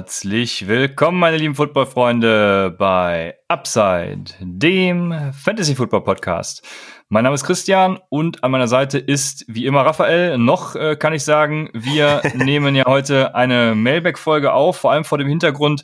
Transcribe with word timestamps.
Herzlich 0.00 0.66
willkommen, 0.66 1.18
meine 1.18 1.36
lieben 1.36 1.54
Football-Freunde, 1.54 2.74
bei 2.78 3.36
Upside, 3.48 4.32
dem 4.40 5.12
Fantasy-Football-Podcast. 5.34 6.66
Mein 7.10 7.24
Name 7.24 7.34
ist 7.34 7.44
Christian 7.44 7.98
und 8.08 8.42
an 8.42 8.50
meiner 8.50 8.66
Seite 8.66 8.98
ist 8.98 9.44
wie 9.46 9.66
immer 9.66 9.82
Raphael. 9.82 10.38
Noch 10.38 10.74
äh, 10.74 10.96
kann 10.96 11.12
ich 11.12 11.22
sagen, 11.22 11.68
wir 11.74 12.22
nehmen 12.34 12.74
ja 12.74 12.86
heute 12.86 13.34
eine 13.34 13.74
Mailback-Folge 13.74 14.54
auf, 14.54 14.78
vor 14.78 14.92
allem 14.92 15.04
vor 15.04 15.18
dem 15.18 15.28
Hintergrund, 15.28 15.82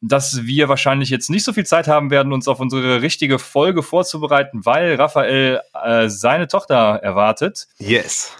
dass 0.00 0.44
wir 0.44 0.68
wahrscheinlich 0.68 1.10
jetzt 1.10 1.28
nicht 1.28 1.42
so 1.42 1.52
viel 1.52 1.66
Zeit 1.66 1.88
haben 1.88 2.12
werden, 2.12 2.32
uns 2.32 2.46
auf 2.46 2.60
unsere 2.60 3.02
richtige 3.02 3.40
Folge 3.40 3.82
vorzubereiten, 3.82 4.64
weil 4.64 4.94
Raphael 4.94 5.60
äh, 5.84 6.08
seine 6.08 6.46
Tochter 6.46 7.00
erwartet. 7.02 7.66
Yes. 7.78 8.30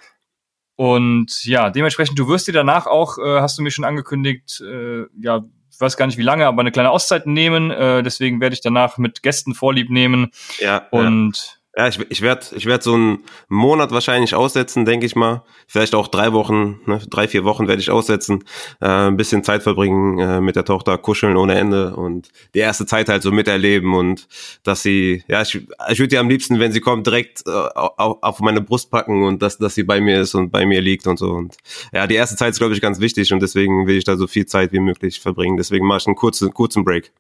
Und 0.76 1.44
ja, 1.44 1.70
dementsprechend, 1.70 2.18
du 2.18 2.28
wirst 2.28 2.46
dir 2.46 2.52
danach 2.52 2.86
auch, 2.86 3.18
äh, 3.18 3.40
hast 3.40 3.58
du 3.58 3.62
mir 3.62 3.70
schon 3.70 3.84
angekündigt, 3.84 4.60
äh, 4.60 5.04
ja, 5.18 5.44
ich 5.70 5.80
weiß 5.80 5.96
gar 5.96 6.06
nicht 6.06 6.16
wie 6.16 6.22
lange, 6.22 6.46
aber 6.46 6.60
eine 6.60 6.72
kleine 6.72 6.90
Auszeit 6.90 7.26
nehmen. 7.26 7.70
Äh, 7.70 8.02
deswegen 8.02 8.40
werde 8.40 8.54
ich 8.54 8.62
danach 8.62 8.96
mit 8.96 9.22
Gästen 9.22 9.54
Vorlieb 9.54 9.90
nehmen. 9.90 10.30
Ja. 10.58 10.86
Und 10.90 11.55
ja, 11.76 11.88
ich, 11.88 12.00
ich 12.08 12.22
werde 12.22 12.46
ich 12.54 12.64
werd 12.64 12.82
so 12.82 12.94
einen 12.94 13.24
Monat 13.48 13.90
wahrscheinlich 13.90 14.34
aussetzen, 14.34 14.86
denke 14.86 15.04
ich 15.04 15.14
mal. 15.14 15.42
Vielleicht 15.66 15.94
auch 15.94 16.08
drei 16.08 16.32
Wochen, 16.32 16.80
ne, 16.86 17.00
drei, 17.10 17.28
vier 17.28 17.44
Wochen 17.44 17.68
werde 17.68 17.82
ich 17.82 17.90
aussetzen. 17.90 18.44
Äh, 18.80 18.86
ein 18.86 19.18
bisschen 19.18 19.44
Zeit 19.44 19.62
verbringen 19.62 20.18
äh, 20.18 20.40
mit 20.40 20.56
der 20.56 20.64
Tochter, 20.64 20.96
kuscheln 20.96 21.36
ohne 21.36 21.54
Ende 21.56 21.94
und 21.94 22.30
die 22.54 22.60
erste 22.60 22.86
Zeit 22.86 23.10
halt 23.10 23.22
so 23.22 23.30
miterleben 23.30 23.92
und 23.94 24.26
dass 24.62 24.82
sie, 24.82 25.22
ja, 25.28 25.42
ich, 25.42 25.54
ich 25.90 25.98
würde 25.98 26.08
die 26.08 26.18
am 26.18 26.30
liebsten, 26.30 26.58
wenn 26.60 26.72
sie 26.72 26.80
kommt, 26.80 27.06
direkt 27.06 27.42
äh, 27.46 27.50
auf, 27.50 28.22
auf 28.22 28.40
meine 28.40 28.62
Brust 28.62 28.90
packen 28.90 29.24
und 29.24 29.42
dass, 29.42 29.58
dass 29.58 29.74
sie 29.74 29.82
bei 29.82 30.00
mir 30.00 30.22
ist 30.22 30.34
und 30.34 30.50
bei 30.50 30.64
mir 30.64 30.80
liegt 30.80 31.06
und 31.06 31.18
so. 31.18 31.30
Und 31.32 31.58
ja, 31.92 32.06
die 32.06 32.14
erste 32.14 32.36
Zeit 32.36 32.52
ist, 32.52 32.58
glaube 32.58 32.72
ich, 32.72 32.80
ganz 32.80 33.00
wichtig 33.00 33.34
und 33.34 33.40
deswegen 33.40 33.86
will 33.86 33.98
ich 33.98 34.04
da 34.04 34.16
so 34.16 34.26
viel 34.26 34.46
Zeit 34.46 34.72
wie 34.72 34.80
möglich 34.80 35.20
verbringen. 35.20 35.58
Deswegen 35.58 35.86
mache 35.86 35.98
ich 35.98 36.06
einen 36.06 36.16
kurzen, 36.16 36.54
kurzen 36.54 36.84
Break. 36.84 37.12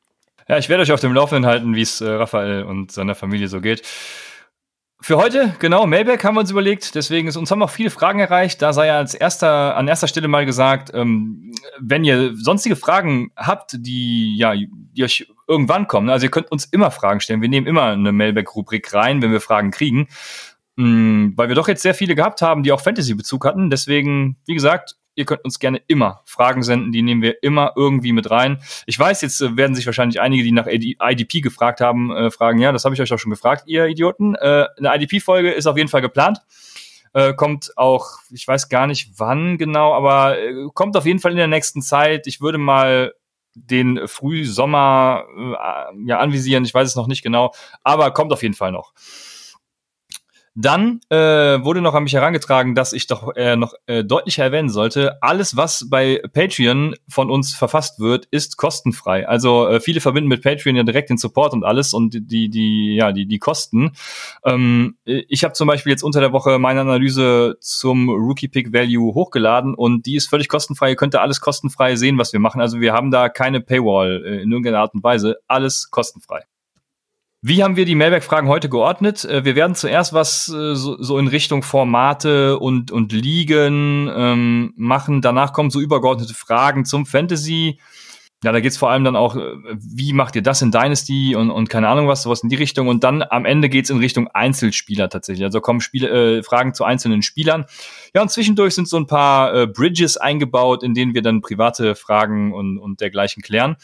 Ja, 0.48 0.56
ich 0.58 0.68
werde 0.68 0.82
euch 0.82 0.92
auf 0.92 1.00
dem 1.00 1.12
Laufenden 1.12 1.44
halten, 1.44 1.74
wie 1.74 1.82
es 1.82 2.00
äh, 2.00 2.08
Raphael 2.08 2.62
und 2.62 2.92
seiner 2.92 3.16
Familie 3.16 3.48
so 3.48 3.60
geht. 3.60 3.82
Für 5.06 5.18
heute, 5.18 5.54
genau, 5.60 5.86
Mailback 5.86 6.24
haben 6.24 6.34
wir 6.34 6.40
uns 6.40 6.50
überlegt, 6.50 6.96
deswegen 6.96 7.28
ist 7.28 7.36
uns 7.36 7.52
haben 7.52 7.62
auch 7.62 7.70
viele 7.70 7.90
Fragen 7.90 8.18
erreicht. 8.18 8.60
Da 8.60 8.72
sei 8.72 8.88
ja 8.88 8.96
als 8.96 9.14
erster, 9.14 9.76
an 9.76 9.86
erster 9.86 10.08
Stelle 10.08 10.26
mal 10.26 10.44
gesagt, 10.44 10.90
ähm, 10.94 11.52
wenn 11.78 12.02
ihr 12.02 12.36
sonstige 12.36 12.74
Fragen 12.74 13.30
habt, 13.36 13.76
die, 13.78 14.36
ja, 14.36 14.52
die 14.56 15.04
euch 15.04 15.28
irgendwann 15.46 15.86
kommen, 15.86 16.10
also 16.10 16.26
ihr 16.26 16.32
könnt 16.32 16.50
uns 16.50 16.64
immer 16.64 16.90
Fragen 16.90 17.20
stellen. 17.20 17.40
Wir 17.40 17.48
nehmen 17.48 17.68
immer 17.68 17.84
eine 17.84 18.10
Mailback-Rubrik 18.10 18.92
rein, 18.94 19.22
wenn 19.22 19.30
wir 19.30 19.40
Fragen 19.40 19.70
kriegen. 19.70 20.08
Mhm, 20.74 21.34
weil 21.36 21.46
wir 21.46 21.54
doch 21.54 21.68
jetzt 21.68 21.82
sehr 21.82 21.94
viele 21.94 22.16
gehabt 22.16 22.42
haben, 22.42 22.64
die 22.64 22.72
auch 22.72 22.80
Fantasy-Bezug 22.80 23.44
hatten. 23.44 23.70
Deswegen, 23.70 24.38
wie 24.46 24.54
gesagt, 24.54 24.96
ihr 25.16 25.24
könnt 25.24 25.44
uns 25.44 25.58
gerne 25.58 25.82
immer 25.88 26.22
Fragen 26.24 26.62
senden, 26.62 26.92
die 26.92 27.02
nehmen 27.02 27.22
wir 27.22 27.42
immer 27.42 27.72
irgendwie 27.74 28.12
mit 28.12 28.30
rein. 28.30 28.62
Ich 28.86 28.98
weiß, 28.98 29.22
jetzt 29.22 29.40
äh, 29.40 29.56
werden 29.56 29.74
sich 29.74 29.86
wahrscheinlich 29.86 30.20
einige, 30.20 30.44
die 30.44 30.52
nach 30.52 30.68
IDP 30.68 31.40
gefragt 31.40 31.80
haben, 31.80 32.14
äh, 32.14 32.30
fragen, 32.30 32.60
ja, 32.60 32.70
das 32.70 32.84
habe 32.84 32.94
ich 32.94 33.00
euch 33.00 33.12
auch 33.12 33.18
schon 33.18 33.30
gefragt, 33.30 33.64
ihr 33.66 33.86
Idioten. 33.86 34.34
Äh, 34.36 34.66
eine 34.78 34.94
IDP-Folge 34.94 35.50
ist 35.50 35.66
auf 35.66 35.76
jeden 35.76 35.88
Fall 35.88 36.02
geplant. 36.02 36.38
Äh, 37.12 37.34
kommt 37.34 37.72
auch, 37.76 38.18
ich 38.30 38.46
weiß 38.46 38.68
gar 38.68 38.86
nicht 38.86 39.18
wann 39.18 39.58
genau, 39.58 39.94
aber 39.94 40.38
äh, 40.38 40.52
kommt 40.74 40.96
auf 40.96 41.06
jeden 41.06 41.18
Fall 41.18 41.32
in 41.32 41.38
der 41.38 41.48
nächsten 41.48 41.80
Zeit. 41.80 42.26
Ich 42.26 42.40
würde 42.40 42.58
mal 42.58 43.14
den 43.54 44.06
Frühsommer 44.06 45.24
äh, 45.34 46.06
ja 46.06 46.18
anvisieren, 46.18 46.64
ich 46.64 46.74
weiß 46.74 46.88
es 46.88 46.96
noch 46.96 47.06
nicht 47.06 47.22
genau, 47.22 47.54
aber 47.82 48.10
kommt 48.10 48.32
auf 48.32 48.42
jeden 48.42 48.54
Fall 48.54 48.70
noch. 48.70 48.92
Dann 50.58 51.00
äh, 51.10 51.16
wurde 51.16 51.82
noch 51.82 51.92
an 51.92 52.04
mich 52.04 52.14
herangetragen, 52.14 52.74
dass 52.74 52.94
ich 52.94 53.06
doch 53.06 53.36
äh, 53.36 53.56
noch 53.56 53.74
äh, 53.84 54.02
deutlicher 54.04 54.42
erwähnen 54.42 54.70
sollte, 54.70 55.22
alles, 55.22 55.54
was 55.58 55.90
bei 55.90 56.22
Patreon 56.32 56.94
von 57.10 57.30
uns 57.30 57.54
verfasst 57.54 58.00
wird, 58.00 58.24
ist 58.30 58.56
kostenfrei. 58.56 59.28
Also 59.28 59.68
äh, 59.68 59.80
viele 59.80 60.00
verbinden 60.00 60.28
mit 60.28 60.42
Patreon 60.42 60.74
ja 60.74 60.82
direkt 60.82 61.10
den 61.10 61.18
Support 61.18 61.52
und 61.52 61.62
alles 61.62 61.92
und 61.92 62.14
die, 62.14 62.48
die, 62.48 62.96
ja, 62.96 63.12
die, 63.12 63.26
die 63.26 63.38
Kosten. 63.38 63.92
Ähm, 64.46 64.96
ich 65.04 65.44
habe 65.44 65.52
zum 65.52 65.68
Beispiel 65.68 65.90
jetzt 65.90 66.02
unter 66.02 66.20
der 66.20 66.32
Woche 66.32 66.58
meine 66.58 66.80
Analyse 66.80 67.58
zum 67.60 68.08
Rookie 68.08 68.48
Pick 68.48 68.72
Value 68.72 69.12
hochgeladen 69.12 69.74
und 69.74 70.06
die 70.06 70.16
ist 70.16 70.26
völlig 70.26 70.48
kostenfrei. 70.48 70.88
Ihr 70.88 70.96
könnt 70.96 71.12
da 71.12 71.20
alles 71.20 71.42
kostenfrei 71.42 71.96
sehen, 71.96 72.16
was 72.16 72.32
wir 72.32 72.40
machen. 72.40 72.62
Also 72.62 72.80
wir 72.80 72.94
haben 72.94 73.10
da 73.10 73.28
keine 73.28 73.60
Paywall 73.60 74.24
äh, 74.24 74.42
in 74.42 74.50
irgendeiner 74.52 74.78
Art 74.78 74.94
und 74.94 75.04
Weise. 75.04 75.36
Alles 75.46 75.90
kostenfrei. 75.90 76.44
Wie 77.42 77.62
haben 77.62 77.76
wir 77.76 77.84
die 77.84 77.94
Mailback-Fragen 77.94 78.48
heute 78.48 78.68
geordnet? 78.68 79.24
Äh, 79.24 79.44
wir 79.44 79.54
werden 79.54 79.74
zuerst 79.74 80.12
was 80.12 80.48
äh, 80.48 80.74
so, 80.74 81.18
in 81.18 81.28
Richtung 81.28 81.62
Formate 81.62 82.58
und, 82.58 82.90
und 82.90 83.12
Ligen 83.12 84.10
ähm, 84.14 84.72
machen. 84.76 85.20
Danach 85.20 85.52
kommen 85.52 85.70
so 85.70 85.80
übergeordnete 85.80 86.34
Fragen 86.34 86.84
zum 86.84 87.06
Fantasy. 87.06 87.78
Ja, 88.46 88.52
da 88.52 88.60
geht's 88.60 88.76
vor 88.76 88.92
allem 88.92 89.02
dann 89.02 89.16
auch, 89.16 89.34
äh, 89.34 89.56
wie 89.76 90.12
macht 90.12 90.36
ihr 90.36 90.42
das 90.42 90.62
in 90.62 90.70
Dynasty 90.70 91.34
und, 91.34 91.50
und 91.50 91.68
keine 91.68 91.88
Ahnung 91.88 92.06
was, 92.06 92.22
sowas 92.22 92.44
in 92.44 92.48
die 92.48 92.54
Richtung. 92.54 92.86
Und 92.86 93.02
dann 93.02 93.24
am 93.28 93.44
Ende 93.44 93.68
geht's 93.68 93.90
in 93.90 93.98
Richtung 93.98 94.28
Einzelspieler 94.28 95.08
tatsächlich. 95.08 95.44
Also 95.44 95.60
kommen 95.60 95.80
Spiele, 95.80 96.38
äh, 96.38 96.42
Fragen 96.44 96.72
zu 96.72 96.84
einzelnen 96.84 97.22
Spielern. 97.22 97.64
Ja, 98.14 98.22
und 98.22 98.30
zwischendurch 98.30 98.76
sind 98.76 98.88
so 98.88 98.98
ein 98.98 99.08
paar 99.08 99.52
äh, 99.52 99.66
Bridges 99.66 100.16
eingebaut, 100.16 100.84
in 100.84 100.94
denen 100.94 101.12
wir 101.12 101.22
dann 101.22 101.40
private 101.40 101.96
Fragen 101.96 102.54
und, 102.54 102.78
und 102.78 103.00
dergleichen 103.00 103.42
klären. 103.42 103.78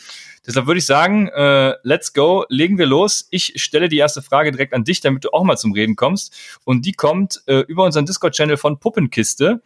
Deshalb 0.46 0.68
würde 0.68 0.78
ich 0.78 0.86
sagen, 0.86 1.26
äh, 1.26 1.74
let's 1.82 2.12
go, 2.12 2.44
legen 2.48 2.78
wir 2.78 2.86
los. 2.86 3.26
Ich 3.30 3.54
stelle 3.56 3.88
die 3.88 3.98
erste 3.98 4.22
Frage 4.22 4.52
direkt 4.52 4.74
an 4.74 4.84
dich, 4.84 5.00
damit 5.00 5.24
du 5.24 5.30
auch 5.32 5.42
mal 5.42 5.56
zum 5.56 5.72
Reden 5.72 5.96
kommst. 5.96 6.36
Und 6.62 6.86
die 6.86 6.92
kommt 6.92 7.42
äh, 7.46 7.64
über 7.66 7.82
unseren 7.82 8.06
Discord-Channel 8.06 8.58
von 8.58 8.78
Puppenkiste. 8.78 9.60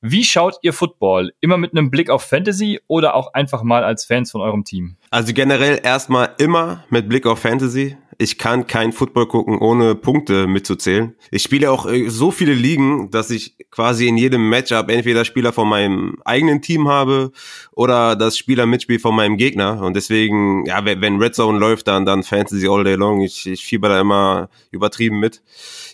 Wie 0.00 0.22
schaut 0.22 0.56
ihr 0.62 0.72
Football? 0.72 1.32
Immer 1.40 1.58
mit 1.58 1.72
einem 1.72 1.90
Blick 1.90 2.08
auf 2.08 2.22
Fantasy 2.22 2.80
oder 2.86 3.14
auch 3.14 3.34
einfach 3.34 3.64
mal 3.64 3.82
als 3.82 4.04
Fans 4.04 4.30
von 4.30 4.40
eurem 4.40 4.64
Team? 4.64 4.96
Also 5.10 5.32
generell 5.32 5.80
erstmal 5.82 6.34
immer 6.38 6.84
mit 6.88 7.08
Blick 7.08 7.26
auf 7.26 7.40
Fantasy 7.40 7.96
ich 8.20 8.36
kann 8.36 8.66
kein 8.66 8.92
Football 8.92 9.28
gucken, 9.28 9.58
ohne 9.58 9.94
Punkte 9.94 10.48
mitzuzählen. 10.48 11.14
Ich 11.30 11.42
spiele 11.44 11.70
auch 11.70 11.86
äh, 11.86 12.08
so 12.08 12.32
viele 12.32 12.52
Ligen, 12.52 13.10
dass 13.12 13.30
ich 13.30 13.54
quasi 13.70 14.08
in 14.08 14.16
jedem 14.16 14.48
Matchup 14.48 14.90
entweder 14.90 15.24
Spieler 15.24 15.52
von 15.52 15.68
meinem 15.68 16.16
eigenen 16.24 16.60
Team 16.60 16.88
habe 16.88 17.30
oder 17.70 18.16
das 18.16 18.36
Spieler 18.36 18.66
mitspielt 18.66 19.00
von 19.00 19.14
meinem 19.14 19.36
Gegner. 19.36 19.80
Und 19.82 19.94
deswegen, 19.94 20.66
ja, 20.66 20.84
wenn 20.84 21.18
Red 21.18 21.36
Zone 21.36 21.60
läuft, 21.60 21.86
dann, 21.86 22.04
dann 22.04 22.24
Fantasy 22.24 22.66
all 22.66 22.82
day 22.82 22.96
long. 22.96 23.20
Ich, 23.20 23.46
ich 23.46 23.64
fieber 23.64 23.88
da 23.88 24.00
immer 24.00 24.50
übertrieben 24.72 25.20
mit. 25.20 25.40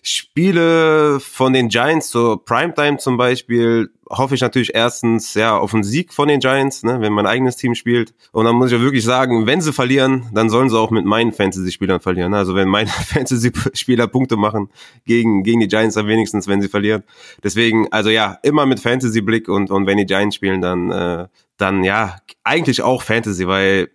Spiele 0.06 1.18
von 1.18 1.54
den 1.54 1.68
Giants 1.68 2.10
zur 2.10 2.44
Primetime 2.44 2.98
zum 2.98 3.16
Beispiel 3.16 3.90
hoffe 4.10 4.34
ich 4.34 4.42
natürlich 4.42 4.74
erstens 4.74 5.32
ja 5.32 5.56
auf 5.56 5.72
einen 5.72 5.82
Sieg 5.82 6.12
von 6.12 6.28
den 6.28 6.40
Giants, 6.40 6.82
ne, 6.82 7.00
wenn 7.00 7.14
mein 7.14 7.26
eigenes 7.26 7.56
Team 7.56 7.74
spielt. 7.74 8.14
Und 8.30 8.44
dann 8.44 8.54
muss 8.54 8.70
ich 8.70 8.78
ja 8.78 8.84
wirklich 8.84 9.02
sagen, 9.02 9.46
wenn 9.46 9.62
sie 9.62 9.72
verlieren, 9.72 10.28
dann 10.34 10.50
sollen 10.50 10.68
sie 10.68 10.78
auch 10.78 10.90
mit 10.90 11.06
meinen 11.06 11.32
Fantasy-Spielern 11.32 12.00
verlieren. 12.00 12.34
Also 12.34 12.54
wenn 12.54 12.68
meine 12.68 12.90
Fantasy-Spieler 12.90 14.06
Punkte 14.06 14.36
machen 14.36 14.68
gegen, 15.06 15.42
gegen 15.42 15.60
die 15.60 15.68
Giants, 15.68 15.94
dann 15.94 16.06
wenigstens, 16.06 16.48
wenn 16.48 16.60
sie 16.60 16.68
verlieren. 16.68 17.04
Deswegen, 17.42 17.90
also 17.90 18.10
ja, 18.10 18.38
immer 18.42 18.66
mit 18.66 18.80
Fantasy-Blick 18.80 19.48
und, 19.48 19.70
und 19.70 19.86
wenn 19.86 19.96
die 19.96 20.06
Giants 20.06 20.36
spielen, 20.36 20.60
dann, 20.60 20.90
äh, 20.90 21.28
dann 21.56 21.82
ja, 21.82 22.18
eigentlich 22.42 22.82
auch 22.82 23.02
Fantasy, 23.02 23.46
weil 23.46 23.88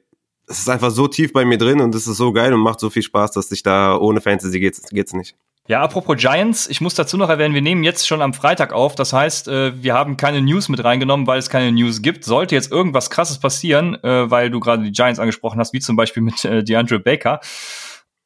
es 0.47 0.57
ist 0.57 0.69
einfach 0.69 0.89
so 0.89 1.07
tief 1.07 1.33
bei 1.33 1.45
mir 1.45 1.59
drin 1.59 1.79
und 1.79 1.93
es 1.93 2.07
ist 2.07 2.17
so 2.17 2.33
geil 2.33 2.51
und 2.51 2.61
macht 2.61 2.79
so 2.79 2.89
viel 2.89 3.03
Spaß, 3.03 3.31
dass 3.31 3.51
ich 3.51 3.61
da 3.61 3.95
ohne 3.95 4.21
Fantasy 4.21 4.59
geht's, 4.59 4.81
geht's 4.89 5.13
nicht. 5.13 5.35
Ja, 5.69 5.83
apropos 5.83 6.17
Giants, 6.17 6.67
ich 6.67 6.81
muss 6.81 6.95
dazu 6.95 7.15
noch 7.15 7.29
erwähnen, 7.29 7.53
wir 7.53 7.61
nehmen 7.61 7.83
jetzt 7.83 8.07
schon 8.07 8.23
am 8.23 8.33
Freitag 8.33 8.73
auf. 8.73 8.95
Das 8.95 9.13
heißt, 9.13 9.47
äh, 9.49 9.83
wir 9.83 9.93
haben 9.93 10.17
keine 10.17 10.41
News 10.41 10.67
mit 10.67 10.83
reingenommen, 10.83 11.27
weil 11.27 11.37
es 11.37 11.47
keine 11.47 11.71
News 11.71 12.01
gibt. 12.01 12.25
Sollte 12.25 12.55
jetzt 12.55 12.71
irgendwas 12.71 13.11
krasses 13.11 13.37
passieren, 13.37 13.93
äh, 14.03 14.31
weil 14.31 14.49
du 14.49 14.59
gerade 14.59 14.81
die 14.81 14.91
Giants 14.91 15.19
angesprochen 15.19 15.59
hast, 15.59 15.71
wie 15.71 15.79
zum 15.79 15.95
Beispiel 15.95 16.23
mit 16.23 16.43
äh, 16.43 16.63
DeAndre 16.63 16.97
Baker, 16.97 17.39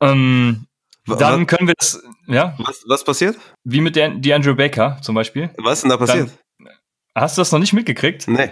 ähm, 0.01 0.67
dann 1.05 1.45
können 1.45 1.67
wir 1.67 1.73
das, 1.77 2.01
ja? 2.27 2.55
Was, 2.59 2.85
was 2.87 3.03
passiert? 3.03 3.37
Wie 3.65 3.81
mit 3.81 3.97
der 3.97 4.11
DeAndre 4.11 4.55
Baker 4.55 4.99
zum 5.01 5.13
Beispiel. 5.13 5.49
Was 5.57 5.79
ist 5.79 5.81
denn 5.81 5.89
da 5.89 5.97
passiert? 5.97 6.29
Dann, 6.59 6.69
hast 7.13 7.37
du 7.37 7.41
das 7.41 7.51
noch 7.51 7.59
nicht 7.59 7.73
mitgekriegt? 7.73 8.25
Nee. 8.29 8.51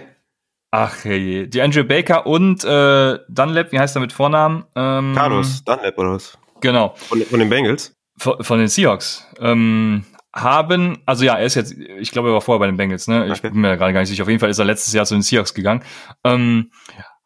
Ach 0.70 1.02
hey, 1.04 1.48
DeAndre 1.48 1.84
Baker 1.84 2.26
und 2.26 2.62
äh, 2.64 3.18
Dunlap, 3.26 3.72
wie 3.72 3.78
heißt 3.78 3.96
er 3.96 4.00
mit 4.00 4.12
Vornamen? 4.12 4.64
Ähm, 4.76 5.14
Carlos 5.14 5.64
Dunlap 5.64 5.96
oder 5.96 6.12
was? 6.12 6.36
Genau. 6.60 6.92
Von, 6.96 7.22
von 7.22 7.38
den 7.38 7.48
Bengals? 7.48 7.94
Von, 8.18 8.42
von 8.42 8.58
den 8.58 8.68
Seahawks. 8.68 9.26
Ähm, 9.40 10.04
haben, 10.34 10.98
also 11.04 11.24
ja, 11.24 11.36
er 11.36 11.44
ist 11.44 11.54
jetzt, 11.54 11.72
ich 11.72 12.10
glaube, 12.10 12.30
er 12.30 12.34
war 12.34 12.40
vorher 12.40 12.60
bei 12.60 12.66
den 12.66 12.76
Bengals, 12.76 13.06
ne? 13.06 13.26
Ich 13.26 13.38
okay. 13.38 13.50
bin 13.50 13.60
mir 13.60 13.76
gerade 13.76 13.92
gar 13.92 14.00
nicht 14.00 14.08
sicher. 14.08 14.22
Auf 14.22 14.28
jeden 14.28 14.40
Fall 14.40 14.50
ist 14.50 14.58
er 14.58 14.64
letztes 14.64 14.92
Jahr 14.92 15.04
zu 15.04 15.14
den 15.14 15.22
Seahawks 15.22 15.54
gegangen. 15.54 15.82
Ähm, 16.24 16.70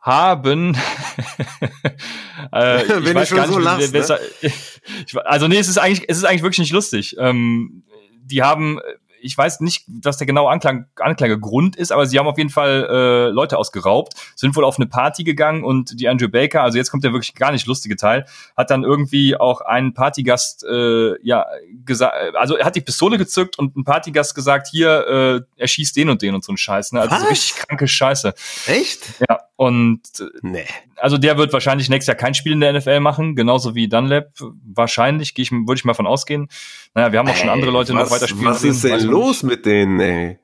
haben 0.00 0.74
äh, 2.52 2.82
ich 2.82 2.88
Wenn 2.88 3.14
weiß 3.14 3.30
gar 3.30 3.46
nicht, 3.46 3.54
so 3.54 3.58
lachst, 3.58 3.92
ne? 3.92 4.18
ich, 4.40 5.16
also 5.24 5.48
nee, 5.48 5.58
es 5.58 5.68
ist 5.68 5.78
eigentlich, 5.78 6.08
es 6.08 6.18
ist 6.18 6.24
eigentlich 6.24 6.42
wirklich 6.42 6.60
nicht 6.60 6.72
lustig. 6.72 7.16
Ähm, 7.18 7.84
die 8.22 8.42
haben 8.42 8.80
ich 9.20 9.36
weiß 9.36 9.60
nicht, 9.60 9.84
was 10.02 10.18
der 10.18 10.26
genaue 10.26 10.50
Anklang, 10.50 10.86
Anklagegrund 10.96 11.76
ist, 11.76 11.92
aber 11.92 12.06
sie 12.06 12.18
haben 12.18 12.26
auf 12.26 12.38
jeden 12.38 12.50
Fall 12.50 12.86
äh, 12.90 13.30
Leute 13.30 13.58
ausgeraubt, 13.58 14.14
sind 14.34 14.56
wohl 14.56 14.64
auf 14.64 14.76
eine 14.78 14.86
Party 14.86 15.24
gegangen 15.24 15.64
und 15.64 15.98
die 16.00 16.08
Andrew 16.08 16.28
Baker, 16.28 16.62
also 16.62 16.78
jetzt 16.78 16.90
kommt 16.90 17.04
der 17.04 17.12
wirklich 17.12 17.34
gar 17.34 17.52
nicht 17.52 17.66
lustige 17.66 17.96
Teil, 17.96 18.26
hat 18.56 18.70
dann 18.70 18.84
irgendwie 18.84 19.36
auch 19.36 19.60
einen 19.60 19.94
Partygast, 19.94 20.64
äh, 20.64 21.14
ja, 21.22 21.46
gesagt, 21.84 22.14
also 22.34 22.56
er 22.56 22.66
hat 22.66 22.76
die 22.76 22.80
Pistole 22.80 23.18
gezückt 23.18 23.58
und 23.58 23.76
ein 23.76 23.84
Partygast 23.84 24.34
gesagt, 24.34 24.68
hier, 24.70 25.06
äh, 25.06 25.60
er 25.60 25.68
schießt 25.68 25.96
den 25.96 26.10
und 26.10 26.22
den 26.22 26.34
und 26.34 26.44
so 26.44 26.52
ein 26.52 26.56
Scheiß, 26.56 26.92
ne? 26.92 27.00
Also 27.00 27.16
so 27.16 27.26
richtig 27.26 27.54
kranke 27.56 27.88
Scheiße. 27.88 28.34
Echt? 28.66 29.14
Ja, 29.28 29.40
und 29.56 30.02
Nee. 30.42 30.66
also 30.96 31.18
der 31.18 31.38
wird 31.38 31.52
wahrscheinlich 31.52 31.88
nächstes 31.88 32.08
Jahr 32.08 32.16
kein 32.16 32.34
Spiel 32.34 32.52
in 32.52 32.60
der 32.60 32.72
NFL 32.72 33.00
machen, 33.00 33.34
genauso 33.34 33.74
wie 33.74 33.88
Dunlap. 33.88 34.32
Wahrscheinlich, 34.74 35.32
ich, 35.36 35.50
würde 35.50 35.74
ich 35.74 35.84
mal 35.84 35.94
von 35.94 36.06
ausgehen. 36.06 36.48
Naja, 36.94 37.12
wir 37.12 37.18
haben 37.18 37.28
auch 37.28 37.36
schon 37.36 37.48
andere 37.48 37.70
Leute 37.70 37.94
was, 37.94 38.10
noch 38.10 38.16
weiter 38.16 38.28
spielen 38.28 38.46
Was 38.46 38.62
ist 38.62 38.84
denn 38.84 39.00
los 39.04 39.42
mit 39.42 39.64
denen, 39.66 39.98
ey? 40.00 40.38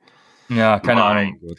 Ja, 0.49 0.79
keine 0.79 1.01
Mein 1.01 1.17
Ahnung. 1.17 1.55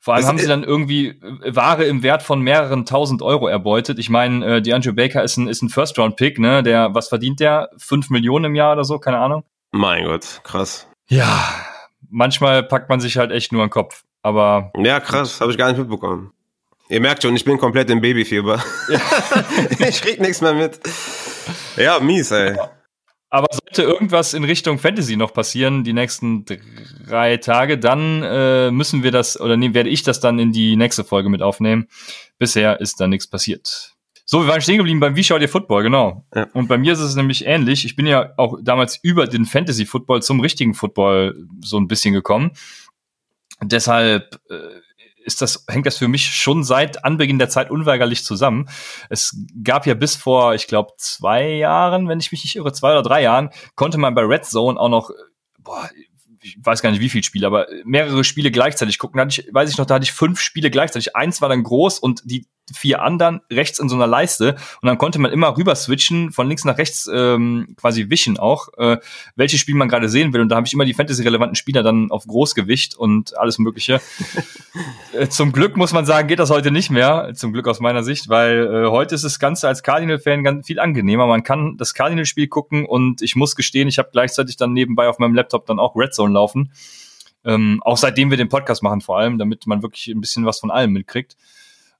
Vor 0.00 0.14
allem 0.14 0.22
Das 0.22 0.28
haben 0.28 0.38
sie 0.38 0.46
dann 0.46 0.62
irgendwie 0.62 1.08
äh, 1.08 1.56
Ware 1.56 1.84
im 1.84 2.02
Wert 2.04 2.22
von 2.22 2.40
mehreren 2.40 2.86
tausend 2.86 3.22
Euro 3.22 3.48
erbeutet. 3.48 3.98
Ich 3.98 4.08
meine, 4.08 4.46
äh, 4.46 4.62
die 4.62 4.72
Andrew 4.72 4.92
Baker 4.92 5.24
ist 5.24 5.36
ein, 5.36 5.48
ist 5.48 5.62
ein 5.62 5.68
First-Round-Pick, 5.68 6.38
ne? 6.38 6.62
Der, 6.62 6.94
was 6.94 7.08
verdient 7.08 7.40
der? 7.40 7.70
Fünf 7.76 8.08
Millionen 8.08 8.44
im 8.46 8.54
Jahr 8.54 8.74
oder 8.74 8.84
so? 8.84 9.00
Keine 9.00 9.18
Ahnung. 9.18 9.42
Mein 9.72 10.04
Gott, 10.04 10.42
krass. 10.44 10.88
Ja, 11.08 11.52
manchmal 12.08 12.62
packt 12.62 12.88
man 12.88 13.00
sich 13.00 13.18
halt 13.18 13.32
echt 13.32 13.52
nur 13.52 13.64
den 13.66 13.70
Kopf. 13.70 14.04
Aber 14.22 14.70
Ja, 14.76 15.00
krass, 15.00 15.40
habe 15.40 15.50
ich 15.50 15.58
gar 15.58 15.68
nicht 15.68 15.78
mitbekommen. 15.78 16.32
Ihr 16.88 17.00
merkt 17.00 17.22
schon, 17.22 17.34
ich 17.34 17.44
bin 17.44 17.58
komplett 17.58 17.90
im 17.90 18.00
Babyfieber. 18.00 18.62
ich 19.78 20.00
krieg 20.00 20.20
nichts 20.20 20.40
mehr 20.40 20.54
mit. 20.54 20.78
Ja, 21.76 21.98
mies, 21.98 22.30
ey. 22.30 22.56
Aber 23.28 23.48
sollte 23.50 23.82
irgendwas 23.82 24.34
in 24.34 24.44
Richtung 24.44 24.78
Fantasy 24.78 25.16
noch 25.16 25.32
passieren, 25.32 25.82
die 25.82 25.92
nächsten 25.92 26.44
drei 27.06 27.38
Tage, 27.38 27.76
dann 27.76 28.22
äh, 28.22 28.70
müssen 28.70 29.02
wir 29.02 29.10
das, 29.10 29.40
oder 29.40 29.56
nee, 29.56 29.74
werde 29.74 29.90
ich 29.90 30.04
das 30.04 30.20
dann 30.20 30.38
in 30.38 30.52
die 30.52 30.76
nächste 30.76 31.02
Folge 31.02 31.28
mit 31.28 31.42
aufnehmen. 31.42 31.88
Bisher 32.38 32.80
ist 32.80 33.00
da 33.00 33.08
nichts 33.08 33.26
passiert. 33.26 33.96
So, 34.24 34.42
wir 34.42 34.48
waren 34.48 34.60
stehen 34.60 34.78
geblieben 34.78 35.00
beim 35.00 35.16
Wie 35.16 35.24
schaut 35.24 35.40
ihr 35.40 35.48
Football, 35.48 35.82
genau. 35.82 36.24
Ja. 36.34 36.48
Und 36.52 36.68
bei 36.68 36.78
mir 36.78 36.92
ist 36.92 37.00
es 37.00 37.14
nämlich 37.14 37.46
ähnlich. 37.46 37.84
Ich 37.84 37.94
bin 37.94 38.06
ja 38.06 38.32
auch 38.36 38.58
damals 38.62 38.98
über 39.02 39.26
den 39.26 39.44
Fantasy 39.44 39.86
Football 39.86 40.22
zum 40.22 40.40
richtigen 40.40 40.74
Football 40.74 41.46
so 41.64 41.78
ein 41.78 41.88
bisschen 41.88 42.14
gekommen. 42.14 42.52
Deshalb 43.62 44.40
äh, 44.50 44.80
ist 45.26 45.42
das, 45.42 45.64
hängt 45.68 45.86
das 45.86 45.98
für 45.98 46.08
mich 46.08 46.24
schon 46.24 46.64
seit 46.64 47.04
Anbeginn 47.04 47.38
der 47.38 47.48
Zeit 47.48 47.70
unweigerlich 47.70 48.24
zusammen. 48.24 48.68
Es 49.10 49.36
gab 49.62 49.86
ja 49.86 49.94
bis 49.94 50.16
vor, 50.16 50.54
ich 50.54 50.68
glaube, 50.68 50.92
zwei 50.96 51.48
Jahren, 51.50 52.08
wenn 52.08 52.20
ich 52.20 52.32
mich 52.32 52.44
nicht 52.44 52.56
irre, 52.56 52.72
zwei 52.72 52.92
oder 52.92 53.02
drei 53.02 53.22
Jahren, 53.22 53.50
konnte 53.74 53.98
man 53.98 54.14
bei 54.14 54.22
Red 54.22 54.46
Zone 54.46 54.78
auch 54.78 54.88
noch, 54.88 55.10
boah, 55.58 55.90
ich 56.46 56.58
weiß 56.62 56.80
gar 56.82 56.90
nicht 56.90 57.00
wie 57.00 57.08
viele 57.08 57.24
Spiele, 57.24 57.46
aber 57.46 57.66
mehrere 57.84 58.22
Spiele 58.22 58.50
gleichzeitig 58.50 58.98
gucken. 58.98 59.18
Da 59.18 59.24
hatte 59.24 59.40
ich, 59.40 59.52
weiß 59.52 59.70
ich 59.70 59.78
noch, 59.78 59.86
da 59.86 59.94
hatte 59.94 60.04
ich 60.04 60.12
fünf 60.12 60.40
Spiele 60.40 60.70
gleichzeitig. 60.70 61.16
Eins 61.16 61.40
war 61.40 61.48
dann 61.48 61.62
groß 61.62 61.98
und 61.98 62.22
die 62.24 62.46
vier 62.74 63.02
anderen 63.02 63.40
rechts 63.50 63.78
in 63.78 63.88
so 63.88 63.94
einer 63.94 64.06
Leiste. 64.06 64.56
Und 64.82 64.86
dann 64.86 64.98
konnte 64.98 65.18
man 65.18 65.32
immer 65.32 65.56
rüber 65.56 65.74
switchen, 65.74 66.32
von 66.32 66.48
links 66.48 66.64
nach 66.64 66.78
rechts 66.78 67.08
ähm, 67.12 67.74
quasi 67.76 68.10
wischen 68.10 68.38
auch, 68.38 68.68
äh, 68.76 68.98
welches 69.36 69.60
Spiel 69.60 69.74
man 69.74 69.88
gerade 69.88 70.08
sehen 70.08 70.32
will. 70.32 70.40
Und 70.40 70.48
da 70.48 70.56
habe 70.56 70.66
ich 70.66 70.72
immer 70.72 70.84
die 70.84 70.94
Fantasy-relevanten 70.94 71.54
Spieler 71.54 71.82
dann 71.82 72.10
auf 72.10 72.26
Großgewicht 72.26 72.96
und 72.96 73.36
alles 73.38 73.58
Mögliche. 73.58 74.00
Äh, 75.12 75.28
Zum 75.28 75.52
Glück 75.52 75.78
muss 75.78 75.92
man 75.92 76.04
sagen, 76.04 76.28
geht 76.28 76.38
das 76.38 76.50
heute 76.50 76.70
nicht 76.70 76.90
mehr. 76.90 77.32
Zum 77.34 77.54
Glück 77.54 77.66
aus 77.66 77.80
meiner 77.80 78.02
Sicht, 78.02 78.28
weil 78.28 78.66
äh, 78.66 78.90
heute 78.90 79.14
ist 79.14 79.24
das 79.24 79.38
Ganze 79.38 79.68
als 79.68 79.82
Cardinal-Fan 79.82 80.44
ganz 80.44 80.66
viel 80.66 80.78
angenehmer. 80.78 81.26
Man 81.26 81.44
kann 81.44 81.78
das 81.78 81.94
Cardinal-Spiel 81.94 82.48
gucken 82.48 82.84
und 82.84 83.22
ich 83.22 83.36
muss 83.36 83.56
gestehen, 83.56 83.88
ich 83.88 83.96
habe 83.96 84.10
gleichzeitig 84.12 84.58
dann 84.58 84.74
nebenbei 84.74 85.08
auf 85.08 85.18
meinem 85.18 85.34
Laptop 85.34 85.64
dann 85.64 85.78
auch 85.78 85.96
Red 85.96 86.12
Zone 86.12 86.34
laufen. 86.36 86.72
Ähm, 87.44 87.80
auch 87.84 87.96
seitdem 87.96 88.30
wir 88.30 88.36
den 88.36 88.48
Podcast 88.48 88.82
machen 88.82 89.00
vor 89.00 89.18
allem, 89.18 89.38
damit 89.38 89.66
man 89.66 89.82
wirklich 89.82 90.06
ein 90.08 90.20
bisschen 90.20 90.46
was 90.46 90.60
von 90.60 90.70
allem 90.70 90.92
mitkriegt. 90.92 91.36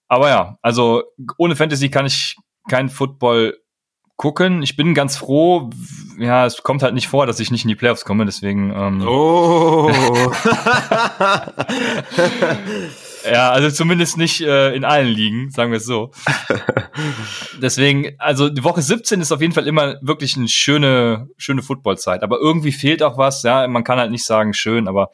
Aber 0.08 0.28
ja, 0.28 0.58
also 0.62 1.02
ohne 1.38 1.56
Fantasy 1.56 1.88
kann 1.88 2.06
ich 2.06 2.36
kein 2.68 2.88
Football 2.88 3.58
gucken. 4.16 4.62
Ich 4.62 4.76
bin 4.76 4.94
ganz 4.94 5.16
froh. 5.16 5.70
Ja, 6.18 6.46
es 6.46 6.62
kommt 6.62 6.82
halt 6.82 6.94
nicht 6.94 7.08
vor, 7.08 7.26
dass 7.26 7.40
ich 7.40 7.50
nicht 7.50 7.64
in 7.64 7.68
die 7.68 7.74
Playoffs 7.76 8.04
komme, 8.04 8.24
deswegen. 8.24 8.72
Ähm, 8.74 9.02
Oh. 9.06 9.90
Ja, 13.30 13.50
also 13.50 13.70
zumindest 13.70 14.16
nicht 14.16 14.40
äh, 14.40 14.74
in 14.74 14.84
allen 14.84 15.08
Ligen, 15.08 15.50
sagen 15.50 15.70
wir 15.70 15.78
es 15.78 15.86
so. 15.86 16.12
Deswegen, 17.62 18.14
also 18.18 18.48
die 18.48 18.64
Woche 18.64 18.82
17 18.82 19.20
ist 19.20 19.32
auf 19.32 19.40
jeden 19.40 19.52
Fall 19.52 19.66
immer 19.66 19.96
wirklich 20.02 20.36
eine 20.36 20.48
schöne, 20.48 21.28
schöne 21.36 21.62
Footballzeit. 21.62 22.22
Aber 22.22 22.38
irgendwie 22.38 22.72
fehlt 22.72 23.02
auch 23.02 23.18
was. 23.18 23.42
Ja, 23.42 23.66
man 23.68 23.84
kann 23.84 23.98
halt 23.98 24.10
nicht 24.10 24.24
sagen 24.24 24.54
schön, 24.54 24.88
aber 24.88 25.10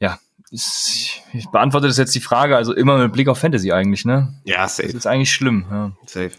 ja, 0.00 0.18
ich 0.50 1.22
beantworte 1.52 1.86
das 1.88 1.96
jetzt 1.96 2.14
die 2.14 2.20
Frage, 2.20 2.56
also 2.56 2.74
immer 2.74 2.98
mit 2.98 3.12
Blick 3.12 3.28
auf 3.28 3.38
Fantasy 3.38 3.72
eigentlich, 3.72 4.04
ne? 4.04 4.34
ja, 4.44 4.62
Das 4.62 4.76
safe, 4.76 4.90
ist 4.90 5.06
eigentlich 5.06 5.32
schlimm. 5.32 5.66
Ja. 5.70 5.92
safe. 6.06 6.32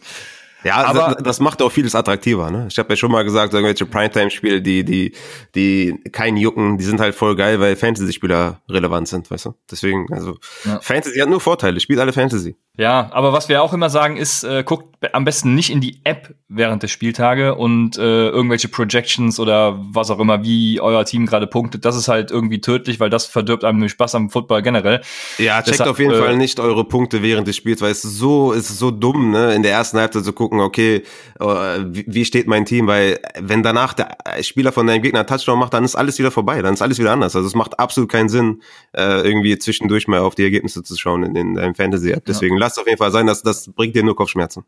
Ja, 0.63 0.75
Aber- 0.85 1.13
das, 1.15 1.23
das 1.23 1.39
macht 1.39 1.61
auch 1.61 1.71
vieles 1.71 1.95
attraktiver, 1.95 2.49
ne? 2.49 2.67
Ich 2.69 2.77
habe 2.79 2.89
ja 2.89 2.95
schon 2.95 3.11
mal 3.11 3.23
gesagt, 3.23 3.53
irgendwelche 3.53 3.85
Primetime-Spiele, 3.85 4.61
die, 4.61 4.83
die, 4.83 5.13
die 5.55 5.99
keinen 6.11 6.37
jucken, 6.37 6.77
die 6.77 6.83
sind 6.83 6.99
halt 6.99 7.15
voll 7.15 7.35
geil, 7.35 7.59
weil 7.59 7.75
Fantasy-Spieler 7.75 8.61
relevant 8.69 9.07
sind, 9.07 9.29
weißt 9.29 9.45
du? 9.45 9.53
Deswegen, 9.69 10.11
also 10.11 10.37
Ja. 10.65 10.79
Fantasy 10.81 11.19
hat 11.19 11.29
nur 11.29 11.39
Vorteile, 11.41 11.79
spielt 11.79 11.99
alle 11.99 12.13
Fantasy. 12.13 12.55
Ja, 12.77 13.09
aber 13.11 13.33
was 13.33 13.49
wir 13.49 13.63
auch 13.63 13.73
immer 13.73 13.89
sagen 13.89 14.17
ist, 14.17 14.43
äh, 14.43 14.63
guckt 14.63 14.97
am 15.11 15.25
besten 15.25 15.55
nicht 15.55 15.71
in 15.71 15.81
die 15.81 16.01
App 16.03 16.35
während 16.47 16.83
der 16.83 16.87
Spieltage 16.87 17.55
und 17.55 17.97
äh, 17.97 18.29
irgendwelche 18.29 18.67
Projections 18.67 19.39
oder 19.39 19.79
was 19.91 20.11
auch 20.11 20.19
immer, 20.19 20.43
wie 20.43 20.79
euer 20.79 21.03
Team 21.05 21.25
gerade 21.25 21.47
punktet. 21.47 21.85
Das 21.85 21.95
ist 21.95 22.07
halt 22.07 22.29
irgendwie 22.31 22.61
tödlich, 22.61 22.99
weil 22.99 23.09
das 23.09 23.25
verdirbt 23.25 23.63
einem 23.63 23.79
den 23.79 23.89
Spaß 23.89 24.15
am 24.15 24.29
Football 24.29 24.61
generell. 24.61 25.01
Ja, 25.39 25.57
checkt 25.57 25.69
Deshalb, 25.69 25.89
auf 25.91 25.99
jeden 25.99 26.13
äh, 26.13 26.19
Fall 26.19 26.37
nicht 26.37 26.59
eure 26.59 26.83
Punkte 26.83 27.21
während 27.23 27.47
des 27.47 27.55
Spiels, 27.55 27.81
weil 27.81 27.91
es 27.91 28.01
so, 28.03 28.53
es 28.53 28.69
ist 28.69 28.79
so 28.79 28.91
dumm, 28.91 29.31
ne, 29.31 29.53
in 29.55 29.63
der 29.63 29.71
ersten 29.71 29.97
Halbzeit 29.97 30.23
zu 30.23 30.33
gucken, 30.33 30.56
okay, 30.59 31.03
äh, 31.39 31.45
wie, 31.45 32.25
steht 32.25 32.47
mein 32.47 32.65
Team, 32.65 32.87
weil 32.87 33.19
wenn 33.39 33.63
danach 33.63 33.93
der 33.93 34.17
Spieler 34.41 34.71
von 34.71 34.87
deinem 34.87 35.01
Gegner 35.01 35.19
einen 35.19 35.27
Touchdown 35.27 35.59
macht, 35.59 35.73
dann 35.73 35.83
ist 35.83 35.95
alles 35.95 36.19
wieder 36.19 36.31
vorbei, 36.31 36.61
dann 36.61 36.73
ist 36.73 36.81
alles 36.81 36.99
wieder 36.99 37.11
anders. 37.11 37.35
Also 37.35 37.47
es 37.47 37.55
macht 37.55 37.79
absolut 37.79 38.11
keinen 38.11 38.29
Sinn, 38.29 38.61
äh, 38.93 39.21
irgendwie 39.21 39.57
zwischendurch 39.57 40.07
mal 40.07 40.19
auf 40.19 40.35
die 40.35 40.43
Ergebnisse 40.43 40.83
zu 40.83 40.97
schauen 40.97 41.23
in, 41.23 41.35
in 41.35 41.55
deinem 41.55 41.75
Fantasy-App. 41.75 42.25
Deswegen 42.25 42.57
lasst 42.57 42.79
auf 42.79 42.87
jeden 42.87 42.97
Fall 42.97 43.11
sein, 43.11 43.27
dass 43.27 43.41
das 43.41 43.71
bringt 43.73 43.95
dir 43.95 44.03
nur 44.03 44.15
Kopfschmerzen. 44.15 44.63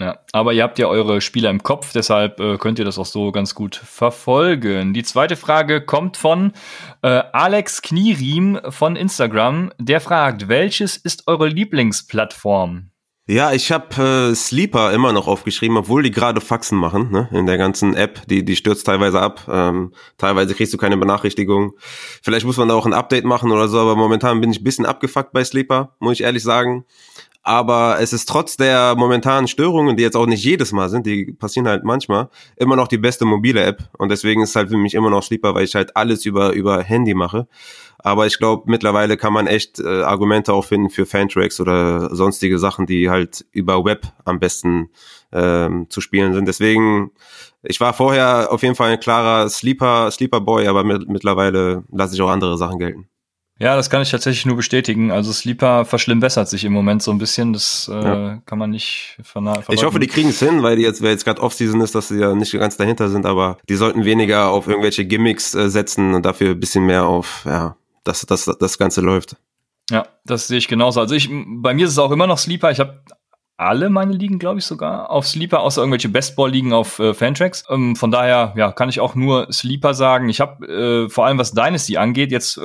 Ja, 0.00 0.18
aber 0.32 0.54
ihr 0.54 0.62
habt 0.62 0.78
ja 0.78 0.86
eure 0.86 1.20
Spieler 1.20 1.50
im 1.50 1.62
Kopf, 1.62 1.92
deshalb 1.92 2.40
äh, 2.40 2.56
könnt 2.56 2.78
ihr 2.78 2.86
das 2.86 2.98
auch 2.98 3.04
so 3.04 3.32
ganz 3.32 3.54
gut 3.54 3.76
verfolgen. 3.76 4.94
Die 4.94 5.02
zweite 5.02 5.36
Frage 5.36 5.82
kommt 5.84 6.16
von 6.16 6.52
äh, 7.02 7.08
Alex 7.08 7.82
Knieriem 7.82 8.58
von 8.70 8.96
Instagram. 8.96 9.72
Der 9.78 10.00
fragt, 10.00 10.48
welches 10.48 10.96
ist 10.96 11.28
eure 11.28 11.48
Lieblingsplattform? 11.48 12.90
Ja, 13.30 13.52
ich 13.52 13.70
habe 13.70 14.30
äh, 14.32 14.34
Sleeper 14.34 14.92
immer 14.92 15.12
noch 15.12 15.28
aufgeschrieben, 15.28 15.76
obwohl 15.76 16.02
die 16.02 16.10
gerade 16.10 16.40
Faxen 16.40 16.76
machen, 16.76 17.12
ne? 17.12 17.28
In 17.30 17.46
der 17.46 17.58
ganzen 17.58 17.94
App, 17.94 18.26
die 18.26 18.44
die 18.44 18.56
stürzt 18.56 18.84
teilweise 18.86 19.20
ab. 19.20 19.42
Ähm, 19.48 19.92
teilweise 20.18 20.52
kriegst 20.52 20.74
du 20.74 20.78
keine 20.78 20.96
Benachrichtigung. 20.96 21.74
Vielleicht 22.24 22.44
muss 22.44 22.56
man 22.56 22.66
da 22.66 22.74
auch 22.74 22.86
ein 22.86 22.92
Update 22.92 23.24
machen 23.24 23.52
oder 23.52 23.68
so, 23.68 23.78
aber 23.78 23.94
momentan 23.94 24.40
bin 24.40 24.50
ich 24.50 24.64
bisschen 24.64 24.84
abgefuckt 24.84 25.32
bei 25.32 25.44
Sleeper, 25.44 25.94
muss 26.00 26.14
ich 26.14 26.22
ehrlich 26.22 26.42
sagen. 26.42 26.84
Aber 27.44 27.98
es 28.00 28.12
ist 28.12 28.28
trotz 28.28 28.56
der 28.56 28.96
momentanen 28.96 29.46
Störungen, 29.46 29.96
die 29.96 30.02
jetzt 30.02 30.16
auch 30.16 30.26
nicht 30.26 30.44
jedes 30.44 30.72
Mal 30.72 30.88
sind, 30.88 31.06
die 31.06 31.32
passieren 31.32 31.68
halt 31.68 31.84
manchmal, 31.84 32.30
immer 32.56 32.74
noch 32.74 32.88
die 32.88 32.98
beste 32.98 33.26
mobile 33.26 33.62
App. 33.62 33.88
Und 33.96 34.10
deswegen 34.10 34.42
ist 34.42 34.56
halt 34.56 34.70
für 34.70 34.76
mich 34.76 34.94
immer 34.94 35.08
noch 35.08 35.22
Sleeper, 35.22 35.54
weil 35.54 35.64
ich 35.64 35.76
halt 35.76 35.96
alles 35.96 36.26
über, 36.26 36.52
über 36.52 36.82
Handy 36.82 37.14
mache. 37.14 37.46
Aber 38.02 38.26
ich 38.26 38.38
glaube, 38.38 38.64
mittlerweile 38.66 39.16
kann 39.16 39.32
man 39.32 39.46
echt 39.46 39.78
äh, 39.80 40.02
Argumente 40.02 40.52
auch 40.52 40.64
finden 40.64 40.90
für 40.90 41.06
Fantracks 41.06 41.60
oder 41.60 42.14
sonstige 42.14 42.58
Sachen, 42.58 42.86
die 42.86 43.10
halt 43.10 43.44
über 43.52 43.84
Web 43.84 44.06
am 44.24 44.40
besten 44.40 44.90
ähm, 45.32 45.86
zu 45.90 46.00
spielen 46.00 46.32
sind. 46.32 46.46
Deswegen, 46.48 47.10
ich 47.62 47.80
war 47.80 47.92
vorher 47.92 48.48
auf 48.50 48.62
jeden 48.62 48.74
Fall 48.74 48.92
ein 48.92 49.00
klarer 49.00 49.48
Sleeper, 49.48 50.10
Sleeper 50.10 50.40
Boy, 50.40 50.66
aber 50.66 50.84
mit, 50.84 51.08
mittlerweile 51.08 51.84
lasse 51.92 52.14
ich 52.14 52.22
auch 52.22 52.30
andere 52.30 52.56
Sachen 52.56 52.78
gelten. 52.78 53.06
Ja, 53.62 53.76
das 53.76 53.90
kann 53.90 54.00
ich 54.00 54.10
tatsächlich 54.10 54.46
nur 54.46 54.56
bestätigen. 54.56 55.10
Also 55.12 55.34
Sleeper 55.34 55.84
verschlimmbessert 55.84 56.48
sich 56.48 56.64
im 56.64 56.72
Moment 56.72 57.02
so 57.02 57.10
ein 57.10 57.18
bisschen. 57.18 57.52
Das 57.52 57.90
äh, 57.92 57.94
Ja. 57.94 58.42
kann 58.46 58.58
man 58.58 58.70
nicht 58.70 59.18
verna 59.22 59.60
Ich 59.68 59.84
hoffe, 59.84 60.00
die 60.00 60.06
kriegen 60.06 60.30
es 60.30 60.38
hin, 60.38 60.62
weil 60.62 60.76
die 60.76 60.82
jetzt, 60.82 61.02
weil 61.02 61.10
jetzt 61.10 61.26
gerade 61.26 61.42
Off-Season 61.42 61.78
ist, 61.82 61.94
dass 61.94 62.08
sie 62.08 62.18
ja 62.18 62.34
nicht 62.34 62.52
ganz 62.52 62.78
dahinter 62.78 63.10
sind, 63.10 63.26
aber 63.26 63.58
die 63.68 63.74
sollten 63.74 64.06
weniger 64.06 64.48
auf 64.48 64.66
irgendwelche 64.66 65.04
Gimmicks 65.04 65.54
äh, 65.54 65.68
setzen 65.68 66.14
und 66.14 66.24
dafür 66.24 66.52
ein 66.52 66.60
bisschen 66.60 66.86
mehr 66.86 67.04
auf, 67.04 67.42
ja, 67.44 67.76
dass, 68.04 68.22
dass 68.22 68.44
das 68.44 68.78
Ganze 68.78 69.00
läuft. 69.00 69.36
Ja, 69.90 70.06
das 70.24 70.46
sehe 70.46 70.58
ich 70.58 70.68
genauso. 70.68 71.00
Also 71.00 71.14
ich, 71.14 71.28
bei 71.30 71.74
mir 71.74 71.86
ist 71.86 71.92
es 71.92 71.98
auch 71.98 72.12
immer 72.12 72.26
noch 72.26 72.38
Sleeper. 72.38 72.70
Ich 72.70 72.80
habe 72.80 73.02
alle 73.60 73.90
meine 73.90 74.14
Ligen, 74.14 74.38
glaube 74.38 74.58
ich, 74.58 74.64
sogar 74.64 75.10
auf 75.10 75.26
Sleeper, 75.26 75.60
außer 75.60 75.82
irgendwelche 75.82 76.08
Bestball-Ligen 76.08 76.72
auf 76.72 76.98
äh, 76.98 77.12
Fantracks. 77.12 77.64
Ähm, 77.68 77.94
von 77.94 78.10
daher, 78.10 78.54
ja, 78.56 78.72
kann 78.72 78.88
ich 78.88 79.00
auch 79.00 79.14
nur 79.14 79.52
Sleeper 79.52 79.92
sagen. 79.92 80.30
Ich 80.30 80.40
habe 80.40 80.66
äh, 80.66 81.08
vor 81.10 81.26
allem, 81.26 81.36
was 81.36 81.52
Dynasty 81.52 81.98
angeht, 81.98 82.32
jetzt 82.32 82.58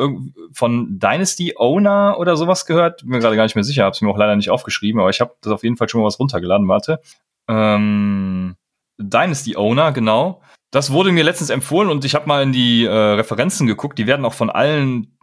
von 0.54 1.00
Dynasty 1.00 1.56
Owner 1.58 2.15
oder 2.18 2.38
sowas 2.38 2.65
gehört. 2.65 3.01
Bin 3.01 3.10
mir 3.10 3.20
gerade 3.20 3.36
gar 3.36 3.44
nicht 3.44 3.56
mehr 3.56 3.65
sicher, 3.65 3.84
habe 3.84 3.94
es 3.94 4.01
mir 4.01 4.10
auch 4.10 4.18
leider 4.18 4.38
nicht 4.38 4.50
aufgeschrieben, 4.50 5.01
aber 5.01 5.10
ich 5.10 5.20
habe 5.20 5.36
das 5.42 5.51
auf 5.51 5.63
jeden 5.63 5.75
Fall 5.75 5.89
schon 5.89 6.00
mal 6.00 6.08
was 6.08 6.20
runtergeladen. 6.20 6.70
Warte. 6.70 7.01
Ähm, 7.50 8.56
Dynasty 8.98 9.58
Owner, 9.58 9.92
genau. 9.92 10.42
Das 10.72 10.91
wurde 10.91 11.12
mir 11.12 11.24
letztens 11.24 11.50
empfohlen 11.50 11.89
und 11.89 12.03
ich 12.05 12.15
habe 12.15 12.27
mal 12.27 12.43
in 12.43 12.51
die 12.51 12.86
äh, 12.86 12.91
Referenzen 12.91 13.67
geguckt. 13.67 13.98
Die 13.98 14.07
werden 14.07 14.25
auch 14.25 14.34
von 14.34 14.50
allen 14.50 15.17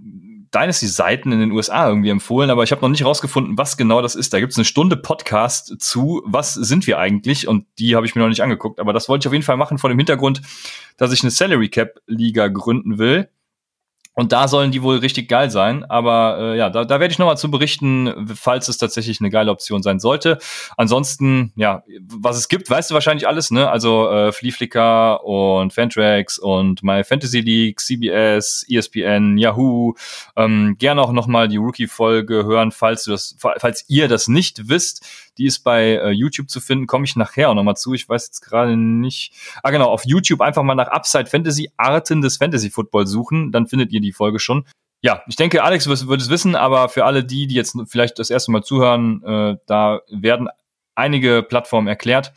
Dynasty-Seiten 0.55 1.33
in 1.33 1.41
den 1.41 1.53
USA 1.53 1.89
irgendwie 1.89 2.11
empfohlen, 2.11 2.51
aber 2.51 2.63
ich 2.63 2.73
habe 2.73 2.83
noch 2.83 2.91
nicht 2.91 3.05
rausgefunden, 3.05 3.57
was 3.57 3.77
genau 3.77 4.03
das 4.03 4.15
ist. 4.15 4.33
Da 4.33 4.41
gibt 4.41 4.53
es 4.53 4.59
eine 4.59 4.67
Stunde 4.67 4.97
Podcast 4.97 5.81
zu, 5.81 6.23
was 6.27 6.55
sind 6.55 6.87
wir 6.87 6.99
eigentlich? 6.99 7.49
Und 7.49 7.67
die 7.79 7.97
habe 7.97 8.05
ich 8.07 8.15
mir 8.15 8.21
noch 8.21 8.29
nicht 8.29 8.43
angeguckt. 8.43 8.79
Aber 8.79 8.93
das 8.93 9.09
wollte 9.09 9.25
ich 9.25 9.29
auf 9.29 9.33
jeden 9.33 9.45
Fall 9.45 9.57
machen 9.57 9.79
vor 9.79 9.89
dem 9.89 9.99
Hintergrund, 9.99 10.43
dass 10.99 11.13
ich 11.13 11.23
eine 11.23 11.31
Salary 11.31 11.71
Cap 11.71 12.01
Liga 12.07 12.49
gründen 12.49 12.99
will. 12.99 13.31
Und 14.15 14.33
da 14.33 14.47
sollen 14.47 14.73
die 14.73 14.83
wohl 14.83 14.99
richtig 14.99 15.29
geil 15.29 15.51
sein. 15.51 15.85
Aber 15.85 16.39
äh, 16.39 16.59
ja, 16.59 16.69
da, 16.69 16.85
da 16.85 17.01
werde 17.01 17.13
ich 17.13 17.19
nochmal 17.19 17.39
zu 17.39 17.51
berichten, 17.51 18.27
falls 18.35 18.69
es 18.69 18.77
tatsächlich 18.77 19.21
eine 19.21 19.31
geile 19.31 19.51
Option 19.51 19.83
sein 19.83 20.01
sollte. 20.01 20.39
Ansonsten, 20.77 21.53
ja, 21.57 21.83
was 22.09 22.37
es 22.37 22.49
gibt, 22.49 22.69
weißt 22.69 22.91
du 22.91 22.95
wahrscheinlich 22.95 23.27
alles, 23.27 23.51
ne? 23.51 23.71
Also 23.71 24.11
äh, 24.11 24.33
Fleaflicker 24.33 25.25
und 25.25 25.73
Fantrax 25.73 26.39
und 26.39 26.83
My 26.83 27.05
Fantasy 27.05 27.41
League, 27.41 27.81
CBS, 27.81 28.67
ESPN, 28.69 29.39
Yahoo. 29.39 29.95
Ähm, 30.37 30.77
gerne 30.79 31.01
auch 31.01 31.13
nochmal 31.13 31.49
die 31.49 31.57
Rookie-Folge 31.57 32.45
hören, 32.45 32.71
falls 32.71 33.05
du 33.05 33.13
das, 33.13 33.37
falls 33.39 33.85
ihr 33.89 34.09
das 34.09 34.29
nicht 34.29 34.69
wisst 34.69 35.07
die 35.39 35.47
ist 35.47 35.61
bei 35.61 35.97
äh, 35.97 36.11
YouTube 36.11 36.51
zu 36.51 36.61
finden, 36.61 36.87
komme 36.87 37.05
ich 37.05 37.17
nachher 37.17 37.51
auch 37.51 37.55
nochmal 37.55 37.77
zu. 37.77 37.95
Ich 37.95 38.09
weiß 38.09 38.27
jetzt 38.27 38.41
gerade 38.41 38.77
nicht. 38.77 39.35
Ah, 39.63 39.71
genau, 39.71 39.91
auf 39.91 40.05
YouTube 40.05 40.41
einfach 40.41 40.63
mal 40.63 40.75
nach 40.75 40.89
Upside 40.89 41.27
Fantasy 41.27 41.71
Arten 41.77 42.21
des 42.21 42.37
Fantasy 42.37 42.71
Football 42.71 43.07
suchen, 43.07 43.53
dann 43.53 43.67
findet 43.67 43.93
ihr 43.93 44.01
die 44.01 44.13
Folge 44.13 44.39
schon. 44.39 44.65
Ja, 45.01 45.23
ich 45.27 45.37
denke, 45.37 45.65
Alex 45.65 45.89
wird, 45.89 46.21
es 46.21 46.31
wissen, 46.31 46.55
aber 46.55 46.89
für 46.89 47.05
alle 47.05 47.25
die, 47.25 47.49
die 47.49 47.57
jetzt 47.57 47.77
vielleicht 47.87 48.21
das 48.21 48.31
erste 48.31 48.53
Mal 48.53 48.63
zuhören, 48.63 49.23
äh, 49.25 49.57
da 49.67 50.01
werden 50.09 50.49
einige 50.95 51.43
Plattformen 51.43 51.89
erklärt. 51.89 52.33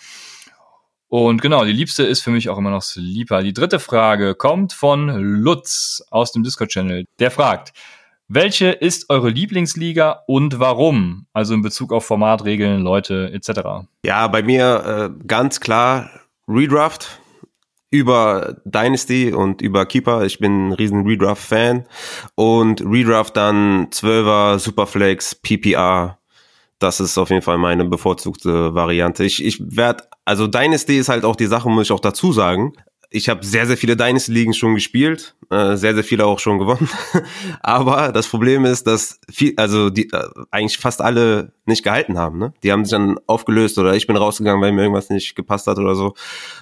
Und 1.07 1.41
genau, 1.41 1.63
die 1.63 1.71
liebste 1.71 2.03
ist 2.03 2.21
für 2.21 2.31
mich 2.31 2.49
auch 2.49 2.57
immer 2.57 2.71
noch 2.71 2.81
Sleeper. 2.81 3.43
Die 3.43 3.53
dritte 3.53 3.79
Frage 3.79 4.33
kommt 4.33 4.73
von 4.73 5.09
Lutz 5.09 6.03
aus 6.09 6.31
dem 6.31 6.43
Discord-Channel. 6.43 7.05
Der 7.19 7.29
fragt, 7.29 7.73
welche 8.27 8.71
ist 8.71 9.09
eure 9.09 9.29
Lieblingsliga 9.29 10.23
und 10.27 10.59
warum? 10.59 11.27
Also 11.33 11.53
in 11.53 11.61
Bezug 11.61 11.93
auf 11.93 12.05
Formatregeln, 12.05 12.81
Leute 12.81 13.31
etc. 13.31 13.87
Ja, 14.03 14.27
bei 14.27 14.41
mir 14.41 15.11
äh, 15.15 15.25
ganz 15.27 15.59
klar 15.59 16.09
Redraft 16.47 17.19
über 17.91 18.57
Dynasty 18.65 19.31
und 19.31 19.61
über 19.61 19.85
Keeper. 19.85 20.25
Ich 20.25 20.39
bin 20.39 20.69
ein 20.69 20.73
riesen 20.73 21.05
Redraft-Fan. 21.05 21.85
Und 22.33 22.81
Redraft 22.81 23.37
dann 23.37 23.87
12er, 23.89 24.59
Superflex, 24.59 25.35
PPR. 25.35 26.17
Das 26.79 26.99
ist 26.99 27.17
auf 27.17 27.29
jeden 27.29 27.41
Fall 27.41 27.57
meine 27.57 27.85
bevorzugte 27.85 28.73
Variante. 28.73 29.23
Ich, 29.23 29.43
ich 29.43 29.61
werde, 29.63 30.03
also 30.25 30.47
Dynasty 30.47 30.97
ist 30.97 31.09
halt 31.09 31.23
auch 31.23 31.35
die 31.35 31.45
Sache, 31.45 31.69
muss 31.69 31.85
ich 31.85 31.91
auch 31.91 31.99
dazu 31.99 32.33
sagen 32.33 32.73
ich 33.15 33.29
habe 33.29 33.45
sehr, 33.45 33.65
sehr 33.65 33.77
viele 33.77 33.95
Dynasty-Ligen 33.95 34.53
schon 34.53 34.75
gespielt, 34.75 35.35
äh, 35.49 35.75
sehr, 35.75 35.93
sehr 35.93 36.03
viele 36.03 36.25
auch 36.25 36.39
schon 36.39 36.59
gewonnen. 36.59 36.89
Aber 37.61 38.11
das 38.11 38.27
Problem 38.27 38.65
ist, 38.65 38.87
dass 38.87 39.19
viel, 39.31 39.53
also 39.57 39.89
die 39.89 40.11
äh, 40.11 40.27
eigentlich 40.51 40.77
fast 40.77 41.01
alle 41.01 41.53
nicht 41.65 41.83
gehalten 41.83 42.17
haben. 42.17 42.37
Ne? 42.37 42.53
Die 42.63 42.71
haben 42.71 42.85
sich 42.85 42.91
dann 42.91 43.17
aufgelöst 43.25 43.77
oder 43.77 43.95
ich 43.95 44.05
bin 44.07 44.15
rausgegangen, 44.15 44.61
weil 44.61 44.71
mir 44.71 44.83
irgendwas 44.83 45.09
nicht 45.09 45.35
gepasst 45.35 45.67
hat 45.67 45.79
oder 45.79 45.95
so. 45.95 46.13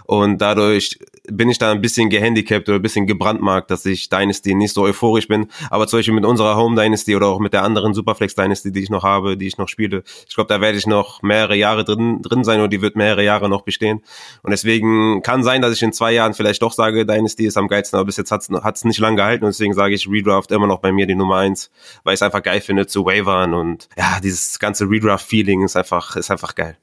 Und 0.06 0.40
dadurch 0.40 1.00
bin 1.30 1.50
ich 1.50 1.58
da 1.58 1.72
ein 1.72 1.82
bisschen 1.82 2.10
gehandicapt 2.10 2.68
oder 2.70 2.80
ein 2.80 2.82
bisschen 2.82 3.08
gebrandmarkt, 3.08 3.70
dass 3.72 3.86
ich 3.86 4.10
Dynasty 4.10 4.56
nicht 4.56 4.74
so 4.74 4.84
euphorisch 4.84 5.28
bin. 5.28 5.48
Aber 5.70 5.88
zum 5.88 6.00
Beispiel 6.00 6.14
mit 6.14 6.26
unserer 6.26 6.56
Home 6.56 6.82
Dynasty 6.82 7.16
oder 7.16 7.28
auch 7.28 7.40
mit 7.40 7.54
der 7.54 7.64
anderen 7.64 7.94
Superflex 7.94 8.36
Dynasty, 8.36 8.72
die 8.72 8.84
ich 8.84 8.90
noch 8.90 9.04
habe, 9.04 9.38
die 9.38 9.48
ich 9.48 9.58
noch 9.58 9.68
spiele, 9.68 10.04
ich 10.28 10.36
glaube, 10.36 10.48
da 10.48 10.62
werde 10.62 10.78
ich 10.78 10.88
noch 10.88 11.22
mehrere 11.22 11.56
Jahre 11.56 11.84
drin, 11.84 12.22
drin 12.22 12.44
sein 12.44 12.62
und 12.62 12.72
die 12.72 12.82
wird 12.82 12.96
mehrere 12.96 13.24
Jahre 13.24 13.50
noch 13.50 13.64
bestehen. 13.64 14.02
Und 14.42 14.52
deswegen 14.52 15.22
kann 15.22 15.44
sein, 15.44 15.62
dass 15.62 15.74
ich 15.74 15.82
in 15.82 15.94
zwei 15.94 16.14
Jahren 16.14 16.34
vielleicht 16.34 16.62
doch 16.62 16.74
sage, 16.74 17.06
Dynasty 17.06 17.46
ist 17.46 17.58
am 17.58 17.68
geilsten, 17.68 17.98
aber 17.98 18.06
bis 18.06 18.18
jetzt 18.18 18.32
hat 18.32 18.44
es 18.76 18.86
nicht 18.86 19.00
lange 19.00 19.18
gehalten 19.18 19.46
und 19.46 19.52
deswegen 19.52 19.74
sage 19.74 19.96
ich 19.96 20.10
Redraft 20.10 20.52
immer 20.52 20.68
noch 20.68 20.80
bei 20.80 20.92
mir 20.92 21.08
die 21.08 21.16
Nummer 21.16 21.38
eins, 21.38 21.72
weil 22.04 22.14
ich 22.14 22.20
es 22.20 22.22
einfach 22.22 22.44
geil 22.44 22.62
finde 22.62 22.88
zu 22.88 23.06
wavern 23.06 23.54
und 23.54 23.90
ja, 23.98 24.20
dieses 24.22 24.60
ganze 24.60 24.90
Redraft-Feeling 24.90 25.64
ist 25.64 25.76
einfach, 25.76 26.16
ist 26.16 26.32
einfach 26.32 26.56
geil. 26.56 26.78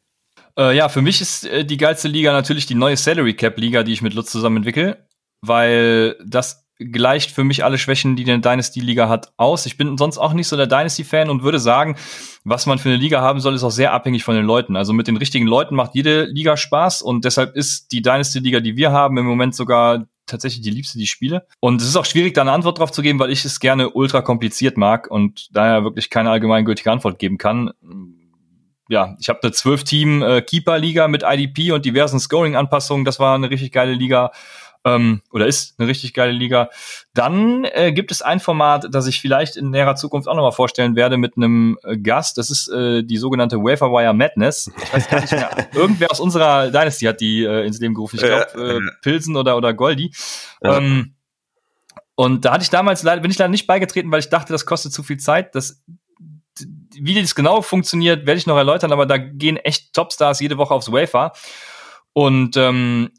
Äh, 0.58 0.76
ja, 0.76 0.88
für 0.88 1.02
mich 1.02 1.20
ist 1.20 1.46
äh, 1.46 1.64
die 1.64 1.76
geilste 1.76 2.08
Liga 2.08 2.32
natürlich 2.32 2.66
die 2.66 2.74
neue 2.74 2.96
Salary 2.96 3.34
Cap 3.34 3.58
Liga, 3.58 3.82
die 3.82 3.92
ich 3.92 4.02
mit 4.02 4.14
Lutz 4.14 4.30
zusammen 4.30 4.58
entwickle, 4.58 5.06
weil 5.42 6.16
das 6.24 6.66
gleicht 6.80 7.30
für 7.30 7.44
mich 7.44 7.62
alle 7.62 7.78
Schwächen, 7.78 8.16
die 8.16 8.24
eine 8.24 8.40
Dynasty-Liga 8.40 9.08
hat, 9.08 9.32
aus. 9.36 9.66
Ich 9.66 9.76
bin 9.76 9.98
sonst 9.98 10.18
auch 10.18 10.32
nicht 10.32 10.48
so 10.48 10.56
der 10.56 10.66
Dynasty-Fan 10.66 11.28
und 11.28 11.42
würde 11.42 11.58
sagen, 11.58 11.96
was 12.44 12.64
man 12.64 12.78
für 12.78 12.88
eine 12.88 12.96
Liga 12.96 13.20
haben 13.20 13.40
soll, 13.40 13.54
ist 13.54 13.64
auch 13.64 13.70
sehr 13.70 13.92
abhängig 13.92 14.24
von 14.24 14.34
den 14.34 14.46
Leuten. 14.46 14.76
Also 14.76 14.94
mit 14.94 15.06
den 15.06 15.18
richtigen 15.18 15.46
Leuten 15.46 15.74
macht 15.74 15.94
jede 15.94 16.24
Liga 16.24 16.56
Spaß 16.56 17.02
und 17.02 17.24
deshalb 17.24 17.54
ist 17.54 17.92
die 17.92 18.00
Dynasty-Liga, 18.00 18.60
die 18.60 18.76
wir 18.76 18.92
haben, 18.92 19.18
im 19.18 19.26
Moment 19.26 19.54
sogar 19.54 20.06
tatsächlich 20.30 20.62
die 20.62 20.70
liebste, 20.70 20.98
die 20.98 21.04
ich 21.04 21.10
spiele. 21.10 21.46
Und 21.60 21.80
es 21.80 21.88
ist 21.88 21.96
auch 21.96 22.04
schwierig, 22.04 22.34
da 22.34 22.40
eine 22.42 22.52
Antwort 22.52 22.78
drauf 22.78 22.92
zu 22.92 23.02
geben, 23.02 23.18
weil 23.18 23.30
ich 23.30 23.44
es 23.44 23.60
gerne 23.60 23.90
ultra 23.90 24.22
kompliziert 24.22 24.76
mag 24.76 25.10
und 25.10 25.48
daher 25.52 25.84
wirklich 25.84 26.10
keine 26.10 26.30
allgemeingültige 26.30 26.90
Antwort 26.90 27.18
geben 27.18 27.38
kann. 27.38 27.70
Ja, 28.88 29.16
ich 29.20 29.28
habe 29.28 29.40
eine 29.42 29.52
zwölf 29.52 29.84
Team 29.84 30.20
äh, 30.22 30.42
Keeper 30.42 30.78
Liga 30.78 31.06
mit 31.06 31.22
IDP 31.24 31.70
und 31.70 31.84
diversen 31.84 32.18
Scoring 32.18 32.56
Anpassungen. 32.56 33.04
Das 33.04 33.20
war 33.20 33.36
eine 33.36 33.48
richtig 33.48 33.70
geile 33.70 33.92
Liga 33.92 34.32
ähm, 34.84 35.20
oder 35.30 35.46
ist 35.46 35.74
eine 35.78 35.88
richtig 35.88 36.14
geile 36.14 36.32
Liga. 36.32 36.70
Dann 37.12 37.64
äh, 37.64 37.92
gibt 37.92 38.10
es 38.10 38.22
ein 38.22 38.40
Format, 38.40 38.86
das 38.90 39.06
ich 39.06 39.20
vielleicht 39.20 39.56
in 39.56 39.70
näherer 39.70 39.94
Zukunft 39.94 40.26
auch 40.28 40.34
nochmal 40.34 40.52
vorstellen 40.52 40.96
werde 40.96 41.18
mit 41.18 41.36
einem 41.36 41.78
äh, 41.82 41.98
Gast. 41.98 42.38
Das 42.38 42.50
ist 42.50 42.68
äh, 42.68 43.02
die 43.02 43.18
sogenannte 43.18 43.58
Waferwire 43.58 44.14
Madness. 44.14 44.70
Ich 44.82 44.94
weiß 44.94 45.08
gar 45.08 45.20
nicht 45.20 45.32
mehr. 45.32 45.68
Irgendwer 45.74 46.10
aus 46.10 46.20
unserer 46.20 46.70
Dynasty 46.70 47.04
hat 47.04 47.20
die 47.20 47.44
äh, 47.44 47.66
ins 47.66 47.78
Leben 47.78 47.94
gerufen. 47.94 48.16
Ich 48.16 48.22
glaube, 48.22 48.80
äh, 48.80 48.80
Pilsen 49.02 49.36
oder, 49.36 49.56
oder 49.56 49.74
Goldi. 49.74 50.12
Ähm, 50.62 51.14
und 52.14 52.44
da 52.44 52.52
hatte 52.52 52.62
ich 52.62 52.70
damals 52.70 53.02
leider, 53.02 53.20
bin 53.22 53.30
ich 53.30 53.38
leider 53.38 53.50
nicht 53.50 53.66
beigetreten, 53.66 54.10
weil 54.10 54.20
ich 54.20 54.28
dachte, 54.30 54.52
das 54.52 54.66
kostet 54.66 54.92
zu 54.92 55.02
viel 55.02 55.18
Zeit. 55.18 55.54
Das, 55.54 55.82
wie 56.92 57.20
das 57.20 57.34
genau 57.34 57.62
funktioniert, 57.62 58.26
werde 58.26 58.38
ich 58.38 58.46
noch 58.46 58.56
erläutern, 58.56 58.92
aber 58.92 59.06
da 59.06 59.18
gehen 59.18 59.56
echt 59.56 59.92
Topstars 59.92 60.40
jede 60.40 60.58
Woche 60.58 60.74
aufs 60.74 60.92
Wafer. 60.92 61.32
Und 62.12 62.56
ähm, 62.56 63.10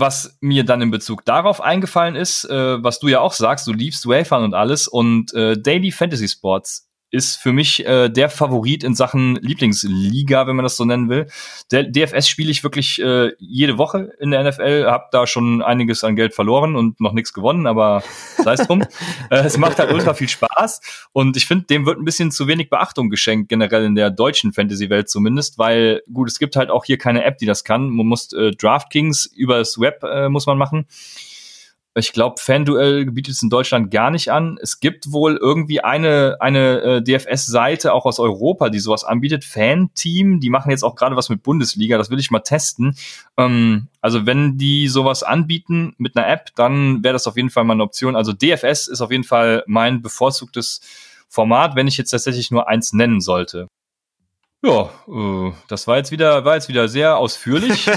was 0.00 0.38
mir 0.40 0.64
dann 0.64 0.82
in 0.82 0.90
Bezug 0.90 1.24
darauf 1.24 1.60
eingefallen 1.60 2.16
ist, 2.16 2.44
äh, 2.44 2.82
was 2.82 2.98
du 2.98 3.08
ja 3.08 3.20
auch 3.20 3.32
sagst, 3.32 3.66
du 3.66 3.72
liebst 3.72 4.06
Wafern 4.06 4.44
und 4.44 4.54
alles 4.54 4.88
und 4.88 5.32
äh, 5.34 5.60
Daily 5.60 5.90
Fantasy 5.90 6.28
Sports 6.28 6.87
ist 7.10 7.36
für 7.36 7.52
mich 7.52 7.86
äh, 7.86 8.08
der 8.08 8.28
Favorit 8.28 8.84
in 8.84 8.94
Sachen 8.94 9.36
Lieblingsliga, 9.36 10.46
wenn 10.46 10.56
man 10.56 10.62
das 10.62 10.76
so 10.76 10.84
nennen 10.84 11.08
will. 11.08 11.26
Der 11.70 11.84
DFS 11.84 12.28
spiele 12.28 12.50
ich 12.50 12.62
wirklich 12.62 13.00
äh, 13.00 13.32
jede 13.38 13.78
Woche 13.78 14.12
in 14.20 14.30
der 14.30 14.44
NFL, 14.44 14.86
habe 14.86 15.06
da 15.10 15.26
schon 15.26 15.62
einiges 15.62 16.04
an 16.04 16.16
Geld 16.16 16.34
verloren 16.34 16.76
und 16.76 17.00
noch 17.00 17.12
nichts 17.12 17.32
gewonnen, 17.32 17.66
aber 17.66 18.02
sei 18.36 18.52
es 18.52 18.66
drum. 18.66 18.82
äh, 19.30 19.38
es 19.38 19.56
macht 19.56 19.78
halt 19.78 19.92
ultra 19.92 20.12
viel 20.12 20.28
Spaß 20.28 21.08
und 21.12 21.36
ich 21.36 21.46
finde, 21.46 21.66
dem 21.66 21.86
wird 21.86 21.98
ein 21.98 22.04
bisschen 22.04 22.30
zu 22.30 22.46
wenig 22.46 22.68
Beachtung 22.68 23.08
geschenkt, 23.08 23.48
generell 23.48 23.84
in 23.84 23.94
der 23.94 24.10
deutschen 24.10 24.52
Fantasy-Welt 24.52 25.08
zumindest, 25.08 25.58
weil 25.58 26.02
gut, 26.12 26.28
es 26.28 26.38
gibt 26.38 26.56
halt 26.56 26.70
auch 26.70 26.84
hier 26.84 26.98
keine 26.98 27.24
App, 27.24 27.38
die 27.38 27.46
das 27.46 27.64
kann. 27.64 27.88
Man 27.88 28.06
muss 28.06 28.32
äh, 28.32 28.50
DraftKings 28.50 29.26
übers 29.26 29.80
Web 29.80 30.04
äh, 30.04 30.28
muss 30.28 30.46
man 30.46 30.58
machen. 30.58 30.86
Ich 31.98 32.12
glaube, 32.12 32.36
FanDuel 32.40 33.10
bietet 33.10 33.34
es 33.34 33.42
in 33.42 33.50
Deutschland 33.50 33.90
gar 33.90 34.10
nicht 34.10 34.30
an. 34.30 34.56
Es 34.62 34.78
gibt 34.78 35.10
wohl 35.12 35.36
irgendwie 35.36 35.80
eine, 35.80 36.36
eine 36.40 36.80
äh, 36.80 37.02
DFS-Seite 37.02 37.92
auch 37.92 38.06
aus 38.06 38.20
Europa, 38.20 38.70
die 38.70 38.78
sowas 38.78 39.04
anbietet. 39.04 39.44
Fan-Team, 39.44 40.38
die 40.40 40.50
machen 40.50 40.70
jetzt 40.70 40.84
auch 40.84 40.94
gerade 40.94 41.16
was 41.16 41.28
mit 41.28 41.42
Bundesliga, 41.42 41.98
das 41.98 42.10
will 42.10 42.20
ich 42.20 42.30
mal 42.30 42.40
testen. 42.40 42.96
Ähm, 43.36 43.88
also 44.00 44.26
wenn 44.26 44.58
die 44.58 44.86
sowas 44.88 45.22
anbieten 45.22 45.94
mit 45.98 46.16
einer 46.16 46.28
App, 46.28 46.50
dann 46.54 47.02
wäre 47.02 47.14
das 47.14 47.26
auf 47.26 47.36
jeden 47.36 47.50
Fall 47.50 47.64
mal 47.64 47.74
eine 47.74 47.82
Option. 47.82 48.16
Also 48.16 48.32
DFS 48.32 48.86
ist 48.86 49.00
auf 49.00 49.10
jeden 49.10 49.24
Fall 49.24 49.64
mein 49.66 50.00
bevorzugtes 50.00 50.80
Format, 51.28 51.74
wenn 51.74 51.88
ich 51.88 51.96
jetzt 51.96 52.10
tatsächlich 52.10 52.50
nur 52.50 52.68
eins 52.68 52.92
nennen 52.92 53.20
sollte. 53.20 53.68
Ja, 54.64 54.90
äh, 55.06 55.52
das 55.68 55.86
war 55.86 55.98
jetzt 55.98 56.10
wieder, 56.10 56.44
war 56.44 56.54
jetzt 56.54 56.68
wieder 56.68 56.88
sehr 56.88 57.16
ausführlich. 57.16 57.84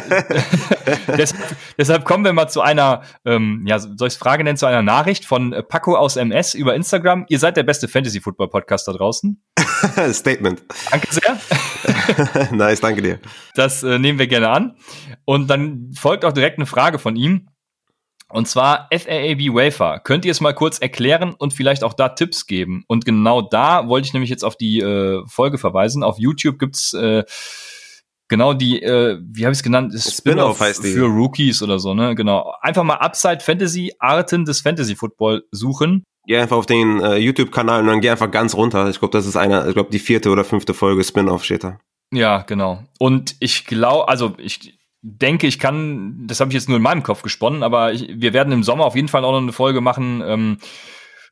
deshalb, 1.18 1.56
deshalb, 1.78 2.06
kommen 2.06 2.24
wir 2.24 2.34
mal 2.34 2.50
zu 2.50 2.62
einer, 2.62 3.02
ähm, 3.26 3.64
ja, 3.66 3.80
soll 3.80 3.96
ich 4.08 4.14
es 4.14 4.18
Frage 4.18 4.44
nennen, 4.44 4.58
zu 4.58 4.68
einer 4.68 4.84
Nachricht 4.84 5.26
von 5.26 5.54
äh, 5.54 5.64
Paco 5.64 5.96
aus 5.96 6.18
MS 6.18 6.54
über 6.54 6.76
Instagram. 6.76 7.26
Ihr 7.30 7.40
seid 7.40 7.58
der 7.58 7.64
beste 7.64 7.88
Fantasy-Football-Podcast 7.88 8.88
da 8.88 8.94
draußen. 8.94 9.42
Statement. 10.12 10.62
Danke 10.92 11.08
sehr. 11.10 11.40
nice, 12.52 12.80
danke 12.80 13.02
dir. 13.02 13.20
Das 13.56 13.82
äh, 13.82 13.98
nehmen 13.98 14.20
wir 14.20 14.28
gerne 14.28 14.50
an. 14.50 14.76
Und 15.26 15.48
dann 15.48 15.92
folgt 15.98 16.26
auch 16.26 16.34
direkt 16.34 16.60
eine 16.60 16.68
Frage 16.68 17.00
von 17.00 17.16
ihm. 17.16 17.48
Und 18.34 18.48
zwar 18.48 18.88
FAAB 18.92 19.54
Wafer. 19.54 20.00
Könnt 20.00 20.26
ihr 20.26 20.32
es 20.32 20.42
mal 20.42 20.54
kurz 20.54 20.80
erklären 20.80 21.36
und 21.38 21.54
vielleicht 21.54 21.84
auch 21.84 21.94
da 21.94 22.10
Tipps 22.10 22.48
geben? 22.48 22.84
Und 22.88 23.06
genau 23.06 23.42
da 23.42 23.88
wollte 23.88 24.08
ich 24.08 24.14
nämlich 24.14 24.30
jetzt 24.30 24.44
auf 24.44 24.56
die 24.56 24.80
äh, 24.80 25.24
Folge 25.28 25.58
verweisen. 25.58 26.04
Auf 26.04 26.18
YouTube 26.18 26.60
gibt's 26.60 26.94
äh, 26.94 27.24
genau 28.28 28.54
die, 28.54 28.82
äh, 28.82 29.20
wie 29.22 29.46
habe 29.46 29.54
ich 29.54 29.60
es 29.60 29.64
genannt? 29.64 29.94
Spin-off 29.94 30.56
Spin 30.56 30.68
heißt 30.68 30.84
die. 30.84 30.94
Für 30.94 31.06
Rookies 31.06 31.62
oder 31.62 31.80
so, 31.80 31.94
ne? 31.94 32.16
Genau. 32.16 32.54
Einfach 32.62 32.84
mal 32.84 32.96
Upside 32.96 33.42
Fantasy, 33.42 33.94
Arten 34.00 34.46
des 34.46 34.62
Fantasy 34.62 34.96
Football 34.96 35.44
suchen. 35.52 36.04
Geh 36.26 36.38
einfach 36.38 36.58
auf 36.58 36.66
den 36.66 37.02
äh, 37.02 37.18
YouTube-Kanal 37.18 37.82
und 37.82 37.88
dann 37.88 38.02
geh 38.02 38.10
einfach 38.10 38.32
ganz 38.32 38.56
runter. 38.56 38.90
Ich 38.90 39.00
glaube, 39.00 39.12
das 39.12 39.26
ist 39.26 39.36
einer, 39.36 39.68
ich 39.68 39.74
glaube, 39.74 39.90
die 39.92 40.00
vierte 40.00 40.30
oder 40.30 40.44
fünfte 40.44 40.74
Folge 40.74 41.04
Spin-off 41.04 41.44
steht 41.44 41.64
da. 41.64 41.80
Ja, 42.14 42.42
genau. 42.42 42.84
Und 43.00 43.36
ich 43.40 43.66
glaube, 43.66 44.08
also 44.08 44.36
ich 44.38 44.78
denke, 45.02 45.48
ich 45.48 45.60
kann, 45.60 46.28
das 46.28 46.40
habe 46.40 46.50
ich 46.50 46.56
jetzt 46.56 46.70
nur 46.70 46.78
in 46.78 46.84
meinem 46.84 47.04
Kopf 47.04 47.22
gesponnen, 47.22 47.64
aber 47.64 47.94
ich, 47.94 48.08
wir 48.16 48.34
werden 48.34 48.54
im 48.54 48.64
Sommer 48.64 48.86
auf 48.86 48.96
jeden 48.96 49.08
Fall 49.08 49.26
auch 49.26 49.32
noch 49.32 49.42
eine 49.42 49.52
Folge 49.52 49.82
machen. 49.82 50.22
Ähm, 50.26 50.58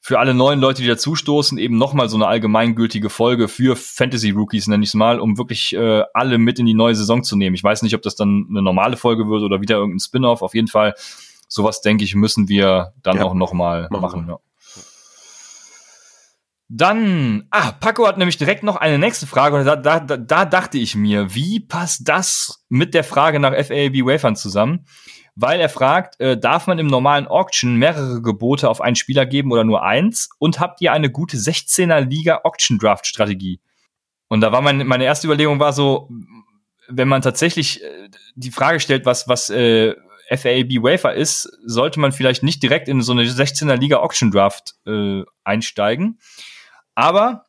für 0.02 0.18
alle 0.18 0.34
neuen 0.34 0.60
Leute, 0.62 0.82
die 0.82 0.88
dazustoßen, 0.88 1.58
eben 1.58 1.78
nochmal 1.78 2.08
so 2.08 2.16
eine 2.16 2.28
allgemeingültige 2.28 3.10
Folge 3.10 3.48
für 3.48 3.76
Fantasy 3.76 4.30
Rookies, 4.30 4.68
nenne 4.68 4.84
ich 4.84 4.92
es 4.92 4.94
mal, 4.94 5.20
um 5.20 5.38
wirklich 5.38 5.76
äh, 5.76 6.04
alle 6.14 6.38
mit 6.38 6.58
in 6.58 6.66
die 6.66 6.74
neue 6.74 6.96
Saison 6.96 7.24
zu 7.24 7.36
nehmen. 7.36 7.54
Ich 7.54 7.64
weiß 7.64 7.82
nicht, 7.82 7.96
ob 7.96 8.02
das 8.02 8.16
dann 8.16 8.48
eine 8.50 8.62
normale 8.62 8.96
Folge 8.96 9.28
wird 9.28 9.44
oder 9.44 9.62
wieder 9.62 9.76
irgendein 9.76 10.00
Spin-off. 10.00 10.42
Auf 10.42 10.56
jeden 10.56 10.70
Fall, 10.70 10.94
sowas 11.48 11.82
denke 11.82 12.06
ich, 12.06 12.16
müssen 12.16 12.48
wir 12.48 12.94
dann 13.04 13.18
ja. 13.18 13.26
auch 13.26 13.34
nochmal 13.34 13.90
machen. 13.92 14.26
Ja. 14.30 14.40
Dann, 16.72 17.48
ah, 17.50 17.72
Paco 17.72 18.08
hat 18.08 18.20
nämlich 18.20 18.38
direkt 18.38 18.62
noch 18.62 18.76
eine 18.76 19.00
nächste 19.00 19.26
Frage 19.26 19.56
und 19.58 19.66
da, 19.66 19.76
da, 19.76 20.00
da 20.00 20.46
dachte 20.46 20.78
ich 20.78 20.94
mir, 20.94 21.34
wie 21.34 21.60
passt 21.60 22.08
das 22.08 22.64
mit 22.70 22.94
der 22.94 23.04
Frage 23.04 23.40
nach 23.40 23.54
FAB 23.54 24.06
Wafern 24.06 24.36
zusammen? 24.36 24.86
Weil 25.36 25.60
er 25.60 25.70
fragt, 25.70 26.20
äh, 26.20 26.38
darf 26.38 26.68
man 26.68 26.78
im 26.78 26.86
normalen 26.86 27.26
Auction 27.26 27.76
mehrere 27.78 28.22
Gebote 28.22 28.70
auf 28.70 28.82
einen 28.82 28.96
Spieler 28.96 29.26
geben 29.26 29.52
oder 29.52 29.64
nur 29.64 29.82
eins? 29.82 30.30
Und 30.38 30.60
habt 30.60 30.80
ihr 30.82 30.94
eine 30.94 31.10
gute 31.10 31.38
16er 31.38 32.02
Liga 32.02 32.42
Auction 32.44 32.78
Draft 32.78 33.08
Strategie? 33.08 33.60
Und 34.28 34.42
da 34.42 34.52
war 34.52 34.62
mein, 34.62 34.86
meine 34.86 35.06
erste 35.06 35.26
Überlegung 35.26 35.60
war 35.60 35.74
so, 35.74 36.08
wenn 36.88 37.08
man 37.08 37.24
tatsächlich 37.24 37.84
äh, 37.84 38.10
die 38.36 38.52
Frage 38.52 38.80
stellt, 38.80 39.08
was, 39.08 39.28
was 39.28 39.50
äh, 39.50 39.96
FAB 40.30 40.84
Wafer 40.84 41.16
ist, 41.16 41.50
sollte 41.66 42.00
man 42.00 42.12
vielleicht 42.12 42.44
nicht 42.44 42.62
direkt 42.62 42.88
in 42.88 43.02
so 43.02 43.12
eine 43.12 43.24
16er 43.24 43.76
Liga 43.76 43.98
Auction 43.98 44.30
Draft 44.30 44.76
äh, 44.86 45.24
einsteigen 45.44 46.20
aber 47.00 47.46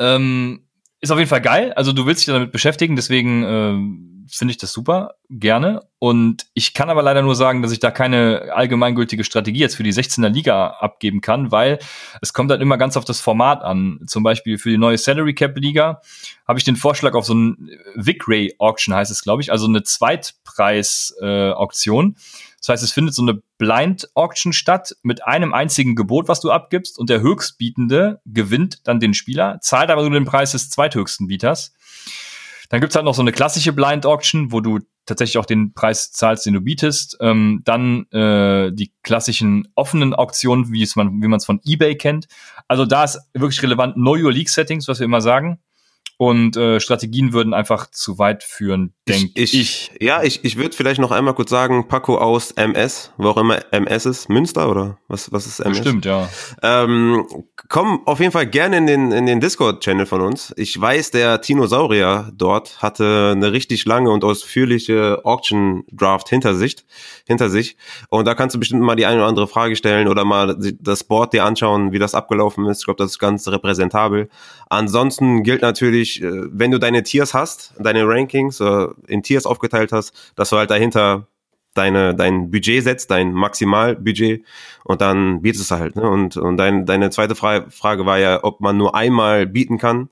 ähm, 0.00 0.64
ist 1.00 1.12
auf 1.12 1.18
jeden 1.18 1.30
Fall 1.30 1.40
geil. 1.40 1.72
Also 1.74 1.92
du 1.92 2.06
willst 2.06 2.26
dich 2.26 2.34
damit 2.34 2.50
beschäftigen, 2.50 2.96
deswegen 2.96 3.44
ähm, 3.44 4.26
finde 4.28 4.50
ich 4.50 4.58
das 4.58 4.72
super, 4.72 5.14
gerne. 5.30 5.82
Und 6.00 6.46
ich 6.54 6.74
kann 6.74 6.90
aber 6.90 7.04
leider 7.04 7.22
nur 7.22 7.36
sagen, 7.36 7.62
dass 7.62 7.70
ich 7.70 7.78
da 7.78 7.92
keine 7.92 8.50
allgemeingültige 8.52 9.22
Strategie 9.22 9.60
jetzt 9.60 9.76
für 9.76 9.84
die 9.84 9.92
16er 9.92 10.28
Liga 10.28 10.70
abgeben 10.80 11.20
kann, 11.20 11.52
weil 11.52 11.78
es 12.20 12.32
kommt 12.32 12.50
halt 12.50 12.60
immer 12.60 12.78
ganz 12.78 12.96
auf 12.96 13.04
das 13.04 13.20
Format 13.20 13.62
an. 13.62 14.00
Zum 14.08 14.24
Beispiel 14.24 14.58
für 14.58 14.70
die 14.70 14.78
neue 14.78 14.98
Salary 14.98 15.34
Cap 15.34 15.56
Liga 15.56 16.00
habe 16.46 16.58
ich 16.58 16.64
den 16.64 16.74
Vorschlag 16.74 17.14
auf 17.14 17.26
so 17.26 17.34
ein 17.34 17.70
Vic 17.94 18.26
Ray 18.26 18.56
Auction 18.58 18.92
heißt 18.92 19.12
es, 19.12 19.22
glaube 19.22 19.40
ich, 19.40 19.52
also 19.52 19.68
eine 19.68 19.84
Zweitpreis-Auktion. 19.84 22.16
Äh, 22.16 22.20
das 22.60 22.68
heißt, 22.68 22.82
es 22.82 22.92
findet 22.92 23.14
so 23.14 23.22
eine 23.22 23.40
Blind 23.56 24.08
Auction 24.14 24.52
statt 24.52 24.94
mit 25.02 25.24
einem 25.24 25.54
einzigen 25.54 25.94
Gebot, 25.94 26.28
was 26.28 26.40
du 26.40 26.50
abgibst 26.50 26.98
und 26.98 27.08
der 27.08 27.20
Höchstbietende 27.20 28.20
gewinnt 28.26 28.86
dann 28.86 29.00
den 29.00 29.14
Spieler, 29.14 29.58
zahlt 29.60 29.90
aber 29.90 30.02
nur 30.02 30.10
den 30.10 30.24
Preis 30.24 30.52
des 30.52 30.70
zweithöchsten 30.70 31.28
Bieters. 31.28 31.72
Dann 32.68 32.80
gibt's 32.80 32.96
halt 32.96 33.04
noch 33.04 33.14
so 33.14 33.22
eine 33.22 33.32
klassische 33.32 33.72
Blind 33.72 34.04
Auction, 34.04 34.52
wo 34.52 34.60
du 34.60 34.80
tatsächlich 35.06 35.38
auch 35.38 35.46
den 35.46 35.72
Preis 35.72 36.12
zahlst, 36.12 36.44
den 36.44 36.52
du 36.52 36.60
bietest. 36.60 37.16
Ähm, 37.20 37.62
dann 37.64 38.04
äh, 38.10 38.70
die 38.72 38.92
klassischen 39.02 39.68
offenen 39.74 40.12
Auktionen, 40.12 40.70
wie 40.70 40.86
man, 40.96 41.32
es 41.32 41.46
von 41.46 41.60
eBay 41.64 41.96
kennt. 41.96 42.26
Also 42.66 42.84
da 42.84 43.04
ist 43.04 43.18
wirklich 43.32 43.62
relevant 43.62 43.94
Know 43.94 44.16
Your 44.16 44.32
League 44.32 44.50
Settings, 44.50 44.86
was 44.86 44.98
wir 44.98 45.06
immer 45.06 45.22
sagen 45.22 45.60
und 46.18 46.56
äh, 46.56 46.80
Strategien 46.80 47.32
würden 47.32 47.54
einfach 47.54 47.90
zu 47.90 48.18
weit 48.18 48.42
führen, 48.42 48.92
denke 49.06 49.40
ich, 49.40 49.54
ich, 49.54 49.60
ich. 49.60 49.90
Ja, 50.00 50.24
ich, 50.24 50.44
ich 50.44 50.56
würde 50.56 50.74
vielleicht 50.74 51.00
noch 51.00 51.12
einmal 51.12 51.32
kurz 51.34 51.48
sagen, 51.48 51.86
Paco 51.86 52.18
aus 52.18 52.50
MS, 52.50 53.12
wo 53.18 53.28
auch 53.28 53.36
immer 53.36 53.60
MS 53.72 54.04
ist, 54.04 54.28
Münster 54.28 54.68
oder 54.68 54.98
was, 55.06 55.30
was 55.30 55.46
ist 55.46 55.60
MS? 55.60 55.78
Stimmt, 55.78 56.04
ja. 56.04 56.28
Ähm, 56.60 57.24
komm 57.68 58.04
auf 58.04 58.18
jeden 58.18 58.32
Fall 58.32 58.48
gerne 58.48 58.78
in 58.78 58.86
den, 58.88 59.12
in 59.12 59.26
den 59.26 59.38
Discord-Channel 59.38 60.06
von 60.06 60.20
uns. 60.20 60.52
Ich 60.56 60.78
weiß, 60.78 61.12
der 61.12 61.40
Tinosaurier 61.40 62.32
dort 62.34 62.82
hatte 62.82 63.34
eine 63.36 63.52
richtig 63.52 63.84
lange 63.84 64.10
und 64.10 64.24
ausführliche 64.24 65.24
Auction-Draft 65.24 66.28
hinter 66.28 66.56
sich, 66.56 66.78
hinter 67.28 67.48
sich. 67.48 67.76
Und 68.08 68.26
da 68.26 68.34
kannst 68.34 68.56
du 68.56 68.58
bestimmt 68.58 68.82
mal 68.82 68.96
die 68.96 69.06
eine 69.06 69.18
oder 69.18 69.28
andere 69.28 69.46
Frage 69.46 69.76
stellen 69.76 70.08
oder 70.08 70.24
mal 70.24 70.56
das 70.80 71.04
Board 71.04 71.32
dir 71.32 71.44
anschauen, 71.44 71.92
wie 71.92 72.00
das 72.00 72.16
abgelaufen 72.16 72.66
ist. 72.66 72.80
Ich 72.80 72.84
glaube, 72.86 72.98
das 72.98 73.12
ist 73.12 73.18
ganz 73.20 73.46
repräsentabel. 73.46 74.28
Ansonsten 74.68 75.44
gilt 75.44 75.62
natürlich, 75.62 76.07
äh, 76.16 76.48
wenn 76.50 76.70
du 76.70 76.78
deine 76.78 77.02
Tiers 77.02 77.34
hast, 77.34 77.74
deine 77.78 78.06
Rankings 78.06 78.60
äh, 78.60 78.86
in 79.06 79.22
Tiers 79.22 79.46
aufgeteilt 79.46 79.92
hast, 79.92 80.32
dass 80.36 80.50
du 80.50 80.56
halt 80.56 80.70
dahinter 80.70 81.26
deine, 81.74 82.14
dein 82.14 82.50
Budget 82.50 82.84
setzt, 82.84 83.10
dein 83.10 83.32
Maximalbudget 83.32 84.44
und 84.84 85.00
dann 85.00 85.42
bietest 85.42 85.70
du 85.70 85.76
halt. 85.76 85.96
Ne? 85.96 86.02
Und, 86.02 86.36
und 86.36 86.56
dein, 86.56 86.86
deine 86.86 87.10
zweite 87.10 87.34
Frage 87.34 88.06
war 88.06 88.18
ja, 88.18 88.42
ob 88.42 88.60
man 88.60 88.76
nur 88.76 88.94
einmal 88.94 89.46
bieten 89.46 89.78
kann. 89.78 90.08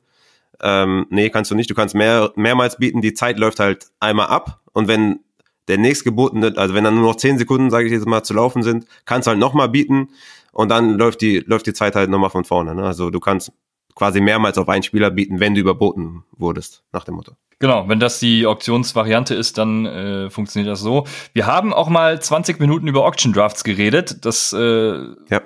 Ähm, 0.63 1.07
nee, 1.11 1.29
kannst 1.31 1.51
du 1.51 1.55
nicht. 1.55 1.71
Du 1.71 1.75
kannst 1.75 1.95
mehr, 1.95 2.33
mehrmals 2.37 2.79
bieten. 2.79 3.03
Die 3.03 3.15
Zeit 3.15 3.39
läuft 3.39 3.61
halt 3.61 3.89
einmal 4.01 4.29
ab. 4.29 4.61
Und 4.73 4.89
wenn 4.89 5.21
der 5.69 5.79
nächstgebotene, 5.79 6.55
also 6.57 6.75
wenn 6.75 6.85
dann 6.85 6.95
nur 6.95 7.11
noch 7.11 7.17
zehn 7.17 7.39
Sekunden, 7.39 7.71
sage 7.71 7.87
ich 7.87 7.93
jetzt 7.93 8.07
mal, 8.07 8.23
zu 8.23 8.35
laufen 8.35 8.63
sind, 8.63 8.87
kannst 9.05 9.27
du 9.27 9.31
halt 9.31 9.41
nochmal 9.41 9.69
bieten 9.69 10.09
und 10.53 10.71
dann 10.71 10.97
läuft 10.97 11.21
die, 11.21 11.41
läuft 11.41 11.67
die 11.67 11.73
Zeit 11.73 11.97
halt 11.97 12.09
nochmal 12.09 12.31
von 12.31 12.45
vorne. 12.45 12.75
Ne? 12.75 12.85
Also 12.85 13.11
du 13.11 13.21
kannst 13.21 13.53
quasi 13.97 14.21
mehrmals 14.21 14.59
auf 14.59 14.69
einen 14.69 14.85
Spieler 14.85 15.11
bieten, 15.11 15.41
wenn 15.41 15.55
du 15.55 15.61
überboten 15.61 16.23
wurdest, 16.31 16.85
nach 16.93 17.03
dem 17.03 17.17
Motto. 17.17 17.33
Genau, 17.59 17.89
wenn 17.89 17.99
das 17.99 18.21
die 18.21 18.47
Auktionsvariante 18.47 19.35
ist, 19.35 19.57
dann 19.57 19.87
äh, 19.87 20.31
funktioniert 20.31 20.71
das 20.71 20.81
so. 20.81 21.07
Wir 21.33 21.47
haben 21.47 21.73
auch 21.73 21.89
mal 21.89 22.21
20 22.21 22.61
Minuten 22.61 22.87
über 22.87 23.07
Auction 23.07 23.33
Drafts 23.33 23.65
geredet. 23.65 24.25
Das 24.27 24.53
äh, 24.53 24.99
ja. 25.31 25.41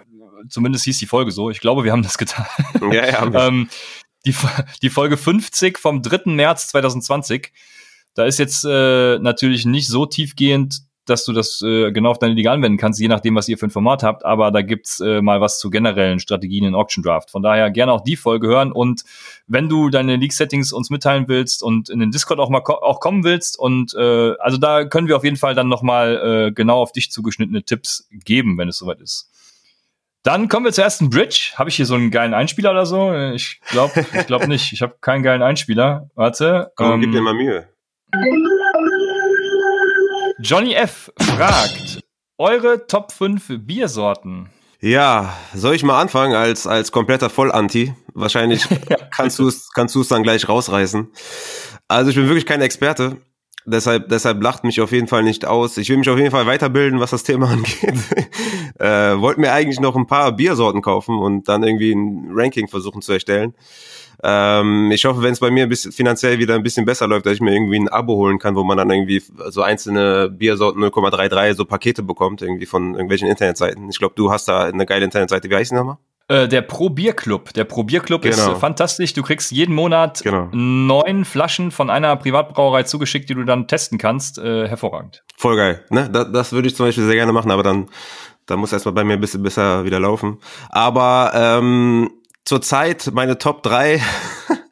zumindest 0.49 0.85
hieß 0.85 0.99
die 0.99 1.07
Folge 1.07 1.31
so. 1.31 1.51
Ich 1.51 1.61
glaube, 1.61 1.85
wir 1.85 1.93
haben 1.93 2.03
das 2.03 2.19
getan. 2.19 2.47
Ja, 2.93 3.07
ja. 3.07 3.47
ähm, 3.47 3.69
die, 4.27 4.35
die 4.83 4.91
Folge 4.91 5.17
50 5.17 5.79
vom 5.79 6.03
3. 6.03 6.33
März 6.33 6.69
2020. 6.69 7.53
Da 8.15 8.25
ist 8.25 8.41
jetzt 8.41 8.65
äh, 8.65 9.19
natürlich 9.21 9.65
nicht 9.65 9.87
so 9.87 10.05
tiefgehend 10.05 10.81
dass 11.11 11.25
du 11.25 11.33
das 11.33 11.61
äh, 11.63 11.93
genau 11.93 12.11
auf 12.11 12.19
deine 12.19 12.35
Liga 12.35 12.53
anwenden 12.53 12.79
kannst, 12.79 13.01
je 13.01 13.09
nachdem, 13.09 13.35
was 13.35 13.49
ihr 13.49 13.59
für 13.59 13.67
ein 13.67 13.71
Format 13.71 14.03
habt. 14.03 14.25
Aber 14.25 14.51
da 14.51 14.63
gibt's 14.63 15.01
äh, 15.01 15.21
mal 15.21 15.41
was 15.41 15.59
zu 15.59 15.69
generellen 15.71 16.21
Strategien 16.21 16.65
in 16.65 16.75
Auction 16.75 17.03
Draft. 17.03 17.31
Von 17.31 17.43
daher 17.43 17.71
gerne 17.71 17.93
auch 17.93 18.03
die 18.03 18.17
Folge 18.17 18.47
hören. 18.47 18.73
Und 18.73 19.03
wenn 19.47 19.69
du 19.69 19.91
deine 19.91 20.17
League-Settings 20.17 20.73
uns 20.73 20.91
mitteilen 20.91 21.27
willst 21.29 21.63
und 21.63 21.91
in 21.91 21.99
den 21.99 22.11
Discord 22.11 22.39
auch 22.41 22.49
mal 22.49 22.61
ko 22.61 22.75
auch 22.75 23.01
kommen 23.01 23.25
willst, 23.25 23.59
und 23.59 23.95
äh, 23.95 24.35
also 24.39 24.57
da 24.57 24.85
können 24.85 25.09
wir 25.09 25.17
auf 25.17 25.25
jeden 25.25 25.37
Fall 25.37 25.55
dann 25.55 25.69
nochmal 25.69 26.49
äh, 26.49 26.53
genau 26.53 26.81
auf 26.81 26.93
dich 26.93 27.11
zugeschnittene 27.11 27.63
Tipps 27.65 28.09
geben, 28.25 28.57
wenn 28.57 28.69
es 28.69 28.79
soweit 28.79 29.01
ist. 29.01 29.31
Dann 30.23 30.49
kommen 30.49 30.67
wir 30.67 30.73
zur 30.73 30.85
ersten 30.85 31.09
Bridge. 31.09 31.53
Habe 31.55 31.71
ich 31.71 31.77
hier 31.77 31.87
so 31.87 31.95
einen 31.95 32.11
geilen 32.11 32.35
Einspieler 32.35 32.73
oder 32.73 32.85
so? 32.85 33.15
Ich 33.35 33.61
glaube 33.71 34.05
ich 34.13 34.27
glaub 34.27 34.47
nicht. 34.47 34.73
Ich 34.73 34.83
habe 34.83 34.97
keinen 35.01 35.23
geilen 35.23 35.43
Einspieler. 35.43 36.11
Warte. 36.15 36.73
Komm, 36.77 36.93
ähm, 36.93 37.01
gib 37.01 37.13
dir 37.13 37.23
mal 37.23 37.35
Mühe. 37.35 37.69
Johnny 40.43 40.73
F. 40.73 41.13
fragt, 41.21 42.01
eure 42.39 42.87
Top 42.87 43.13
5 43.13 43.59
Biersorten. 43.59 44.49
Ja, 44.81 45.37
soll 45.55 45.75
ich 45.75 45.83
mal 45.83 46.01
anfangen 46.01 46.35
als, 46.35 46.67
als 46.67 46.93
kompletter 46.93 47.29
Vollanti? 47.29 47.95
Wahrscheinlich 48.15 48.67
kannst 49.15 49.39
du 49.39 49.49
es 49.49 49.71
kannst 49.75 49.95
du's 49.95 50.09
dann 50.09 50.23
gleich 50.23 50.49
rausreißen. 50.49 51.09
Also 51.89 52.11
ich 52.11 52.17
bin 52.17 52.27
wirklich 52.27 52.47
kein 52.47 52.63
Experte. 52.63 53.19
Deshalb, 53.67 54.09
deshalb 54.09 54.43
lacht 54.43 54.65
mich 54.65 54.81
auf 54.81 54.93
jeden 54.93 55.09
Fall 55.09 55.23
nicht 55.23 55.45
aus. 55.45 55.77
Ich 55.77 55.91
will 55.91 55.99
mich 55.99 56.09
auf 56.09 56.17
jeden 56.17 56.31
Fall 56.31 56.47
weiterbilden, 56.47 56.99
was 56.99 57.11
das 57.11 57.23
Thema 57.23 57.49
angeht. 57.51 57.95
äh, 58.79 59.21
wollte 59.21 59.41
mir 59.41 59.53
eigentlich 59.53 59.81
noch 59.81 59.95
ein 59.95 60.07
paar 60.07 60.33
Biersorten 60.33 60.81
kaufen 60.81 61.19
und 61.19 61.49
dann 61.49 61.63
irgendwie 61.63 61.93
ein 61.93 62.31
Ranking 62.33 62.69
versuchen 62.69 63.03
zu 63.03 63.13
erstellen. 63.13 63.55
Ähm, 64.23 64.91
ich 64.91 65.05
hoffe, 65.05 65.23
wenn 65.23 65.33
es 65.33 65.41
bei 65.41 65.51
mir 65.51 65.67
bis, 65.67 65.89
finanziell 65.95 66.39
wieder 66.39 66.55
ein 66.55 66.63
bisschen 66.63 66.85
besser 66.85 67.07
läuft, 67.07 67.27
dass 67.27 67.35
ich 67.35 67.41
mir 67.41 67.53
irgendwie 67.53 67.79
ein 67.79 67.89
Abo 67.89 68.15
holen 68.17 68.39
kann, 68.39 68.55
wo 68.57 68.65
man 68.65 68.77
dann 68.77 68.91
irgendwie 68.91 69.23
so 69.49 69.63
einzelne 69.63 70.29
Biersorten 70.31 70.83
0,33 70.83 71.55
so 71.55 71.65
Pakete 71.65 72.03
bekommt, 72.03 72.43
irgendwie 72.43 72.67
von 72.67 72.93
irgendwelchen 72.93 73.29
Internetseiten. 73.29 73.89
Ich 73.89 73.99
glaube, 73.99 74.15
du 74.17 74.31
hast 74.31 74.49
da 74.49 74.65
eine 74.65 74.87
geile 74.87 75.05
Internetseite. 75.05 75.49
Wie 75.49 75.57
heißt 75.57 75.71
die 75.71 75.77
nochmal? 75.77 75.99
Äh, 76.31 76.47
der 76.47 76.63
Pro 76.63 76.91
Bier 76.91 77.13
Club. 77.13 77.53
Der 77.55 77.65
Pro 77.65 77.83
Bier 77.83 77.99
Club 78.01 78.23
genau. 78.23 78.53
ist 78.53 78.61
fantastisch. 78.61 79.15
Du 79.15 79.23
kriegst 79.23 79.51
jeden 79.51 79.75
Monat 79.75 80.21
genau. 80.23 80.49
neun 80.53 81.25
Flaschen 81.25 81.73
von 81.73 81.91
einer 81.91 82.15
Privatbrauerei 82.15 82.85
zugeschickt, 82.85 83.29
die 83.29 83.35
du 83.35 83.43
dann 83.43 83.67
testen 83.67 83.99
kannst. 83.99 84.39
Äh, 84.39 84.69
hervorragend. 84.69 85.25
Voll 85.37 85.57
geil. 85.57 85.85
Ne? 85.91 86.09
Das, 86.09 86.31
das 86.31 86.53
würde 86.53 86.69
ich 86.69 86.77
zum 86.77 86.87
Beispiel 86.87 87.05
sehr 87.05 87.17
gerne 87.17 87.33
machen, 87.33 87.51
aber 87.51 87.65
dann, 87.65 87.89
dann 88.47 88.61
muss 88.61 88.73
erstmal 88.73 88.95
bei 88.95 89.03
mir 89.03 89.15
ein 89.15 89.21
bisschen 89.21 89.43
besser 89.43 89.85
wieder 89.85 89.99
laufen. 89.99 90.39
Aber 90.69 91.33
ähm, 91.35 92.11
zurzeit 92.45 93.11
meine 93.13 93.39
Top 93.39 93.63
3. 93.63 94.01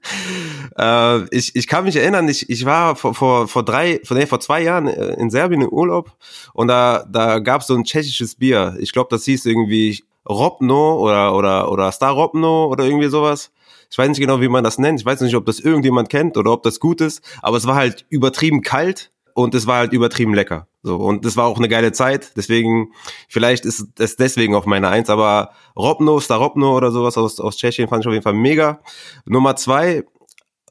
äh, 0.78 1.36
ich, 1.36 1.54
ich 1.56 1.66
kann 1.66 1.84
mich 1.84 1.96
erinnern, 1.96 2.28
ich, 2.28 2.48
ich 2.48 2.64
war 2.64 2.96
vor, 2.96 3.14
vor, 3.14 3.48
vor 3.48 3.64
drei, 3.64 4.00
vor, 4.04 4.16
nee, 4.16 4.26
vor 4.26 4.40
zwei 4.40 4.62
Jahren 4.62 4.86
äh, 4.86 5.14
in 5.14 5.30
Serbien 5.30 5.62
im 5.62 5.68
Urlaub 5.68 6.16
und 6.54 6.68
da, 6.68 7.04
da 7.10 7.38
gab 7.40 7.62
es 7.62 7.66
so 7.66 7.74
ein 7.74 7.84
tschechisches 7.84 8.36
Bier. 8.36 8.76
Ich 8.80 8.92
glaube, 8.92 9.08
das 9.10 9.24
hieß 9.24 9.46
irgendwie 9.46 10.04
Robno 10.28 10.98
oder, 10.98 11.34
oder, 11.34 11.70
oder 11.70 11.92
Star 11.92 12.12
Robno 12.12 12.66
oder 12.66 12.84
irgendwie 12.84 13.08
sowas. 13.08 13.50
Ich 13.90 13.96
weiß 13.96 14.08
nicht 14.08 14.20
genau, 14.20 14.40
wie 14.40 14.48
man 14.48 14.64
das 14.64 14.78
nennt. 14.78 15.00
Ich 15.00 15.06
weiß 15.06 15.22
nicht, 15.22 15.34
ob 15.34 15.46
das 15.46 15.60
irgendjemand 15.60 16.10
kennt 16.10 16.36
oder 16.36 16.52
ob 16.52 16.62
das 16.62 16.78
gut 16.78 17.00
ist, 17.00 17.22
aber 17.40 17.56
es 17.56 17.66
war 17.66 17.76
halt 17.76 18.04
übertrieben 18.10 18.60
kalt 18.60 19.10
und 19.34 19.54
es 19.54 19.66
war 19.66 19.78
halt 19.78 19.92
übertrieben 19.92 20.34
lecker. 20.34 20.68
So, 20.82 20.96
und 20.96 21.24
das 21.24 21.36
war 21.36 21.46
auch 21.46 21.58
eine 21.58 21.68
geile 21.68 21.90
Zeit, 21.92 22.36
deswegen, 22.36 22.92
vielleicht 23.28 23.64
ist 23.64 23.98
es 23.98 24.16
deswegen 24.16 24.54
auf 24.54 24.64
meine 24.64 24.88
Eins, 24.88 25.10
aber 25.10 25.50
Robno, 25.76 26.20
Starobno 26.20 26.76
oder 26.76 26.92
sowas 26.92 27.18
aus, 27.18 27.40
aus 27.40 27.56
Tschechien 27.56 27.88
fand 27.88 28.04
ich 28.04 28.06
auf 28.06 28.12
jeden 28.12 28.22
Fall 28.22 28.34
mega. 28.34 28.80
Nummer 29.24 29.56
zwei, 29.56 30.04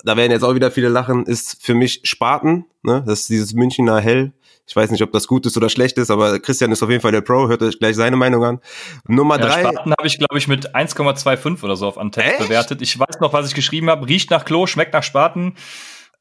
da 0.03 0.15
werden 0.15 0.31
jetzt 0.31 0.43
auch 0.43 0.55
wieder 0.55 0.71
viele 0.71 0.87
lachen, 0.87 1.25
ist 1.25 1.61
für 1.61 1.73
mich 1.73 2.01
Spaten. 2.03 2.65
Ne? 2.83 3.03
Das 3.05 3.21
ist 3.21 3.29
dieses 3.29 3.53
Münchner 3.53 3.99
Hell. 3.99 4.33
Ich 4.65 4.75
weiß 4.75 4.91
nicht, 4.91 5.01
ob 5.01 5.11
das 5.11 5.27
gut 5.27 5.45
ist 5.45 5.55
oder 5.55 5.69
schlecht 5.69 5.97
ist, 5.97 6.11
aber 6.11 6.39
Christian 6.39 6.71
ist 6.71 6.83
auf 6.83 6.89
jeden 6.89 7.01
Fall 7.01 7.13
der 7.13 7.21
Pro. 7.21 7.47
Hört 7.47 7.61
euch 7.61 7.79
gleich 7.79 7.95
seine 7.95 8.17
Meinung 8.17 8.43
an. 8.43 8.59
Nummer 9.07 9.39
ja, 9.39 9.45
drei. 9.45 9.61
Spaten 9.61 9.93
habe 9.97 10.07
ich, 10.07 10.17
glaube 10.17 10.37
ich, 10.37 10.47
mit 10.47 10.75
1,25 10.75 11.63
oder 11.63 11.77
so 11.77 11.87
auf 11.87 11.97
Antep 11.97 12.37
bewertet. 12.37 12.81
Ich 12.81 12.99
weiß 12.99 13.19
noch, 13.21 13.31
was 13.31 13.47
ich 13.47 13.55
geschrieben 13.55 13.89
habe. 13.89 14.07
Riecht 14.07 14.29
nach 14.29 14.43
Klo, 14.43 14.67
schmeckt 14.67 14.93
nach 14.93 15.03
Spaten. 15.03 15.55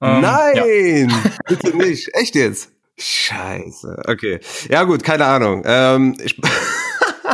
Ähm, 0.00 0.20
Nein, 0.20 1.08
ja. 1.10 1.32
bitte 1.48 1.76
nicht. 1.76 2.08
Echt 2.14 2.36
jetzt? 2.36 2.75
Scheiße. 2.98 4.02
Okay. 4.06 4.40
Ja 4.70 4.84
gut, 4.84 5.02
keine 5.02 5.26
Ahnung. 5.26 5.62
Ähm, 5.66 6.16
ich 6.22 6.40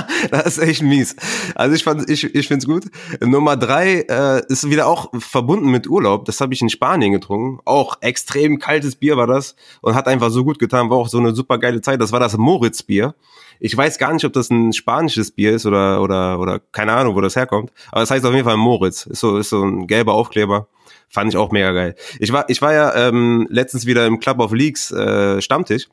das 0.31 0.47
ist 0.47 0.59
echt 0.59 0.83
mies. 0.83 1.17
Also 1.55 1.75
ich 1.75 1.85
fand, 1.85 2.09
ich, 2.09 2.35
ich 2.35 2.49
finde 2.49 2.65
es 2.65 2.67
gut. 2.67 2.85
Nummer 3.21 3.57
drei 3.57 4.05
äh, 4.09 4.43
ist 4.49 4.69
wieder 4.69 4.87
auch 4.87 5.11
verbunden 5.19 5.71
mit 5.71 5.89
Urlaub. 5.89 6.25
Das 6.25 6.41
habe 6.41 6.55
ich 6.55 6.63
in 6.63 6.69
Spanien 6.69 7.13
getrunken. 7.13 7.61
Auch 7.65 7.97
extrem 8.01 8.59
kaltes 8.59 8.97
Bier 8.97 9.17
war 9.17 9.27
das 9.27 9.57
und 9.81 9.95
hat 9.95 10.09
einfach 10.09 10.31
so 10.31 10.45
gut 10.45 10.59
getan. 10.59 10.91
War 10.91 10.99
auch 10.99 11.09
so 11.09 11.19
eine 11.19 11.35
super 11.35 11.59
geile 11.59 11.81
Zeit. 11.81 12.01
Das 12.01 12.13
war 12.13 12.21
das 12.21 12.37
Moritz-Bier. 12.37 13.15
Ich 13.61 13.77
weiß 13.77 13.99
gar 13.99 14.13
nicht, 14.13 14.25
ob 14.25 14.33
das 14.33 14.51
ein 14.51 14.73
spanisches 14.73 15.31
Bier 15.31 15.53
ist 15.53 15.67
oder 15.67 16.03
oder 16.03 16.41
oder 16.41 16.59
keine 16.59 16.95
Ahnung, 16.95 17.15
wo 17.15 17.21
das 17.21 17.37
herkommt. 17.37 17.71
Aber 17.91 18.03
es 18.03 18.09
das 18.09 18.17
heißt 18.17 18.27
auf 18.27 18.35
jeden 18.35 18.45
Fall 18.45 18.57
Moritz. 18.57 19.07
Ist 19.07 19.21
so 19.21 19.39
ist 19.39 19.51
so 19.51 19.63
ein 19.63 19.87
gelber 19.87 20.15
Aufkleber. 20.15 20.67
Fand 21.13 21.33
ich 21.33 21.37
auch 21.37 21.53
mega 21.53 21.73
geil. 21.73 21.95
Ich 22.19 22.33
war 22.33 22.49
ich 22.49 22.63
war 22.63 22.73
ja 22.73 23.09
ähm, 23.09 23.47
letztens 23.51 23.87
wieder 23.87 24.07
im 24.07 24.19
Club 24.19 24.41
of 24.41 24.53
Leagues 24.53 24.91
äh, 24.91 25.41
Stammtisch 25.41 25.89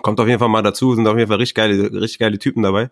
Kommt 0.00 0.18
auf 0.20 0.26
jeden 0.26 0.38
Fall 0.38 0.48
mal 0.48 0.62
dazu, 0.62 0.94
sind 0.94 1.06
auf 1.06 1.18
jeden 1.18 1.28
Fall 1.28 1.36
richtig 1.36 1.54
geile, 1.54 1.92
richtig 1.92 2.18
geile 2.18 2.38
Typen 2.38 2.62
dabei. 2.62 2.90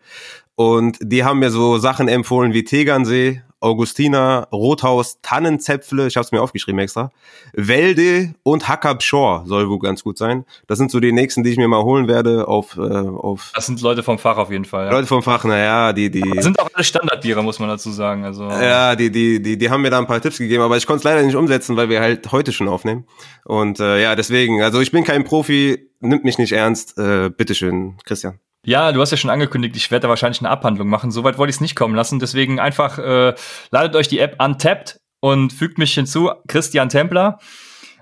Und 0.55 0.99
die 1.01 1.25
haben 1.25 1.39
mir 1.39 1.51
so 1.51 1.79
Sachen 1.79 2.09
empfohlen 2.09 2.53
wie 2.53 2.65
Tegernsee, 2.65 3.43
Augustina, 3.61 4.49
Rothaus, 4.53 5.19
Tannenzäpfle, 5.23 6.07
ich 6.07 6.17
habe 6.17 6.25
es 6.25 6.33
mir 6.33 6.41
aufgeschrieben 6.41 6.79
extra, 6.79 7.11
Welde 7.53 8.35
und 8.43 8.69
Hackab 8.69 9.03
Shore 9.03 9.43
soll 9.47 9.69
wohl 9.69 9.79
ganz 9.79 10.03
gut 10.03 10.19
sein. 10.19 10.45
Das 10.67 10.79
sind 10.79 10.91
so 10.91 10.99
die 10.99 11.13
nächsten, 11.13 11.45
die 11.45 11.51
ich 11.51 11.59
mir 11.59 11.69
mal 11.69 11.83
holen 11.83 12.09
werde 12.09 12.49
auf 12.49 12.77
äh, 12.77 12.81
auf. 12.81 13.53
Das 13.55 13.67
sind 13.67 13.81
Leute 13.83 14.03
vom 14.03 14.19
Fach 14.19 14.39
auf 14.39 14.51
jeden 14.51 14.65
Fall. 14.65 14.87
Ja. 14.87 14.93
Leute 14.93 15.07
vom 15.07 15.23
Fach, 15.23 15.45
naja, 15.45 15.93
die 15.93 16.11
die 16.11 16.21
das 16.35 16.45
sind 16.45 16.59
auch 16.59 16.69
alle 16.73 16.85
Standardbiere, 16.85 17.43
muss 17.43 17.59
man 17.59 17.69
dazu 17.69 17.91
sagen. 17.91 18.25
Also 18.25 18.45
ja, 18.45 18.97
die 18.97 19.11
die 19.11 19.43
die 19.43 19.59
die 19.59 19.71
haben 19.71 19.83
mir 19.83 19.91
da 19.91 19.99
ein 19.99 20.07
paar 20.07 20.21
Tipps 20.21 20.39
gegeben, 20.39 20.63
aber 20.63 20.77
ich 20.77 20.87
konnte 20.87 20.99
es 20.99 21.05
leider 21.05 21.23
nicht 21.23 21.37
umsetzen, 21.37 21.77
weil 21.77 21.89
wir 21.89 22.01
halt 22.01 22.33
heute 22.33 22.53
schon 22.53 22.69
aufnehmen. 22.69 23.07
Und 23.45 23.81
äh, 23.81 24.03
ja, 24.03 24.17
deswegen, 24.17 24.63
also 24.63 24.81
ich 24.81 24.91
bin 24.91 25.05
kein 25.05 25.25
Profi, 25.25 25.91
nimmt 26.01 26.25
mich 26.25 26.39
nicht 26.39 26.53
ernst. 26.53 26.99
Äh, 26.99 27.31
bitteschön, 27.31 27.99
Christian. 28.05 28.39
Ja, 28.65 28.93
du 28.93 29.01
hast 29.01 29.11
ja 29.11 29.17
schon 29.17 29.31
angekündigt, 29.31 29.75
ich 29.77 29.91
werde 29.91 30.03
da 30.03 30.09
wahrscheinlich 30.09 30.41
eine 30.41 30.51
Abhandlung 30.51 30.89
machen. 30.89 31.11
Soweit 31.11 31.39
wollte 31.39 31.51
ich 31.51 31.57
es 31.57 31.61
nicht 31.61 31.77
kommen 31.77 31.95
lassen. 31.95 32.19
Deswegen 32.19 32.61
einfach 32.61 32.99
äh, 32.99 33.35
ladet 33.71 33.97
euch 33.97 34.09
die 34.09 34.19
App 34.19 34.43
Untapped 34.43 35.01
und 35.21 35.53
fügt 35.53 35.79
mich 35.79 35.95
hinzu. 35.95 36.31
Christian 36.47 36.91
Templer. 36.91 37.39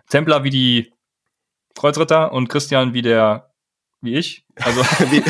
Templer 0.09 0.43
wie 0.43 0.51
die 0.51 0.93
Kreuzritter 1.77 2.33
und 2.33 2.49
Christian 2.49 2.93
wie 2.93 3.03
der, 3.03 3.53
wie 4.01 4.17
ich. 4.17 4.45
Also 4.57 4.81
wie, 5.11 5.23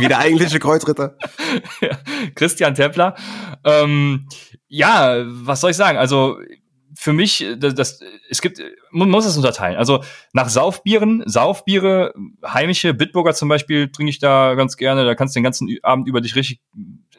wie 0.00 0.08
der 0.08 0.18
eigentliche 0.18 0.58
Kreuzritter. 0.58 1.16
ja, 1.82 1.98
Christian 2.34 2.74
Templer. 2.74 3.16
Ähm, 3.64 4.28
ja, 4.68 5.24
was 5.26 5.60
soll 5.60 5.72
ich 5.72 5.76
sagen? 5.76 5.98
Also 5.98 6.38
für 6.94 7.12
mich, 7.12 7.42
äh, 7.42 7.56
das, 7.56 7.74
das, 7.74 8.00
es 8.28 8.40
gibt, 8.40 8.60
man 8.90 9.10
muss 9.10 9.26
es 9.26 9.36
unterteilen. 9.36 9.76
Also 9.76 10.02
nach 10.32 10.48
Saufbieren, 10.48 11.22
Saufbiere, 11.26 12.14
heimische 12.46 12.94
Bitburger 12.94 13.34
zum 13.34 13.48
Beispiel 13.48 13.90
trinke 13.90 14.10
ich 14.10 14.18
da 14.18 14.54
ganz 14.54 14.76
gerne. 14.76 15.04
Da 15.04 15.14
kannst 15.14 15.34
du 15.34 15.38
den 15.38 15.44
ganzen 15.44 15.76
Abend 15.82 16.08
über 16.08 16.20
dich 16.20 16.36
richtig 16.36 16.60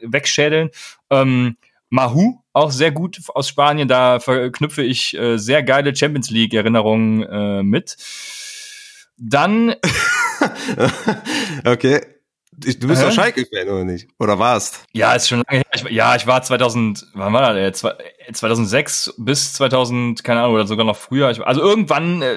wegschädeln. 0.02 0.70
Ähm, 1.10 1.58
Mahu, 1.90 2.40
auch 2.54 2.72
sehr 2.72 2.92
gut 2.92 3.20
aus 3.34 3.50
Spanien. 3.50 3.88
Da 3.88 4.20
verknüpfe 4.20 4.82
ich 4.84 5.18
äh, 5.18 5.38
sehr 5.38 5.64
geile 5.64 5.96
Champions 5.96 6.30
League 6.30 6.54
Erinnerungen 6.54 7.24
äh, 7.24 7.64
mit. 7.64 7.98
Dann. 9.18 9.76
okay. 11.66 12.02
Du 12.62 12.88
bist 12.88 13.04
doch 13.04 13.12
Schalke-Fan, 13.12 13.68
oder 13.68 13.84
nicht? 13.84 14.08
Oder 14.20 14.40
warst? 14.40 14.86
Ja, 14.94 15.14
ist 15.14 15.28
schon 15.28 15.44
lange 15.48 15.58
her. 15.58 15.66
Ich, 15.74 15.84
ja, 15.90 16.16
ich 16.16 16.28
war 16.28 16.42
2000, 16.42 17.08
wann 17.14 17.34
war 17.34 17.54
das? 17.54 17.86
2006 18.34 19.16
bis 19.18 19.54
2000, 19.54 20.24
keine 20.24 20.42
Ahnung, 20.42 20.56
oder 20.56 20.68
sogar 20.68 20.86
noch 20.86 20.98
früher. 20.98 21.30
Ich, 21.32 21.46
also 21.46 21.62
irgendwann 21.62 22.22
äh, 22.22 22.36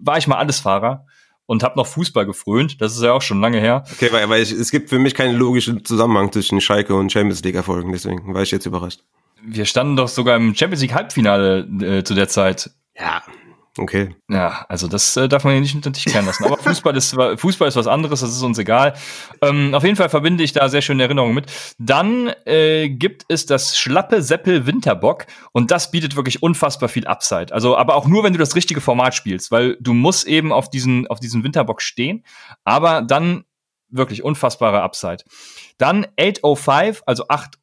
war 0.00 0.18
ich 0.18 0.26
mal 0.26 0.36
Allesfahrer 0.36 1.06
und 1.46 1.62
habe 1.62 1.76
noch 1.78 1.86
Fußball 1.86 2.26
gefrönt. 2.26 2.80
Das 2.80 2.94
ist 2.94 3.02
ja 3.02 3.12
auch 3.12 3.22
schon 3.22 3.40
lange 3.40 3.60
her. 3.60 3.84
Okay, 3.92 4.08
weil, 4.12 4.28
weil 4.28 4.42
ich, 4.42 4.52
es 4.52 4.70
gibt 4.70 4.90
für 4.90 4.98
mich 4.98 5.14
keinen 5.14 5.36
logischen 5.36 5.84
Zusammenhang 5.84 6.32
zwischen 6.32 6.60
Schalke 6.60 6.94
und 6.94 7.10
Champions 7.12 7.42
League 7.42 7.54
Erfolgen, 7.54 7.92
deswegen 7.92 8.34
war 8.34 8.42
ich 8.42 8.50
jetzt 8.50 8.66
überrascht. 8.66 9.00
Wir 9.42 9.64
standen 9.64 9.96
doch 9.96 10.08
sogar 10.08 10.36
im 10.36 10.54
Champions 10.54 10.82
League 10.82 10.94
Halbfinale 10.94 11.60
äh, 11.80 12.02
zu 12.02 12.14
der 12.14 12.28
Zeit. 12.28 12.70
Ja, 12.98 13.22
Okay. 13.78 14.14
Ja, 14.30 14.64
also 14.68 14.88
das 14.88 15.16
äh, 15.16 15.28
darf 15.28 15.44
man 15.44 15.54
ja 15.54 15.60
nicht 15.60 15.74
unter 15.74 15.90
den 15.90 15.94
Tisch 15.94 16.04
kennen 16.04 16.26
lassen. 16.26 16.44
Aber 16.44 16.56
Fußball 16.56 16.96
ist 16.96 17.14
Fußball 17.36 17.68
ist 17.68 17.76
was 17.76 17.86
anderes, 17.86 18.20
das 18.20 18.30
ist 18.30 18.42
uns 18.42 18.58
egal. 18.58 18.94
Ähm, 19.42 19.74
auf 19.74 19.84
jeden 19.84 19.96
Fall 19.96 20.08
verbinde 20.08 20.44
ich 20.44 20.52
da 20.52 20.68
sehr 20.68 20.82
schöne 20.82 21.02
Erinnerungen 21.02 21.34
mit. 21.34 21.46
Dann 21.78 22.32
äh, 22.46 22.88
gibt 22.88 23.24
es 23.28 23.44
das 23.46 23.78
schlappe 23.78 24.22
Seppel 24.22 24.66
Winterbock 24.66 25.26
und 25.52 25.70
das 25.70 25.90
bietet 25.90 26.16
wirklich 26.16 26.42
unfassbar 26.42 26.88
viel 26.88 27.06
Upside. 27.06 27.52
Also, 27.52 27.76
aber 27.76 27.96
auch 27.96 28.06
nur, 28.06 28.24
wenn 28.24 28.32
du 28.32 28.38
das 28.38 28.54
richtige 28.54 28.80
Format 28.80 29.14
spielst, 29.14 29.50
weil 29.50 29.76
du 29.80 29.92
musst 29.92 30.26
eben 30.26 30.52
auf 30.52 30.70
diesen 30.70 31.06
auf 31.08 31.20
diesen 31.20 31.44
Winterbock 31.44 31.82
stehen. 31.82 32.24
Aber 32.64 33.02
dann 33.02 33.44
wirklich 33.88 34.22
unfassbare 34.22 34.82
Upside. 34.82 35.24
Dann 35.78 36.06
805, 36.18 37.02
also 37.06 37.28
8 37.28 37.58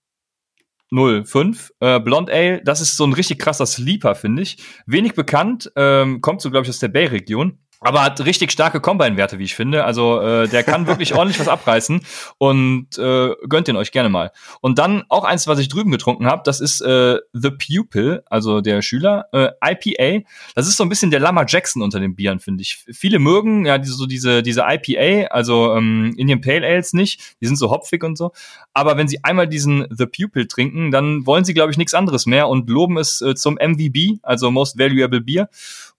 05. 0.93 1.71
Äh, 1.79 1.99
Blond 1.99 2.29
Ale, 2.29 2.62
das 2.63 2.82
ist 2.82 2.95
so 2.95 3.06
ein 3.06 3.13
richtig 3.13 3.39
krasser 3.39 3.65
Sleeper, 3.65 4.15
finde 4.15 4.41
ich. 4.43 4.58
Wenig 4.86 5.13
bekannt, 5.13 5.71
ähm, 5.75 6.21
kommt 6.21 6.41
so, 6.41 6.51
glaube 6.51 6.63
ich, 6.65 6.69
aus 6.69 6.79
der 6.79 6.89
Bay-Region 6.89 7.58
aber 7.84 8.04
hat 8.04 8.24
richtig 8.26 8.52
starke 8.52 8.80
Combine-Werte, 8.80 9.39
wie 9.39 9.43
ich 9.43 9.56
finde. 9.56 9.84
Also 9.86 10.22
äh, 10.22 10.48
der 10.48 10.63
kann 10.63 10.88
wirklich 10.88 11.13
ordentlich 11.15 11.39
was 11.39 11.48
abreißen 11.48 12.02
und 12.38 12.98
äh, 12.98 13.30
gönnt 13.48 13.67
den 13.67 13.76
euch 13.76 13.91
gerne 13.91 14.10
mal. 14.10 14.32
Und 14.62 14.80
dann 14.80 15.04
auch 15.10 15.24
eins, 15.24 15.48
was 15.48 15.60
ich 15.60 15.69
drüben 15.69 15.91
getrunken 15.91 16.26
habe, 16.28 16.41
das 16.46 16.60
ist 16.60 16.82
äh, 16.82 17.17
The 17.34 17.52
Pupil, 17.52 18.24
also 18.30 18.62
der 18.62 18.82
Schüler, 18.82 19.26
äh, 19.32 19.50
IPA. 19.63 20.26
Das 20.56 20.67
ist 20.67 20.78
so 20.78 20.84
ein 20.84 20.89
bisschen 20.89 21.12
der 21.12 21.19
Lama 21.19 21.46
Jackson 21.48 21.82
unter 21.82 22.00
den 22.00 22.15
Bieren, 22.15 22.39
finde 22.39 22.62
ich. 22.62 22.86
Viele 22.91 23.19
mögen 23.19 23.65
ja 23.65 23.78
diese, 23.78 23.93
so 23.93 24.06
diese 24.06 24.43
diese 24.43 24.63
IPA, 24.67 25.28
also 25.28 25.76
ähm, 25.76 26.13
Indian 26.17 26.41
Pale 26.41 26.65
Ales 26.65 26.93
nicht. 26.93 27.38
Die 27.41 27.48
sind 27.48 27.58
so 27.58 27.72
hopfig 27.72 28.04
und 28.04 28.17
so. 28.17 28.32
Aber 28.74 28.98
wenn 28.98 29.08
sie 29.08 29.24
einmal 29.24 29.48
diesen 29.48 29.88
The 29.89 30.06
Pupil 30.06 30.48
trinken, 30.48 30.91
dann 30.91 31.26
wollen 31.26 31.46
sie, 31.46 31.54
glaube 31.54 31.72
ich, 31.72 31.78
nichts 31.78 31.93
anderes 31.93 32.26
mehr 32.26 32.48
und 32.48 32.69
loben 32.69 32.98
es 32.98 33.22
äh, 33.22 33.36
zum 33.36 33.56
MVB, 33.56 34.19
also 34.24 34.52
Most 34.52 34.78
Valuable 34.78 35.22
Beer. 35.22 35.50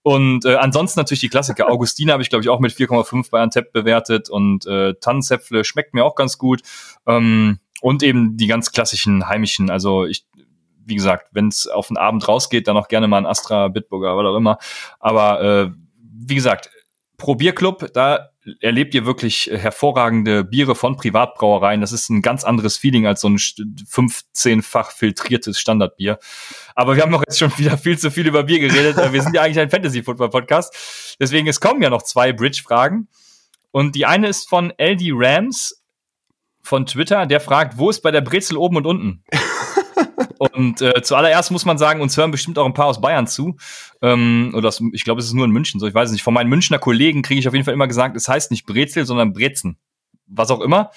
Und 0.05 0.45
äh, 0.45 0.53
ansonsten 0.53 0.99
natürlich 0.99 1.21
die 1.21 1.29
Klassiker. 1.29 1.67
Augustina 1.71 2.13
habe 2.13 2.21
ich, 2.21 2.29
glaube 2.29 2.43
ich, 2.43 2.49
auch 2.49 2.59
mit 2.59 2.71
4,5 2.71 3.31
bei 3.31 3.41
Antep 3.41 3.73
bewertet 3.73 4.29
und 4.29 4.67
äh, 4.67 4.93
Tannenzäpfle 5.01 5.65
schmeckt 5.65 5.95
mir 5.95 6.05
auch 6.05 6.13
ganz 6.13 6.37
gut. 6.37 6.61
Ähm, 7.07 7.57
und 7.81 8.03
eben 8.03 8.37
die 8.37 8.45
ganz 8.45 8.71
klassischen 8.71 9.27
heimischen. 9.27 9.71
Also 9.71 10.05
ich, 10.05 10.27
wie 10.85 10.93
gesagt, 10.93 11.29
wenn 11.31 11.47
es 11.47 11.65
auf 11.65 11.87
den 11.87 11.97
Abend 11.97 12.27
rausgeht, 12.27 12.67
dann 12.67 12.77
auch 12.77 12.87
gerne 12.87 13.07
mal 13.07 13.17
ein 13.17 13.25
Astra, 13.25 13.67
Bitburger, 13.67 14.15
was 14.15 14.27
auch 14.27 14.37
immer. 14.37 14.59
Aber 14.99 15.41
äh, 15.41 15.71
wie 15.97 16.35
gesagt, 16.35 16.69
Probierclub, 17.17 17.91
da 17.93 18.29
erlebt 18.59 18.93
ihr 18.93 19.05
wirklich 19.05 19.49
hervorragende 19.51 20.43
Biere 20.43 20.75
von 20.75 20.95
Privatbrauereien. 20.95 21.81
Das 21.81 21.91
ist 21.91 22.09
ein 22.09 22.21
ganz 22.21 22.43
anderes 22.43 22.77
Feeling 22.77 23.07
als 23.07 23.21
so 23.21 23.29
ein 23.29 23.37
15-fach 23.37 24.91
filtriertes 24.91 25.59
Standardbier. 25.59 26.19
Aber 26.75 26.95
wir 26.95 27.03
haben 27.03 27.11
noch 27.11 27.23
jetzt 27.27 27.39
schon 27.39 27.51
wieder 27.57 27.77
viel 27.77 27.97
zu 27.97 28.11
viel 28.11 28.27
über 28.27 28.43
Bier 28.43 28.59
geredet. 28.59 28.97
Wir 29.11 29.21
sind 29.21 29.35
ja 29.35 29.41
eigentlich 29.41 29.59
ein 29.59 29.69
Fantasy-Football-Podcast. 29.69 31.17
Deswegen, 31.19 31.47
es 31.47 31.59
kommen 31.59 31.81
ja 31.81 31.89
noch 31.89 32.03
zwei 32.03 32.33
Bridge-Fragen. 32.33 33.07
Und 33.71 33.95
die 33.95 34.05
eine 34.05 34.27
ist 34.27 34.47
von 34.47 34.71
LD 34.79 35.11
Rams 35.11 35.83
von 36.61 36.85
Twitter, 36.85 37.25
der 37.25 37.39
fragt, 37.39 37.77
wo 37.77 37.89
ist 37.89 38.01
bei 38.01 38.11
der 38.11 38.21
Brezel 38.21 38.57
oben 38.57 38.77
und 38.77 38.85
unten? 38.85 39.23
Und 40.37 40.81
äh, 40.81 41.01
zuallererst 41.01 41.51
muss 41.51 41.65
man 41.65 41.77
sagen, 41.77 42.01
uns 42.01 42.17
hören 42.17 42.31
bestimmt 42.31 42.57
auch 42.57 42.65
ein 42.65 42.73
paar 42.73 42.87
aus 42.87 43.01
Bayern 43.01 43.27
zu. 43.27 43.57
Ähm, 44.01 44.51
oder 44.53 44.63
das, 44.63 44.81
ich 44.93 45.03
glaube, 45.03 45.19
es 45.19 45.27
ist 45.27 45.33
nur 45.33 45.45
in 45.45 45.51
München 45.51 45.79
so, 45.79 45.87
ich 45.87 45.93
weiß 45.93 46.11
nicht. 46.11 46.23
Von 46.23 46.33
meinen 46.33 46.49
Münchner 46.49 46.79
Kollegen 46.79 47.21
kriege 47.21 47.39
ich 47.39 47.47
auf 47.47 47.53
jeden 47.53 47.65
Fall 47.65 47.73
immer 47.73 47.87
gesagt, 47.87 48.15
es 48.15 48.27
heißt 48.27 48.51
nicht 48.51 48.65
Brezel, 48.65 49.05
sondern 49.05 49.33
Brezen. 49.33 49.77
Was 50.27 50.51
auch 50.51 50.61
immer. 50.61 50.91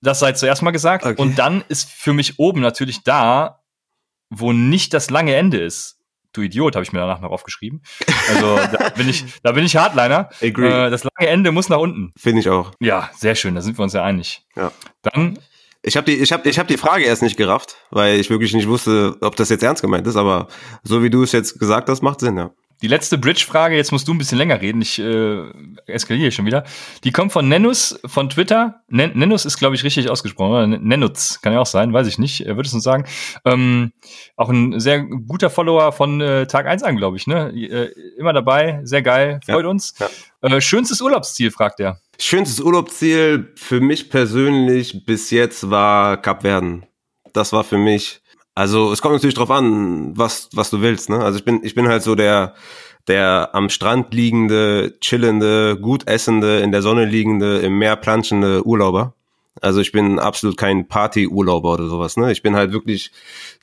Das 0.00 0.18
sei 0.18 0.32
zuerst 0.32 0.62
mal 0.62 0.70
gesagt. 0.70 1.04
Okay. 1.04 1.20
Und 1.20 1.38
dann 1.38 1.64
ist 1.68 1.90
für 1.90 2.12
mich 2.12 2.38
oben 2.38 2.60
natürlich 2.60 3.02
da, 3.04 3.60
wo 4.30 4.52
nicht 4.52 4.92
das 4.92 5.10
lange 5.10 5.34
Ende 5.34 5.58
ist. 5.58 5.98
Du 6.32 6.42
Idiot, 6.42 6.74
habe 6.74 6.82
ich 6.82 6.92
mir 6.92 6.98
danach 6.98 7.20
noch 7.20 7.30
aufgeschrieben. 7.30 7.82
Also 8.28 8.56
da 8.72 8.88
bin 8.90 9.08
ich, 9.08 9.24
da 9.42 9.52
bin 9.52 9.64
ich 9.64 9.76
Hardliner. 9.76 10.30
Agree. 10.42 10.86
Äh, 10.86 10.90
das 10.90 11.04
lange 11.04 11.30
Ende 11.30 11.52
muss 11.52 11.68
nach 11.68 11.78
unten. 11.78 12.12
Finde 12.16 12.40
ich 12.40 12.48
auch. 12.48 12.72
Ja, 12.80 13.10
sehr 13.16 13.36
schön. 13.36 13.54
Da 13.54 13.60
sind 13.60 13.78
wir 13.78 13.82
uns 13.84 13.92
ja 13.92 14.02
einig. 14.02 14.42
Ja. 14.56 14.72
Dann 15.02 15.38
ich 15.84 15.96
habe 15.96 16.10
die, 16.10 16.16
ich 16.16 16.32
hab, 16.32 16.46
ich 16.46 16.58
hab 16.58 16.66
die 16.66 16.78
Frage 16.78 17.04
erst 17.04 17.22
nicht 17.22 17.36
gerafft, 17.36 17.76
weil 17.90 18.18
ich 18.18 18.30
wirklich 18.30 18.54
nicht 18.54 18.68
wusste, 18.68 19.16
ob 19.20 19.36
das 19.36 19.50
jetzt 19.50 19.62
ernst 19.62 19.82
gemeint 19.82 20.06
ist, 20.06 20.16
aber 20.16 20.48
so 20.82 21.02
wie 21.02 21.10
du 21.10 21.22
es 21.22 21.32
jetzt 21.32 21.58
gesagt 21.58 21.88
hast, 21.88 22.02
macht 22.02 22.20
Sinn, 22.20 22.38
ja. 22.38 22.50
Die 22.82 22.88
letzte 22.88 23.18
Bridge-Frage, 23.18 23.76
jetzt 23.76 23.92
musst 23.92 24.08
du 24.08 24.12
ein 24.12 24.18
bisschen 24.18 24.36
länger 24.36 24.60
reden, 24.60 24.82
ich 24.82 24.98
äh, 24.98 25.42
eskaliere 25.86 26.32
schon 26.32 26.44
wieder. 26.44 26.64
Die 27.04 27.12
kommt 27.12 27.32
von 27.32 27.48
Nenus 27.48 28.00
von 28.04 28.28
Twitter. 28.28 28.82
Nen 28.88 29.16
Nenus 29.16 29.44
ist, 29.44 29.58
glaube 29.58 29.74
ich, 29.76 29.84
richtig 29.84 30.10
ausgesprochen, 30.10 30.50
oder? 30.50 30.66
Nenutz, 30.66 31.40
kann 31.40 31.52
ja 31.52 31.60
auch 31.60 31.66
sein, 31.66 31.92
weiß 31.92 32.08
ich 32.08 32.18
nicht, 32.18 32.40
er 32.40 32.56
würde 32.56 32.66
es 32.66 32.74
uns 32.74 32.82
sagen. 32.82 33.04
Ähm, 33.44 33.92
auch 34.36 34.48
ein 34.48 34.80
sehr 34.80 35.02
guter 35.02 35.50
Follower 35.50 35.92
von 35.92 36.20
äh, 36.20 36.46
Tag 36.46 36.66
1 36.66 36.82
an, 36.82 36.96
glaube 36.96 37.16
ich, 37.16 37.26
ne? 37.26 37.52
Äh, 37.54 37.92
immer 38.18 38.32
dabei, 38.32 38.80
sehr 38.82 39.02
geil, 39.02 39.40
freut 39.46 39.64
ja, 39.64 39.70
uns. 39.70 39.94
Ja. 39.98 40.08
Äh, 40.48 40.60
schönstes 40.60 41.00
Urlaubsziel, 41.00 41.50
fragt 41.52 41.78
er. 41.80 42.00
Schönstes 42.18 42.60
Urlaubsziel 42.60 43.52
für 43.56 43.80
mich 43.80 44.10
persönlich 44.10 45.04
bis 45.04 45.30
jetzt 45.30 45.70
war 45.70 46.16
Kapverden. 46.20 46.86
Das 47.32 47.52
war 47.52 47.64
für 47.64 47.78
mich 47.78 48.22
also 48.54 48.92
es 48.92 49.02
kommt 49.02 49.14
natürlich 49.14 49.34
drauf 49.34 49.50
an, 49.50 50.16
was, 50.16 50.48
was 50.52 50.70
du 50.70 50.80
willst. 50.80 51.10
Ne? 51.10 51.18
Also 51.18 51.38
ich 51.38 51.44
bin, 51.44 51.60
ich 51.64 51.74
bin 51.74 51.88
halt 51.88 52.02
so 52.02 52.14
der, 52.14 52.54
der 53.08 53.50
am 53.52 53.68
Strand 53.68 54.14
liegende, 54.14 54.96
chillende, 55.00 55.76
gut 55.80 56.06
essende, 56.06 56.60
in 56.60 56.70
der 56.70 56.82
Sonne 56.82 57.04
liegende, 57.04 57.58
im 57.58 57.78
Meer 57.78 57.96
planschende 57.96 58.64
Urlauber. 58.64 59.14
Also 59.60 59.80
ich 59.80 59.92
bin 59.92 60.18
absolut 60.18 60.56
kein 60.56 60.86
Party-Urlauber 60.86 61.72
oder 61.74 61.88
sowas. 61.88 62.16
Ne? 62.16 62.30
Ich 62.30 62.42
bin 62.42 62.54
halt 62.54 62.72
wirklich 62.72 63.10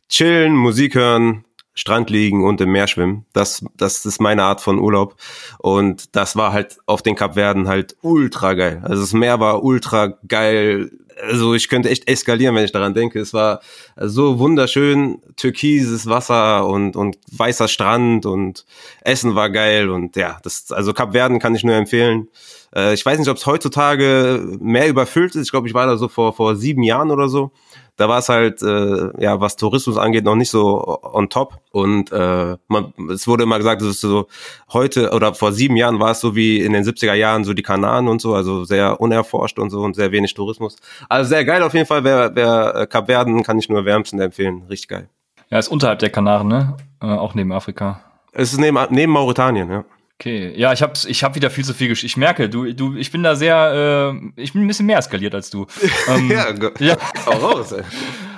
chillen, 0.09 0.55
Musik 0.55 0.95
hören, 0.95 1.45
Strand 1.73 2.09
liegen 2.09 2.43
und 2.43 2.59
im 2.61 2.71
Meer 2.71 2.87
schwimmen. 2.87 3.25
Das, 3.33 3.63
das 3.77 4.05
ist 4.05 4.19
meine 4.19 4.43
Art 4.43 4.61
von 4.61 4.79
Urlaub. 4.79 5.15
Und 5.59 6.15
das 6.15 6.35
war 6.35 6.51
halt 6.51 6.77
auf 6.85 7.01
den 7.01 7.15
Kapverden 7.15 7.67
halt 7.67 7.95
ultra 8.01 8.53
geil. 8.53 8.81
Also 8.83 9.01
das 9.01 9.13
Meer 9.13 9.39
war 9.39 9.63
ultra 9.63 10.17
geil, 10.27 10.91
also 11.21 11.53
ich 11.53 11.69
könnte 11.69 11.89
echt 11.89 12.07
eskalieren, 12.07 12.55
wenn 12.55 12.65
ich 12.65 12.71
daran 12.71 12.93
denke. 12.93 13.19
Es 13.19 13.33
war 13.33 13.61
so 13.97 14.39
wunderschön, 14.39 15.21
türkises 15.37 16.07
Wasser 16.07 16.67
und, 16.67 16.95
und 16.95 17.17
weißer 17.31 17.67
Strand 17.67 18.25
und 18.25 18.65
Essen 19.01 19.35
war 19.35 19.49
geil 19.49 19.89
und 19.89 20.15
ja, 20.15 20.39
das, 20.43 20.71
also 20.71 20.93
Kap 20.93 21.13
Verden 21.13 21.39
kann 21.39 21.55
ich 21.55 21.63
nur 21.63 21.75
empfehlen. 21.75 22.27
Äh, 22.75 22.93
ich 22.93 23.05
weiß 23.05 23.19
nicht, 23.19 23.29
ob 23.29 23.37
es 23.37 23.45
heutzutage 23.45 24.57
mehr 24.59 24.87
überfüllt 24.87 25.35
ist. 25.35 25.45
Ich 25.45 25.51
glaube, 25.51 25.67
ich 25.67 25.73
war 25.73 25.85
da 25.85 25.97
so 25.97 26.07
vor, 26.07 26.33
vor 26.33 26.55
sieben 26.55 26.83
Jahren 26.83 27.11
oder 27.11 27.29
so 27.29 27.51
da 27.97 28.09
war 28.09 28.19
es 28.19 28.29
halt, 28.29 28.61
äh, 28.61 29.21
ja, 29.21 29.39
was 29.39 29.55
Tourismus 29.55 29.97
angeht, 29.97 30.23
noch 30.23 30.35
nicht 30.35 30.49
so 30.49 30.99
on 31.03 31.29
top. 31.29 31.59
Und 31.71 32.11
äh, 32.11 32.57
man, 32.67 32.93
es 33.11 33.27
wurde 33.27 33.43
immer 33.43 33.57
gesagt, 33.57 33.81
es 33.81 33.89
ist 33.89 34.01
so 34.01 34.27
heute 34.73 35.11
oder 35.11 35.33
vor 35.33 35.51
sieben 35.51 35.75
Jahren 35.75 35.99
war 35.99 36.11
es 36.11 36.19
so 36.19 36.35
wie 36.35 36.61
in 36.61 36.73
den 36.73 36.83
70er 36.83 37.13
Jahren 37.13 37.43
so 37.43 37.53
die 37.53 37.63
Kanaren 37.63 38.07
und 38.07 38.21
so, 38.21 38.33
also 38.33 38.63
sehr 38.63 38.99
unerforscht 38.99 39.59
und 39.59 39.69
so 39.69 39.81
und 39.81 39.95
sehr 39.95 40.11
wenig 40.11 40.33
Tourismus. 40.33 40.77
Also 41.09 41.29
sehr 41.29 41.45
geil 41.45 41.61
auf 41.63 41.73
jeden 41.73 41.85
Fall. 41.85 42.03
Wer, 42.03 42.31
wer 42.33 42.75
äh, 42.75 42.87
Kap 42.87 43.07
Verden 43.07 43.43
kann 43.43 43.59
ich 43.59 43.69
nur 43.69 43.85
wärmstens 43.85 44.21
empfehlen. 44.21 44.63
Richtig 44.69 44.87
geil. 44.87 45.09
Ja, 45.49 45.59
ist 45.59 45.67
unterhalb 45.67 45.99
der 45.99 46.09
Kanaren, 46.09 46.47
ne? 46.47 46.77
Äh, 47.01 47.07
auch 47.07 47.35
neben 47.35 47.51
Afrika. 47.51 48.01
Es 48.31 48.53
ist 48.53 48.59
neben, 48.59 48.77
neben 48.89 49.11
Mauretanien, 49.11 49.69
ja. 49.69 49.83
Okay, 50.21 50.53
ja, 50.55 50.71
ich 50.71 50.83
habe 50.83 50.93
ich 51.07 51.23
hab 51.23 51.33
wieder 51.33 51.49
viel 51.49 51.65
zu 51.65 51.73
viel 51.73 51.87
gesch 51.87 52.03
Ich 52.03 52.15
merke, 52.15 52.47
du, 52.47 52.71
du, 52.73 52.95
ich 52.95 53.11
bin 53.11 53.23
da 53.23 53.35
sehr, 53.35 54.11
äh, 54.13 54.31
ich 54.39 54.53
bin 54.53 54.61
ein 54.61 54.67
bisschen 54.67 54.85
mehr 54.85 54.99
eskaliert 54.99 55.33
als 55.33 55.49
du. 55.49 55.65
Ähm, 56.07 56.29
ja, 56.31 56.53
ja. 56.79 56.97
Raus, 57.25 57.71
ey. 57.71 57.81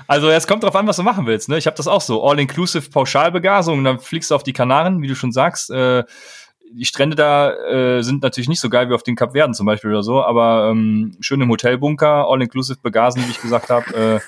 Also 0.08 0.30
es 0.30 0.48
kommt 0.48 0.63
drauf 0.63 0.78
an, 0.78 0.88
was 0.88 0.96
du 0.96 1.04
machen 1.04 1.26
willst. 1.26 1.50
Ne? 1.50 1.58
Ich 1.58 1.65
habe 1.65 1.76
das 1.76 1.89
auch 1.89 2.00
so. 2.00 2.24
All-inclusive 2.26 2.89
Pauschalbegasung. 2.89 3.84
Dann 3.84 4.00
fliegst 4.00 4.32
du 4.32 4.36
auf 4.36 4.43
die 4.43 4.54
Kanaren, 4.54 5.02
wie 5.02 5.08
du 5.08 5.15
schon 5.15 5.34
sagst. 5.34 5.72
Äh, 5.72 6.06
die 6.72 6.86
Strände 6.86 7.17
da 7.17 7.52
äh, 7.52 8.02
sind 8.02 8.24
natürlich 8.24 8.48
nicht 8.48 8.62
so 8.62 8.69
geil 8.69 8.89
wie 8.89 8.93
auf 8.93 9.04
den 9.04 9.17
Kapverden 9.17 9.54
zum 9.54 9.65
Beispiel 9.65 9.91
oder 9.91 10.04
so, 10.04 10.24
aber 10.24 10.69
ähm, 10.72 11.17
schön 11.19 11.41
im 11.41 11.50
Hotelbunker, 11.50 12.30
all-inclusive 12.30 12.80
begasen, 12.82 13.26
wie 13.28 13.32
ich 13.32 13.41
gesagt 13.41 13.69
habe. 13.69 13.93
Äh, 13.93 14.19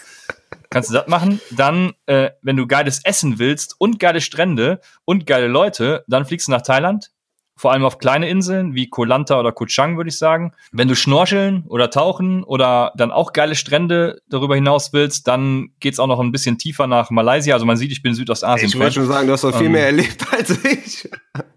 kannst 0.70 0.90
du 0.90 0.94
das 0.94 1.08
machen. 1.08 1.40
Dann, 1.52 1.94
äh, 2.06 2.32
wenn 2.42 2.58
du 2.58 2.68
geiles 2.68 3.00
Essen 3.06 3.40
willst 3.40 3.76
und 3.80 3.98
geile 4.00 4.20
Strände 4.20 4.82
und 5.06 5.26
geile 5.26 5.48
Leute, 5.48 6.04
dann 6.08 6.26
fliegst 6.26 6.50
du 6.50 6.52
nach 6.52 6.62
Thailand 6.62 7.12
vor 7.58 7.72
allem 7.72 7.86
auf 7.86 8.00
kleine 8.00 8.28
Inseln 8.28 8.76
wie 8.76 8.90
Koh 8.90 9.06
Lanta 9.06 9.40
oder 9.40 9.52
Koh 9.52 9.66
Chang, 9.66 9.96
würde 9.96 10.10
ich 10.10 10.18
sagen. 10.18 10.54
Wenn 10.72 10.88
du 10.88 10.96
schnorcheln 10.96 11.64
oder 11.68 11.90
tauchen 11.90 12.44
oder 12.44 12.92
dann 12.98 13.12
auch 13.12 13.32
geile 13.32 13.56
Strände 13.56 14.22
darüber 14.30 14.56
hinaus 14.56 14.92
willst, 14.92 15.28
dann 15.28 15.70
geht's 15.80 16.00
auch 16.00 16.08
noch 16.08 16.20
ein 16.20 16.34
bisschen 16.34 16.58
tiefer 16.58 16.88
nach 16.88 17.12
Malaysia. 17.12 17.54
Also 17.54 17.66
man 17.66 17.78
sieht, 17.78 17.92
ich 17.92 18.02
bin 18.02 18.14
Südostasien. 18.14 18.68
Ich 18.68 18.78
wollte 18.78 18.96
schon 18.96 19.08
sagen, 19.08 19.28
du 19.28 19.34
hast 19.34 19.46
doch 19.46 19.56
viel 19.56 19.68
ähm, 19.68 19.72
mehr 19.72 19.86
erlebt 19.86 20.26
als 20.32 20.66
ich. 20.66 21.10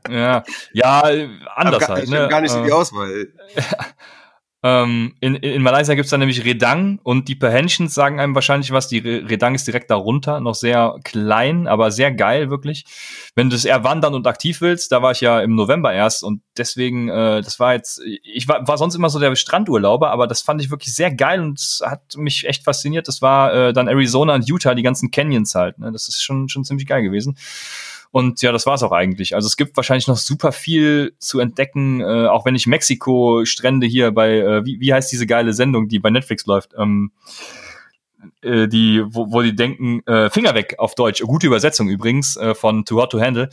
Ja, 0.08 0.44
ja, 0.72 1.02
anders 1.56 1.80
gar, 1.80 1.96
halt. 1.96 2.04
Ich 2.04 2.11
ne? 2.11 2.28
gar 2.28 2.40
nicht 2.40 2.52
so 2.52 2.62
die 2.62 2.70
äh, 2.70 2.72
Auswahl. 2.72 3.28
Ähm, 4.68 5.14
in, 5.20 5.35
in 5.37 5.62
Malaysia 5.62 5.94
gibt's 5.94 6.11
dann 6.11 6.20
nämlich 6.20 6.44
Redang 6.44 6.98
und 7.02 7.28
die 7.28 7.35
Perhensions 7.35 7.94
sagen 7.94 8.20
einem 8.20 8.35
wahrscheinlich 8.35 8.70
was. 8.70 8.88
Die 8.88 8.98
Redang 8.98 9.54
ist 9.54 9.66
direkt 9.66 9.90
darunter, 9.90 10.40
noch 10.40 10.54
sehr 10.54 10.96
klein, 11.04 11.66
aber 11.66 11.90
sehr 11.90 12.12
geil, 12.12 12.50
wirklich. 12.50 12.85
Wenn 13.35 13.48
du 13.48 13.57
es 13.57 13.64
eher 13.64 13.83
wandern 13.85 14.14
und 14.14 14.26
aktiv 14.26 14.61
willst, 14.61 14.92
da 14.92 15.00
war 15.00 15.12
ich 15.12 15.20
ja 15.22 15.40
im 15.40 15.54
November 15.54 15.92
erst 15.92 16.22
und 16.22 16.42
deswegen, 16.57 17.09
äh, 17.09 17.40
das 17.40 17.59
war 17.59 17.72
jetzt, 17.74 18.02
ich 18.04 18.46
war, 18.46 18.66
war 18.68 18.76
sonst 18.76 18.94
immer 18.94 19.09
so 19.09 19.18
der 19.18 19.35
Strandurlauber, 19.37 20.11
aber 20.11 20.26
das 20.26 20.42
fand 20.42 20.61
ich 20.61 20.70
wirklich 20.70 20.94
sehr 20.94 21.14
geil 21.14 21.40
und 21.40 21.61
hat 21.83 22.16
mich 22.16 22.46
echt 22.46 22.64
fasziniert. 22.64 23.09
Das 23.09 23.22
war 23.22 23.54
äh, 23.54 23.72
dann 23.72 23.88
Arizona 23.88 24.35
und 24.35 24.48
Utah, 24.48 24.74
die 24.74 24.83
ganzen 24.83 25.11
Canyons 25.11 25.54
halt. 25.54 25.78
Ne? 25.78 25.92
Das 25.92 26.09
ist 26.09 26.22
schon, 26.22 26.48
schon 26.48 26.64
ziemlich 26.64 26.87
geil 26.87 27.02
gewesen. 27.02 27.38
Und 28.10 28.40
ja, 28.42 28.52
das 28.52 28.66
war's 28.66 28.82
auch 28.82 28.92
eigentlich. 28.92 29.34
Also 29.34 29.46
es 29.46 29.56
gibt 29.56 29.76
wahrscheinlich 29.76 30.08
noch 30.08 30.16
super 30.16 30.52
viel 30.52 31.14
zu 31.18 31.40
entdecken, 31.40 32.00
äh, 32.00 32.26
auch 32.26 32.44
wenn 32.46 32.54
ich 32.54 32.66
Mexiko-Strände 32.66 33.86
hier 33.86 34.12
bei, 34.12 34.38
äh, 34.38 34.64
wie, 34.64 34.80
wie 34.80 34.92
heißt 34.92 35.12
diese 35.12 35.26
geile 35.26 35.52
Sendung, 35.52 35.88
die 35.88 35.98
bei 35.98 36.10
Netflix 36.10 36.46
läuft? 36.46 36.72
Ähm, 36.78 37.12
äh, 38.42 38.66
die, 38.68 39.02
wo, 39.06 39.30
wo 39.30 39.42
die 39.42 39.54
denken, 39.54 40.00
äh, 40.06 40.30
Finger 40.30 40.54
weg 40.54 40.76
auf 40.78 40.94
Deutsch. 40.94 41.22
Gute 41.22 41.46
Übersetzung 41.46 41.88
übrigens 41.88 42.36
äh, 42.36 42.54
von 42.54 42.84
Too 42.84 43.00
Hot 43.00 43.10
to 43.10 43.20
Handle. 43.20 43.48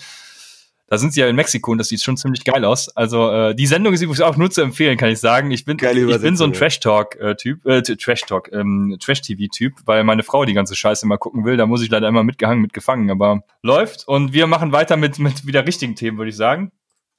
Da 0.88 1.00
sind 1.00 1.14
sie 1.14 1.22
ja 1.22 1.28
in 1.28 1.36
Mexiko 1.36 1.72
und 1.72 1.80
das 1.80 1.88
sieht 1.88 2.04
schon 2.04 2.16
ziemlich 2.16 2.44
geil 2.44 2.64
aus. 2.64 2.96
Also 2.96 3.32
äh, 3.32 3.56
die 3.56 3.66
Sendung 3.66 3.94
ist 3.94 4.02
übrigens 4.02 4.22
auch 4.22 4.38
nur 4.38 4.52
zu 4.52 4.62
empfehlen, 4.62 4.98
kann 4.98 5.10
ich 5.10 5.20
sagen. 5.20 5.50
Ich 5.50 5.66
bin, 5.66 5.78
ich 5.80 6.22
bin 6.22 6.38
so 6.38 6.44
ein 6.44 6.54
Trash-Talk-Typ, 6.54 7.66
äh, 7.66 7.82
Trash-Talk, 7.82 8.52
ähm, 8.54 8.96
Trash-TV-Typ, 9.00 9.74
weil 9.86 10.04
meine 10.04 10.22
Frau 10.22 10.46
die 10.46 10.54
ganze 10.54 10.76
Scheiße 10.76 11.08
mal 11.08 11.18
gucken 11.18 11.44
will. 11.44 11.58
Da 11.58 11.66
muss 11.66 11.82
ich 11.82 11.90
leider 11.90 12.08
immer 12.08 12.24
mitgehangen, 12.24 12.62
mitgefangen, 12.62 13.10
aber 13.10 13.44
läuft. 13.64 14.08
Und 14.08 14.34
wir 14.34 14.46
machen 14.46 14.72
weiter 14.74 14.96
mit, 14.96 15.18
mit 15.18 15.48
wieder 15.48 15.66
richtigen 15.66 15.96
Themen, 15.96 16.20
würde 16.20 16.30
ich 16.30 16.38
sagen. 16.38 16.72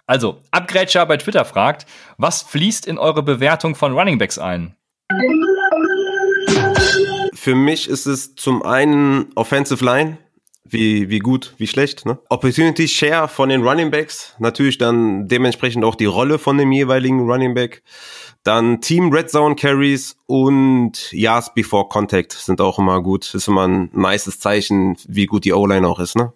Also, 0.07 0.41
Abgrätscher 0.53 1.05
bei 1.05 1.17
Twitter 1.17 1.45
fragt, 1.45 1.87
was 2.17 2.43
fließt 2.43 2.87
in 2.87 2.99
eure 2.99 3.25
Bewertung 3.25 3.75
von 3.75 3.93
Runningbacks 3.93 4.39
ein? 4.39 4.77
Für 7.35 7.57
mich 7.57 7.89
ist 7.89 8.07
es 8.07 8.37
zum 8.37 8.63
einen 8.63 9.33
Offensive 9.35 9.85
Line, 9.85 10.19
wie, 10.71 11.09
wie 11.09 11.19
gut, 11.19 11.55
wie 11.59 11.67
schlecht. 11.67 12.07
Ne? 12.07 12.19
Opportunity 12.29 12.89
Share 12.89 13.29
von 13.29 13.49
den 13.49 13.63
Running 13.63 13.91
Backs, 13.91 14.35
natürlich 14.39 14.79
dann 14.79 15.29
dementsprechend 15.29 15.85
auch 15.85 15.95
die 15.95 16.07
Rolle 16.07 16.39
von 16.39 16.59
dem 16.59 16.73
jeweiligen 16.73 17.21
Running 17.21 17.55
Back. 17.55 17.83
Dann 18.43 18.81
Team 18.81 19.13
Red 19.13 19.31
Zone 19.31 19.57
Carries 19.57 20.17
und 20.27 21.13
Yards 21.13 21.53
Before 21.55 21.89
Contact 21.89 22.33
sind 22.33 22.61
auch 22.61 22.79
immer 22.79 23.03
gut. 23.03 23.35
Ist 23.35 23.49
immer 23.49 23.67
ein 23.67 23.91
nices 23.93 24.39
Zeichen, 24.39 24.97
wie 25.09 25.27
gut 25.27 25.45
die 25.45 25.53
O-Line 25.53 25.87
auch 25.87 25.99
ist. 25.99 26.17
Ne? 26.17 26.33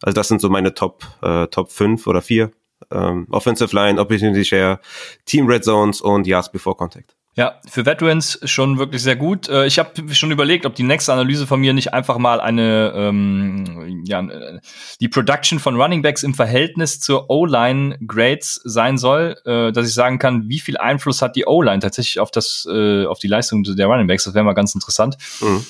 Also 0.00 0.14
das 0.14 0.28
sind 0.28 0.40
so 0.40 0.48
meine 0.48 0.72
Top, 0.72 1.04
äh, 1.22 1.46
Top 1.48 1.70
5 1.70 2.06
oder 2.06 2.22
4. 2.22 2.50
Ähm, 2.90 3.26
Offensive 3.30 3.74
Line, 3.76 4.00
Opportunity 4.00 4.44
Share, 4.44 4.80
Team 5.26 5.46
Red 5.46 5.64
Zones 5.64 6.00
und 6.00 6.26
Yards 6.26 6.50
Before 6.50 6.76
Contact. 6.76 7.14
Ja, 7.40 7.58
für 7.66 7.86
Veterans 7.86 8.38
schon 8.44 8.78
wirklich 8.78 9.02
sehr 9.02 9.16
gut. 9.16 9.48
Äh, 9.48 9.64
ich 9.64 9.78
habe 9.78 10.14
schon 10.14 10.30
überlegt, 10.30 10.66
ob 10.66 10.74
die 10.74 10.82
nächste 10.82 11.14
Analyse 11.14 11.46
von 11.46 11.58
mir 11.58 11.72
nicht 11.72 11.94
einfach 11.94 12.18
mal 12.18 12.38
eine, 12.38 12.92
ähm, 12.94 14.04
ja, 14.04 14.20
äh, 14.20 14.60
die 15.00 15.08
Production 15.08 15.58
von 15.58 15.80
Running 15.80 16.02
Backs 16.02 16.22
im 16.22 16.34
Verhältnis 16.34 17.00
zur 17.00 17.30
O-Line 17.30 17.98
Grades 18.06 18.60
sein 18.64 18.98
soll, 18.98 19.36
äh, 19.46 19.72
dass 19.72 19.88
ich 19.88 19.94
sagen 19.94 20.18
kann, 20.18 20.50
wie 20.50 20.58
viel 20.58 20.76
Einfluss 20.76 21.22
hat 21.22 21.34
die 21.34 21.46
O-Line 21.46 21.78
tatsächlich 21.78 22.20
auf 22.20 22.30
das, 22.30 22.68
äh, 22.70 23.06
auf 23.06 23.18
die 23.20 23.28
Leistung 23.28 23.62
der 23.62 23.86
Running 23.86 24.06
Backs. 24.06 24.24
Das 24.24 24.34
wäre 24.34 24.44
mal 24.44 24.52
ganz 24.52 24.74
interessant. 24.74 25.16
Mhm. 25.40 25.64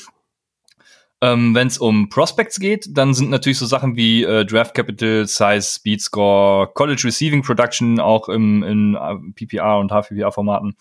Ähm, 1.23 1.55
Wenn 1.55 1.69
es 1.69 1.79
um 1.79 2.09
Prospects 2.09 2.59
geht, 2.59 2.87
dann 2.97 3.15
sind 3.15 3.31
natürlich 3.31 3.59
so 3.59 3.67
Sachen 3.67 3.95
wie 3.95 4.25
äh, 4.25 4.45
Draft 4.45 4.75
Capital, 4.75 5.25
Size, 5.29 5.63
Speed 5.63 6.01
Score, 6.03 6.67
College 6.75 7.03
Receiving 7.05 7.43
Production 7.43 8.01
auch 8.01 8.29
im, 8.29 8.65
in 8.65 8.97
äh, 8.97 9.15
PPR 9.37 9.79
und 9.79 9.93
HPPR-Formaten 9.93 10.75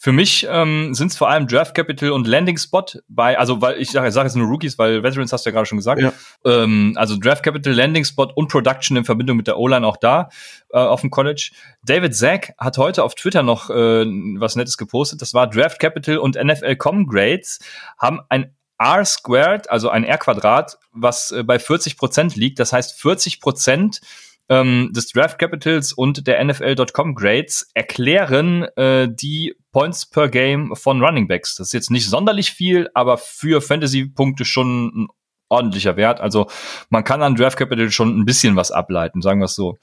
für 0.00 0.12
mich 0.12 0.46
ähm, 0.48 0.94
sind 0.94 1.08
es 1.10 1.16
vor 1.16 1.28
allem 1.28 1.48
Draft 1.48 1.74
Capital 1.74 2.12
und 2.12 2.28
Landing 2.28 2.56
Spot 2.56 2.84
bei, 3.08 3.36
also 3.36 3.60
weil 3.60 3.80
ich 3.80 3.90
sage 3.90 4.12
sag 4.12 4.22
jetzt 4.22 4.36
nur 4.36 4.46
Rookies, 4.46 4.78
weil 4.78 5.02
Veterans 5.02 5.32
hast 5.32 5.44
du 5.44 5.50
ja 5.50 5.54
gerade 5.54 5.66
schon 5.66 5.78
gesagt. 5.78 6.00
Ja. 6.00 6.12
Ähm, 6.44 6.92
also 6.94 7.16
Draft 7.16 7.42
Capital, 7.42 7.72
Landing 7.72 8.04
Spot 8.04 8.30
und 8.32 8.46
Production 8.46 8.96
in 8.96 9.04
Verbindung 9.04 9.36
mit 9.36 9.48
der 9.48 9.58
O-Line 9.58 9.84
auch 9.84 9.96
da 9.96 10.28
äh, 10.70 10.78
auf 10.78 11.00
dem 11.00 11.10
College. 11.10 11.50
David 11.82 12.14
Zack 12.14 12.54
hat 12.58 12.78
heute 12.78 13.02
auf 13.02 13.16
Twitter 13.16 13.42
noch 13.42 13.70
äh, 13.70 14.04
was 14.38 14.54
Nettes 14.54 14.78
gepostet. 14.78 15.20
Das 15.20 15.34
war 15.34 15.50
Draft 15.50 15.80
Capital 15.80 16.18
und 16.18 16.36
NFL.com 16.36 17.08
Grades 17.08 17.58
haben 17.98 18.20
ein 18.28 18.54
R 18.78 19.04
squared, 19.04 19.68
also 19.68 19.90
ein 19.90 20.04
R 20.04 20.18
Quadrat, 20.18 20.78
was 20.92 21.32
äh, 21.32 21.42
bei 21.42 21.58
40 21.58 21.96
Prozent 21.96 22.36
liegt. 22.36 22.60
Das 22.60 22.72
heißt 22.72 23.00
40 23.00 23.40
Prozent 23.40 24.00
ähm, 24.48 24.90
des 24.92 25.08
Draft 25.08 25.38
Capitals 25.38 25.92
und 25.92 26.26
der 26.26 26.42
NFL.com 26.42 27.14
Grades 27.14 27.70
erklären 27.74 28.64
äh, 28.76 29.08
die 29.10 29.54
Points 29.72 30.06
per 30.06 30.28
Game 30.28 30.74
von 30.74 31.02
Running 31.02 31.28
Backs. 31.28 31.56
Das 31.56 31.68
ist 31.68 31.72
jetzt 31.72 31.90
nicht 31.90 32.08
sonderlich 32.08 32.52
viel, 32.52 32.88
aber 32.94 33.18
für 33.18 33.60
Fantasy-Punkte 33.60 34.44
schon 34.44 34.86
ein 34.86 35.08
ordentlicher 35.48 35.96
Wert. 35.96 36.20
Also 36.20 36.48
man 36.90 37.04
kann 37.04 37.22
an 37.22 37.34
Draft 37.34 37.58
Capital 37.58 37.90
schon 37.90 38.18
ein 38.18 38.24
bisschen 38.24 38.56
was 38.56 38.70
ableiten, 38.70 39.22
sagen 39.22 39.40
wir 39.40 39.46
es 39.46 39.54
so. 39.54 39.78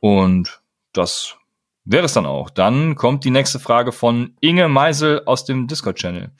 Und 0.00 0.60
das 0.92 1.36
wäre 1.84 2.04
es 2.04 2.12
dann 2.12 2.26
auch. 2.26 2.50
Dann 2.50 2.94
kommt 2.94 3.24
die 3.24 3.30
nächste 3.30 3.58
Frage 3.58 3.92
von 3.92 4.36
Inge 4.40 4.68
Meisel 4.68 5.22
aus 5.26 5.44
dem 5.44 5.66
Discord-Channel. 5.66 6.30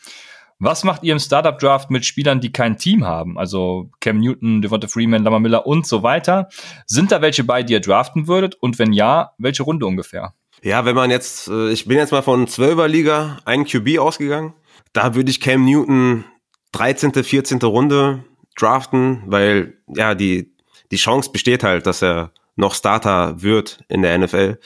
Was 0.58 0.84
macht 0.84 1.02
ihr 1.02 1.12
im 1.12 1.18
Startup 1.18 1.58
Draft 1.58 1.90
mit 1.90 2.04
Spielern, 2.04 2.40
die 2.40 2.52
kein 2.52 2.76
Team 2.76 3.04
haben? 3.04 3.38
Also 3.38 3.90
Cam 4.00 4.18
Newton, 4.18 4.62
Devonta 4.62 4.88
Freeman, 4.88 5.24
Lamar 5.24 5.40
Miller 5.40 5.66
und 5.66 5.86
so 5.86 6.02
weiter. 6.02 6.48
Sind 6.86 7.12
da 7.12 7.20
welche 7.20 7.44
bei, 7.44 7.62
die 7.62 7.72
ihr 7.72 7.80
draften 7.80 8.28
würdet? 8.28 8.54
Und 8.54 8.78
wenn 8.78 8.92
ja, 8.92 9.32
welche 9.38 9.64
Runde 9.64 9.86
ungefähr? 9.86 10.34
Ja, 10.62 10.84
wenn 10.84 10.94
man 10.94 11.10
jetzt, 11.10 11.48
äh, 11.48 11.70
ich 11.70 11.86
bin 11.86 11.98
jetzt 11.98 12.12
mal 12.12 12.22
von 12.22 12.46
12er 12.46 12.86
Liga, 12.86 13.38
ein 13.44 13.64
QB 13.64 13.98
ausgegangen. 13.98 14.54
Da 14.92 15.14
würde 15.14 15.30
ich 15.30 15.40
Cam 15.40 15.64
Newton 15.64 16.24
13., 16.72 17.12
14. 17.12 17.58
Runde 17.58 18.24
draften, 18.56 19.22
weil 19.26 19.74
ja, 19.88 20.14
die, 20.14 20.52
die 20.90 20.96
Chance 20.96 21.30
besteht 21.32 21.64
halt, 21.64 21.86
dass 21.86 22.02
er 22.02 22.30
noch 22.56 22.74
Starter 22.74 23.42
wird 23.42 23.80
in 23.88 24.02
der 24.02 24.16
NFL. 24.16 24.58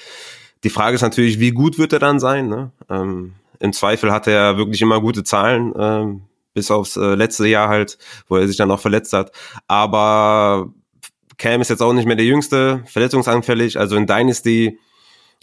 Die 0.65 0.71
Frage 0.71 0.97
ist 0.97 1.03
natürlich, 1.03 1.41
wie 1.41 1.53
gut 1.53 1.79
wird 1.79 1.93
er 1.93 1.99
dann 1.99 2.21
sein? 2.21 2.49
Ne? 2.49 2.73
Ähm, 2.91 3.35
Im 3.61 3.73
Zweifel 3.73 4.13
hat 4.13 4.27
er 4.27 4.57
wirklich 4.57 4.81
immer 4.83 5.01
gute 5.01 5.25
Zahlen, 5.25 5.73
ähm, 5.79 6.23
bis 6.55 6.71
aufs 6.71 6.97
äh, 6.97 7.15
letzte 7.15 7.47
Jahr 7.47 7.69
halt, 7.69 7.99
wo 8.29 8.37
er 8.37 8.47
sich 8.47 8.57
dann 8.57 8.71
auch 8.71 8.81
verletzt 8.81 9.13
hat. 9.13 9.33
Aber 9.67 10.73
Cam 11.39 11.61
ist 11.61 11.71
jetzt 11.71 11.83
auch 11.83 11.93
nicht 11.93 12.07
mehr 12.07 12.17
der 12.17 12.27
Jüngste, 12.27 12.83
verletzungsanfällig. 12.87 13.79
Also 13.79 13.97
in 13.97 14.07
Dynasty 14.07 14.79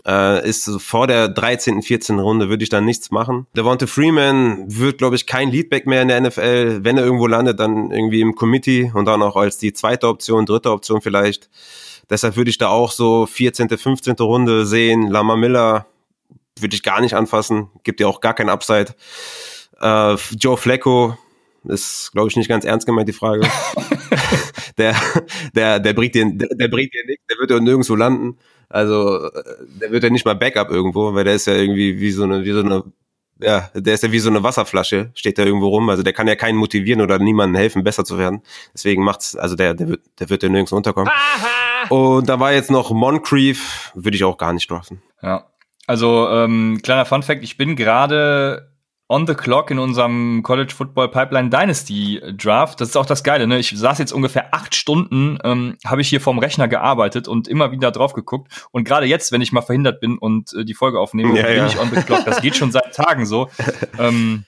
äh, 0.06 0.47
ist 0.47 0.69
vor 0.82 1.08
der 1.08 1.30
13., 1.30 1.82
14. 1.82 2.19
Runde 2.19 2.49
würde 2.49 2.63
ich 2.63 2.69
dann 2.69 2.86
nichts 2.86 3.12
machen. 3.12 3.47
Devonta 3.56 3.88
Freeman 3.88 4.65
wird, 4.67 4.97
glaube 4.97 5.15
ich, 5.15 5.25
kein 5.25 5.49
Leadback 5.49 5.88
mehr 5.88 6.01
in 6.01 6.10
der 6.10 6.21
NFL. 6.21 6.80
Wenn 6.84 6.97
er 6.97 7.06
irgendwo 7.06 7.28
landet, 7.28 7.60
dann 7.60 7.91
irgendwie 7.91 8.21
im 8.21 8.36
Committee 8.36 8.91
und 8.93 9.06
dann 9.06 9.23
auch 9.23 9.36
als 9.36 9.58
die 9.58 9.73
zweite 9.73 10.08
Option, 10.08 10.45
dritte 10.45 10.71
Option 10.71 11.01
vielleicht. 11.01 11.49
Deshalb 12.10 12.36
würde 12.36 12.51
ich 12.51 12.58
da 12.58 12.67
auch 12.67 12.91
so 12.91 13.25
14., 13.25 13.69
15. 13.69 14.15
Runde 14.19 14.65
sehen. 14.65 15.10
Lama 15.10 15.36
Miller 15.36 15.88
würde 16.59 16.75
ich 16.75 16.83
gar 16.83 17.01
nicht 17.01 17.15
anfassen. 17.15 17.69
Gibt 17.83 17.99
ja 17.99 18.07
auch 18.07 18.21
gar 18.21 18.33
kein 18.33 18.49
Upside. 18.49 18.95
Äh, 19.81 20.15
Joe 20.39 20.57
Flacco 20.57 21.17
ist, 21.65 22.11
glaube 22.13 22.29
ich, 22.29 22.35
nicht 22.35 22.47
ganz 22.47 22.65
ernst 22.65 22.85
gemeint, 22.85 23.09
die 23.09 23.13
Frage. 23.13 23.47
der, 24.77 24.95
der, 25.55 25.79
der 25.79 25.93
bringt 25.93 26.15
dir, 26.15 26.25
der, 26.31 26.49
der 26.49 26.67
bringt 26.67 26.93
dir 26.93 27.05
nichts, 27.05 27.25
der 27.29 27.37
wird 27.39 27.51
ja 27.51 27.59
nirgendwo 27.59 27.95
landen. 27.95 28.37
Also, 28.69 29.25
äh, 29.25 29.43
der 29.81 29.91
wird 29.91 30.03
ja 30.03 30.09
nicht 30.09 30.25
mal 30.25 30.35
Backup 30.35 30.69
irgendwo, 30.69 31.13
weil 31.13 31.23
der 31.23 31.35
ist 31.35 31.47
ja 31.47 31.53
irgendwie 31.53 31.99
wie 31.99 32.11
so 32.11 32.23
eine, 32.23 32.43
wie 32.45 32.51
so 32.51 32.59
eine, 32.59 32.83
ja, 33.39 33.69
der 33.73 33.93
ist 33.93 34.03
ja 34.03 34.11
wie 34.11 34.19
so 34.19 34.29
eine 34.29 34.43
Wasserflasche, 34.43 35.11
steht 35.13 35.37
da 35.37 35.43
irgendwo 35.43 35.67
rum. 35.67 35.89
Also 35.89 36.03
der 36.03 36.13
kann 36.13 36.27
ja 36.27 36.35
keinen 36.35 36.57
motivieren 36.57 37.01
oder 37.01 37.19
niemandem 37.19 37.57
helfen, 37.57 37.83
besser 37.83 38.05
zu 38.05 38.17
werden. 38.17 38.41
Deswegen 38.73 39.03
macht's, 39.03 39.35
also 39.35 39.55
der, 39.55 39.73
der 39.73 39.89
wird, 39.89 40.01
der 40.19 40.29
wird 40.29 40.43
ja 40.43 40.49
nirgends 40.49 40.71
unterkommen. 40.71 41.11
Und 41.89 42.29
da 42.29 42.39
war 42.39 42.53
jetzt 42.53 42.71
noch 42.71 42.91
Moncrief, 42.91 43.91
würde 43.93 44.15
ich 44.15 44.23
auch 44.23 44.37
gar 44.37 44.53
nicht 44.53 44.71
draften. 44.71 45.01
Ja. 45.21 45.45
Also, 45.87 46.29
ähm, 46.29 46.79
kleiner 46.83 47.05
Fun 47.05 47.23
Fact, 47.23 47.43
ich 47.43 47.57
bin 47.57 47.75
gerade 47.75 48.71
on 49.07 49.27
the 49.27 49.35
clock 49.35 49.69
in 49.69 49.77
unserem 49.77 50.41
College 50.41 50.73
Football 50.73 51.09
Pipeline 51.11 51.49
Dynasty 51.49 52.21
Draft. 52.35 52.81
Das 52.81 52.89
ist 52.89 52.95
auch 52.95 53.05
das 53.05 53.23
Geile, 53.23 53.45
ne? 53.45 53.59
Ich 53.59 53.69
saß 53.69 53.99
jetzt 53.99 54.11
ungefähr 54.11 54.53
acht 54.53 54.73
Stunden, 54.73 55.37
ähm, 55.43 55.77
habe 55.85 56.01
ich 56.01 56.09
hier 56.09 56.21
vorm 56.21 56.39
Rechner 56.39 56.67
gearbeitet 56.67 57.27
und 57.27 57.47
immer 57.47 57.71
wieder 57.71 57.91
drauf 57.91 58.13
geguckt. 58.13 58.67
Und 58.71 58.83
gerade 58.83 59.05
jetzt, 59.05 59.31
wenn 59.31 59.41
ich 59.41 59.51
mal 59.51 59.61
verhindert 59.61 59.99
bin 59.99 60.17
und 60.17 60.53
äh, 60.53 60.65
die 60.65 60.73
Folge 60.73 60.99
aufnehme, 60.99 61.37
ja, 61.37 61.45
bin 61.45 61.57
ja. 61.57 61.67
ich 61.67 61.79
on 61.79 61.91
the 61.93 62.01
clock. 62.01 62.25
Das 62.25 62.41
geht 62.41 62.55
schon 62.55 62.71
seit 62.71 62.95
Tagen 62.95 63.27
so. 63.27 63.49
ähm, 63.99 64.45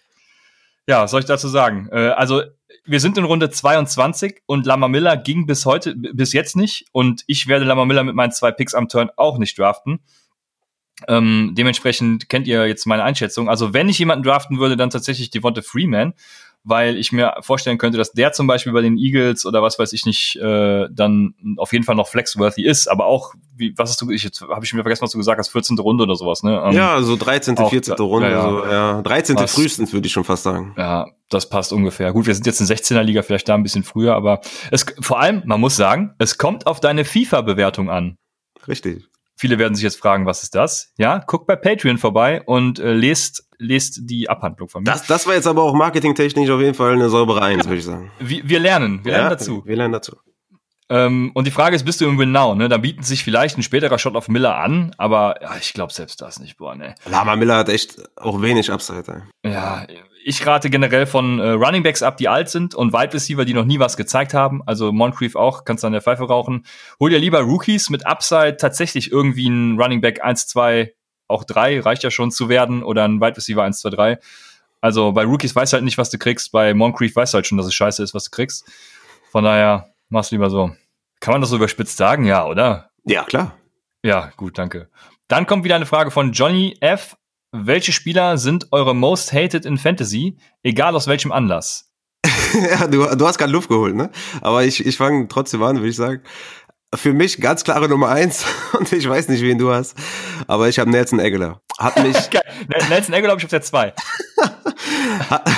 ja, 0.88 1.04
was 1.04 1.12
soll 1.12 1.20
ich 1.20 1.28
dazu 1.28 1.50
sagen? 1.50 1.90
Äh, 1.92 2.10
also 2.10 2.42
wir 2.86 3.00
sind 3.00 3.18
in 3.18 3.26
Runde 3.26 3.50
22 3.50 4.42
und 4.46 4.66
Lama 4.66 4.88
Miller 4.88 5.18
ging 5.18 5.46
bis 5.46 5.66
heute, 5.66 5.94
bis 5.96 6.34
jetzt 6.34 6.56
nicht. 6.56 6.86
Und 6.94 7.24
ich 7.28 7.48
werde 7.48 7.66
Lama 7.66 7.86
Miller 7.86 8.04
mit 8.04 8.16
meinen 8.16 8.32
zwei 8.32 8.52
Picks 8.52 8.74
am 8.74 8.88
Turn 8.88 9.12
auch 9.18 9.38
nicht 9.38 9.60
draften. 9.60 10.00
Ähm, 11.08 11.54
dementsprechend 11.56 12.28
kennt 12.28 12.48
ihr 12.48 12.68
jetzt 12.68 12.86
meine 12.86 13.04
Einschätzung. 13.04 13.50
Also 13.50 13.74
wenn 13.74 13.90
ich 13.90 14.00
jemanden 14.00 14.24
draften 14.24 14.60
würde, 14.60 14.78
dann 14.78 14.90
tatsächlich 14.90 15.30
Devonta 15.30 15.62
Freeman, 15.62 16.14
weil 16.64 16.98
ich 16.98 17.12
mir 17.12 17.36
vorstellen 17.42 17.78
könnte, 17.78 17.98
dass 17.98 18.12
der 18.12 18.34
zum 18.34 18.46
Beispiel 18.46 18.74
bei 18.74 18.82
den 18.82 18.98
Eagles 18.98 19.46
oder 19.46 19.62
was 19.62 19.80
weiß 19.80 19.94
ich 19.94 20.06
nicht, 20.06 20.36
äh, 20.36 20.88
dann 20.92 21.34
auf 21.58 21.72
jeden 21.72 21.86
Fall 21.86 21.96
noch 21.96 22.08
flexworthy 22.08 22.66
ist. 22.66 22.88
Aber 22.88 23.06
auch, 23.06 23.34
wie, 23.56 23.74
was 23.78 23.92
hast 23.92 24.02
du, 24.02 24.10
ich 24.12 24.24
jetzt 24.24 24.42
habe 24.42 24.66
ich 24.66 24.74
mir 24.74 24.82
vergessen, 24.82 25.04
was 25.04 25.12
du 25.12 25.18
gesagt 25.18 25.40
hast, 25.40 25.50
14. 25.50 25.78
Runde 25.80 26.04
oder 26.04 26.16
sowas, 26.16 26.44
ne? 26.44 26.62
Ähm, 26.66 26.74
ja, 26.74 27.02
so 27.02 27.16
13., 27.16 27.58
auch, 27.58 27.70
14. 27.70 27.96
Runde, 27.96 28.30
ja, 28.30 28.36
ja. 28.36 28.50
so, 28.50 28.66
ja. 28.66 29.02
13. 29.02 29.36
Passt. 29.36 29.56
frühestens, 29.56 29.94
würde 29.94 30.08
ich 30.08 30.14
schon 30.14 30.26
fast 30.26 30.44
sagen. 30.44 30.74
Ja, 30.78 31.08
das 31.30 31.48
passt 31.48 31.72
ungefähr. 31.72 32.12
Gut, 32.12 32.28
wir 32.28 32.36
sind 32.36 32.46
jetzt 32.46 32.60
in 32.60 32.68
16er 32.68 33.04
Liga, 33.04 33.22
vielleicht 33.22 33.48
da 33.48 33.56
ein 33.56 33.64
bisschen 33.64 33.84
früher, 33.84 34.16
aber 34.16 34.42
es 34.72 34.86
vor 35.00 35.20
allem, 35.22 35.44
man 35.46 35.62
muss 35.62 35.78
sagen, 35.78 36.16
es 36.18 36.38
kommt 36.38 36.68
auf 36.68 36.82
deine 36.82 37.06
FIFA-Bewertung 37.06 37.90
an. 37.90 38.18
Richtig. 38.68 39.08
Viele 39.40 39.60
werden 39.60 39.76
sich 39.76 39.84
jetzt 39.84 40.00
fragen, 40.00 40.26
was 40.26 40.42
ist 40.42 40.56
das? 40.56 40.94
Ja, 40.98 41.20
guckt 41.20 41.46
bei 41.46 41.56
Patreon 41.56 42.00
vorbei 42.00 42.42
und 42.44 42.80
äh, 42.80 42.94
lest, 42.94 43.48
lest 43.60 44.00
die 44.10 44.30
Abhandlung 44.30 44.68
von 44.68 44.82
mir. 44.82 44.92
Das, 44.92 45.06
das 45.06 45.28
war 45.28 45.36
jetzt 45.36 45.46
aber 45.46 45.62
auch 45.62 45.76
marketingtechnisch 45.76 46.50
auf 46.50 46.60
jeden 46.60 46.74
Fall 46.74 46.94
eine 46.94 47.10
saubere 47.10 47.44
Eins, 47.44 47.66
würde 47.66 47.78
ich 47.78 47.86
sagen. 47.86 48.12
Wir, 48.20 48.50
wir 48.50 48.60
lernen, 48.60 49.06
wir 49.06 49.12
ja, 49.12 49.20
lernen 49.20 49.38
dazu. 49.38 49.64
Wir 49.66 49.76
lernen 49.76 49.94
dazu. 49.94 50.18
Ähm, 50.90 51.32
und 51.36 51.46
die 51.46 51.52
Frage 51.52 51.76
ist, 51.76 51.84
bist 51.84 52.02
du 52.02 52.06
im 52.06 52.18
Win 52.18 52.32
Now? 52.32 52.56
Ne? 52.56 52.68
Da 52.70 52.78
bieten 52.78 53.04
sich 53.04 53.24
vielleicht 53.24 53.58
ein 53.58 53.64
späterer 53.64 54.00
Shot 54.00 54.16
auf 54.16 54.28
Miller 54.28 54.58
an, 54.58 54.96
aber 54.98 55.36
ja, 55.42 55.56
ich 55.60 55.74
glaube 55.74 55.94
selbst 55.94 56.22
das 56.22 56.40
nicht. 56.40 56.58
Boah, 56.58 56.76
ne. 56.76 56.96
Lama 57.06 57.36
Miller 57.36 57.58
hat 57.58 57.70
echt 57.70 58.02
auch 58.18 58.42
wenig 58.42 58.72
Upside. 58.72 59.24
Ey. 59.44 59.52
Ja, 59.52 59.86
ich 60.28 60.46
rate 60.46 60.70
generell 60.70 61.06
von 61.06 61.40
äh, 61.40 61.52
Running 61.52 61.84
Backs 61.84 62.04
ab, 62.04 62.18
die 62.18 62.28
alt 62.28 62.50
sind 62.50 62.76
und 62.76 62.92
Wide 62.92 63.14
Receiver, 63.14 63.46
die 63.46 63.54
noch 63.54 63.64
nie 63.64 63.80
was 63.80 63.96
gezeigt 63.96 64.34
haben. 64.34 64.62
Also 64.66 64.92
Moncrief 64.92 65.38
auch, 65.38 65.64
kannst 65.64 65.84
du 65.84 65.88
an 65.88 65.94
der 65.94 66.02
Pfeife 66.02 66.26
rauchen. 66.26 66.66
Hol 67.00 67.10
dir 67.10 67.18
lieber 67.18 67.40
Rookies 67.40 67.90
mit 67.90 68.06
Upside, 68.06 68.58
tatsächlich 68.58 69.10
irgendwie 69.10 69.48
ein 69.48 69.80
Running 69.80 70.02
Back 70.02 70.22
1, 70.22 70.48
2, 70.48 70.94
auch 71.30 71.46
3, 71.46 71.80
reicht 71.80 72.04
ja 72.04 72.12
schon 72.12 72.32
zu 72.32 72.50
werden, 72.50 72.84
oder 72.84 73.06
ein 73.06 73.22
Wide 73.22 73.38
Receiver 73.38 73.64
1, 73.64 73.80
2, 73.80 73.90
3. 73.90 74.20
Also 74.82 75.14
bei 75.14 75.24
Rookies 75.24 75.56
weißt 75.56 75.72
du 75.72 75.76
halt 75.76 75.86
nicht, 75.86 75.98
was 75.98 76.10
du 76.10 76.18
kriegst. 76.18 76.52
Bei 76.52 76.74
Moncrief 76.74 77.16
weißt 77.16 77.34
du 77.34 77.36
halt 77.36 77.48
schon, 77.48 77.58
dass 77.58 77.68
es 77.68 77.74
scheiße 77.74 78.04
ist, 78.04 78.14
was 78.14 78.26
du 78.26 78.32
kriegst. 78.32 78.70
Von 79.32 79.46
daher, 79.46 79.94
mach's 80.10 80.32
lieber 80.32 80.50
so. 80.50 80.76
Kann 81.22 81.32
man 81.32 81.40
das 81.42 81.52
so 81.52 81.56
überspitzt 81.56 81.96
sagen? 81.96 82.26
Ja, 82.26 82.46
oder? 82.46 82.90
Ja, 83.06 83.24
klar. 83.24 83.58
Ja, 84.04 84.34
gut, 84.36 84.58
danke. 84.58 84.90
Dann 85.30 85.48
kommt 85.48 85.64
wieder 85.64 85.78
eine 85.78 85.86
Frage 85.86 86.12
von 86.12 86.34
Johnny 86.34 86.76
F. 86.82 87.16
Welche 87.66 87.92
Spieler 87.92 88.38
sind 88.38 88.68
eure 88.72 88.94
most 88.94 89.34
hated 89.34 89.66
in 89.66 89.78
Fantasy, 89.78 90.38
egal 90.64 90.96
aus 90.96 91.08
welchem 91.08 91.32
Anlass? 91.32 91.92
ja, 92.54 92.88
du, 92.88 93.04
du 93.16 93.28
hast 93.28 93.38
gerade 93.38 93.52
Luft 93.52 93.70
geholt, 93.70 93.96
ne? 93.96 94.12
Aber 94.42 94.64
ich, 94.64 94.86
ich 94.86 94.98
fange 94.98 95.28
trotzdem 95.28 95.64
an, 95.64 95.78
würde 95.78 95.90
ich 95.90 95.96
sagen. 95.96 96.22
Für 96.94 97.14
mich 97.14 97.42
ganz 97.42 97.64
klare 97.64 97.90
Nummer 97.90 98.10
eins 98.10 98.46
und 98.74 98.92
ich 98.94 99.10
weiß 99.10 99.28
nicht, 99.30 99.42
wen 99.42 99.58
du 99.58 99.72
hast, 99.72 99.98
aber 100.48 100.70
ich 100.70 100.78
habe 100.80 100.90
Nelson 100.90 101.20
Aguilar. 101.20 101.62
Hat 101.80 102.02
mich 102.04 102.16
Nelson 102.90 103.14
Aguilar 103.14 103.32
habe 103.32 103.40
ich 103.40 103.46
auf 103.46 103.50
der 103.50 103.62
zwei. 103.62 103.94
hat, 105.30 105.50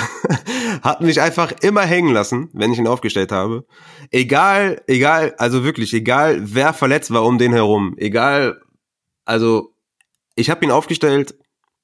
hat 0.82 1.00
mich 1.02 1.20
einfach 1.20 1.52
immer 1.60 1.82
hängen 1.82 2.12
lassen, 2.12 2.48
wenn 2.52 2.72
ich 2.72 2.78
ihn 2.78 2.88
aufgestellt 2.88 3.30
habe. 3.30 3.66
Egal, 4.10 4.82
egal, 4.86 5.34
also 5.36 5.64
wirklich, 5.64 5.92
egal 5.92 6.38
wer 6.40 6.72
verletzt 6.72 7.12
war 7.12 7.24
um 7.24 7.38
den 7.38 7.52
herum, 7.52 7.94
egal, 7.98 8.60
also 9.24 9.74
ich 10.34 10.50
habe 10.50 10.64
ihn 10.64 10.70
aufgestellt, 10.70 11.34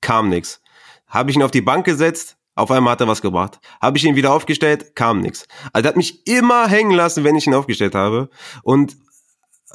kam 0.00 0.28
nix. 0.28 0.60
Habe 1.06 1.30
ich 1.30 1.36
ihn 1.36 1.42
auf 1.42 1.50
die 1.50 1.62
Bank 1.62 1.84
gesetzt, 1.84 2.36
auf 2.54 2.70
einmal 2.70 2.92
hat 2.92 3.00
er 3.00 3.08
was 3.08 3.22
gebracht. 3.22 3.60
Habe 3.80 3.98
ich 3.98 4.04
ihn 4.04 4.16
wieder 4.16 4.32
aufgestellt, 4.32 4.96
kam 4.96 5.20
nix. 5.20 5.46
Also 5.72 5.88
hat 5.88 5.96
mich 5.96 6.26
immer 6.26 6.66
hängen 6.68 6.92
lassen, 6.92 7.22
wenn 7.22 7.36
ich 7.36 7.46
ihn 7.46 7.54
aufgestellt 7.54 7.94
habe. 7.94 8.30
Und 8.62 8.96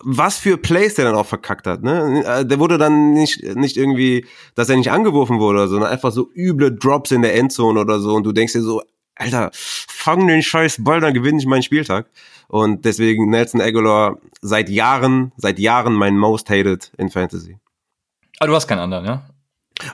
was 0.03 0.39
für 0.39 0.57
Plays 0.57 0.95
der 0.95 1.05
dann 1.05 1.15
auch 1.15 1.27
verkackt 1.27 1.67
hat, 1.67 1.83
ne? 1.83 2.23
Äh, 2.25 2.45
der 2.45 2.59
wurde 2.59 2.79
dann 2.79 3.13
nicht, 3.13 3.43
nicht 3.55 3.77
irgendwie, 3.77 4.25
dass 4.55 4.69
er 4.69 4.77
nicht 4.77 4.91
angeworfen 4.91 5.39
wurde, 5.39 5.67
sondern 5.67 5.91
einfach 5.91 6.11
so 6.11 6.29
üble 6.33 6.75
Drops 6.75 7.11
in 7.11 7.21
der 7.21 7.35
Endzone 7.35 7.79
oder 7.79 7.99
so 7.99 8.15
und 8.15 8.23
du 8.23 8.31
denkst 8.31 8.53
dir 8.53 8.61
so, 8.61 8.81
Alter, 9.15 9.51
fang 9.53 10.25
den 10.25 10.41
scheiß 10.41 10.83
Ball, 10.83 11.01
dann 11.01 11.13
gewinne 11.13 11.37
ich 11.37 11.45
meinen 11.45 11.61
Spieltag. 11.61 12.09
Und 12.47 12.85
deswegen 12.85 13.29
Nelson 13.29 13.61
Aguilar 13.61 14.17
seit 14.41 14.69
Jahren, 14.69 15.31
seit 15.37 15.59
Jahren 15.59 15.93
mein 15.93 16.17
most 16.17 16.49
hated 16.49 16.91
in 16.97 17.09
Fantasy. 17.09 17.57
Aber 18.39 18.47
du 18.47 18.55
hast 18.55 18.67
keinen 18.67 18.79
anderen, 18.79 19.05
ja? 19.05 19.25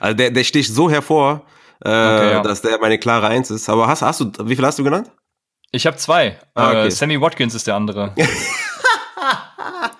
Also 0.00 0.16
der, 0.16 0.30
der 0.30 0.44
sticht 0.44 0.72
so 0.72 0.90
hervor, 0.90 1.44
äh, 1.84 1.88
okay, 1.88 2.30
ja. 2.32 2.42
dass 2.42 2.62
der 2.62 2.78
meine 2.80 2.98
klare 2.98 3.28
Eins 3.28 3.50
ist. 3.50 3.68
Aber 3.68 3.86
hast, 3.86 4.02
hast 4.02 4.20
du, 4.20 4.32
wie 4.44 4.56
viel 4.56 4.64
hast 4.64 4.78
du 4.78 4.84
genannt? 4.84 5.10
Ich 5.70 5.86
habe 5.86 5.96
zwei. 5.96 6.38
Ah, 6.54 6.70
okay. 6.70 6.86
äh, 6.86 6.90
Sammy 6.90 7.20
Watkins 7.20 7.54
ist 7.54 7.66
der 7.66 7.74
andere. 7.74 8.14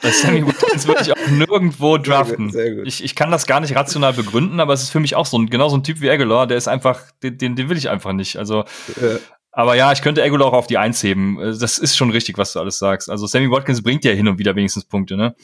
Sammy 0.02 0.46
Watkins 0.46 0.86
würde 0.86 1.02
ich 1.02 1.12
auch 1.12 1.26
nirgendwo 1.30 1.98
draften. 1.98 2.50
Sehr 2.50 2.64
gut, 2.64 2.70
sehr 2.70 2.76
gut. 2.76 2.86
Ich, 2.86 3.04
ich 3.04 3.14
kann 3.14 3.30
das 3.30 3.46
gar 3.46 3.60
nicht 3.60 3.74
rational 3.76 4.12
begründen, 4.12 4.60
aber 4.60 4.72
es 4.72 4.82
ist 4.82 4.90
für 4.90 5.00
mich 5.00 5.14
auch 5.14 5.26
so 5.26 5.38
ein, 5.38 5.50
genau 5.50 5.68
so 5.68 5.76
ein 5.76 5.84
Typ 5.84 6.00
wie 6.00 6.10
Aguilar, 6.10 6.46
der 6.46 6.56
ist 6.56 6.68
einfach, 6.68 7.00
den, 7.22 7.36
den, 7.38 7.56
den 7.56 7.68
will 7.68 7.76
ich 7.76 7.90
einfach 7.90 8.12
nicht. 8.12 8.36
Also, 8.36 8.64
ja. 9.00 9.18
aber 9.52 9.74
ja, 9.74 9.92
ich 9.92 10.00
könnte 10.02 10.22
Aguilar 10.22 10.48
auch 10.48 10.52
auf 10.54 10.66
die 10.66 10.78
Eins 10.78 11.02
heben. 11.02 11.36
Das 11.38 11.78
ist 11.78 11.96
schon 11.96 12.10
richtig, 12.10 12.38
was 12.38 12.52
du 12.52 12.60
alles 12.60 12.78
sagst. 12.78 13.10
Also 13.10 13.26
Sammy 13.26 13.50
Watkins 13.50 13.82
bringt 13.82 14.04
ja 14.04 14.12
hin 14.12 14.28
und 14.28 14.38
wieder 14.38 14.56
wenigstens 14.56 14.84
Punkte, 14.84 15.16
ne? 15.16 15.34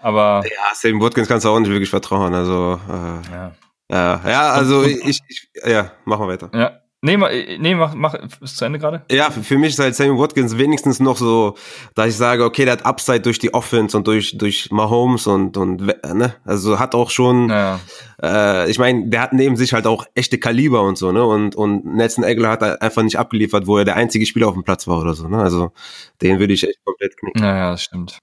Aber. 0.00 0.42
Ja, 0.44 0.74
Sammy 0.74 1.00
Watkins 1.00 1.28
kannst 1.28 1.46
du 1.46 1.50
auch 1.50 1.58
nicht 1.58 1.70
wirklich 1.70 1.90
vertrauen. 1.90 2.34
Also, 2.34 2.78
äh, 2.88 3.32
ja. 3.32 3.52
Ja, 3.90 4.20
ja, 4.26 4.50
also 4.50 4.82
ich, 4.82 5.20
ich, 5.28 5.48
ja, 5.66 5.92
machen 6.04 6.22
wir 6.22 6.28
weiter. 6.28 6.50
Ja. 6.54 6.80
Nee, 7.04 7.18
nee 7.58 7.74
mach, 7.74 7.94
mach 7.94 8.14
ist 8.40 8.56
zu 8.56 8.64
Ende 8.64 8.78
gerade. 8.78 9.04
Ja, 9.10 9.30
für, 9.30 9.42
für 9.42 9.58
mich 9.58 9.74
ist 9.74 9.78
halt 9.78 9.94
Sammy 9.94 10.18
Watkins 10.18 10.56
wenigstens 10.56 11.00
noch 11.00 11.18
so, 11.18 11.54
dass 11.94 12.08
ich 12.08 12.16
sage, 12.16 12.42
okay, 12.44 12.64
der 12.64 12.72
hat 12.72 12.86
Upside 12.86 13.20
durch 13.20 13.38
die 13.38 13.52
Offense 13.52 13.94
und 13.94 14.06
durch 14.06 14.38
durch 14.38 14.70
Mahomes 14.70 15.26
und 15.26 15.58
und 15.58 15.82
ne, 15.82 16.34
also 16.46 16.78
hat 16.78 16.94
auch 16.94 17.10
schon, 17.10 17.50
ja. 17.50 17.78
äh, 18.22 18.70
ich 18.70 18.78
meine, 18.78 19.06
der 19.10 19.20
hat 19.20 19.34
neben 19.34 19.56
sich 19.56 19.74
halt 19.74 19.86
auch 19.86 20.06
echte 20.14 20.38
Kaliber 20.38 20.80
und 20.80 20.96
so, 20.96 21.12
ne, 21.12 21.22
und 21.22 21.54
und 21.56 21.84
Nelson 21.84 22.24
Aguilar 22.24 22.52
hat 22.52 22.62
halt 22.62 22.80
einfach 22.80 23.02
nicht 23.02 23.18
abgeliefert, 23.18 23.66
wo 23.66 23.76
er 23.76 23.84
der 23.84 23.96
einzige 23.96 24.24
Spieler 24.24 24.48
auf 24.48 24.54
dem 24.54 24.64
Platz 24.64 24.88
war 24.88 24.98
oder 24.98 25.12
so, 25.12 25.28
ne, 25.28 25.36
also 25.42 25.72
den 26.22 26.38
würde 26.38 26.54
ich 26.54 26.66
echt 26.66 26.82
komplett 26.86 27.18
knicken. 27.18 27.42
Naja, 27.42 27.72
das 27.72 27.82
stimmt. 27.82 28.18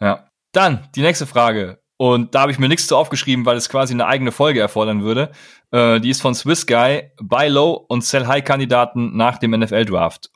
Ja, 0.00 0.28
dann 0.52 0.88
die 0.94 1.02
nächste 1.02 1.26
Frage. 1.26 1.80
Und 1.98 2.34
da 2.34 2.42
habe 2.42 2.52
ich 2.52 2.58
mir 2.58 2.68
nichts 2.68 2.86
zu 2.86 2.96
aufgeschrieben, 2.96 3.46
weil 3.46 3.56
es 3.56 3.68
quasi 3.68 3.94
eine 3.94 4.06
eigene 4.06 4.32
Folge 4.32 4.60
erfordern 4.60 5.02
würde. 5.02 5.30
Äh, 5.70 6.00
die 6.00 6.10
ist 6.10 6.20
von 6.20 6.34
Swiss 6.34 6.66
Guy, 6.66 7.10
Buy 7.20 7.48
Low 7.48 7.72
und 7.88 8.04
Sell 8.04 8.26
High 8.26 8.44
Kandidaten 8.44 9.16
nach 9.16 9.38
dem 9.38 9.52
NFL 9.52 9.86
Draft. 9.86 10.30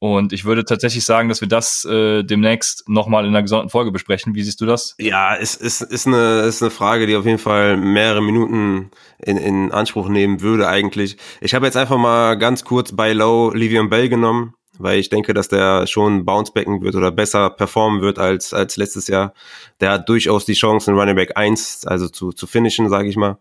Und 0.00 0.34
ich 0.34 0.44
würde 0.44 0.66
tatsächlich 0.66 1.06
sagen, 1.06 1.30
dass 1.30 1.40
wir 1.40 1.48
das 1.48 1.86
äh, 1.86 2.22
demnächst 2.24 2.86
nochmal 2.86 3.24
in 3.24 3.30
einer 3.30 3.40
gesonderten 3.40 3.70
Folge 3.70 3.90
besprechen. 3.90 4.34
Wie 4.34 4.42
siehst 4.42 4.60
du 4.60 4.66
das? 4.66 4.94
Ja, 4.98 5.34
es 5.34 5.56
ist, 5.56 5.80
ist, 5.80 6.06
eine, 6.06 6.42
ist 6.42 6.60
eine 6.60 6.70
Frage, 6.70 7.06
die 7.06 7.16
auf 7.16 7.24
jeden 7.24 7.38
Fall 7.38 7.78
mehrere 7.78 8.20
Minuten 8.20 8.90
in, 9.18 9.38
in 9.38 9.72
Anspruch 9.72 10.10
nehmen 10.10 10.42
würde 10.42 10.68
eigentlich. 10.68 11.16
Ich 11.40 11.54
habe 11.54 11.64
jetzt 11.64 11.78
einfach 11.78 11.96
mal 11.96 12.34
ganz 12.34 12.64
kurz 12.64 12.92
Buy 12.92 13.14
Low 13.14 13.54
Livian 13.54 13.88
Bell 13.88 14.10
genommen 14.10 14.52
weil 14.78 14.98
ich 14.98 15.08
denke, 15.08 15.34
dass 15.34 15.48
der 15.48 15.86
schon 15.86 16.24
bouncebacken 16.24 16.82
wird 16.82 16.94
oder 16.94 17.10
besser 17.10 17.50
performen 17.50 18.00
wird 18.00 18.18
als, 18.18 18.52
als 18.52 18.76
letztes 18.76 19.08
Jahr. 19.08 19.34
Der 19.80 19.92
hat 19.92 20.08
durchaus 20.08 20.44
die 20.44 20.54
Chance, 20.54 20.90
in 20.90 20.98
Running 20.98 21.16
Back 21.16 21.36
1, 21.36 21.86
also 21.86 22.08
zu, 22.08 22.32
zu 22.32 22.46
finishen, 22.46 22.88
sage 22.88 23.08
ich 23.08 23.16
mal. 23.16 23.38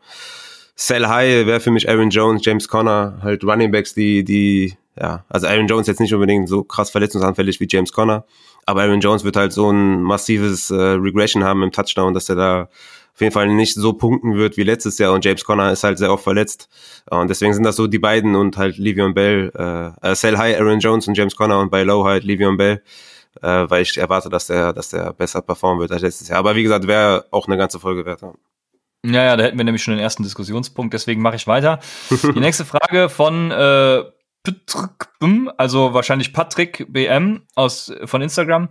Sell 0.75 1.07
High 1.07 1.45
wäre 1.45 1.59
für 1.59 1.71
mich 1.71 1.87
Aaron 1.87 2.09
Jones, 2.09 2.43
James 2.43 2.67
Conner, 2.67 3.19
halt 3.21 3.43
Running 3.43 3.71
Backs, 3.71 3.93
die, 3.93 4.23
die, 4.23 4.75
ja, 4.99 5.23
also 5.29 5.47
Aaron 5.47 5.67
Jones 5.67 5.87
jetzt 5.87 5.99
nicht 5.99 6.13
unbedingt 6.13 6.49
so 6.49 6.63
krass 6.63 6.89
verletzungsanfällig 6.89 7.59
wie 7.59 7.67
James 7.69 7.91
Conner, 7.91 8.25
aber 8.65 8.81
Aaron 8.81 8.99
Jones 8.99 9.23
wird 9.23 9.35
halt 9.35 9.53
so 9.53 9.69
ein 9.69 10.01
massives 10.01 10.71
äh, 10.71 10.75
Regression 10.75 11.43
haben 11.43 11.61
im 11.61 11.71
Touchdown, 11.71 12.13
dass 12.13 12.29
er 12.29 12.35
da 12.35 12.69
auf 13.13 13.21
jeden 13.21 13.31
Fall 13.31 13.47
nicht 13.47 13.75
so 13.75 13.93
punkten 13.93 14.35
wird 14.35 14.57
wie 14.57 14.63
letztes 14.63 14.97
Jahr 14.97 15.13
und 15.13 15.23
James 15.23 15.43
Conner 15.43 15.71
ist 15.71 15.83
halt 15.83 15.99
sehr 15.99 16.11
oft 16.11 16.23
verletzt. 16.23 16.67
Und 17.09 17.29
deswegen 17.29 17.53
sind 17.53 17.63
das 17.63 17.75
so 17.75 17.85
die 17.85 17.99
beiden 17.99 18.35
und 18.35 18.57
halt 18.57 18.77
Livion 18.77 19.13
Bell, 19.13 19.51
äh, 19.55 20.09
äh 20.11 20.15
Sell 20.15 20.37
High, 20.37 20.59
Aaron 20.59 20.79
Jones 20.79 21.07
und 21.07 21.15
James 21.15 21.35
Conner 21.35 21.59
und 21.59 21.69
bei 21.69 21.83
Low 21.83 22.05
halt 22.05 22.23
Livion 22.23 22.57
Bell, 22.57 22.81
äh, 23.41 23.65
weil 23.67 23.83
ich 23.83 23.97
erwarte, 23.97 24.29
dass 24.29 24.47
der, 24.47 24.73
dass 24.73 24.89
der 24.89 25.13
besser 25.13 25.43
performen 25.43 25.79
wird 25.79 25.91
als 25.91 26.01
letztes 26.01 26.27
Jahr. 26.27 26.39
Aber 26.39 26.55
wie 26.55 26.63
gesagt, 26.63 26.87
wäre 26.87 27.25
auch 27.29 27.47
eine 27.47 27.57
ganze 27.57 27.79
Folge 27.79 28.03
wert. 28.05 28.21
Ja, 29.05 29.23
ja, 29.25 29.35
da 29.35 29.43
hätten 29.43 29.57
wir 29.57 29.65
nämlich 29.65 29.83
schon 29.83 29.93
den 29.93 30.01
ersten 30.01 30.23
Diskussionspunkt, 30.23 30.93
deswegen 30.93 31.21
mache 31.21 31.35
ich 31.35 31.45
weiter. 31.45 31.79
Die 32.09 32.39
nächste 32.39 32.65
Frage 32.65 33.09
von 33.09 33.51
äh, 33.51 34.03
also 35.57 35.93
wahrscheinlich 35.93 36.33
Patrick 36.33 36.85
BM 36.89 37.43
aus 37.55 37.93
von 38.05 38.21
Instagram. 38.21 38.69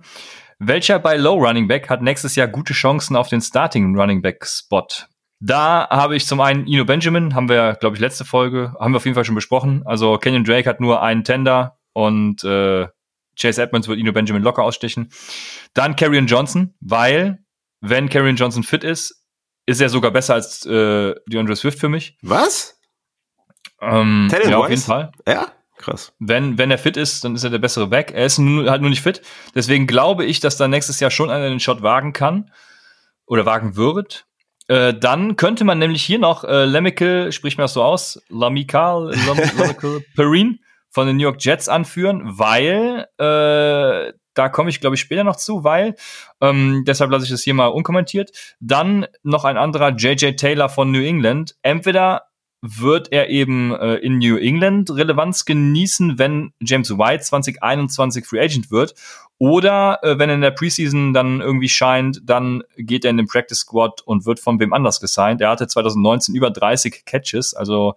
Welcher 0.64 1.00
bei 1.00 1.16
Low 1.16 1.44
Running 1.44 1.66
Back 1.66 1.90
hat 1.90 2.02
nächstes 2.02 2.36
Jahr 2.36 2.46
gute 2.46 2.72
Chancen 2.72 3.16
auf 3.16 3.28
den 3.28 3.40
Starting 3.40 3.98
Running 3.98 4.22
Back 4.22 4.46
Spot? 4.46 4.86
Da 5.40 5.88
habe 5.90 6.14
ich 6.14 6.24
zum 6.24 6.40
einen 6.40 6.68
Ino 6.68 6.84
Benjamin, 6.84 7.34
haben 7.34 7.48
wir, 7.48 7.74
glaube 7.80 7.96
ich, 7.96 8.00
letzte 8.00 8.24
Folge, 8.24 8.72
haben 8.78 8.92
wir 8.92 8.98
auf 8.98 9.04
jeden 9.04 9.16
Fall 9.16 9.24
schon 9.24 9.34
besprochen. 9.34 9.82
Also 9.84 10.18
Kenyon 10.18 10.44
Drake 10.44 10.68
hat 10.68 10.80
nur 10.80 11.02
einen 11.02 11.24
Tender 11.24 11.78
und 11.94 12.44
äh, 12.44 12.86
Chase 13.36 13.60
Edmonds 13.60 13.88
wird 13.88 13.98
Ino 13.98 14.12
Benjamin 14.12 14.44
locker 14.44 14.62
ausstechen. 14.62 15.10
Dann 15.74 15.96
Karrion 15.96 16.28
Johnson, 16.28 16.74
weil, 16.78 17.40
wenn 17.80 18.08
Karrion 18.08 18.36
Johnson 18.36 18.62
fit 18.62 18.84
ist, 18.84 19.26
ist 19.66 19.80
er 19.80 19.88
sogar 19.88 20.12
besser 20.12 20.34
als 20.34 20.64
äh, 20.64 21.12
DeAndre 21.26 21.56
Swift 21.56 21.80
für 21.80 21.88
mich. 21.88 22.18
Was? 22.22 22.78
Ähm, 23.80 24.30
ja, 24.30 24.58
auf 24.58 24.70
jeden 24.70 24.80
Fall. 24.80 25.10
Ja? 25.26 25.48
Krass. 25.82 26.12
Wenn, 26.20 26.58
wenn 26.58 26.70
er 26.70 26.78
fit 26.78 26.96
ist, 26.96 27.24
dann 27.24 27.34
ist 27.34 27.42
er 27.42 27.50
der 27.50 27.58
bessere 27.58 27.88
Back. 27.88 28.12
Er 28.12 28.24
ist 28.24 28.38
nur, 28.38 28.70
halt 28.70 28.82
nur 28.82 28.90
nicht 28.90 29.02
fit. 29.02 29.20
Deswegen 29.54 29.88
glaube 29.88 30.24
ich, 30.24 30.38
dass 30.38 30.56
da 30.56 30.68
nächstes 30.68 31.00
Jahr 31.00 31.10
schon 31.10 31.28
einer 31.28 31.48
den 31.48 31.58
Shot 31.58 31.82
wagen 31.82 32.12
kann 32.12 32.52
oder 33.26 33.46
wagen 33.46 33.74
wird. 33.74 34.26
Äh, 34.68 34.94
dann 34.94 35.34
könnte 35.34 35.64
man 35.64 35.80
nämlich 35.80 36.04
hier 36.04 36.20
noch 36.20 36.44
äh, 36.44 36.66
Lemical, 36.66 37.32
spricht 37.32 37.58
mir 37.58 37.64
das 37.64 37.72
so 37.72 37.82
aus, 37.82 38.22
Lamical, 38.28 39.12
Lamical 39.58 40.04
Perrine 40.14 40.58
von 40.88 41.08
den 41.08 41.16
New 41.16 41.24
York 41.24 41.44
Jets 41.44 41.68
anführen, 41.68 42.38
weil 42.38 43.06
äh, 43.18 44.12
da 44.34 44.48
komme 44.48 44.70
ich, 44.70 44.80
glaube 44.80 44.94
ich, 44.94 45.00
später 45.00 45.24
noch 45.24 45.36
zu, 45.36 45.64
weil 45.64 45.96
ähm, 46.40 46.84
deshalb 46.86 47.10
lasse 47.10 47.24
ich 47.24 47.30
das 47.30 47.42
hier 47.42 47.54
mal 47.54 47.66
unkommentiert. 47.66 48.30
Dann 48.60 49.06
noch 49.24 49.44
ein 49.44 49.56
anderer 49.56 49.90
JJ 49.90 50.36
Taylor 50.36 50.68
von 50.68 50.92
New 50.92 51.02
England. 51.02 51.56
Entweder 51.62 52.31
wird 52.62 53.10
er 53.10 53.28
eben 53.28 53.74
äh, 53.74 53.96
in 53.96 54.18
New 54.18 54.36
England 54.36 54.88
Relevanz 54.90 55.44
genießen, 55.44 56.18
wenn 56.18 56.52
James 56.60 56.96
White 56.96 57.24
2021 57.24 58.24
Free 58.24 58.40
Agent 58.40 58.70
wird. 58.70 58.94
Oder 59.38 59.98
äh, 60.02 60.18
wenn 60.20 60.28
er 60.28 60.36
in 60.36 60.40
der 60.40 60.52
Preseason 60.52 61.12
dann 61.12 61.40
irgendwie 61.40 61.68
scheint, 61.68 62.20
dann 62.24 62.62
geht 62.76 63.04
er 63.04 63.10
in 63.10 63.16
den 63.16 63.26
Practice 63.26 63.58
Squad 63.58 64.00
und 64.02 64.24
wird 64.24 64.38
von 64.38 64.60
wem 64.60 64.72
anders 64.72 65.00
gesigned. 65.00 65.40
Er 65.40 65.50
hatte 65.50 65.66
2019 65.66 66.36
über 66.36 66.50
30 66.50 67.04
Catches, 67.04 67.52
also 67.52 67.94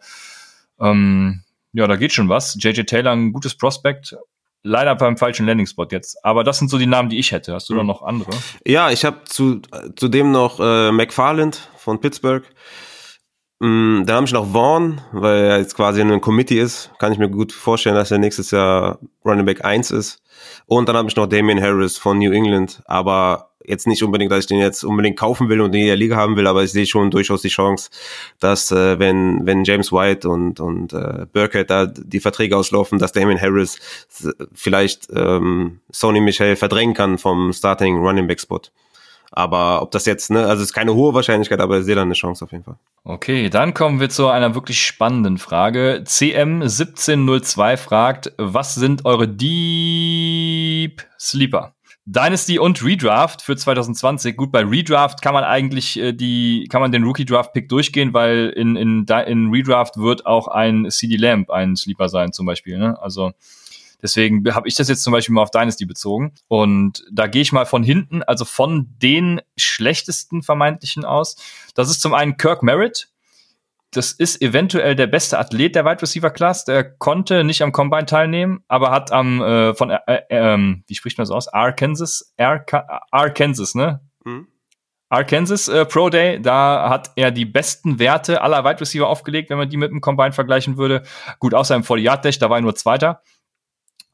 ähm, 0.79 1.43
ja, 1.73 1.85
da 1.87 1.95
geht 1.95 2.13
schon 2.13 2.29
was. 2.29 2.57
JJ 2.59 2.83
Taylor 2.83 3.11
ein 3.11 3.33
gutes 3.33 3.55
Prospect. 3.55 4.17
Leider 4.63 4.95
beim 4.95 5.15
falschen 5.15 5.45
Landing 5.45 5.67
Spot 5.67 5.85
jetzt. 5.91 6.17
Aber 6.25 6.43
das 6.43 6.57
sind 6.57 6.69
so 6.69 6.79
die 6.79 6.87
Namen, 6.87 7.09
die 7.09 7.19
ich 7.19 7.31
hätte. 7.31 7.53
Hast 7.53 7.69
du 7.69 7.73
mhm. 7.73 7.77
da 7.77 7.83
noch 7.83 8.01
andere? 8.01 8.31
Ja, 8.65 8.89
ich 8.89 9.05
habe 9.05 9.25
zu, 9.25 9.61
zudem 9.95 10.31
noch 10.31 10.59
äh, 10.59 10.91
McFarland 10.91 11.69
von 11.77 12.01
Pittsburgh. 12.01 12.43
Mm, 13.59 14.03
dann 14.05 14.15
habe 14.17 14.25
ich 14.25 14.33
noch 14.33 14.51
Vaughn, 14.51 15.01
weil 15.11 15.45
er 15.45 15.59
jetzt 15.59 15.75
quasi 15.75 16.01
in 16.01 16.11
einem 16.11 16.21
Committee 16.21 16.59
ist. 16.59 16.91
Kann 16.99 17.13
ich 17.13 17.19
mir 17.19 17.29
gut 17.29 17.51
vorstellen, 17.53 17.95
dass 17.95 18.11
er 18.11 18.17
nächstes 18.17 18.51
Jahr 18.51 18.99
Running 19.23 19.45
Back 19.45 19.63
1 19.63 19.91
ist. 19.91 20.21
Und 20.65 20.89
dann 20.89 20.97
habe 20.97 21.07
ich 21.07 21.15
noch 21.15 21.27
Damian 21.27 21.61
Harris 21.61 21.97
von 21.97 22.19
New 22.19 22.31
England. 22.31 22.81
Aber 22.85 23.51
jetzt 23.67 23.87
nicht 23.87 24.03
unbedingt, 24.03 24.31
dass 24.31 24.41
ich 24.41 24.47
den 24.47 24.59
jetzt 24.59 24.83
unbedingt 24.83 25.17
kaufen 25.17 25.49
will 25.49 25.61
und 25.61 25.73
in 25.73 25.85
der 25.85 25.95
Liga 25.95 26.15
haben 26.15 26.35
will, 26.35 26.47
aber 26.47 26.63
ich 26.63 26.71
sehe 26.71 26.85
schon 26.85 27.11
durchaus 27.11 27.41
die 27.41 27.49
Chance, 27.49 27.89
dass 28.39 28.71
äh, 28.71 28.99
wenn, 28.99 29.45
wenn 29.45 29.63
James 29.63 29.91
White 29.91 30.29
und, 30.29 30.59
und 30.59 30.93
äh, 30.93 31.25
Burkhead 31.31 31.69
da 31.69 31.85
die 31.87 32.19
Verträge 32.19 32.55
auslaufen, 32.57 32.99
dass 32.99 33.11
Damian 33.11 33.41
Harris 33.41 33.79
vielleicht 34.53 35.07
ähm, 35.13 35.79
Sony 35.91 36.21
Michel 36.21 36.55
verdrängen 36.55 36.93
kann 36.93 37.17
vom 37.17 37.53
Starting 37.53 37.97
Running 37.97 38.27
Back 38.27 38.39
Spot. 38.39 38.61
Aber 39.37 39.81
ob 39.81 39.91
das 39.91 40.05
jetzt, 40.05 40.31
ne, 40.31 40.45
also 40.45 40.63
es 40.63 40.69
ist 40.69 40.73
keine 40.73 40.95
hohe 40.95 41.13
Wahrscheinlichkeit, 41.13 41.59
aber 41.59 41.79
ich 41.79 41.85
sehe 41.85 41.95
da 41.95 42.03
eine 42.03 42.13
Chance 42.13 42.45
auf 42.45 42.53
jeden 42.53 42.63
Fall. 42.63 42.77
Okay, 43.03 43.49
dann 43.49 43.73
kommen 43.73 43.99
wir 43.99 44.09
zu 44.09 44.29
einer 44.29 44.55
wirklich 44.55 44.81
spannenden 44.81 45.37
Frage. 45.37 46.03
CM1702 46.05 47.75
fragt, 47.75 48.31
was 48.37 48.75
sind 48.75 49.03
eure 49.03 49.27
Deep 49.27 51.05
Sleeper? 51.19 51.73
Dynasty 52.05 52.59
und 52.59 52.81
Redraft 52.81 53.41
für 53.41 53.57
2020. 53.57 54.37
Gut, 54.37 54.53
bei 54.53 54.63
Redraft 54.63 55.21
kann 55.21 55.33
man 55.33 55.43
eigentlich 55.43 55.99
äh, 55.99 56.13
die, 56.13 56.67
kann 56.69 56.79
man 56.79 56.93
den 56.93 57.03
Rookie 57.03 57.25
Draft 57.25 57.51
Pick 57.51 57.67
durchgehen, 57.67 58.13
weil 58.13 58.53
in, 58.55 58.77
in, 58.77 59.05
in 59.05 59.49
Redraft 59.49 59.97
wird 59.97 60.25
auch 60.25 60.47
ein 60.47 60.89
CD 60.89 61.17
Lamp 61.17 61.49
ein 61.49 61.75
Sleeper 61.75 62.07
sein, 62.07 62.31
zum 62.31 62.45
Beispiel. 62.45 62.77
Ne? 62.77 62.97
Also 63.01 63.33
Deswegen 64.05 64.53
habe 64.53 64.67
ich 64.67 64.75
das 64.75 64.87
jetzt 64.87 65.01
zum 65.01 65.13
Beispiel 65.13 65.33
mal 65.33 65.41
auf 65.41 65.49
Dynasty 65.49 65.83
bezogen. 65.87 66.35
Und 66.47 67.03
da 67.11 67.25
gehe 67.25 67.41
ich 67.41 67.51
mal 67.51 67.65
von 67.65 67.81
hinten, 67.81 68.21
also 68.21 68.45
von 68.45 68.93
den 69.01 69.41
schlechtesten 69.57 70.43
vermeintlichen 70.43 71.05
aus. 71.05 71.37
Das 71.73 71.89
ist 71.89 72.01
zum 72.01 72.13
einen 72.13 72.37
Kirk 72.37 72.61
Merritt. 72.61 73.09
Das 73.89 74.11
ist 74.11 74.43
eventuell 74.43 74.95
der 74.95 75.07
beste 75.07 75.39
Athlet 75.39 75.73
der 75.73 75.85
Wide 75.85 76.03
Receiver 76.03 76.29
Class. 76.29 76.65
Der 76.65 76.83
konnte 76.83 77.43
nicht 77.43 77.63
am 77.63 77.71
Combine 77.71 78.05
teilnehmen, 78.05 78.63
aber 78.67 78.91
hat 78.91 79.11
am 79.11 79.41
äh, 79.41 79.73
von 79.73 79.89
äh, 79.89 79.97
äh, 80.05 80.21
ähm, 80.29 80.83
wie 80.85 80.93
spricht 80.93 81.17
man 81.17 81.23
das 81.23 81.31
aus? 81.31 81.47
Arkansas, 81.47 82.31
Arkansas, 82.37 83.73
ne? 83.73 84.01
Mhm. 84.23 84.49
Arkansas 85.09 85.67
äh, 85.67 85.85
Pro 85.85 86.09
Day, 86.09 86.39
da 86.39 86.89
hat 86.89 87.11
er 87.15 87.31
die 87.31 87.45
besten 87.45 87.97
Werte 87.97 88.41
aller 88.43 88.65
Wide 88.65 88.81
Receiver 88.81 89.07
aufgelegt, 89.07 89.49
wenn 89.49 89.57
man 89.57 89.69
die 89.69 89.77
mit 89.77 89.89
dem 89.89 90.01
Combine 90.01 90.31
vergleichen 90.31 90.77
würde. 90.77 91.01
Gut, 91.39 91.55
außer 91.55 91.75
im 91.75 91.83
40-Yard-Dash, 91.83 92.37
da 92.37 92.51
war 92.51 92.57
er 92.57 92.61
nur 92.61 92.75
Zweiter. 92.75 93.21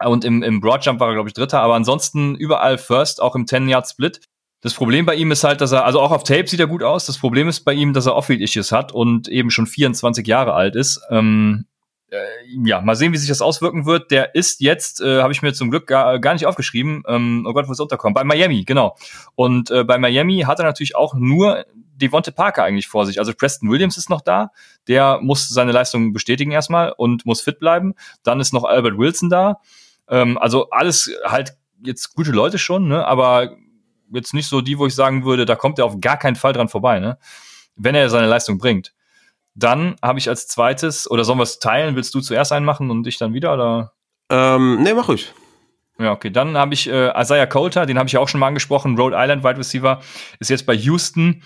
Und 0.06 0.26
im, 0.26 0.44
im 0.44 0.62
Broadjump 0.62 1.00
war 1.00 1.10
er, 1.10 1.14
glaube 1.14 1.30
ich, 1.30 1.34
Dritter, 1.34 1.62
aber 1.62 1.76
ansonsten 1.76 2.36
überall 2.36 2.78
First, 2.78 3.22
auch 3.22 3.36
im 3.36 3.46
10-Yard-Split. 3.46 4.22
Das 4.62 4.76
Problem 4.76 5.06
bei 5.06 5.16
ihm 5.16 5.32
ist 5.32 5.44
halt, 5.44 5.60
dass 5.60 5.72
er, 5.72 5.86
also 5.86 6.00
auch 6.00 6.12
auf 6.12 6.24
Tape 6.24 6.48
sieht 6.48 6.60
er 6.60 6.68
gut 6.68 6.84
aus. 6.84 7.08
Das 7.08 7.18
Problem 7.18 7.48
ist 7.48 7.62
bei 7.62 7.74
ihm, 7.74 7.94
dass 7.94 8.06
er 8.06 8.16
Off-Field-Issues 8.16 8.72
hat 8.72 8.92
und 8.92 9.28
eben 9.28 9.50
schon 9.50 9.66
24 9.66 10.26
Jahre 10.28 10.54
alt 10.54 10.76
ist. 10.76 11.02
Ähm, 11.10 11.66
äh, 12.12 12.18
ja, 12.66 12.82
mal 12.82 12.96
sehen, 12.96 13.14
wie 13.14 13.18
sich 13.18 13.30
das 13.30 13.42
auswirken 13.42 13.86
wird. 13.86 14.12
Der 14.12 14.36
ist 14.36 14.62
jetzt, 14.62 15.02
äh, 15.02 15.22
habe 15.22 15.34
ich 15.34 15.42
mir 15.42 15.54
zum 15.54 15.72
Glück 15.72 15.88
gar, 15.88 16.20
gar 16.20 16.34
nicht 16.34 16.46
aufgeschrieben. 16.46 17.04
Ähm, 17.08 17.46
oh 17.48 17.54
Gott, 17.54 17.68
wo 17.68 17.72
es 17.72 17.80
unterkommt. 17.80 18.14
Bei 18.14 18.24
Miami, 18.24 18.64
genau. 18.64 18.96
Und 19.36 19.72
äh, 19.72 19.84
bei 19.84 19.98
Miami 19.98 20.42
hat 20.42 20.60
er 20.60 20.66
natürlich 20.66 20.96
auch 20.96 21.16
nur 21.16 21.66
Devonte 21.96 22.32
Parker 22.32 22.64
eigentlich 22.64 22.88
vor 22.88 23.06
sich. 23.06 23.20
Also 23.20 23.34
Preston 23.34 23.70
Williams 23.70 23.98
ist 23.98 24.10
noch 24.10 24.22
da. 24.22 24.52
Der 24.88 25.20
muss 25.22 25.50
seine 25.50 25.72
Leistung 25.72 26.14
bestätigen 26.14 26.52
erstmal 26.52 26.94
und 26.96 27.26
muss 27.26 27.42
fit 27.42 27.60
bleiben. 27.60 27.94
Dann 28.24 28.40
ist 28.40 28.54
noch 28.54 28.66
Albert 28.66 28.98
Wilson 28.98 29.30
da. 29.30 29.60
Ähm, 30.12 30.38
also 30.38 30.70
alles 30.70 31.12
halt 31.26 31.58
jetzt 31.84 32.14
gute 32.14 32.32
Leute 32.32 32.60
schon, 32.60 32.88
ne? 32.88 33.08
aber 33.08 33.56
jetzt 34.14 34.34
nicht 34.34 34.48
so 34.48 34.62
die, 34.62 34.78
wo 34.78 34.86
ich 34.86 34.94
sagen 34.94 35.26
würde, 35.26 35.46
da 35.46 35.56
kommt 35.56 35.80
er 35.80 35.86
auf 35.86 36.00
gar 36.00 36.18
keinen 36.18 36.36
Fall 36.36 36.54
dran 36.54 36.70
vorbei, 36.70 37.00
ne? 37.00 37.18
wenn 37.76 37.96
er 37.96 38.10
seine 38.10 38.28
Leistung 38.28 38.60
bringt. 38.60 38.94
Dann 39.56 39.96
habe 40.02 40.20
ich 40.20 40.30
als 40.30 40.48
zweites, 40.48 41.10
oder 41.10 41.24
sollen 41.24 41.40
wir 41.40 41.44
es 41.44 41.60
teilen? 41.60 41.96
Willst 41.96 42.14
du 42.14 42.22
zuerst 42.22 42.52
einen 42.52 42.66
machen 42.66 42.90
und 42.92 43.08
ich 43.08 43.18
dann 43.18 43.34
wieder? 43.34 43.54
Oder? 43.54 43.94
Ähm, 44.30 44.84
nee, 44.84 44.94
mach 44.94 45.08
ruhig. 45.08 45.34
Ja, 46.00 46.12
okay. 46.12 46.30
Dann 46.30 46.58
habe 46.58 46.74
ich 46.74 46.90
äh, 46.90 47.12
Isaiah 47.20 47.48
Coulter, 47.48 47.86
den 47.86 47.98
habe 47.98 48.08
ich 48.08 48.14
ja 48.14 48.20
auch 48.20 48.30
schon 48.30 48.40
mal 48.40 48.48
angesprochen, 48.48 48.98
Rhode 48.98 49.16
Island 49.18 49.44
Wide 49.44 49.58
Receiver, 49.58 50.02
ist 50.40 50.50
jetzt 50.50 50.66
bei 50.66 50.74
Houston. 50.74 51.44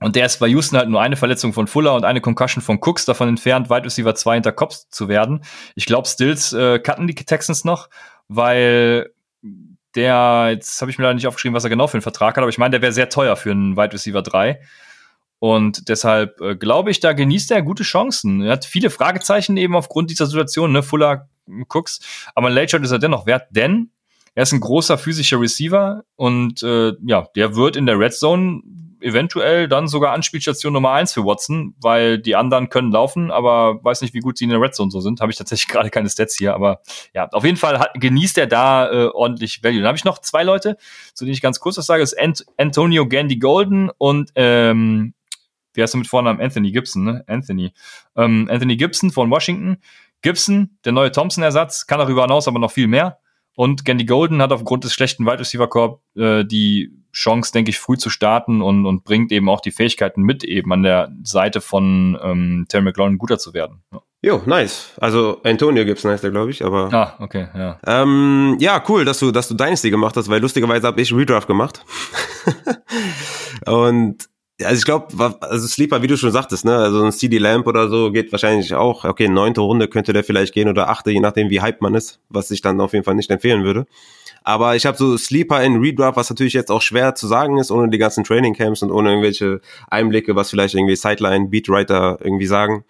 Und 0.00 0.14
der 0.14 0.26
ist 0.26 0.38
bei 0.38 0.46
Houston 0.48 0.76
halt 0.76 0.90
nur 0.90 1.00
eine 1.00 1.16
Verletzung 1.16 1.52
von 1.52 1.66
Fuller 1.66 1.94
und 1.94 2.04
eine 2.04 2.20
Concussion 2.20 2.62
von 2.62 2.78
Cooks 2.80 3.06
davon 3.06 3.28
entfernt, 3.28 3.70
Wide 3.70 3.84
Receiver 3.84 4.14
2 4.14 4.34
hinter 4.34 4.52
Cops 4.52 4.88
zu 4.90 5.08
werden. 5.08 5.42
Ich 5.74 5.86
glaube, 5.86 6.06
Stills 6.06 6.52
äh, 6.52 6.78
cutten 6.78 7.06
die 7.06 7.14
Texans 7.14 7.64
noch, 7.64 7.88
weil 8.28 9.10
der, 9.94 10.48
jetzt 10.50 10.80
habe 10.82 10.90
ich 10.90 10.98
mir 10.98 11.04
leider 11.04 11.14
nicht 11.14 11.26
aufgeschrieben, 11.26 11.54
was 11.54 11.64
er 11.64 11.70
genau 11.70 11.86
für 11.86 11.94
einen 11.94 12.02
Vertrag 12.02 12.36
hat, 12.36 12.42
aber 12.42 12.50
ich 12.50 12.58
meine, 12.58 12.72
der 12.72 12.82
wäre 12.82 12.92
sehr 12.92 13.08
teuer 13.08 13.36
für 13.36 13.50
einen 13.50 13.76
Wide 13.76 13.94
Receiver 13.94 14.22
3. 14.22 14.60
Und 15.38 15.88
deshalb 15.88 16.40
äh, 16.40 16.56
glaube 16.56 16.90
ich, 16.90 17.00
da 17.00 17.12
genießt 17.12 17.50
er 17.50 17.62
gute 17.62 17.82
Chancen. 17.82 18.42
Er 18.42 18.52
hat 18.52 18.64
viele 18.64 18.90
Fragezeichen 18.90 19.56
eben 19.56 19.76
aufgrund 19.76 20.10
dieser 20.10 20.26
Situation, 20.26 20.72
ne? 20.72 20.82
Fuller, 20.82 21.28
Cooks. 21.68 22.00
Aber 22.34 22.48
ein 22.48 22.54
Late 22.54 22.70
Shot 22.70 22.82
ist 22.82 22.90
er 22.90 22.98
dennoch 22.98 23.26
wert, 23.26 23.48
denn 23.50 23.90
er 24.34 24.42
ist 24.42 24.52
ein 24.52 24.60
großer 24.60 24.98
physischer 24.98 25.40
Receiver 25.40 26.04
und 26.16 26.62
äh, 26.62 26.92
ja, 27.06 27.26
der 27.34 27.56
wird 27.56 27.76
in 27.76 27.86
der 27.86 27.98
Red 27.98 28.14
Zone 28.14 28.62
eventuell 29.06 29.68
dann 29.68 29.86
sogar 29.86 30.12
Anspielstation 30.12 30.72
Nummer 30.72 30.90
eins 30.92 31.12
für 31.12 31.24
Watson, 31.24 31.74
weil 31.80 32.18
die 32.18 32.34
anderen 32.34 32.68
können 32.68 32.90
laufen, 32.90 33.30
aber 33.30 33.82
weiß 33.84 34.02
nicht, 34.02 34.12
wie 34.12 34.20
gut 34.20 34.36
sie 34.36 34.44
in 34.44 34.50
der 34.50 34.60
Red 34.60 34.74
Zone 34.74 34.90
so 34.90 35.00
sind. 35.00 35.20
Habe 35.20 35.30
ich 35.30 35.38
tatsächlich 35.38 35.68
gerade 35.72 35.90
keine 35.90 36.10
Stats 36.10 36.36
hier, 36.36 36.54
aber 36.54 36.80
ja, 37.14 37.28
auf 37.30 37.44
jeden 37.44 37.56
Fall 37.56 37.78
hat, 37.78 37.90
genießt 37.94 38.36
er 38.38 38.46
da 38.46 38.90
äh, 38.90 39.06
ordentlich 39.06 39.62
Value. 39.62 39.78
Dann 39.78 39.86
habe 39.86 39.96
ich 39.96 40.04
noch 40.04 40.18
zwei 40.18 40.42
Leute, 40.42 40.76
zu 41.14 41.24
denen 41.24 41.34
ich 41.34 41.40
ganz 41.40 41.60
kurz 41.60 41.78
was 41.78 41.86
sage, 41.86 42.02
das 42.02 42.12
ist 42.12 42.18
Ant 42.20 42.44
Antonio 42.58 43.06
Gandy 43.06 43.38
Golden 43.38 43.90
und 43.96 44.30
ähm, 44.34 45.14
wie 45.72 45.82
heißt 45.82 45.94
er 45.94 45.98
mit 45.98 46.08
Vornamen? 46.08 46.40
Anthony 46.40 46.72
Gibson, 46.72 47.04
ne? 47.04 47.24
Anthony. 47.26 47.72
Ähm, 48.16 48.48
Anthony 48.50 48.76
Gibson 48.76 49.10
von 49.10 49.30
Washington. 49.30 49.76
Gibson, 50.22 50.78
der 50.84 50.92
neue 50.92 51.12
Thompson-Ersatz, 51.12 51.86
kann 51.86 51.98
darüber 51.98 52.22
hinaus 52.22 52.48
aber 52.48 52.58
noch 52.58 52.72
viel 52.72 52.86
mehr. 52.86 53.18
Und 53.54 53.84
Gandy 53.84 54.04
Golden 54.04 54.42
hat 54.42 54.52
aufgrund 54.52 54.84
des 54.84 54.92
schlechten 54.92 55.24
Wide 55.26 55.38
Receiver 55.38 55.68
Corps 55.68 56.00
äh, 56.14 56.44
die 56.44 56.92
Chance, 57.16 57.50
denke 57.50 57.70
ich, 57.70 57.78
früh 57.78 57.96
zu 57.96 58.10
starten 58.10 58.60
und, 58.60 58.84
und 58.84 59.02
bringt 59.02 59.32
eben 59.32 59.48
auch 59.48 59.60
die 59.60 59.70
Fähigkeiten 59.70 60.20
mit, 60.20 60.44
eben 60.44 60.70
an 60.72 60.82
der 60.82 61.12
Seite 61.24 61.62
von 61.62 62.18
ähm, 62.22 62.66
Terry 62.68 62.84
McLaurin 62.84 63.16
guter 63.16 63.38
zu 63.38 63.54
werden. 63.54 63.82
Ja. 63.90 64.02
Jo, 64.22 64.42
nice. 64.44 64.92
Also 65.00 65.40
Antonio 65.44 65.84
Gibson 65.84 66.10
heißt 66.10 66.24
er, 66.24 66.30
glaube 66.30 66.50
ich, 66.50 66.64
aber. 66.64 66.92
Ah, 66.92 67.14
okay, 67.20 67.48
ja. 67.54 67.78
Ähm, 67.86 68.56
ja, 68.60 68.82
cool, 68.88 69.04
dass 69.04 69.18
du, 69.18 69.30
dass 69.30 69.48
du 69.48 69.54
Dynasty 69.54 69.90
gemacht 69.90 70.16
hast, 70.16 70.28
weil 70.28 70.40
lustigerweise 70.40 70.86
habe 70.86 71.00
ich 71.00 71.14
Redraft 71.14 71.46
gemacht. 71.46 71.84
und 73.66 74.28
also 74.62 74.78
ich 74.78 74.84
glaube, 74.84 75.36
also 75.40 75.68
Sleeper, 75.68 76.02
wie 76.02 76.06
du 76.06 76.16
schon 76.16 76.32
sagtest, 76.32 76.64
ne, 76.64 76.76
also 76.76 77.04
ein 77.04 77.12
CD 77.12 77.38
Lamp 77.38 77.66
oder 77.66 77.88
so 77.88 78.10
geht 78.10 78.32
wahrscheinlich 78.32 78.74
auch. 78.74 79.04
Okay, 79.04 79.28
neunte 79.28 79.60
Runde 79.60 79.86
könnte 79.88 80.12
der 80.12 80.24
vielleicht 80.24 80.54
gehen 80.54 80.68
oder 80.68 80.88
achte, 80.88 81.10
je 81.10 81.20
nachdem 81.20 81.50
wie 81.50 81.60
hype 81.60 81.80
man 81.80 81.94
ist, 81.94 82.20
was 82.28 82.50
ich 82.50 82.62
dann 82.62 82.80
auf 82.80 82.94
jeden 82.94 83.04
Fall 83.04 83.14
nicht 83.14 83.30
empfehlen 83.30 83.64
würde. 83.64 83.86
Aber 84.46 84.76
ich 84.76 84.86
habe 84.86 84.96
so 84.96 85.16
Sleeper 85.16 85.60
in 85.64 85.80
Redraft, 85.80 86.16
was 86.16 86.30
natürlich 86.30 86.52
jetzt 86.52 86.70
auch 86.70 86.80
schwer 86.80 87.16
zu 87.16 87.26
sagen 87.26 87.58
ist, 87.58 87.72
ohne 87.72 87.90
die 87.90 87.98
ganzen 87.98 88.22
Training 88.22 88.54
Camps 88.54 88.80
und 88.80 88.92
ohne 88.92 89.08
irgendwelche 89.08 89.60
Einblicke, 89.90 90.36
was 90.36 90.50
vielleicht 90.50 90.76
irgendwie 90.76 90.94
Sideline, 90.94 91.48
Beatwriter 91.48 92.18
irgendwie 92.22 92.46
sagen. 92.46 92.84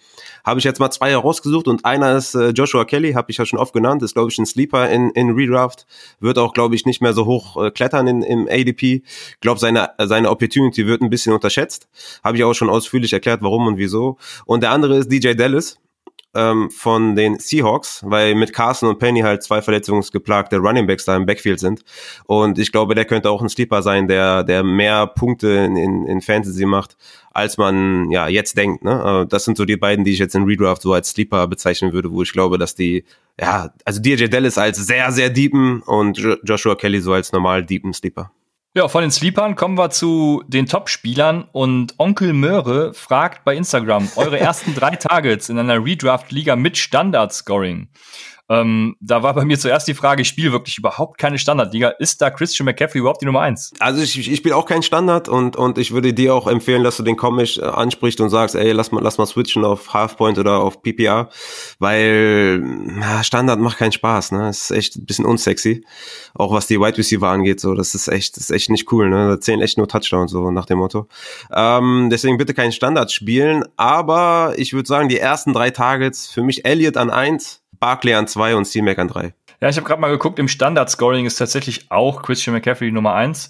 Habe 0.44 0.58
ich 0.58 0.64
jetzt 0.64 0.80
mal 0.80 0.90
zwei 0.90 1.12
herausgesucht 1.12 1.66
und 1.66 1.86
einer 1.86 2.14
ist 2.14 2.34
äh, 2.34 2.50
Joshua 2.50 2.84
Kelly, 2.84 3.14
habe 3.14 3.30
ich 3.30 3.38
ja 3.38 3.46
schon 3.46 3.58
oft 3.58 3.72
genannt, 3.72 4.02
ist 4.02 4.12
glaube 4.12 4.30
ich 4.30 4.36
ein 4.36 4.44
Sleeper 4.44 4.90
in, 4.90 5.08
in 5.12 5.30
Redraft, 5.30 5.86
wird 6.20 6.36
auch 6.36 6.52
glaube 6.52 6.74
ich 6.74 6.84
nicht 6.84 7.00
mehr 7.00 7.14
so 7.14 7.24
hoch 7.24 7.56
äh, 7.64 7.70
klettern 7.70 8.06
in, 8.06 8.20
im 8.20 8.46
ADP. 8.50 9.02
Glaube 9.40 9.58
seine 9.58 9.92
seine 9.98 10.28
Opportunity 10.28 10.86
wird 10.86 11.00
ein 11.00 11.08
bisschen 11.08 11.32
unterschätzt. 11.32 11.88
Habe 12.22 12.36
ich 12.36 12.44
auch 12.44 12.52
schon 12.52 12.68
ausführlich 12.68 13.14
erklärt, 13.14 13.40
warum 13.40 13.66
und 13.66 13.78
wieso. 13.78 14.18
Und 14.44 14.62
der 14.62 14.72
andere 14.72 14.98
ist 14.98 15.10
DJ 15.10 15.32
Dallas 15.32 15.78
ähm, 16.36 16.70
von 16.70 17.16
den 17.16 17.38
Seahawks, 17.38 18.02
weil 18.04 18.34
mit 18.34 18.52
Carson 18.52 18.88
und 18.88 18.98
Penny 18.98 19.20
halt 19.20 19.42
zwei 19.42 19.62
verletzungsgeplagte 19.62 20.58
Running 20.58 20.86
Backs 20.86 21.04
da 21.04 21.16
im 21.16 21.26
Backfield 21.26 21.58
sind. 21.58 21.82
Und 22.26 22.58
ich 22.58 22.70
glaube, 22.70 22.94
der 22.94 23.04
könnte 23.04 23.30
auch 23.30 23.42
ein 23.42 23.48
Sleeper 23.48 23.82
sein, 23.82 24.06
der, 24.06 24.44
der 24.44 24.62
mehr 24.62 25.06
Punkte 25.06 25.48
in, 25.48 25.76
in, 25.76 26.06
in 26.06 26.20
Fantasy 26.20 26.66
macht, 26.66 26.96
als 27.32 27.56
man 27.56 28.10
ja 28.10 28.28
jetzt 28.28 28.56
denkt. 28.56 28.84
Ne? 28.84 29.26
Das 29.28 29.44
sind 29.44 29.56
so 29.56 29.64
die 29.64 29.76
beiden, 29.76 30.04
die 30.04 30.12
ich 30.12 30.18
jetzt 30.18 30.34
in 30.34 30.44
Redraft 30.44 30.82
so 30.82 30.92
als 30.92 31.10
Sleeper 31.10 31.46
bezeichnen 31.48 31.92
würde, 31.92 32.12
wo 32.12 32.22
ich 32.22 32.32
glaube, 32.32 32.58
dass 32.58 32.74
die, 32.74 33.04
ja, 33.40 33.70
also 33.84 34.00
DJ 34.00 34.26
Dallas 34.26 34.58
als 34.58 34.78
sehr, 34.78 35.10
sehr 35.12 35.30
deepen 35.30 35.80
und 35.82 36.18
Joshua 36.44 36.74
Kelly 36.74 37.00
so 37.00 37.12
als 37.12 37.32
normal 37.32 37.64
deepen 37.64 37.92
Sleeper. 37.92 38.30
Ja, 38.76 38.88
von 38.88 39.00
den 39.00 39.10
Sleepern 39.10 39.56
kommen 39.56 39.78
wir 39.78 39.88
zu 39.88 40.44
den 40.48 40.66
Top-Spielern 40.66 41.48
und 41.50 41.94
Onkel 41.96 42.34
Möhre 42.34 42.92
fragt 42.92 43.42
bei 43.42 43.56
Instagram 43.56 44.06
eure 44.16 44.38
ersten 44.38 44.74
drei 44.74 44.90
Targets 44.96 45.48
in 45.48 45.58
einer 45.58 45.82
Redraft-Liga 45.82 46.56
mit 46.56 46.76
Standard-Scoring. 46.76 47.88
Ähm, 48.48 48.96
da 49.00 49.22
war 49.22 49.34
bei 49.34 49.44
mir 49.44 49.58
zuerst 49.58 49.88
die 49.88 49.94
Frage, 49.94 50.22
ich 50.22 50.28
spiele 50.28 50.52
wirklich 50.52 50.78
überhaupt 50.78 51.18
keine 51.18 51.38
Standardliga. 51.38 51.88
Ist 51.98 52.22
da 52.22 52.30
Christian 52.30 52.64
McCaffrey 52.64 53.00
überhaupt 53.00 53.20
die 53.20 53.26
Nummer 53.26 53.40
eins? 53.40 53.72
Also 53.80 54.02
ich, 54.02 54.30
ich 54.30 54.36
spiele 54.36 54.54
auch 54.54 54.66
keinen 54.66 54.82
Standard 54.82 55.28
und, 55.28 55.56
und 55.56 55.78
ich 55.78 55.92
würde 55.92 56.12
dir 56.14 56.34
auch 56.34 56.46
empfehlen, 56.46 56.84
dass 56.84 56.96
du 56.96 57.02
den 57.02 57.16
Comic 57.16 57.58
äh, 57.58 57.62
ansprichst 57.62 58.20
und 58.20 58.30
sagst, 58.30 58.54
ey, 58.54 58.72
lass 58.72 58.92
mal, 58.92 59.02
lass 59.02 59.18
mal 59.18 59.26
switchen 59.26 59.64
auf 59.64 59.92
Halfpoint 59.92 60.38
oder 60.38 60.60
auf 60.60 60.82
PPR, 60.82 61.28
weil 61.78 62.60
na, 62.60 63.24
Standard 63.24 63.58
macht 63.58 63.78
keinen 63.78 63.92
Spaß, 63.92 64.32
ne? 64.32 64.48
Ist 64.48 64.70
echt 64.70 64.96
ein 64.96 65.06
bisschen 65.06 65.24
unsexy. 65.24 65.84
Auch 66.34 66.52
was 66.52 66.66
die 66.68 66.78
Wide 66.78 66.98
Receiver 66.98 67.28
angeht, 67.28 67.60
so, 67.60 67.74
das 67.74 67.94
ist 67.94 68.08
echt, 68.08 68.36
das 68.36 68.44
ist 68.44 68.50
echt 68.50 68.70
nicht 68.70 68.92
cool, 68.92 69.08
ne? 69.10 69.28
Da 69.28 69.40
zählen 69.40 69.60
echt 69.60 69.76
nur 69.76 69.88
Touchdowns, 69.88 70.30
so 70.30 70.50
nach 70.52 70.66
dem 70.66 70.78
Motto. 70.78 71.08
Ähm, 71.52 72.08
deswegen 72.10 72.38
bitte 72.38 72.54
keinen 72.54 72.72
Standard 72.72 73.10
spielen, 73.10 73.64
aber 73.76 74.54
ich 74.56 74.72
würde 74.72 74.86
sagen, 74.86 75.08
die 75.08 75.18
ersten 75.18 75.52
drei 75.52 75.70
Targets 75.70 76.28
für 76.28 76.42
mich 76.42 76.64
Elliott 76.64 76.96
an 76.96 77.10
eins, 77.10 77.62
Barkley 77.86 78.14
an 78.14 78.26
zwei 78.26 78.56
und 78.56 78.64
C-Mac 78.64 78.98
an 78.98 79.06
drei. 79.06 79.32
Ja, 79.60 79.68
ich 79.68 79.76
habe 79.76 79.86
gerade 79.86 80.00
mal 80.00 80.10
geguckt, 80.10 80.40
im 80.40 80.48
Standard-Scoring 80.48 81.24
ist 81.24 81.36
tatsächlich 81.36 81.88
auch 81.92 82.24
Christian 82.24 82.52
McCaffrey 82.52 82.90
Nummer 82.90 83.14
eins. 83.14 83.48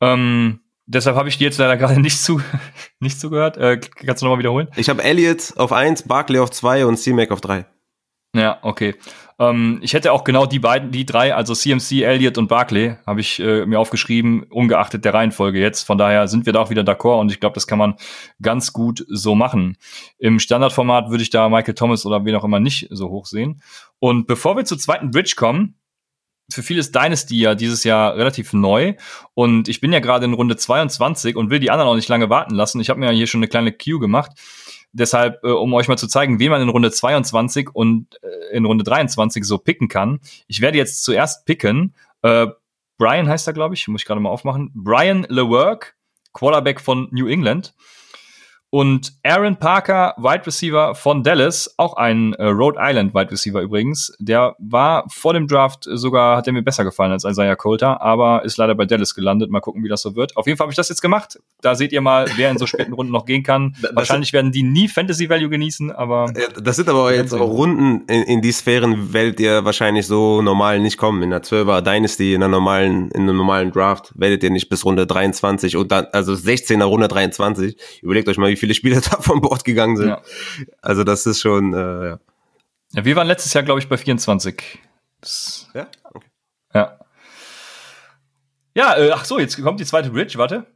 Ähm, 0.00 0.58
deshalb 0.86 1.14
habe 1.14 1.28
ich 1.28 1.38
dir 1.38 1.44
jetzt 1.44 1.58
leider 1.58 1.76
gerade 1.76 2.00
nicht, 2.00 2.20
zu, 2.20 2.42
nicht 2.98 3.20
zugehört. 3.20 3.58
Äh, 3.58 3.78
kannst 3.78 4.22
du 4.22 4.26
nochmal 4.26 4.40
wiederholen? 4.40 4.66
Ich 4.74 4.88
habe 4.88 5.04
Elliott 5.04 5.52
auf 5.56 5.70
eins, 5.70 6.02
Barkley 6.02 6.40
auf 6.40 6.50
zwei 6.50 6.84
und 6.84 6.96
C-Mac 6.96 7.30
auf 7.30 7.40
drei. 7.40 7.64
Ja, 8.34 8.58
okay. 8.62 8.96
Ähm, 9.40 9.78
ich 9.80 9.94
hätte 9.94 10.12
auch 10.12 10.22
genau 10.22 10.44
die 10.44 10.58
beiden, 10.58 10.92
die 10.92 11.06
drei, 11.06 11.34
also 11.34 11.54
CMC, 11.54 12.02
Elliott 12.02 12.36
und 12.36 12.48
Barclay, 12.48 12.96
habe 13.06 13.20
ich 13.20 13.40
äh, 13.40 13.64
mir 13.64 13.80
aufgeschrieben, 13.80 14.42
ungeachtet 14.44 15.06
der 15.06 15.14
Reihenfolge 15.14 15.58
jetzt. 15.58 15.84
Von 15.84 15.96
daher 15.96 16.28
sind 16.28 16.44
wir 16.44 16.52
da 16.52 16.60
auch 16.60 16.68
wieder 16.68 16.82
d'accord 16.82 17.20
und 17.20 17.32
ich 17.32 17.40
glaube, 17.40 17.54
das 17.54 17.66
kann 17.66 17.78
man 17.78 17.94
ganz 18.42 18.74
gut 18.74 19.04
so 19.08 19.34
machen. 19.34 19.78
Im 20.18 20.38
Standardformat 20.38 21.08
würde 21.08 21.22
ich 21.22 21.30
da 21.30 21.48
Michael 21.48 21.74
Thomas 21.74 22.04
oder 22.04 22.24
wen 22.26 22.34
auch 22.34 22.44
immer 22.44 22.60
nicht 22.60 22.88
so 22.90 23.08
hoch 23.08 23.24
sehen. 23.24 23.62
Und 23.98 24.26
bevor 24.26 24.56
wir 24.56 24.66
zur 24.66 24.78
zweiten 24.78 25.10
Bridge 25.10 25.32
kommen, 25.36 25.76
für 26.52 26.62
viele 26.62 26.80
ist 26.80 26.94
Dynasty 26.94 27.38
ja 27.38 27.54
dieses 27.54 27.84
Jahr 27.84 28.16
relativ 28.16 28.52
neu 28.52 28.94
und 29.34 29.68
ich 29.68 29.80
bin 29.80 29.92
ja 29.92 30.00
gerade 30.00 30.24
in 30.26 30.34
Runde 30.34 30.56
22 30.56 31.36
und 31.36 31.48
will 31.48 31.60
die 31.60 31.70
anderen 31.70 31.88
auch 31.88 31.94
nicht 31.94 32.08
lange 32.08 32.28
warten 32.28 32.54
lassen. 32.54 32.80
Ich 32.80 32.90
habe 32.90 33.00
mir 33.00 33.06
ja 33.06 33.12
hier 33.12 33.28
schon 33.28 33.38
eine 33.38 33.48
kleine 33.48 33.72
Queue 33.72 34.00
gemacht. 34.00 34.32
Deshalb, 34.92 35.44
äh, 35.44 35.48
um 35.48 35.72
euch 35.74 35.88
mal 35.88 35.96
zu 35.96 36.08
zeigen, 36.08 36.38
wen 36.38 36.50
man 36.50 36.62
in 36.62 36.68
Runde 36.68 36.90
22 36.90 37.70
und 37.72 38.18
äh, 38.22 38.56
in 38.56 38.64
Runde 38.64 38.84
23 38.84 39.44
so 39.44 39.58
picken 39.58 39.88
kann. 39.88 40.20
Ich 40.48 40.60
werde 40.60 40.78
jetzt 40.78 41.04
zuerst 41.04 41.46
picken. 41.46 41.94
Äh, 42.22 42.48
Brian 42.98 43.28
heißt 43.28 43.46
er, 43.46 43.52
glaube 43.52 43.74
ich, 43.74 43.86
muss 43.88 44.02
ich 44.02 44.06
gerade 44.06 44.20
mal 44.20 44.30
aufmachen. 44.30 44.70
Brian 44.74 45.24
LeWerk, 45.28 45.96
Quarterback 46.32 46.80
von 46.80 47.08
New 47.12 47.28
England. 47.28 47.74
Und 48.72 49.14
Aaron 49.24 49.56
Parker, 49.56 50.14
Wide 50.16 50.46
Receiver 50.46 50.94
von 50.94 51.24
Dallas, 51.24 51.74
auch 51.76 51.94
ein 51.94 52.34
äh, 52.34 52.44
Rhode 52.46 52.78
Island 52.80 53.12
Wide 53.14 53.32
Receiver 53.32 53.60
übrigens, 53.60 54.12
der 54.20 54.54
war 54.60 55.04
vor 55.08 55.34
dem 55.34 55.48
Draft 55.48 55.88
sogar, 55.90 56.36
hat 56.36 56.46
er 56.46 56.52
mir 56.52 56.62
besser 56.62 56.84
gefallen 56.84 57.10
als 57.10 57.24
Isaiah 57.24 57.56
Coulter, 57.56 58.00
aber 58.00 58.44
ist 58.44 58.58
leider 58.58 58.76
bei 58.76 58.84
Dallas 58.84 59.16
gelandet. 59.16 59.50
Mal 59.50 59.58
gucken, 59.58 59.82
wie 59.82 59.88
das 59.88 60.02
so 60.02 60.14
wird. 60.14 60.36
Auf 60.36 60.46
jeden 60.46 60.56
Fall 60.56 60.66
habe 60.66 60.72
ich 60.72 60.76
das 60.76 60.88
jetzt 60.88 61.02
gemacht. 61.02 61.40
Da 61.62 61.74
seht 61.74 61.90
ihr 61.90 62.00
mal, 62.00 62.26
wer 62.36 62.48
in 62.52 62.58
so 62.58 62.66
späten 62.66 62.92
Runden 62.92 63.12
noch 63.12 63.26
gehen 63.26 63.42
kann. 63.42 63.74
Das 63.90 63.96
Wahrscheinlich 63.96 64.32
werden 64.32 64.52
die 64.52 64.62
nie 64.62 64.88
Fantasy 64.88 65.28
Value 65.28 65.48
genießen, 65.48 65.90
aber. 65.90 66.32
Das 66.62 66.76
sind 66.76 66.88
aber 66.88 67.14
jetzt 67.14 67.32
auch 67.32 67.40
Runden, 67.40 68.04
in, 68.06 68.22
in 68.22 68.42
die 68.42 68.52
Sphären 68.52 69.12
werdet 69.12 69.40
ihr 69.40 69.64
wahrscheinlich 69.64 70.06
so 70.06 70.42
normal 70.42 70.78
nicht 70.80 70.96
kommen. 70.96 71.22
In 71.22 71.30
der 71.30 71.42
12er 71.42 71.80
Dynasty, 71.80 72.34
in 72.34 72.42
einer 72.42 72.50
normalen, 72.50 73.10
in 73.10 73.22
einem 73.22 73.36
normalen 73.36 73.72
Draft 73.72 74.12
werdet 74.14 74.44
ihr 74.44 74.50
nicht 74.50 74.68
bis 74.68 74.84
Runde 74.84 75.06
23 75.06 75.76
und 75.76 75.90
dann, 75.90 76.06
also 76.12 76.34
16er 76.34 76.84
Runde 76.84 77.08
23. 77.08 77.76
Überlegt 78.02 78.28
euch 78.28 78.38
mal, 78.38 78.50
wie 78.50 78.59
viele 78.60 78.74
Spieler 78.74 79.00
da 79.10 79.20
von 79.20 79.40
Bord 79.40 79.64
gegangen 79.64 79.96
sind. 79.96 80.08
Ja. 80.08 80.22
Also 80.80 81.02
das 81.04 81.26
ist 81.26 81.40
schon, 81.40 81.74
äh, 81.74 82.08
ja. 82.10 82.18
ja. 82.92 83.04
Wir 83.04 83.16
waren 83.16 83.26
letztes 83.26 83.52
Jahr, 83.54 83.64
glaube 83.64 83.80
ich, 83.80 83.88
bei 83.88 83.96
24. 83.96 84.78
Das, 85.20 85.68
ja? 85.74 85.88
Okay. 86.04 86.28
Ja. 86.74 86.98
Ja, 88.74 88.96
äh, 88.96 89.10
ach 89.12 89.24
so, 89.24 89.40
jetzt 89.40 89.60
kommt 89.60 89.80
die 89.80 89.84
zweite 89.84 90.10
Bridge, 90.10 90.38
warte. 90.38 90.66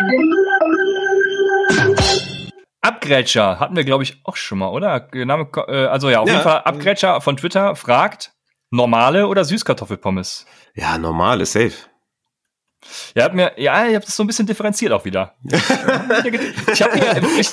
Abgrätscher 2.80 3.60
hatten 3.60 3.76
wir, 3.76 3.84
glaube 3.84 4.02
ich, 4.02 4.20
auch 4.24 4.36
schon 4.36 4.58
mal, 4.58 4.68
oder? 4.68 5.08
Name, 5.12 5.48
äh, 5.68 5.86
also 5.86 6.10
ja, 6.10 6.20
auf 6.20 6.26
ja. 6.26 6.34
jeden 6.34 6.44
Fall 6.44 6.62
Abgrätscher 6.62 7.20
von 7.20 7.36
Twitter 7.36 7.76
fragt, 7.76 8.32
normale 8.70 9.28
oder 9.28 9.44
Süßkartoffelpommes? 9.44 10.44
Ja, 10.74 10.98
normale, 10.98 11.46
safe. 11.46 11.72
Ja, 13.14 13.28
mir, 13.30 13.52
ja, 13.56 13.86
ich 13.86 13.94
habe 13.94 14.04
das 14.04 14.16
so 14.16 14.22
ein 14.22 14.26
bisschen 14.26 14.46
differenziert 14.46 14.92
auch 14.92 15.04
wieder. 15.04 15.34
ich 15.44 16.82
habe 16.82 16.98
mir 16.98 17.22
wirklich 17.22 17.50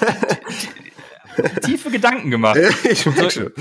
tiefe 1.63 1.91
Gedanken 1.91 2.31
gemacht. 2.31 2.59
ich 2.89 3.05
merke 3.05 3.31
schon. 3.31 3.51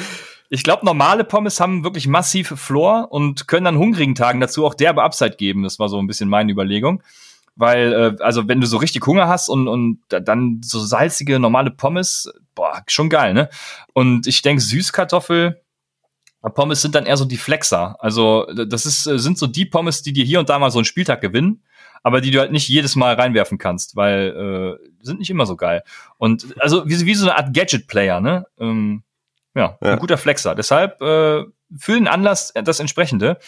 Ich 0.52 0.64
glaube, 0.64 0.84
normale 0.84 1.22
Pommes 1.22 1.60
haben 1.60 1.84
wirklich 1.84 2.08
massive 2.08 2.56
Floor 2.56 3.12
und 3.12 3.46
können 3.46 3.68
an 3.68 3.78
hungrigen 3.78 4.16
Tagen 4.16 4.40
dazu 4.40 4.66
auch 4.66 4.74
derbe 4.74 5.02
Upside 5.02 5.36
geben. 5.36 5.62
Das 5.62 5.78
war 5.78 5.88
so 5.88 5.98
ein 5.98 6.08
bisschen 6.08 6.28
meine 6.28 6.50
Überlegung. 6.50 7.02
Weil, 7.54 7.92
äh, 7.92 8.22
also 8.22 8.48
wenn 8.48 8.60
du 8.60 8.66
so 8.66 8.78
richtig 8.78 9.06
Hunger 9.06 9.28
hast 9.28 9.48
und, 9.48 9.68
und 9.68 9.98
dann 10.08 10.60
so 10.64 10.80
salzige, 10.80 11.38
normale 11.38 11.70
Pommes, 11.70 12.32
boah, 12.54 12.82
schon 12.86 13.10
geil, 13.10 13.34
ne? 13.34 13.48
Und 13.92 14.26
ich 14.26 14.42
denke, 14.42 14.62
Süßkartoffel, 14.62 15.60
Pommes 16.42 16.80
sind 16.80 16.94
dann 16.94 17.06
eher 17.06 17.16
so 17.16 17.24
die 17.26 17.36
Flexer. 17.36 17.96
Also 18.00 18.46
das 18.46 18.86
ist, 18.86 19.04
sind 19.04 19.38
so 19.38 19.46
die 19.46 19.66
Pommes, 19.66 20.02
die 20.02 20.12
dir 20.12 20.24
hier 20.24 20.40
und 20.40 20.48
da 20.48 20.58
mal 20.58 20.70
so 20.70 20.78
einen 20.78 20.86
Spieltag 20.86 21.20
gewinnen, 21.20 21.62
aber 22.02 22.20
die 22.20 22.30
du 22.30 22.40
halt 22.40 22.52
nicht 22.52 22.68
jedes 22.68 22.96
Mal 22.96 23.14
reinwerfen 23.14 23.58
kannst, 23.58 23.94
weil 23.96 24.78
äh, 24.80 25.04
sind 25.04 25.18
nicht 25.18 25.30
immer 25.30 25.44
so 25.44 25.56
geil. 25.56 25.82
Und 26.16 26.46
also 26.58 26.88
wie, 26.88 27.04
wie 27.04 27.14
so 27.14 27.28
eine 27.28 27.36
Art 27.36 27.54
Gadget-Player, 27.54 28.20
ne? 28.20 28.46
Ähm, 28.58 29.02
ja, 29.54 29.76
ja, 29.82 29.92
ein 29.92 29.98
guter 29.98 30.16
Flexer. 30.16 30.54
Deshalb 30.54 31.02
äh, 31.02 31.44
für 31.76 31.92
den 31.92 32.08
Anlass 32.08 32.52
das 32.54 32.80
entsprechende. 32.80 33.38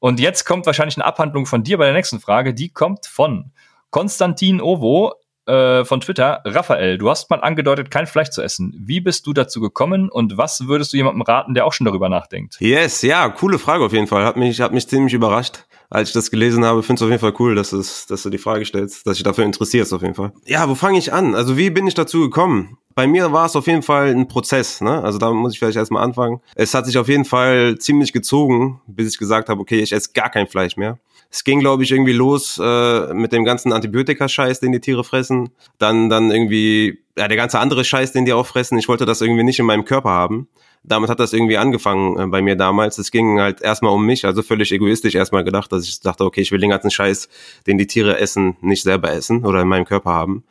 Und 0.00 0.20
jetzt 0.20 0.44
kommt 0.44 0.66
wahrscheinlich 0.66 0.96
eine 0.96 1.04
Abhandlung 1.04 1.46
von 1.46 1.62
dir 1.62 1.78
bei 1.78 1.84
der 1.84 1.94
nächsten 1.94 2.20
Frage. 2.20 2.52
Die 2.52 2.68
kommt 2.68 3.06
von 3.06 3.52
Konstantin 3.90 4.60
Ovo 4.60 5.14
äh, 5.46 5.84
von 5.84 6.00
Twitter. 6.00 6.40
Raphael, 6.44 6.98
du 6.98 7.10
hast 7.10 7.30
mal 7.30 7.40
angedeutet, 7.40 7.90
kein 7.90 8.06
Fleisch 8.06 8.30
zu 8.30 8.42
essen. 8.42 8.74
Wie 8.78 9.00
bist 9.00 9.26
du 9.26 9.32
dazu 9.32 9.60
gekommen 9.60 10.08
und 10.08 10.36
was 10.36 10.66
würdest 10.66 10.92
du 10.92 10.96
jemandem 10.96 11.22
raten, 11.22 11.54
der 11.54 11.66
auch 11.66 11.72
schon 11.72 11.84
darüber 11.84 12.08
nachdenkt? 12.08 12.60
Yes, 12.60 13.02
ja, 13.02 13.28
coole 13.28 13.58
Frage 13.58 13.84
auf 13.84 13.92
jeden 13.92 14.06
Fall. 14.06 14.24
Hat 14.24 14.36
mich, 14.36 14.60
hat 14.60 14.72
mich 14.72 14.88
ziemlich 14.88 15.14
überrascht 15.14 15.64
als 15.90 16.10
ich 16.10 16.14
das 16.14 16.30
gelesen 16.30 16.64
habe, 16.64 16.82
finde 16.82 17.00
es 17.00 17.02
auf 17.02 17.10
jeden 17.10 17.20
Fall 17.20 17.34
cool, 17.38 17.54
dass, 17.54 17.72
es, 17.72 18.06
dass 18.06 18.22
du 18.22 18.30
die 18.30 18.38
Frage 18.38 18.64
stellst, 18.64 19.06
dass 19.06 19.16
dich 19.16 19.22
dafür 19.22 19.44
interessierst 19.44 19.92
auf 19.92 20.02
jeden 20.02 20.14
Fall. 20.14 20.32
Ja, 20.46 20.68
wo 20.68 20.74
fange 20.74 20.98
ich 20.98 21.12
an? 21.12 21.34
Also 21.34 21.56
wie 21.56 21.70
bin 21.70 21.86
ich 21.86 21.94
dazu 21.94 22.20
gekommen? 22.20 22.78
Bei 22.94 23.06
mir 23.06 23.32
war 23.32 23.46
es 23.46 23.56
auf 23.56 23.66
jeden 23.66 23.82
Fall 23.82 24.08
ein 24.08 24.28
Prozess, 24.28 24.80
ne? 24.80 25.02
Also 25.02 25.18
da 25.18 25.32
muss 25.32 25.52
ich 25.52 25.58
vielleicht 25.58 25.76
erstmal 25.76 26.04
anfangen. 26.04 26.40
Es 26.54 26.74
hat 26.74 26.86
sich 26.86 26.96
auf 26.96 27.08
jeden 27.08 27.24
Fall 27.24 27.76
ziemlich 27.78 28.12
gezogen, 28.12 28.80
bis 28.86 29.12
ich 29.12 29.18
gesagt 29.18 29.48
habe, 29.48 29.60
okay, 29.60 29.80
ich 29.80 29.92
esse 29.92 30.10
gar 30.14 30.30
kein 30.30 30.46
Fleisch 30.46 30.76
mehr. 30.76 30.98
Es 31.28 31.42
ging, 31.42 31.58
glaube 31.58 31.82
ich, 31.82 31.90
irgendwie 31.90 32.12
los 32.12 32.60
äh, 32.62 33.12
mit 33.12 33.32
dem 33.32 33.44
ganzen 33.44 33.72
Antibiotika-Scheiß, 33.72 34.60
den 34.60 34.70
die 34.70 34.78
Tiere 34.78 35.02
fressen. 35.02 35.50
Dann, 35.78 36.08
dann 36.08 36.30
irgendwie, 36.30 37.00
ja, 37.18 37.26
der 37.26 37.36
ganze 37.36 37.58
andere 37.58 37.84
Scheiß, 37.84 38.12
den 38.12 38.24
die 38.24 38.32
auch 38.32 38.46
fressen. 38.46 38.78
Ich 38.78 38.86
wollte 38.86 39.04
das 39.04 39.20
irgendwie 39.20 39.42
nicht 39.42 39.58
in 39.58 39.66
meinem 39.66 39.84
Körper 39.84 40.10
haben 40.10 40.48
damit 40.84 41.08
hat 41.10 41.18
das 41.18 41.32
irgendwie 41.32 41.56
angefangen 41.56 42.18
äh, 42.18 42.26
bei 42.26 42.42
mir 42.42 42.56
damals. 42.56 42.98
Es 42.98 43.10
ging 43.10 43.40
halt 43.40 43.62
erstmal 43.62 43.92
um 43.92 44.04
mich, 44.04 44.24
also 44.26 44.42
völlig 44.42 44.70
egoistisch 44.70 45.14
erstmal 45.14 45.42
gedacht, 45.42 45.72
dass 45.72 45.84
ich 45.84 46.00
dachte, 46.00 46.24
okay, 46.24 46.42
ich 46.42 46.52
will 46.52 46.60
den 46.60 46.70
ganzen 46.70 46.90
Scheiß, 46.90 47.28
den 47.66 47.78
die 47.78 47.86
Tiere 47.86 48.18
essen, 48.18 48.56
nicht 48.60 48.82
selber 48.82 49.10
essen 49.10 49.44
oder 49.44 49.62
in 49.62 49.68
meinem 49.68 49.86
Körper 49.86 50.12
haben. 50.12 50.44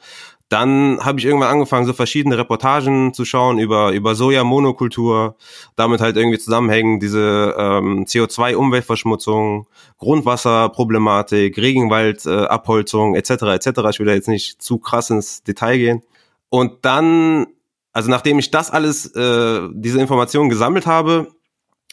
Dann 0.49 0.99
habe 1.03 1.19
ich 1.19 1.25
irgendwann 1.25 1.49
angefangen, 1.49 1.85
so 1.87 1.93
verschiedene 1.93 2.37
Reportagen 2.37 3.13
zu 3.13 3.25
schauen 3.25 3.57
über, 3.57 3.91
über 3.91 4.13
Soja-Monokultur, 4.13 5.35
damit 5.75 6.01
halt 6.01 6.15
irgendwie 6.15 6.37
zusammenhängen 6.37 6.99
diese 6.99 7.55
ähm, 7.57 8.05
CO2-Umweltverschmutzung, 8.05 9.67
Grundwasserproblematik, 9.97 11.57
Regenwaldabholzung 11.57 13.15
äh, 13.15 13.19
etc. 13.19 13.31
etc. 13.31 13.67
Ich 13.89 13.99
will 13.99 14.05
da 14.05 14.13
jetzt 14.13 14.27
nicht 14.27 14.61
zu 14.61 14.77
krass 14.77 15.09
ins 15.09 15.41
Detail 15.43 15.77
gehen. 15.77 16.03
Und 16.49 16.85
dann 16.85 17.47
also 17.93 18.09
nachdem 18.09 18.39
ich 18.39 18.51
das 18.51 18.71
alles, 18.71 19.05
äh, 19.15 19.69
diese 19.71 19.99
Informationen 20.01 20.49
gesammelt 20.49 20.87
habe, 20.87 21.27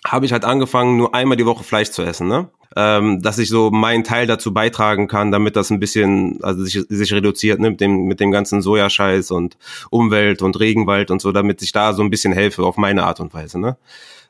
habe 0.04 0.24
ich 0.24 0.32
halt 0.32 0.44
angefangen, 0.44 0.96
nur 0.96 1.14
einmal 1.14 1.36
die 1.36 1.46
Woche 1.46 1.62
Fleisch 1.62 1.90
zu 1.90 2.02
essen, 2.02 2.26
ne? 2.26 2.48
Ähm, 2.76 3.20
dass 3.20 3.38
ich 3.38 3.48
so 3.48 3.70
meinen 3.70 4.04
Teil 4.04 4.28
dazu 4.28 4.54
beitragen 4.54 5.08
kann, 5.08 5.32
damit 5.32 5.56
das 5.56 5.70
ein 5.70 5.80
bisschen, 5.80 6.38
also 6.42 6.62
sich, 6.64 6.84
sich 6.88 7.12
reduziert, 7.12 7.58
ne, 7.58 7.70
mit 7.70 7.80
dem, 7.80 8.04
mit 8.04 8.20
dem 8.20 8.30
ganzen 8.30 8.62
Sojascheiß 8.62 9.32
und 9.32 9.58
Umwelt 9.90 10.40
und 10.40 10.58
Regenwald 10.58 11.10
und 11.10 11.20
so, 11.20 11.32
damit 11.32 11.62
ich 11.62 11.72
da 11.72 11.92
so 11.92 12.02
ein 12.02 12.10
bisschen 12.10 12.32
helfe 12.32 12.62
auf 12.62 12.76
meine 12.76 13.02
Art 13.02 13.18
und 13.20 13.34
Weise, 13.34 13.58
ne? 13.58 13.76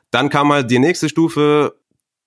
Dann 0.09 0.29
kam 0.29 0.51
halt 0.51 0.69
die 0.71 0.79
nächste 0.79 1.07
Stufe, 1.07 1.75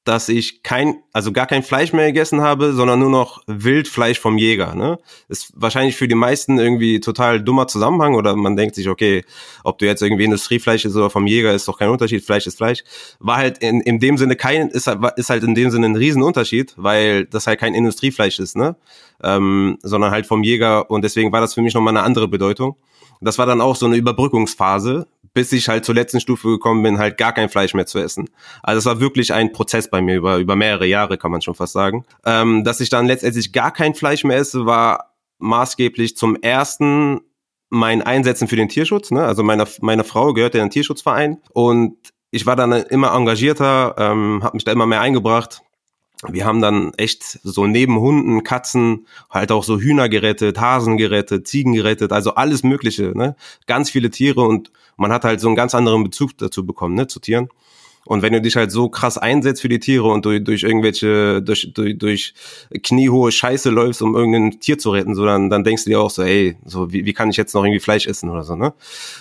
dass 0.05 0.29
ich 0.29 0.63
kein, 0.63 1.03
also 1.15 1.33
gar 1.33 1.47
kein 1.47 1.63
Fleisch 1.63 1.95
mehr 1.95 2.07
gegessen 2.07 2.43
habe, 2.43 2.75
sondern 2.75 3.01
nur 3.01 3.09
noch 3.09 3.43
Wildfleisch 3.47 4.21
vom 4.21 4.37
Jäger. 4.37 4.75
Ne? 4.75 4.99
Ist 5.29 5.53
wahrscheinlich 5.57 5.97
für 5.97 6.07
die 6.07 6.15
meisten 6.15 6.59
irgendwie 6.59 7.01
total 7.01 7.43
dummer 7.43 7.67
Zusammenhang 7.69 8.15
oder 8.15 8.37
man 8.37 8.55
denkt 8.55 8.75
sich, 8.75 8.91
okay, 8.91 9.25
ob 9.65 9.79
du 9.79 9.87
jetzt 9.87 10.03
irgendwie 10.03 10.25
Industriefleisch 10.25 10.85
ist 10.85 10.95
oder 10.95 11.09
vom 11.09 11.27
Jäger, 11.27 11.55
ist 11.55 11.67
doch 11.69 11.79
kein 11.79 11.89
Unterschied, 11.89 12.23
Fleisch 12.23 12.47
ist 12.47 12.59
Fleisch. 12.59 12.85
War 13.19 13.39
halt 13.39 13.59
in, 13.59 13.81
in 13.81 13.99
dem 13.99 14.19
Sinne 14.19 14.37
kein, 14.37 14.69
ist, 14.69 14.87
halt, 14.87 15.01
ist 15.17 15.31
halt 15.31 15.43
in 15.43 15.55
dem 15.55 15.71
Sinne 15.71 15.87
ein 15.87 15.97
Riesenunterschied, 15.97 16.75
weil 16.77 17.25
das 17.25 17.47
halt 17.47 17.59
kein 17.59 17.75
Industriefleisch 17.75 18.39
ist, 18.39 18.57
ne? 18.57 18.77
Ähm, 19.23 19.79
sondern 19.83 20.11
halt 20.11 20.27
vom 20.27 20.43
Jäger 20.43 20.91
und 20.91 21.03
deswegen 21.03 21.33
war 21.33 21.41
das 21.41 21.55
für 21.55 21.63
mich 21.63 21.73
nochmal 21.73 21.97
eine 21.97 22.05
andere 22.05 22.29
Bedeutung. 22.29 22.77
Das 23.25 23.39
war 23.39 23.47
dann 23.47 23.61
auch 23.61 23.77
so 23.77 23.87
eine 23.87 23.97
Überbrückungsphase, 23.97 25.07
bis 25.33 25.53
ich 25.53 25.69
halt 25.69 25.85
zur 25.85 25.95
letzten 25.95 26.21
Stufe 26.21 26.49
gekommen 26.49 26.83
bin, 26.83 26.99
halt 26.99 27.19
gar 27.19 27.33
kein 27.33 27.49
Fleisch 27.49 27.75
mehr 27.75 27.87
zu 27.87 27.99
essen. 27.99 28.31
Also 28.63 28.79
es 28.79 28.85
war 28.87 29.01
wirklich 29.01 29.33
ein 29.33 29.53
Prozess 29.53 29.91
bei 29.91 30.01
mir 30.01 30.17
über, 30.17 30.39
über 30.39 30.57
mehrere 30.57 30.87
Jahre, 30.87 31.19
kann 31.19 31.31
man 31.31 31.43
schon 31.43 31.55
fast 31.55 31.73
sagen. 31.73 32.05
Ähm, 32.25 32.65
dass 32.65 32.81
ich 32.81 32.89
dann 32.89 33.07
letztendlich 33.07 33.53
gar 33.53 33.73
kein 33.73 33.95
Fleisch 33.95 34.25
mehr 34.25 34.39
esse, 34.39 34.67
war 34.67 35.15
maßgeblich 35.39 36.17
zum 36.17 36.37
ersten 36.37 37.21
mein 37.71 38.03
Einsetzen 38.03 38.47
für 38.47 38.57
den 38.57 38.69
Tierschutz. 38.69 39.11
Ne? 39.11 39.25
Also 39.25 39.43
meine, 39.43 39.67
meine 39.81 40.05
Frau 40.05 40.33
gehört 40.33 40.55
in 40.55 40.61
den 40.61 40.71
Tierschutzverein 40.71 41.39
und 41.53 41.97
ich 42.31 42.47
war 42.47 42.57
dann 42.57 42.73
immer 42.73 43.15
engagierter, 43.15 43.95
ähm, 43.99 44.43
habe 44.43 44.57
mich 44.57 44.65
da 44.65 44.73
immer 44.73 44.87
mehr 44.87 45.01
eingebracht, 45.01 45.63
wir 46.29 46.45
haben 46.45 46.61
dann 46.63 46.95
echt 46.95 47.41
so 47.43 47.67
neben 47.67 47.99
Hunden, 47.99 48.45
Katzen, 48.45 49.07
halt 49.31 49.53
auch 49.53 49.65
so 49.65 49.79
Hühner 49.79 50.09
gerettet, 50.09 50.61
Hasen 50.61 50.97
gerettet, 50.97 51.47
Ziegen 51.47 51.75
gerettet, 51.75 52.13
also 52.13 52.35
alles 52.35 52.63
Mögliche, 52.63 53.13
ne? 53.17 53.37
Ganz 53.67 53.91
viele 53.91 54.11
Tiere 54.11 54.43
und 54.43 54.71
man 54.97 55.13
hat 55.13 55.25
halt 55.25 55.41
so 55.41 55.49
einen 55.49 55.57
ganz 55.57 55.75
anderen 55.75 56.05
Bezug 56.05 56.39
dazu 56.39 56.65
bekommen, 56.65 56.95
ne, 56.95 57.07
zu 57.07 57.21
Tieren. 57.21 57.49
Und 58.07 58.23
wenn 58.23 58.33
du 58.33 58.41
dich 58.41 58.57
halt 58.57 58.71
so 58.71 58.89
krass 58.89 59.17
einsetzt 59.17 59.63
für 59.63 59.69
die 59.69 59.79
Tiere 59.79 60.09
und 60.09 60.25
durch, 60.25 60.45
durch 60.45 60.63
irgendwelche, 60.63 61.43
durch, 61.43 61.73
durch, 61.73 61.99
durch 61.99 62.35
kniehohe 62.83 63.33
Scheiße 63.33 63.71
läufst, 63.71 64.03
um 64.03 64.15
irgendein 64.15 64.61
Tier 64.61 64.79
zu 64.79 64.91
retten, 64.91 65.15
so 65.15 65.25
dann, 65.25 65.49
dann 65.49 65.65
denkst 65.65 65.85
du 65.85 65.91
dir 65.91 66.01
auch 66.01 66.11
so, 66.11 66.23
ey, 66.23 66.57
so 66.65 66.93
wie, 66.93 67.07
wie 67.07 67.13
kann 67.13 67.31
ich 67.31 67.37
jetzt 67.37 67.55
noch 67.55 67.65
irgendwie 67.65 67.81
Fleisch 67.81 68.07
essen 68.07 68.29
oder 68.29 68.43
so, 68.43 68.57
ne? 68.57 68.75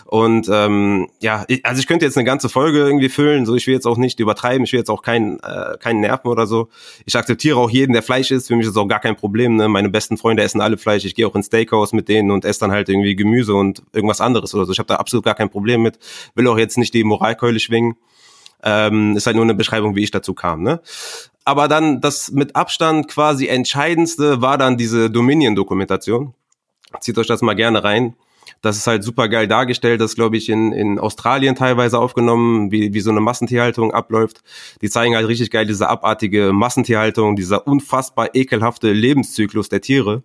Und 0.05 0.49
ähm, 0.51 1.07
ja, 1.21 1.45
ich, 1.47 1.65
also 1.65 1.79
ich 1.79 1.87
könnte 1.87 2.05
jetzt 2.05 2.17
eine 2.17 2.25
ganze 2.25 2.49
Folge 2.49 2.79
irgendwie 2.79 3.09
füllen, 3.09 3.45
so 3.45 3.55
ich 3.55 3.67
will 3.67 3.73
jetzt 3.73 3.87
auch 3.87 3.97
nicht 3.97 4.19
übertreiben, 4.19 4.65
ich 4.65 4.73
will 4.73 4.79
jetzt 4.79 4.89
auch 4.89 5.01
keinen 5.01 5.39
äh, 5.39 5.77
keinen 5.79 6.01
Nerven 6.01 6.27
oder 6.29 6.45
so. 6.45 6.69
Ich 7.05 7.15
akzeptiere 7.15 7.57
auch 7.57 7.69
jeden, 7.69 7.93
der 7.93 8.03
Fleisch 8.03 8.31
isst, 8.31 8.47
für 8.47 8.55
mich 8.55 8.67
ist 8.67 8.77
auch 8.77 8.87
gar 8.87 8.99
kein 8.99 9.15
Problem, 9.15 9.55
ne? 9.55 9.69
Meine 9.69 9.89
besten 9.89 10.17
Freunde 10.17 10.43
essen 10.43 10.61
alle 10.61 10.77
Fleisch, 10.77 11.05
ich 11.05 11.15
gehe 11.15 11.25
auch 11.25 11.35
ins 11.35 11.47
Steakhouse 11.47 11.93
mit 11.93 12.09
denen 12.09 12.31
und 12.31 12.45
esse 12.45 12.61
dann 12.61 12.71
halt 12.71 12.89
irgendwie 12.89 13.15
Gemüse 13.15 13.53
und 13.53 13.81
irgendwas 13.93 14.19
anderes 14.19 14.53
oder 14.53 14.65
so. 14.65 14.73
Ich 14.73 14.79
habe 14.79 14.87
da 14.87 14.95
absolut 14.95 15.23
gar 15.23 15.35
kein 15.35 15.49
Problem 15.49 15.81
mit, 15.81 15.99
will 16.35 16.47
auch 16.47 16.57
jetzt 16.57 16.77
nicht 16.77 16.93
die 16.93 17.03
Moralkeule 17.03 17.59
schwingen. 17.59 17.95
Ähm, 18.63 19.17
ist 19.17 19.25
halt 19.25 19.35
nur 19.35 19.45
eine 19.45 19.55
Beschreibung, 19.55 19.95
wie 19.95 20.03
ich 20.03 20.11
dazu 20.11 20.33
kam. 20.33 20.63
Ne? 20.63 20.81
Aber 21.45 21.67
dann 21.67 22.01
das 22.01 22.31
mit 22.31 22.55
Abstand 22.55 23.07
quasi 23.07 23.47
entscheidendste 23.47 24.41
war 24.41 24.57
dann 24.57 24.77
diese 24.77 25.09
Dominion-Dokumentation. 25.09 26.33
Zieht 26.99 27.17
euch 27.17 27.27
das 27.27 27.41
mal 27.41 27.55
gerne 27.55 27.83
rein. 27.83 28.15
Das 28.61 28.77
ist 28.77 28.87
halt 28.87 29.03
super 29.03 29.27
geil 29.27 29.47
dargestellt. 29.47 29.99
Das 29.99 30.15
glaube 30.15 30.37
ich 30.37 30.47
in, 30.47 30.71
in 30.71 30.99
Australien 30.99 31.55
teilweise 31.55 31.99
aufgenommen, 31.99 32.71
wie, 32.71 32.93
wie 32.93 33.01
so 33.01 33.11
eine 33.11 33.19
Massentierhaltung 33.19 33.93
abläuft. 33.93 34.41
Die 34.81 34.89
zeigen 34.89 35.15
halt 35.15 35.27
richtig 35.27 35.51
geil 35.51 35.65
diese 35.65 35.89
abartige 35.89 36.53
Massentierhaltung, 36.53 37.35
dieser 37.35 37.67
unfassbar 37.67 38.29
ekelhafte 38.33 38.93
Lebenszyklus 38.93 39.67
der 39.69 39.81
Tiere 39.81 40.23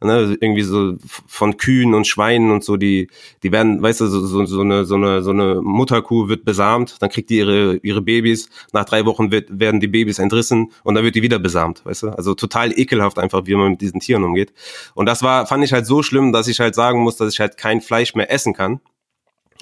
ne, 0.00 0.36
irgendwie 0.40 0.62
so 0.62 0.94
von 1.26 1.56
Kühen 1.56 1.94
und 1.94 2.06
Schweinen 2.06 2.50
und 2.50 2.64
so, 2.64 2.76
die, 2.76 3.08
die 3.42 3.52
werden, 3.52 3.82
weißt 3.82 4.00
du, 4.00 4.06
so, 4.06 4.20
so, 4.26 4.44
so 4.44 4.60
eine, 4.60 4.84
so 4.84 4.94
eine, 4.94 5.22
so 5.22 5.30
eine 5.30 5.60
Mutterkuh 5.62 6.28
wird 6.28 6.44
besamt, 6.44 7.00
dann 7.00 7.10
kriegt 7.10 7.30
die 7.30 7.38
ihre, 7.38 7.76
ihre 7.78 8.02
Babys, 8.02 8.48
nach 8.72 8.84
drei 8.84 9.04
Wochen 9.06 9.30
wird, 9.30 9.58
werden 9.58 9.80
die 9.80 9.88
Babys 9.88 10.18
entrissen 10.18 10.72
und 10.84 10.94
dann 10.94 11.04
wird 11.04 11.14
die 11.14 11.22
wieder 11.22 11.38
besamt, 11.38 11.84
weißt 11.84 12.04
du? 12.04 12.08
Also 12.10 12.34
total 12.34 12.78
ekelhaft 12.78 13.18
einfach, 13.18 13.46
wie 13.46 13.54
man 13.54 13.72
mit 13.72 13.80
diesen 13.80 14.00
Tieren 14.00 14.24
umgeht. 14.24 14.52
Und 14.94 15.06
das 15.06 15.22
war, 15.22 15.46
fand 15.46 15.64
ich 15.64 15.72
halt 15.72 15.86
so 15.86 16.02
schlimm, 16.02 16.32
dass 16.32 16.48
ich 16.48 16.60
halt 16.60 16.74
sagen 16.74 17.00
muss, 17.00 17.16
dass 17.16 17.32
ich 17.32 17.40
halt 17.40 17.56
kein 17.56 17.80
Fleisch 17.80 18.14
mehr 18.14 18.30
essen 18.30 18.52
kann. 18.52 18.80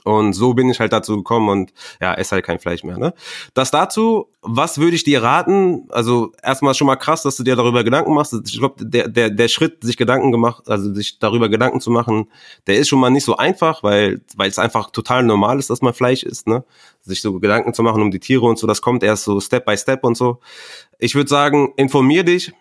Und 0.05 0.34
so 0.34 0.52
bin 0.52 0.68
ich 0.68 0.80
halt 0.80 0.92
dazu 0.92 1.16
gekommen 1.16 1.48
und 1.48 1.72
ja, 2.00 2.12
esse 2.14 2.32
halt 2.32 2.44
kein 2.44 2.59
Fleisch 2.59 2.84
mehr. 2.84 2.98
Ne? 2.98 3.14
Das 3.55 3.70
dazu, 3.70 4.28
was 4.42 4.78
würde 4.78 4.96
ich 4.96 5.02
dir 5.02 5.22
raten? 5.22 5.88
Also 5.88 6.32
erstmal 6.42 6.74
schon 6.74 6.86
mal 6.86 6.96
krass, 6.96 7.22
dass 7.22 7.36
du 7.36 7.42
dir 7.42 7.57
darüber 7.57 7.84
Gedanken 7.84 8.12
machst. 8.12 8.34
Ich 8.46 8.59
glaube, 8.59 8.84
der, 8.84 9.09
der, 9.09 9.30
der 9.30 9.48
Schritt, 9.48 9.82
sich 9.82 9.96
Gedanken 9.96 10.30
gemacht, 10.30 10.68
also 10.68 10.92
sich 10.92 11.18
darüber 11.18 11.48
Gedanken 11.48 11.80
zu 11.80 11.90
machen, 11.90 12.30
der 12.66 12.76
ist 12.76 12.88
schon 12.88 13.00
mal 13.00 13.09
nicht 13.09 13.24
so 13.24 13.38
einfach, 13.38 13.82
weil 13.82 14.20
weil 14.36 14.50
es 14.50 14.59
einfach 14.59 14.90
total 14.90 15.22
normal 15.22 15.59
ist, 15.59 15.70
dass 15.70 15.80
man 15.80 15.94
Fleisch 15.94 16.22
isst. 16.22 16.46
Ne? 16.46 16.64
Sich 17.00 17.22
so 17.22 17.40
Gedanken 17.40 17.72
zu 17.72 17.82
machen 17.82 18.02
um 18.02 18.11
die 18.11 18.20
Tiere 18.20 18.44
und 18.44 18.59
so, 18.59 18.66
das 18.66 18.82
kommt 18.82 19.02
erst 19.02 19.24
so 19.24 19.40
Step 19.40 19.64
by 19.64 19.76
Step 19.76 20.05
und 20.05 20.16
so. 20.16 20.40
Ich 20.98 21.14
würde 21.14 21.30
sagen, 21.30 21.72
informier 21.76 22.24
dich, 22.24 22.52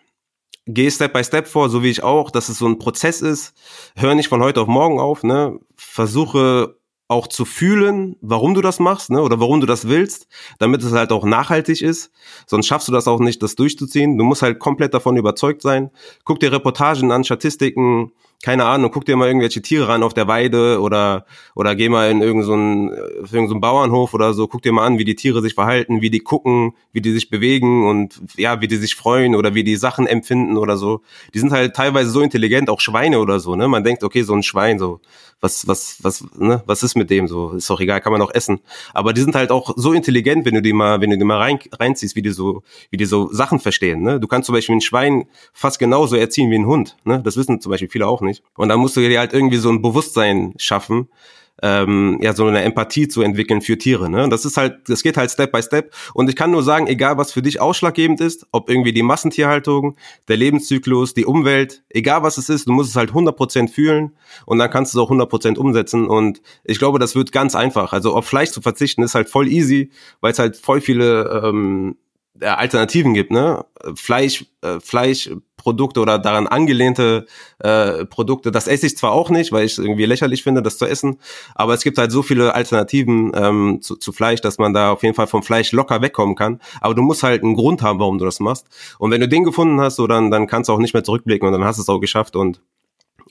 geh 0.66 0.90
Step 0.90 1.12
by 1.12 1.24
Step 1.26 1.48
vor, 1.48 1.70
so 1.70 1.84
wie 1.84 1.90
ich 1.90 2.04
auch, 2.04 2.32
dass 2.32 2.48
es 2.48 2.58
so 2.58 2.68
ein 2.68 2.80
Prozess 2.80 3.22
ist. 3.22 3.54
Hör 3.96 4.16
nicht 4.16 4.30
von 4.30 4.42
heute 4.42 4.62
auf 4.62 4.68
morgen 4.68 5.00
auf, 5.00 5.24
ne? 5.24 5.60
Versuche 5.76 6.78
auch 7.14 7.28
zu 7.28 7.46
fühlen, 7.46 8.18
warum 8.22 8.54
du 8.54 8.62
das 8.62 8.80
machst, 8.80 9.10
ne, 9.10 9.22
oder 9.22 9.40
warum 9.40 9.62
du 9.62 9.66
das 9.66 9.88
willst, 9.88 10.28
damit 10.60 10.84
es 10.84 10.92
halt 10.92 11.12
auch 11.12 11.26
nachhaltig 11.26 11.82
ist. 11.82 12.12
Sonst 12.46 12.68
schaffst 12.68 12.88
du 12.88 12.92
das 12.92 13.08
auch 13.08 13.20
nicht, 13.20 13.42
das 13.42 13.56
durchzuziehen. 13.56 14.18
Du 14.18 14.24
musst 14.24 14.42
halt 14.42 14.60
komplett 14.60 14.94
davon 14.94 15.16
überzeugt 15.18 15.62
sein. 15.62 15.92
Guck 16.26 16.40
dir 16.40 16.52
Reportagen 16.52 17.12
an, 17.12 17.24
Statistiken, 17.24 18.12
keine 18.44 18.66
Ahnung, 18.66 18.92
guck 18.92 19.06
dir 19.06 19.16
mal 19.16 19.28
irgendwelche 19.28 19.62
Tiere 19.62 19.88
ran 19.88 20.04
auf 20.04 20.14
der 20.14 20.28
Weide 20.28 20.82
oder, 20.82 21.26
oder 21.56 21.76
geh 21.76 21.88
mal 21.88 22.12
in 22.12 22.22
irgendeinen 22.22 22.92
so 23.24 23.48
so 23.48 23.60
Bauernhof 23.60 24.14
oder 24.14 24.34
so, 24.34 24.48
guck 24.48 24.62
dir 24.62 24.74
mal 24.74 24.86
an, 24.86 24.98
wie 24.98 25.06
die 25.06 25.16
Tiere 25.16 25.42
sich 25.42 25.54
verhalten, 25.54 26.02
wie 26.02 26.10
die 26.10 26.20
gucken, 26.20 26.74
wie 26.92 27.00
die 27.00 27.14
sich 27.14 27.30
bewegen 27.30 27.88
und 27.88 28.22
ja, 28.36 28.60
wie 28.60 28.68
die 28.68 28.76
sich 28.76 28.96
freuen 28.96 29.36
oder 29.36 29.56
wie 29.56 29.64
die 29.64 29.78
Sachen 29.78 30.08
empfinden 30.08 30.58
oder 30.58 30.76
so. 30.76 31.02
Die 31.34 31.40
sind 31.40 31.54
halt 31.54 31.74
teilweise 31.74 32.10
so 32.10 32.20
intelligent, 32.20 32.70
auch 32.70 32.82
Schweine 32.82 33.20
oder 33.20 33.40
so, 33.40 33.56
ne? 33.56 33.70
Man 33.70 33.86
denkt, 33.86 34.04
okay, 34.04 34.24
so 34.24 34.34
ein 34.34 34.44
Schwein, 34.44 34.78
so, 34.78 35.00
was, 35.44 35.68
was, 35.68 35.98
was, 36.02 36.26
ne, 36.38 36.64
was 36.66 36.84
ist 36.84 36.96
mit 36.96 37.10
dem 37.10 37.28
so? 37.28 37.52
Ist 37.52 37.70
doch 37.70 37.82
egal, 37.82 38.00
kann 38.00 38.14
man 38.14 38.22
auch 38.22 38.34
essen. 38.34 38.62
Aber 38.94 39.12
die 39.12 39.22
sind 39.22 39.36
halt 39.36 39.52
auch 39.52 39.74
so 39.76 39.92
intelligent, 39.92 40.46
wenn 40.46 40.56
du 40.56 40.62
die 40.62 40.72
mal, 40.72 41.02
wenn 41.02 41.10
du 41.10 41.18
die 41.18 41.26
mal 41.26 41.38
rein, 41.38 41.60
reinziehst, 41.72 42.16
wie 42.16 42.22
die 42.22 42.30
so, 42.30 42.64
wie 42.90 42.98
die 42.98 43.06
so 43.06 43.30
Sachen 43.32 43.60
verstehen, 43.60 44.02
ne? 44.02 44.22
Du 44.22 44.28
kannst 44.28 44.46
zum 44.46 44.56
Beispiel 44.56 44.76
ein 44.76 44.82
Schwein 44.82 45.26
fast 45.52 45.80
genauso 45.80 46.16
erziehen 46.16 46.50
wie 46.50 46.56
ein 46.56 46.66
Hund, 46.66 46.96
ne? 47.04 47.22
Das 47.22 47.36
wissen 47.36 47.60
zum 47.60 47.72
Beispiel 47.72 47.90
viele 47.90 48.08
auch 48.08 48.22
nicht. 48.22 48.42
Und 48.56 48.70
dann 48.70 48.80
musst 48.80 48.96
du 48.96 49.02
dir 49.02 49.20
halt 49.20 49.34
irgendwie 49.34 49.58
so 49.58 49.70
ein 49.70 49.82
Bewusstsein 49.82 50.54
schaffen, 50.58 51.10
ähm, 51.62 52.20
ja 52.22 52.34
so 52.34 52.46
eine 52.46 52.64
Empathie 52.64 53.08
zu 53.08 53.22
entwickeln 53.22 53.62
für 53.62 53.78
Tiere. 53.78 54.10
Ne? 54.10 54.28
Das 54.30 54.46
ist 54.46 54.58
halt, 54.58 54.90
das 54.90 55.04
geht 55.04 55.18
halt 55.18 55.32
Step 55.32 55.52
by 55.52 55.62
Step. 55.62 55.94
Und 56.14 56.30
ich 56.30 56.36
kann 56.36 56.52
nur 56.52 56.64
sagen, 56.64 56.88
egal 56.88 57.18
was 57.18 57.32
für 57.32 57.42
dich 57.42 57.62
ausschlaggebend 57.62 58.22
ist, 58.22 58.48
ob 58.52 58.70
irgendwie 58.70 58.94
die 58.94 59.04
Massentierhaltung, 59.04 59.96
der 60.28 60.38
Lebenszyklus, 60.38 61.14
die 61.14 61.26
Umwelt, 61.26 61.84
egal 61.90 62.24
was 62.24 62.38
es 62.38 62.50
ist, 62.50 62.68
du 62.68 62.72
musst 62.72 62.90
es 62.90 62.96
halt 62.96 63.12
100% 63.12 63.70
fühlen 63.70 64.16
und 64.46 64.58
dann 64.58 64.70
kannst 64.70 64.94
du 64.94 65.00
es 65.00 65.06
auch 65.06 65.12
100% 65.12 65.58
umsetzen. 65.58 66.08
Und 66.08 66.42
ich 66.64 66.80
glaube, 66.80 67.00
das 67.00 67.16
wird 67.16 67.32
ganz 67.32 67.56
einfach. 67.56 67.94
Also 67.94 68.14
auf 68.16 68.26
Fleisch 68.26 68.50
zu 68.50 68.62
verzichten 68.62 69.04
ist 69.04 69.16
halt 69.16 69.30
voll 69.30 69.48
easy, 69.48 69.92
weil 70.22 70.32
es 70.32 70.40
halt 70.40 70.58
voll 70.58 70.82
viele 70.82 71.44
ähm, 71.44 71.96
Alternativen 72.42 73.14
gibt, 73.14 73.32
ne? 73.32 73.64
Fleisch, 73.96 74.46
äh, 74.62 74.80
Fleischprodukte 74.80 76.00
oder 76.00 76.18
daran 76.18 76.48
angelehnte 76.48 77.28
äh, 77.60 78.06
Produkte, 78.06 78.52
das 78.52 78.68
esse 78.68 78.88
ich 78.88 78.98
zwar 78.98 79.12
auch 79.12 79.30
nicht, 79.30 79.52
weil 79.52 79.66
ich 79.66 79.74
es 79.74 79.78
irgendwie 79.78 80.06
lächerlich 80.06 80.42
finde, 80.42 80.64
das 80.64 80.80
zu 80.80 80.86
essen, 80.86 81.20
aber 81.54 81.76
es 81.76 81.84
gibt 81.84 81.98
halt 81.98 82.12
so 82.12 82.24
viele 82.24 82.56
Alternativen 82.56 83.32
ähm, 83.36 83.80
zu, 83.82 83.96
zu 83.98 84.12
Fleisch, 84.12 84.42
dass 84.42 84.58
man 84.58 84.74
da 84.74 84.92
auf 84.92 85.04
jeden 85.04 85.16
Fall 85.16 85.28
vom 85.28 85.44
Fleisch 85.44 85.72
locker 85.74 86.02
wegkommen 86.02 86.36
kann. 86.36 86.60
Aber 86.82 86.96
du 86.96 87.04
musst 87.04 87.22
halt 87.24 87.44
einen 87.44 87.56
Grund 87.56 87.82
haben, 87.84 88.00
warum 88.00 88.18
du 88.18 88.26
das 88.26 88.40
machst. 88.40 88.68
Und 88.98 89.12
wenn 89.12 89.22
du 89.22 89.28
den 89.28 89.44
gefunden 89.44 89.80
hast, 89.80 89.98
so 89.98 90.08
dann, 90.08 90.32
dann 90.32 90.48
kannst 90.48 90.70
du 90.70 90.74
auch 90.74 90.80
nicht 90.80 90.94
mehr 90.94 91.04
zurückblicken 91.04 91.48
und 91.48 91.54
dann 91.54 91.64
hast 91.64 91.78
du 91.78 91.84
es 91.84 91.90
auch 91.90 92.00
geschafft 92.00 92.36
und 92.36 92.62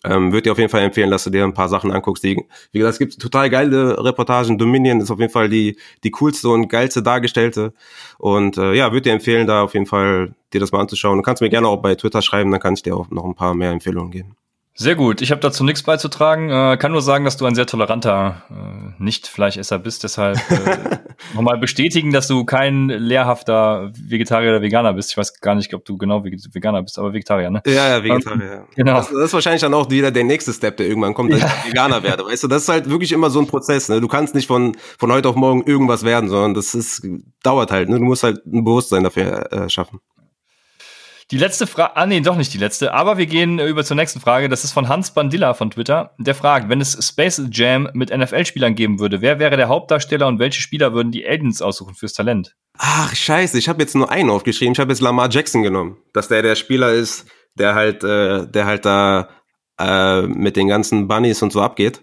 ähm, 0.04 0.32
würde 0.32 0.42
dir 0.42 0.52
auf 0.52 0.58
jeden 0.58 0.70
Fall 0.70 0.82
empfehlen, 0.82 1.10
dass 1.10 1.24
du 1.24 1.30
dir 1.30 1.44
ein 1.44 1.54
paar 1.54 1.68
Sachen 1.68 1.92
anguckst. 1.92 2.24
Die, 2.24 2.44
wie 2.72 2.78
gesagt, 2.78 2.94
es 2.94 2.98
gibt 2.98 3.20
total 3.20 3.50
geile 3.50 4.02
Reportagen. 4.02 4.58
Dominion 4.58 5.00
ist 5.00 5.10
auf 5.10 5.20
jeden 5.20 5.32
Fall 5.32 5.48
die, 5.48 5.76
die 6.04 6.10
coolste 6.10 6.48
und 6.48 6.68
geilste 6.68 7.02
dargestellte. 7.02 7.72
Und 8.18 8.58
äh, 8.58 8.74
ja, 8.74 8.92
würde 8.92 9.02
dir 9.02 9.12
empfehlen, 9.12 9.46
da 9.46 9.62
auf 9.62 9.74
jeden 9.74 9.86
Fall 9.86 10.34
dir 10.52 10.60
das 10.60 10.72
mal 10.72 10.80
anzuschauen. 10.80 11.16
Du 11.16 11.22
kannst 11.22 11.42
mir 11.42 11.50
gerne 11.50 11.68
auch 11.68 11.82
bei 11.82 11.94
Twitter 11.94 12.22
schreiben, 12.22 12.50
dann 12.50 12.60
kann 12.60 12.74
ich 12.74 12.82
dir 12.82 12.96
auch 12.96 13.10
noch 13.10 13.24
ein 13.24 13.34
paar 13.34 13.54
mehr 13.54 13.70
Empfehlungen 13.70 14.10
geben. 14.10 14.36
Sehr 14.74 14.94
gut. 14.94 15.20
Ich 15.20 15.30
habe 15.30 15.40
dazu 15.40 15.64
nichts 15.64 15.82
beizutragen. 15.82 16.48
Äh, 16.48 16.78
kann 16.78 16.92
nur 16.92 17.02
sagen, 17.02 17.26
dass 17.26 17.36
du 17.36 17.44
ein 17.44 17.54
sehr 17.54 17.66
toleranter 17.66 18.42
äh, 18.50 19.02
Nicht-Fleischesser 19.02 19.78
bist. 19.78 20.02
Deshalb 20.02 20.38
äh, 20.50 20.98
nochmal 21.34 21.58
bestätigen, 21.58 22.10
dass 22.10 22.26
du 22.26 22.44
kein 22.46 22.88
lehrhafter 22.88 23.90
Vegetarier 23.94 24.48
oder 24.50 24.62
Veganer 24.62 24.94
bist. 24.94 25.10
Ich 25.10 25.16
weiß 25.18 25.40
gar 25.40 25.54
nicht, 25.54 25.74
ob 25.74 25.84
du 25.84 25.98
genau 25.98 26.24
Veganer 26.24 26.82
bist, 26.82 26.98
aber 26.98 27.12
Vegetarier, 27.12 27.50
ne? 27.50 27.62
Ja, 27.66 27.96
ja, 27.96 28.02
Vegetarier. 28.02 28.52
Ähm, 28.52 28.64
genau. 28.74 28.94
Das, 28.94 29.10
das, 29.10 29.24
ist 29.24 29.34
wahrscheinlich 29.34 29.60
dann 29.60 29.74
auch 29.74 29.90
wieder 29.90 30.10
der 30.10 30.24
nächste 30.24 30.54
Step, 30.54 30.78
der 30.78 30.86
irgendwann 30.86 31.12
kommt, 31.12 31.34
dass 31.34 31.40
ja. 31.40 31.52
ich 31.64 31.72
Veganer 31.72 32.02
werde. 32.02 32.24
Weißt 32.24 32.42
du, 32.42 32.48
das 32.48 32.62
ist 32.62 32.68
halt 32.70 32.88
wirklich 32.88 33.12
immer 33.12 33.28
so 33.28 33.40
ein 33.40 33.46
Prozess. 33.46 33.90
Ne? 33.90 34.00
Du 34.00 34.08
kannst 34.08 34.34
nicht 34.34 34.46
von 34.46 34.74
von 34.98 35.12
heute 35.12 35.28
auf 35.28 35.36
morgen 35.36 35.64
irgendwas 35.64 36.02
werden, 36.02 36.30
sondern 36.30 36.54
das 36.54 36.74
ist 36.74 37.06
dauert 37.42 37.70
halt. 37.72 37.90
Ne? 37.90 37.98
Du 37.98 38.04
musst 38.04 38.22
halt 38.22 38.46
ein 38.46 38.64
Bewusstsein 38.64 39.04
dafür 39.04 39.52
äh, 39.52 39.68
schaffen. 39.68 40.00
Die 41.32 41.38
letzte 41.38 41.66
Frage, 41.66 41.96
ah 41.96 42.04
nee, 42.04 42.20
doch 42.20 42.36
nicht 42.36 42.52
die 42.52 42.58
letzte, 42.58 42.92
aber 42.92 43.16
wir 43.16 43.24
gehen 43.24 43.58
äh, 43.58 43.66
über 43.66 43.84
zur 43.84 43.96
nächsten 43.96 44.20
Frage. 44.20 44.50
Das 44.50 44.64
ist 44.64 44.72
von 44.72 44.88
Hans 44.88 45.14
Bandilla 45.14 45.54
von 45.54 45.70
Twitter. 45.70 46.14
Der 46.18 46.34
fragt, 46.34 46.68
wenn 46.68 46.82
es 46.82 47.08
Space 47.08 47.40
Jam 47.50 47.88
mit 47.94 48.14
NFL-Spielern 48.14 48.74
geben 48.74 49.00
würde, 49.00 49.22
wer 49.22 49.38
wäre 49.38 49.56
der 49.56 49.68
Hauptdarsteller 49.68 50.26
und 50.26 50.38
welche 50.38 50.60
Spieler 50.60 50.92
würden 50.92 51.10
die 51.10 51.26
Aliens 51.26 51.62
aussuchen 51.62 51.94
fürs 51.94 52.12
Talent? 52.12 52.54
Ach, 52.76 53.16
scheiße, 53.16 53.56
ich 53.56 53.70
habe 53.70 53.80
jetzt 53.80 53.94
nur 53.94 54.10
einen 54.10 54.28
aufgeschrieben. 54.28 54.74
Ich 54.74 54.78
habe 54.78 54.92
jetzt 54.92 55.00
Lamar 55.00 55.30
Jackson 55.30 55.62
genommen, 55.62 55.96
dass 56.12 56.28
der 56.28 56.42
der 56.42 56.54
Spieler 56.54 56.92
ist, 56.92 57.24
der 57.54 57.74
halt, 57.74 58.04
äh, 58.04 58.46
der 58.46 58.66
halt 58.66 58.84
da 58.84 59.30
äh, 59.80 60.26
mit 60.26 60.56
den 60.56 60.68
ganzen 60.68 61.08
Bunnies 61.08 61.40
und 61.40 61.50
so 61.50 61.62
abgeht. 61.62 62.02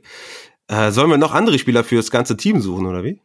Äh, 0.70 0.90
sollen 0.90 1.12
wir 1.12 1.20
noch 1.20 1.36
andere 1.36 1.60
Spieler 1.60 1.84
fürs 1.84 2.10
ganze 2.10 2.36
Team 2.36 2.62
suchen, 2.62 2.88
oder 2.88 3.04
wie? 3.04 3.22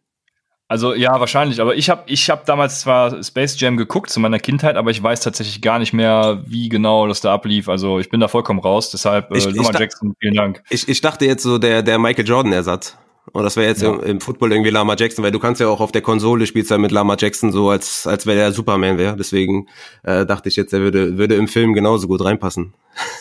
Also 0.75 0.93
ja, 0.93 1.21
wahrscheinlich. 1.21 1.61
Aber 1.61 1.77
ich 1.77 1.89
habe 1.89 2.03
ich 2.07 2.29
hab 2.31 2.47
damals 2.47 2.81
zwar 2.81 3.23
Space 3.23 3.61
Jam 3.61 3.77
geguckt 3.77 4.11
zu 4.11 4.19
meiner 4.19 4.41
Kindheit, 4.41 4.75
aber 4.75 4.91
ich 4.91 5.01
weiß 5.01 5.21
tatsächlich 5.21 5.63
gar 5.63 5.79
nicht 5.79 5.93
mehr, 5.93 6.43
wie 6.47 6.69
genau 6.69 7.07
das 7.07 7.21
da 7.21 7.33
ablief. 7.33 7.69
Also 7.69 8.01
ich 8.01 8.11
bin 8.11 8.19
da 8.19 8.27
vollkommen 8.27 8.59
raus. 8.59 8.91
Deshalb 8.91 9.31
äh, 9.31 9.39
ich, 9.39 9.45
Lamar 9.45 9.79
Jackson, 9.79 10.17
vielen 10.19 10.35
Dank. 10.35 10.65
Ich, 10.71 10.89
ich 10.89 11.01
dachte 11.01 11.27
jetzt 11.27 11.45
so 11.45 11.59
der, 11.59 11.85
der 11.85 12.01
Michael 12.01 12.27
Jordan-Ersatz. 12.27 12.97
Und 13.33 13.43
das 13.43 13.57
wäre 13.57 13.69
jetzt 13.69 13.83
ja. 13.83 13.95
im, 13.95 14.01
im, 14.01 14.21
Football 14.21 14.53
irgendwie 14.53 14.71
Lama 14.71 14.97
Jackson, 14.99 15.25
weil 15.25 15.33
du 15.33 15.39
kannst 15.39 15.61
ja 15.61 15.69
auch 15.69 15.81
auf 15.81 15.93
der 15.93 16.03
Konsole 16.03 16.47
spielst 16.47 16.71
ja 16.71 16.77
mit 16.77 16.93
Lama 16.93 17.17
Jackson 17.19 17.53
so, 17.53 17.71
als, 17.71 18.07
als 18.07 18.27
wäre 18.27 18.37
der 18.37 18.53
Superman 18.53 18.99
wäre. 18.99 19.17
Deswegen 19.17 19.69
äh, 20.03 20.27
dachte 20.27 20.49
ich 20.49 20.57
jetzt, 20.57 20.73
er 20.75 20.81
würde, 20.81 21.17
würde 21.17 21.35
im 21.37 21.49
Film 21.49 21.73
genauso 21.73 22.07
gut 22.07 22.23
reinpassen. 22.23 22.75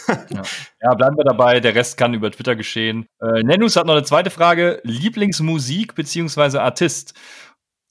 ja. 0.07 0.41
ja, 0.81 0.93
bleiben 0.95 1.15
wir 1.15 1.23
dabei. 1.23 1.61
Der 1.61 1.73
Rest 1.73 1.97
kann 1.97 2.13
über 2.13 2.29
Twitter 2.31 2.55
geschehen. 2.55 3.07
Äh, 3.21 3.43
Nenus 3.43 3.77
hat 3.77 3.87
noch 3.87 3.93
eine 3.93 4.03
zweite 4.03 4.29
Frage. 4.29 4.81
Lieblingsmusik 4.83 5.95
beziehungsweise 5.95 6.61
Artist? 6.61 7.13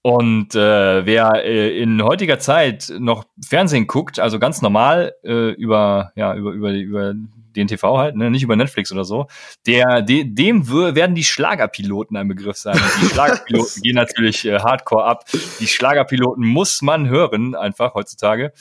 Und 0.03 0.57
äh, 0.57 1.07
wer 1.07 1.45
äh, 1.45 1.81
in 1.81 2.03
heutiger 2.03 2.41
Zeit 2.41 2.93
noch 2.99 3.25
Fernsehen 3.41 3.87
guckt, 3.87 4.19
also 4.19 4.41
ganz 4.41 4.61
normal 4.61 5.15
äh, 5.23 5.51
über 5.53 6.13
ja 6.17 6.35
über 6.35 6.51
über 6.51 6.73
über 6.73 7.15
den 7.55 7.69
TV 7.69 7.99
halt, 7.99 8.17
ne, 8.17 8.31
nicht 8.31 8.43
über 8.43 8.57
Netflix 8.57 8.91
oder 8.91 9.05
so, 9.05 9.27
der 9.67 10.03
de, 10.03 10.25
dem 10.25 10.69
werden 10.69 11.15
die 11.15 11.23
Schlagerpiloten 11.23 12.17
ein 12.17 12.27
Begriff 12.27 12.57
sein. 12.57 12.75
Und 12.75 13.03
die 13.03 13.07
Schlagerpiloten 13.07 13.83
gehen 13.83 13.95
natürlich 13.95 14.45
äh, 14.45 14.59
Hardcore 14.59 15.05
ab. 15.05 15.25
Die 15.61 15.69
Schlagerpiloten 15.69 16.45
muss 16.45 16.83
man 16.83 17.09
hören 17.09 17.55
einfach 17.55 17.95
heutzutage. 17.95 18.53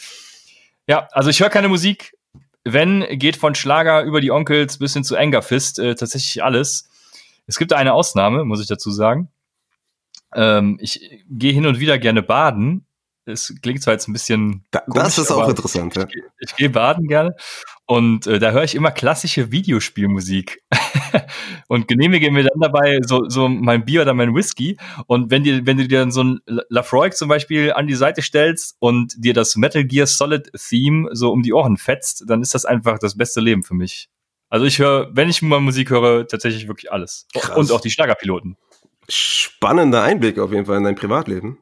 Ja, 0.88 1.08
also 1.12 1.30
ich 1.30 1.40
höre 1.40 1.50
keine 1.50 1.70
Musik. 1.70 2.16
Wenn 2.64 3.02
geht 3.18 3.38
von 3.38 3.56
Schlager 3.56 4.04
über 4.04 4.22
die 4.22 4.30
Onkels 4.30 4.78
bis 4.78 4.94
hin 4.94 5.04
zu 5.04 5.18
Angerfist 5.18 5.80
äh, 5.80 5.96
tatsächlich 5.96 6.44
alles. 6.44 6.88
Es 7.48 7.58
gibt 7.58 7.74
eine 7.74 7.94
Ausnahme, 7.94 8.46
muss 8.46 8.62
ich 8.62 8.68
dazu 8.68 8.92
sagen. 8.92 9.30
Ähm, 10.36 10.78
ich 10.82 11.24
gehe 11.30 11.54
hin 11.54 11.66
und 11.66 11.80
wieder 11.80 11.98
gerne 11.98 12.24
baden. 12.24 12.86
Es 13.26 13.54
klingt 13.62 13.84
zwar 13.84 13.94
jetzt 13.94 14.08
ein 14.08 14.14
bisschen. 14.14 14.66
Da, 14.72 14.80
komisch, 14.80 15.04
das 15.04 15.18
ist 15.20 15.32
auch 15.32 15.48
interessant, 15.48 15.96
ja. 15.96 16.06
Ich, 16.10 16.50
ich 16.50 16.56
gehe 16.56 16.70
baden 16.70 17.08
gerne 17.08 17.36
und 17.92 18.26
äh, 18.26 18.40
da 18.40 18.52
höre 18.52 18.64
ich 18.64 18.74
immer 18.74 18.90
klassische 18.90 19.52
Videospielmusik 19.52 20.64
und 21.68 21.90
genehmige 21.90 22.32
mir 22.32 22.44
dann 22.44 22.60
dabei 22.62 23.00
so, 23.06 23.28
so 23.28 23.50
mein 23.50 23.84
Bier 23.84 24.04
oder 24.04 24.14
mein 24.14 24.34
Whisky. 24.34 24.78
Und 25.08 25.30
wenn, 25.30 25.44
dir, 25.44 25.66
wenn 25.66 25.76
du 25.76 25.88
dir 25.88 26.00
dann 26.00 26.12
so 26.12 26.24
ein 26.24 26.40
Lafroig 26.46 27.16
zum 27.16 27.28
Beispiel 27.28 27.74
an 27.74 27.88
die 27.88 27.96
Seite 27.96 28.22
stellst 28.22 28.78
und 28.80 29.14
dir 29.18 29.34
das 29.34 29.56
Metal 29.58 29.84
Gear 29.84 30.08
Solid 30.08 30.52
Theme 30.54 31.10
so 31.12 31.32
um 31.32 31.44
die 31.44 31.52
Ohren 31.52 31.76
fetzt, 31.76 32.24
dann 32.28 32.42
ist 32.42 32.56
das 32.56 32.64
einfach 32.64 32.98
das 32.98 33.18
beste 33.18 33.42
Leben 33.42 33.64
für 33.64 33.76
mich. 33.76 34.10
Also 34.50 34.66
ich 34.66 34.80
höre, 34.80 35.10
wenn 35.14 35.30
ich 35.30 35.42
mal 35.42 35.60
Musik 35.60 35.90
höre, 35.90 36.28
tatsächlich 36.28 36.68
wirklich 36.70 36.92
alles. 36.92 37.28
Krass. 37.34 37.58
Und 37.58 37.72
auch 37.72 37.82
die 37.82 37.92
Schlagerpiloten 37.92 38.58
spannender 39.10 40.04
Einblick 40.04 40.40
auf 40.40 40.52
jeden 40.52 40.66
Fall 40.66 40.78
in 40.78 40.84
dein 40.84 40.96
Privatleben. 40.96 41.58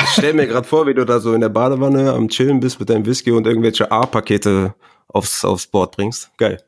Ich 0.00 0.08
stell 0.10 0.34
mir 0.34 0.46
gerade 0.46 0.66
vor, 0.66 0.86
wie 0.86 0.94
du 0.94 1.04
da 1.04 1.20
so 1.20 1.34
in 1.34 1.40
der 1.40 1.48
Badewanne 1.48 2.12
am 2.12 2.28
Chillen 2.28 2.60
bist 2.60 2.80
mit 2.80 2.88
deinem 2.90 3.06
Whisky 3.06 3.30
und 3.32 3.46
irgendwelche 3.46 3.90
A-Pakete 3.90 4.74
aufs, 5.08 5.44
aufs 5.44 5.66
Board 5.66 5.96
bringst. 5.96 6.30
Geil. 6.38 6.62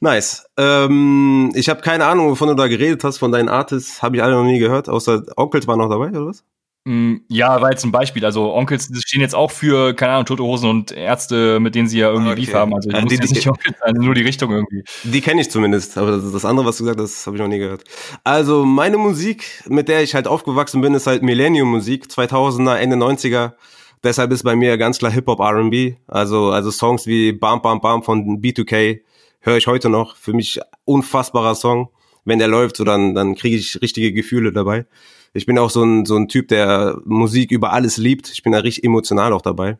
Nice. 0.00 0.44
Ähm, 0.56 1.52
ich 1.54 1.68
habe 1.68 1.80
keine 1.80 2.06
Ahnung, 2.06 2.30
wovon 2.30 2.48
du 2.48 2.54
da 2.54 2.66
geredet 2.66 3.04
hast, 3.04 3.18
von 3.18 3.30
deinen 3.30 3.48
Artists. 3.48 4.02
Habe 4.02 4.16
ich 4.16 4.22
alle 4.22 4.34
noch 4.34 4.44
nie 4.44 4.58
gehört, 4.58 4.88
außer 4.88 5.22
Onkels 5.36 5.66
war 5.68 5.76
noch 5.76 5.88
dabei, 5.88 6.08
oder 6.08 6.26
was? 6.26 6.44
Mm, 6.84 7.18
ja, 7.28 7.60
war 7.60 7.70
jetzt 7.70 7.84
ein 7.84 7.92
Beispiel. 7.92 8.24
Also 8.24 8.52
Onkels 8.52 8.90
stehen 9.04 9.20
jetzt 9.20 9.36
auch 9.36 9.52
für, 9.52 9.94
keine 9.94 10.12
Ahnung, 10.14 10.26
tote 10.26 10.42
Hosen 10.42 10.68
und 10.68 10.90
Ärzte, 10.90 11.60
mit 11.60 11.76
denen 11.76 11.86
sie 11.86 12.00
ja 12.00 12.10
irgendwie 12.10 12.32
okay. 12.32 12.40
Beef 12.40 12.54
haben. 12.54 12.74
Also 12.74 12.90
die, 12.90 13.06
die, 13.06 13.18
die 13.18 13.34
nicht 13.34 13.46
Onkels 13.48 13.76
sein, 13.78 13.94
nur 13.94 14.14
die 14.14 14.22
Richtung 14.22 14.50
irgendwie. 14.50 14.82
Die 15.04 15.20
kenne 15.20 15.40
ich 15.40 15.50
zumindest, 15.50 15.96
aber 15.96 16.10
das, 16.12 16.32
das, 16.32 16.44
andere, 16.44 16.66
was 16.66 16.78
du 16.78 16.84
gesagt 16.84 17.00
hast, 17.00 17.24
habe 17.26 17.36
ich 17.36 17.42
noch 17.42 17.48
nie 17.48 17.58
gehört. 17.58 17.84
Also 18.24 18.64
meine 18.64 18.98
Musik, 18.98 19.44
mit 19.68 19.88
der 19.88 20.02
ich 20.02 20.14
halt 20.16 20.26
aufgewachsen 20.26 20.80
bin, 20.80 20.94
ist 20.94 21.06
halt 21.06 21.22
Millennium-Musik, 21.22 22.06
2000er, 22.06 22.74
Ende 22.74 22.96
90er. 22.96 23.52
Deshalb 24.02 24.32
ist 24.32 24.42
bei 24.42 24.56
mir 24.56 24.76
ganz 24.76 24.98
klar 24.98 25.12
Hip-Hop 25.12 25.38
R&B. 25.38 25.94
Also, 26.08 26.50
also 26.50 26.72
Songs 26.72 27.06
wie 27.06 27.30
Bam 27.30 27.62
Bam 27.62 27.80
Bam 27.80 28.02
von 28.02 28.42
B2K 28.42 29.00
höre 29.38 29.56
ich 29.56 29.68
heute 29.68 29.88
noch. 29.88 30.16
Für 30.16 30.32
mich 30.32 30.58
unfassbarer 30.84 31.54
Song. 31.54 31.90
Wenn 32.24 32.40
der 32.40 32.48
läuft, 32.48 32.76
so 32.76 32.82
dann, 32.82 33.14
dann 33.14 33.36
kriege 33.36 33.54
ich 33.54 33.80
richtige 33.80 34.12
Gefühle 34.12 34.52
dabei 34.52 34.86
ich 35.32 35.46
bin 35.46 35.58
auch 35.58 35.70
so 35.70 35.82
ein, 35.82 36.04
so 36.04 36.16
ein 36.16 36.28
Typ, 36.28 36.48
der 36.48 36.98
Musik 37.04 37.50
über 37.50 37.72
alles 37.72 37.96
liebt. 37.96 38.30
Ich 38.30 38.42
bin 38.42 38.52
da 38.52 38.58
richtig 38.58 38.84
emotional 38.84 39.32
auch 39.32 39.42
dabei. 39.42 39.78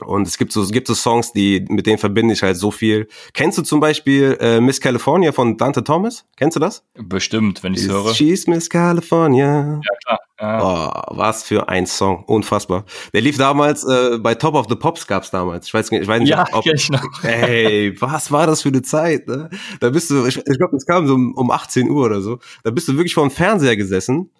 Und 0.00 0.26
es 0.26 0.38
gibt 0.38 0.52
so, 0.52 0.60
es 0.60 0.72
gibt 0.72 0.88
so 0.88 0.94
Songs, 0.94 1.32
die, 1.32 1.64
mit 1.68 1.86
denen 1.86 1.98
verbinde 1.98 2.34
ich 2.34 2.42
halt 2.42 2.56
so 2.56 2.72
viel. 2.72 3.06
Kennst 3.32 3.58
du 3.58 3.62
zum 3.62 3.78
Beispiel 3.78 4.36
äh, 4.40 4.60
Miss 4.60 4.80
California 4.80 5.30
von 5.30 5.56
Dante 5.56 5.84
Thomas? 5.84 6.24
Kennst 6.36 6.56
du 6.56 6.60
das? 6.60 6.82
Bestimmt, 6.94 7.62
wenn 7.62 7.74
ich 7.74 7.86
höre. 7.86 8.12
She's 8.12 8.48
Miss 8.48 8.68
California. 8.68 9.80
Ja, 9.84 9.96
klar. 10.04 10.18
Ah. 10.38 11.06
Oh, 11.12 11.16
was 11.16 11.44
für 11.44 11.68
ein 11.68 11.86
Song, 11.86 12.24
unfassbar. 12.24 12.84
Der 13.12 13.20
lief 13.20 13.38
damals 13.38 13.84
äh, 13.84 14.18
bei 14.18 14.34
Top 14.34 14.56
of 14.56 14.66
the 14.68 14.74
Pops 14.74 15.06
gab's 15.06 15.30
damals. 15.30 15.68
Ich 15.68 15.74
weiß 15.74 15.92
nicht, 15.92 16.02
ich 16.02 16.08
weiß 16.08 16.20
nicht, 16.20 16.30
ja, 16.30 16.44
ob, 16.50 16.66
ich 16.66 16.90
noch. 16.90 17.22
Ey, 17.22 17.94
was 18.00 18.32
war 18.32 18.48
das 18.48 18.62
für 18.62 18.70
eine 18.70 18.82
Zeit? 18.82 19.28
Ne? 19.28 19.48
Da 19.78 19.90
bist 19.90 20.10
du, 20.10 20.26
ich, 20.26 20.36
ich 20.36 20.58
glaube, 20.58 20.72
das 20.72 20.86
kam 20.86 21.06
so 21.06 21.14
um, 21.14 21.34
um 21.34 21.52
18 21.52 21.88
Uhr 21.88 22.04
oder 22.04 22.20
so. 22.20 22.40
Da 22.64 22.72
bist 22.72 22.88
du 22.88 22.94
wirklich 22.96 23.14
vor 23.14 23.28
dem 23.28 23.30
Fernseher 23.30 23.76
gesessen 23.76 24.32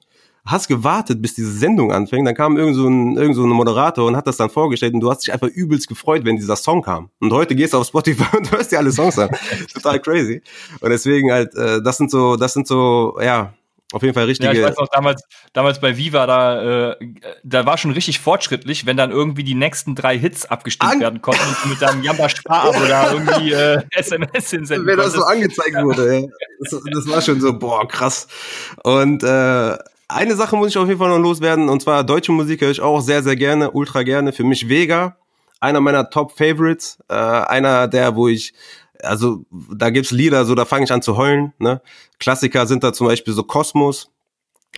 hast 0.46 0.68
gewartet, 0.68 1.22
bis 1.22 1.34
diese 1.34 1.52
Sendung 1.52 1.90
anfängt, 1.90 2.26
dann 2.26 2.34
kam 2.34 2.56
irgend 2.56 2.76
so 2.76 2.86
ein, 2.86 3.16
irgend 3.16 3.36
so 3.36 3.44
ein 3.44 3.50
Moderator 3.50 4.06
und 4.06 4.16
hat 4.16 4.26
das 4.26 4.36
dann 4.36 4.50
vorgestellt 4.50 4.92
und 4.94 5.00
du 5.00 5.10
hast 5.10 5.26
dich 5.26 5.32
einfach 5.32 5.48
übelst 5.48 5.88
gefreut, 5.88 6.24
wenn 6.24 6.36
dieser 6.36 6.56
Song 6.56 6.82
kam. 6.82 7.10
Und 7.20 7.32
heute 7.32 7.54
gehst 7.54 7.72
du 7.72 7.78
auf 7.78 7.86
Spotify 7.86 8.24
und 8.36 8.50
hörst 8.50 8.70
dir 8.70 8.78
alle 8.78 8.92
Songs 8.92 9.18
an. 9.18 9.30
Total 9.72 10.00
crazy. 10.00 10.42
Und 10.80 10.90
deswegen 10.90 11.32
halt, 11.32 11.54
äh, 11.54 11.82
das 11.82 11.96
sind 11.96 12.10
so, 12.10 12.36
das 12.36 12.52
sind 12.52 12.66
so, 12.66 13.16
ja, 13.22 13.54
auf 13.94 14.02
jeden 14.02 14.12
Fall 14.12 14.24
richtige. 14.24 14.52
Ja, 14.52 14.58
ich 14.58 14.66
weiß 14.66 14.76
noch, 14.76 14.88
damals, 14.88 15.22
damals 15.52 15.80
bei 15.80 15.96
Viva, 15.96 16.26
da, 16.26 16.90
äh, 16.90 16.96
da 17.44 17.64
war 17.64 17.78
schon 17.78 17.92
richtig 17.92 18.18
fortschrittlich, 18.18 18.86
wenn 18.86 18.96
dann 18.96 19.12
irgendwie 19.12 19.44
die 19.44 19.54
nächsten 19.54 19.94
drei 19.94 20.18
Hits 20.18 20.46
abgestimmt 20.46 20.94
An 20.94 21.00
werden 21.00 21.22
konnten 21.22 21.42
und 21.62 21.70
mit 21.70 21.80
deinem 21.80 22.02
Jamba 22.02 22.28
Spar 22.28 22.70
oder 22.70 23.12
irgendwie 23.12 23.52
äh, 23.52 23.82
SMS 23.92 24.50
hinsenden 24.50 24.86
Wenn 24.86 24.96
das 24.96 25.12
so 25.12 25.22
angezeigt 25.22 25.76
wurde, 25.80 26.22
ja. 26.22 26.26
Das, 26.60 26.82
das, 26.92 27.08
war 27.08 27.22
schon 27.22 27.40
so, 27.40 27.56
boah, 27.56 27.86
krass. 27.86 28.26
Und 28.82 29.22
äh, 29.22 29.76
eine 30.08 30.34
Sache 30.36 30.56
muss 30.56 30.68
ich 30.68 30.78
auf 30.78 30.88
jeden 30.88 30.98
Fall 30.98 31.08
noch 31.08 31.18
loswerden, 31.18 31.68
und 31.68 31.82
zwar 31.82 32.04
deutsche 32.04 32.32
Musik 32.32 32.60
höre 32.60 32.70
ich 32.70 32.80
auch 32.80 33.00
sehr, 33.00 33.22
sehr 33.22 33.36
gerne, 33.36 33.70
ultra 33.70 34.02
gerne. 34.02 34.32
Für 34.32 34.44
mich 34.44 34.68
Vega, 34.68 35.16
einer 35.60 35.80
meiner 35.80 36.10
Top-Favorites, 36.10 36.98
äh, 37.08 37.14
einer 37.14 37.88
der, 37.88 38.16
wo 38.16 38.28
ich 38.28 38.54
also 39.02 39.44
da 39.50 39.90
gibt's 39.90 40.10
Lieder, 40.10 40.44
so 40.44 40.54
da 40.54 40.64
fange 40.64 40.84
ich 40.84 40.92
an 40.92 41.02
zu 41.02 41.16
heulen. 41.16 41.52
Ne? 41.58 41.82
Klassiker 42.18 42.66
sind 42.66 42.84
da 42.84 42.92
zum 42.92 43.06
Beispiel 43.06 43.34
so 43.34 43.42
Kosmos. 43.42 44.10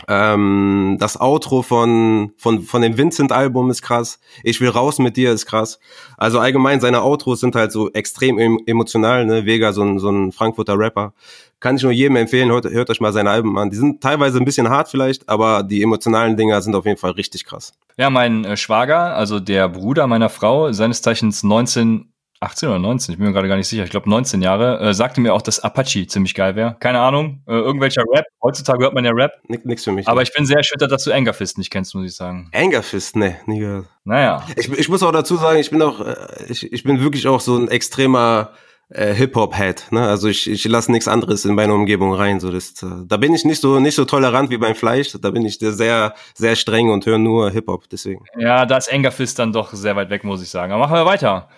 Ähm, 0.08 0.96
das 1.00 1.18
Outro 1.18 1.62
von 1.62 2.32
von 2.36 2.62
von 2.62 2.82
dem 2.82 2.98
Vincent-Album 2.98 3.70
ist 3.70 3.80
krass. 3.80 4.18
Ich 4.42 4.60
will 4.60 4.68
raus 4.68 4.98
mit 4.98 5.16
dir 5.16 5.32
ist 5.32 5.46
krass. 5.46 5.78
Also 6.18 6.38
allgemein 6.38 6.80
seine 6.80 7.02
Outros 7.02 7.40
sind 7.40 7.54
halt 7.54 7.72
so 7.72 7.90
extrem 7.92 8.38
emotional. 8.66 9.24
Ne? 9.24 9.46
Vega 9.46 9.72
so 9.72 9.82
ein 9.82 9.98
so 9.98 10.10
ein 10.10 10.32
Frankfurter 10.32 10.78
Rapper. 10.78 11.14
Kann 11.60 11.76
ich 11.76 11.82
nur 11.82 11.92
jedem 11.92 12.16
empfehlen. 12.16 12.50
Hört, 12.50 12.66
hört 12.66 12.90
euch 12.90 13.00
mal 13.00 13.12
seine 13.12 13.30
Alben 13.30 13.58
an. 13.58 13.70
Die 13.70 13.76
sind 13.76 14.02
teilweise 14.02 14.38
ein 14.38 14.44
bisschen 14.44 14.68
hart 14.68 14.88
vielleicht, 14.88 15.28
aber 15.28 15.62
die 15.62 15.82
emotionalen 15.82 16.36
Dinger 16.36 16.60
sind 16.60 16.74
auf 16.74 16.84
jeden 16.84 16.98
Fall 16.98 17.12
richtig 17.12 17.44
krass. 17.44 17.72
Ja, 17.96 18.10
mein 18.10 18.44
äh, 18.44 18.56
Schwager, 18.56 19.16
also 19.16 19.40
der 19.40 19.68
Bruder 19.68 20.06
meiner 20.06 20.28
Frau, 20.28 20.72
seines 20.72 21.00
Zeichens 21.02 21.42
19 21.42 22.12
18 22.40 22.68
oder 22.68 22.78
19, 22.78 23.12
ich 23.12 23.18
bin 23.18 23.26
mir 23.28 23.32
gerade 23.32 23.48
gar 23.48 23.56
nicht 23.56 23.68
sicher, 23.68 23.84
ich 23.84 23.90
glaube 23.90 24.10
19 24.10 24.42
Jahre, 24.42 24.78
äh, 24.80 24.94
sagte 24.94 25.20
mir 25.20 25.32
auch, 25.32 25.42
dass 25.42 25.60
Apache 25.60 26.06
ziemlich 26.06 26.34
geil 26.34 26.54
wäre. 26.54 26.76
Keine 26.80 27.00
Ahnung, 27.00 27.42
äh, 27.46 27.52
irgendwelcher 27.52 28.02
Rap. 28.12 28.26
Heutzutage 28.42 28.84
hört 28.84 28.94
man 28.94 29.04
ja 29.04 29.12
Rap. 29.12 29.32
Nix 29.48 29.84
für 29.84 29.92
mich. 29.92 30.06
Aber 30.06 30.22
ich 30.22 30.32
bin 30.34 30.44
sehr 30.44 30.58
erschüttert, 30.58 30.92
dass 30.92 31.04
du 31.04 31.12
Angerfist 31.12 31.56
nicht 31.56 31.70
kennst, 31.70 31.94
muss 31.94 32.04
ich 32.04 32.14
sagen. 32.14 32.50
Angerfist, 32.52 33.16
ne, 33.16 33.36
nie 33.46 33.60
gehört. 33.60 33.86
Naja. 34.04 34.46
Ich, 34.56 34.70
ich 34.70 34.88
muss 34.88 35.02
auch 35.02 35.12
dazu 35.12 35.36
sagen, 35.36 35.58
ich 35.58 35.70
bin 35.70 35.80
auch, 35.80 36.00
äh, 36.00 36.14
ich, 36.48 36.70
ich 36.72 36.82
bin 36.84 37.00
wirklich 37.00 37.26
auch 37.26 37.40
so 37.40 37.56
ein 37.56 37.68
extremer 37.68 38.50
äh, 38.88 39.14
Hip-Hop-Head. 39.14 39.88
Ne? 39.90 40.06
Also 40.06 40.28
ich, 40.28 40.48
ich 40.48 40.64
lasse 40.64 40.92
nichts 40.92 41.08
anderes 41.08 41.44
in 41.44 41.54
meine 41.54 41.74
Umgebung 41.74 42.12
rein. 42.12 42.40
So 42.40 42.50
das, 42.50 42.82
äh, 42.82 42.86
da 43.06 43.16
bin 43.16 43.34
ich 43.34 43.44
nicht 43.44 43.60
so 43.60 43.80
nicht 43.80 43.94
so 43.94 44.04
tolerant 44.04 44.50
wie 44.50 44.58
beim 44.58 44.74
Fleisch. 44.74 45.12
Da 45.20 45.30
bin 45.30 45.44
ich 45.44 45.58
sehr 45.58 46.14
sehr 46.34 46.56
streng 46.56 46.90
und 46.90 47.06
höre 47.06 47.18
nur 47.18 47.50
Hip-Hop. 47.50 47.88
Deswegen. 47.90 48.24
Ja, 48.38 48.66
da 48.66 48.76
ist 48.76 48.92
Angerfist 48.92 49.38
dann 49.38 49.52
doch 49.52 49.72
sehr 49.72 49.96
weit 49.96 50.10
weg, 50.10 50.24
muss 50.24 50.42
ich 50.42 50.50
sagen. 50.50 50.72
Aber 50.72 50.82
machen 50.82 50.96
wir 50.96 51.06
weiter. 51.06 51.48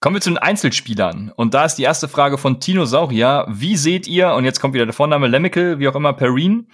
Kommen 0.00 0.16
wir 0.16 0.20
zu 0.20 0.30
den 0.30 0.38
Einzelspielern. 0.38 1.32
Und 1.36 1.54
da 1.54 1.64
ist 1.64 1.76
die 1.76 1.84
erste 1.84 2.08
Frage 2.08 2.36
von 2.36 2.58
Tino 2.58 2.86
Saurier. 2.86 3.46
Wie 3.48 3.76
seht 3.76 4.08
ihr, 4.08 4.32
und 4.32 4.44
jetzt 4.44 4.60
kommt 4.60 4.74
wieder 4.74 4.84
der 4.84 4.92
Vorname 4.92 5.28
Lemical, 5.28 5.78
wie 5.78 5.86
auch 5.86 5.94
immer, 5.94 6.12
Perrine? 6.12 6.64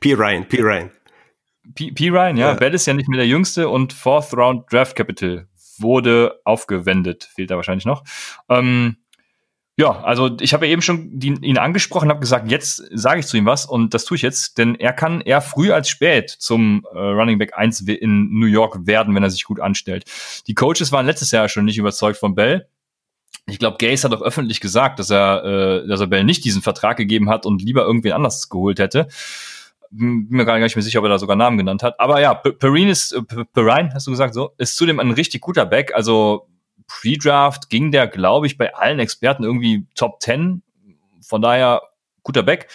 P. 0.00 0.12
Ryan, 0.12 0.46
P. 0.46 0.60
Ryan. 0.60 0.90
P. 1.74 1.92
P. 1.92 2.10
Ryan, 2.10 2.36
ja. 2.36 2.48
ja. 2.48 2.54
Bell 2.54 2.74
ist 2.74 2.84
ja 2.84 2.92
nicht 2.92 3.08
mehr 3.08 3.16
der 3.16 3.26
Jüngste 3.26 3.70
und 3.70 3.94
Fourth 3.94 4.36
Round 4.36 4.70
Draft 4.70 4.94
Capital 4.96 5.47
wurde 5.80 6.40
aufgewendet. 6.44 7.28
Fehlt 7.34 7.50
da 7.50 7.56
wahrscheinlich 7.56 7.86
noch. 7.86 8.04
Ähm, 8.48 8.96
ja, 9.78 10.02
also 10.02 10.36
ich 10.40 10.54
habe 10.54 10.66
ja 10.66 10.72
eben 10.72 10.82
schon 10.82 11.20
die, 11.20 11.28
ihn 11.28 11.56
angesprochen, 11.56 12.08
habe 12.08 12.18
gesagt, 12.18 12.50
jetzt 12.50 12.82
sage 12.92 13.20
ich 13.20 13.26
zu 13.26 13.36
ihm 13.36 13.46
was 13.46 13.64
und 13.64 13.94
das 13.94 14.04
tue 14.04 14.16
ich 14.16 14.22
jetzt, 14.22 14.58
denn 14.58 14.74
er 14.74 14.92
kann 14.92 15.20
eher 15.20 15.40
früh 15.40 15.70
als 15.70 15.88
spät 15.88 16.30
zum 16.30 16.84
äh, 16.92 16.98
Running 16.98 17.38
Back 17.38 17.56
1 17.56 17.82
in 17.82 18.28
New 18.36 18.46
York 18.46 18.88
werden, 18.88 19.14
wenn 19.14 19.22
er 19.22 19.30
sich 19.30 19.44
gut 19.44 19.60
anstellt. 19.60 20.04
Die 20.48 20.54
Coaches 20.54 20.90
waren 20.90 21.06
letztes 21.06 21.30
Jahr 21.30 21.48
schon 21.48 21.64
nicht 21.64 21.78
überzeugt 21.78 22.18
von 22.18 22.34
Bell. 22.34 22.68
Ich 23.46 23.60
glaube, 23.60 23.76
Gaze 23.78 24.08
hat 24.08 24.18
auch 24.18 24.22
öffentlich 24.22 24.60
gesagt, 24.60 24.98
dass 24.98 25.10
er, 25.10 25.44
äh, 25.44 25.86
dass 25.86 26.00
er 26.00 26.08
Bell 26.08 26.24
nicht 26.24 26.44
diesen 26.44 26.60
Vertrag 26.60 26.96
gegeben 26.96 27.30
hat 27.30 27.46
und 27.46 27.62
lieber 27.62 27.82
irgendwen 27.82 28.12
anders 28.12 28.48
geholt 28.48 28.80
hätte. 28.80 29.06
Bin 29.90 30.26
mir 30.28 30.44
gar 30.44 30.58
nicht 30.58 30.76
mehr 30.76 30.82
sicher, 30.82 30.98
ob 30.98 31.06
er 31.06 31.10
da 31.10 31.18
sogar 31.18 31.36
Namen 31.36 31.58
genannt 31.58 31.82
hat. 31.82 31.98
Aber 31.98 32.20
ja, 32.20 32.34
Perrine 32.34 32.90
ist, 32.90 33.16
Perrine, 33.52 33.90
hast 33.94 34.06
du 34.06 34.10
gesagt, 34.10 34.34
so, 34.34 34.50
ist 34.58 34.76
zudem 34.76 35.00
ein 35.00 35.10
richtig 35.10 35.40
guter 35.40 35.66
Back. 35.66 35.94
Also 35.94 36.48
Pre-Draft 36.86 37.70
ging 37.70 37.92
der, 37.92 38.08
glaube 38.08 38.46
ich, 38.46 38.58
bei 38.58 38.74
allen 38.74 38.98
Experten 38.98 39.44
irgendwie 39.44 39.86
Top 39.94 40.20
10. 40.20 40.62
Von 41.20 41.42
daher 41.42 41.82
guter 42.22 42.42
Back. 42.42 42.68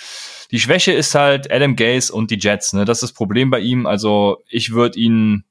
Die 0.52 0.60
Schwäche 0.60 0.92
ist 0.92 1.16
halt 1.16 1.52
Adam 1.52 1.76
Gaze 1.76 2.14
und 2.14 2.32
die 2.32 2.38
Jets. 2.40 2.74
Ne? 2.74 2.86
Das 2.86 2.98
ist 2.98 3.10
das 3.10 3.14
Problem 3.14 3.50
bei 3.50 3.60
ihm. 3.60 3.86
Also 3.86 4.42
ich 4.48 4.72
würde 4.72 5.00
ihn, 5.00 5.46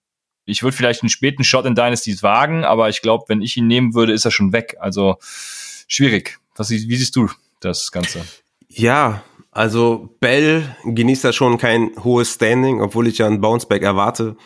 ich 0.45 0.63
würde 0.63 0.77
vielleicht 0.77 1.03
einen 1.03 1.11
späten 1.11 1.45
Shot 1.45 1.67
in 1.67 1.75
Dynasties 1.75 2.23
wagen, 2.23 2.65
aber 2.65 2.89
ich 2.89 3.03
glaube, 3.03 3.25
wenn 3.29 3.43
ich 3.43 3.57
ihn 3.57 3.67
nehmen 3.67 3.95
würde, 3.95 4.13
ist 4.13 4.25
er 4.25 4.31
schon 4.31 4.53
weg. 4.53 4.77
Also 4.79 5.17
schwierig. 5.89 6.39
Was, 6.57 6.71
wie 6.71 6.97
siehst 6.97 7.17
du 7.17 7.29
das 7.61 7.91
Ganze? 7.91 8.25
Ja, 8.69 9.23
also 9.53 10.17
Bell 10.19 10.77
genießt 10.85 11.25
da 11.25 11.33
schon 11.33 11.59
kein 11.59 11.93
hohes 12.03 12.33
Standing, 12.33 12.81
obwohl 12.81 13.07
ich 13.07 13.19
ja 13.19 13.27
einen 13.27 13.43
Bounceback 13.43 13.83
erwarte. 13.83 14.37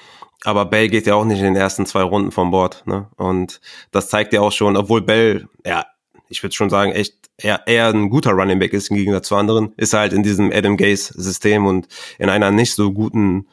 Aber 0.45 0.67
Bell 0.67 0.89
geht 0.89 1.07
ja 1.07 1.15
auch 1.15 1.25
nicht 1.25 1.39
in 1.39 1.45
den 1.45 1.57
ersten 1.57 1.87
zwei 1.87 2.03
Runden 2.03 2.33
vom 2.33 2.51
Bord. 2.51 2.83
Ne? 2.87 3.09
Und 3.17 3.61
das 3.93 4.09
zeigt 4.09 4.33
ja 4.33 4.41
auch 4.41 4.53
schon, 4.53 4.77
obwohl 4.77 5.01
Bell, 5.01 5.49
ja, 5.65 5.87
ich 6.29 6.43
würde 6.43 6.55
schon 6.55 6.71
sagen, 6.71 6.91
echt 6.91 7.15
eher, 7.39 7.67
eher 7.67 7.89
ein 7.89 8.11
guter 8.11 8.33
Running 8.33 8.59
Back 8.59 8.73
ist 8.73 8.91
im 8.91 8.97
Gegensatz 8.97 9.29
zu 9.29 9.37
anderen, 9.37 9.73
ist 9.77 9.95
halt 9.95 10.13
in 10.13 10.25
diesem 10.25 10.51
Adam 10.53 10.77
Gaze-System 10.77 11.67
und 11.67 11.87
in 12.19 12.29
einer 12.29 12.51
nicht 12.51 12.75
so 12.75 12.93
guten 12.93 13.47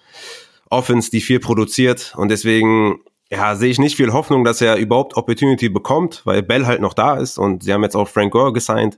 Offense, 0.71 1.11
die 1.11 1.21
viel 1.21 1.39
produziert. 1.39 2.15
Und 2.17 2.29
deswegen 2.29 2.99
ja, 3.31 3.55
sehe 3.55 3.69
ich 3.69 3.79
nicht 3.79 3.95
viel 3.95 4.11
Hoffnung, 4.11 4.43
dass 4.43 4.59
er 4.59 4.77
überhaupt 4.77 5.15
Opportunity 5.17 5.69
bekommt, 5.69 6.21
weil 6.25 6.41
Bell 6.41 6.65
halt 6.65 6.81
noch 6.81 6.95
da 6.95 7.15
ist 7.17 7.37
und 7.37 7.63
sie 7.63 7.73
haben 7.73 7.83
jetzt 7.83 7.95
auch 7.95 8.07
Frank 8.07 8.31
Gore 8.31 8.53
gesigned. 8.53 8.97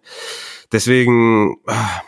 Deswegen 0.72 1.58
ah, 1.68 2.02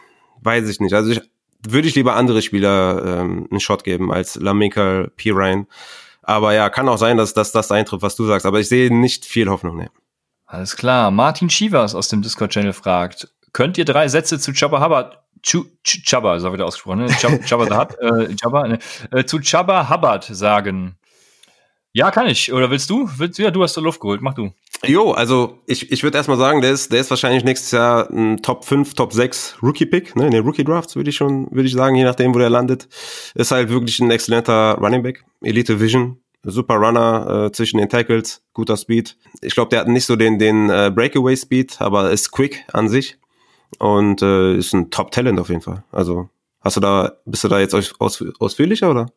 weiß 0.48 0.68
ich 0.68 0.80
nicht. 0.80 0.94
Also 0.94 1.12
ich 1.12 1.22
würde 1.68 1.88
ich 1.88 1.96
lieber 1.96 2.16
andere 2.16 2.42
Spieler 2.42 3.04
ähm, 3.06 3.48
einen 3.52 3.60
Shot 3.60 3.84
geben 3.84 4.12
als 4.12 4.36
Lamika 4.36 5.08
P. 5.16 5.32
Ryan. 5.32 5.68
Aber 6.24 6.54
ja, 6.54 6.70
kann 6.70 6.90
auch 6.90 6.98
sein, 6.98 7.18
dass, 7.18 7.34
dass 7.34 7.52
das 7.52 7.72
eintritt, 7.72 8.02
was 8.02 8.16
du 8.16 8.26
sagst. 8.26 8.46
Aber 8.46 8.60
ich 8.60 8.68
sehe 8.68 8.94
nicht 8.94 9.26
viel 9.26 9.50
Hoffnung. 9.50 9.78
Nee. 9.78 9.90
Alles 10.46 10.76
klar. 10.76 11.12
Martin 11.12 11.50
Schivers 11.50 11.94
aus 11.94 12.08
dem 12.08 12.22
Discord-Channel 12.22 12.74
fragt, 12.74 13.30
könnt 13.54 13.78
ihr 13.78 13.86
drei 13.86 14.08
Sätze 14.08 14.40
zu 14.40 14.54
Chubba 14.54 14.84
Hubbard, 14.84 15.20
zu, 15.44 15.66
Chubba, 15.84 16.40
so 16.40 16.52
wird 16.52 16.62
er 16.62 16.68
ausgesprochen, 16.68 17.06
ne? 17.06 17.08
Chubba, 17.08 17.38
Chubba, 17.46 17.88
äh, 18.02 18.36
Chubba, 18.36 18.68
ne? 18.68 18.80
äh, 19.12 19.26
zu 19.26 19.40
Chubba 19.40 19.90
Hubbard 19.90 20.24
sagen? 20.24 20.98
Ja, 21.94 22.12
kann 22.12 22.28
ich. 22.28 22.52
Oder 22.54 22.70
willst 22.70 22.90
du? 22.90 23.10
Willst, 23.18 23.40
ja, 23.40 23.50
du 23.52 23.64
hast 23.64 23.76
die 23.76 23.82
Luft 23.82 24.00
geholt. 24.00 24.22
Mach 24.22 24.34
du. 24.34 24.52
Jo, 24.86 25.12
also 25.12 25.58
ich, 25.66 25.92
ich 25.92 26.04
würde 26.04 26.18
erstmal 26.18 26.38
sagen, 26.38 26.62
der 26.62 26.72
ist, 26.72 26.92
der 26.92 27.02
ist 27.02 27.10
wahrscheinlich 27.10 27.44
nächstes 27.44 27.72
Jahr 27.72 28.10
ein 28.12 28.42
Top 28.42 28.64
5, 28.64 28.94
Top 28.94 29.12
6 29.12 29.58
Rookie-Pick, 29.64 30.16
ne? 30.16 30.28
In 30.28 30.32
den 30.32 30.46
Rookie-Drafts 30.46 30.96
würde 30.96 31.10
ich 31.10 31.16
schon, 31.16 31.50
würde 31.52 31.68
ich 31.68 31.74
sagen, 31.74 31.96
je 31.96 32.04
nachdem, 32.04 32.34
wo 32.34 32.40
der 32.40 32.50
landet. 32.50 32.88
Ist 33.34 33.52
halt 33.52 33.70
wirklich 33.70 34.00
ein 34.00 34.12
exzellenter 34.12 34.76
Running 34.76 35.02
Back. 35.02 35.26
Elite 35.42 35.80
Vision, 35.80 36.20
super 36.44 36.76
Runner 36.76 37.46
äh, 37.48 37.52
zwischen 37.52 37.80
den 37.80 37.90
Tackles, 37.90 38.44
guter 38.54 38.78
Speed. 38.78 39.18
Ich 39.42 39.56
glaube, 39.56 39.70
der 39.70 39.80
hat 39.80 39.88
nicht 39.88 40.06
so 40.06 40.16
den, 40.16 40.38
den 40.38 40.70
äh, 40.70 40.92
Breakaway-Speed, 40.94 41.82
aber 41.82 42.12
ist 42.12 42.32
quick 42.32 42.64
an 42.72 42.88
sich. 42.88 43.18
Und 43.80 44.22
äh, 44.22 44.56
ist 44.56 44.74
ein 44.74 44.92
Top-Talent 44.92 45.40
auf 45.40 45.50
jeden 45.50 45.62
Fall. 45.62 45.84
Also, 45.92 46.30
hast 46.62 46.78
du 46.78 46.82
da, 46.82 47.18
bist 47.26 47.44
du 47.44 47.48
da 47.48 47.60
jetzt 47.60 47.74
aus, 47.74 47.94
aus, 48.00 48.24
ausführlicher 48.40 48.92
oder? 48.92 49.08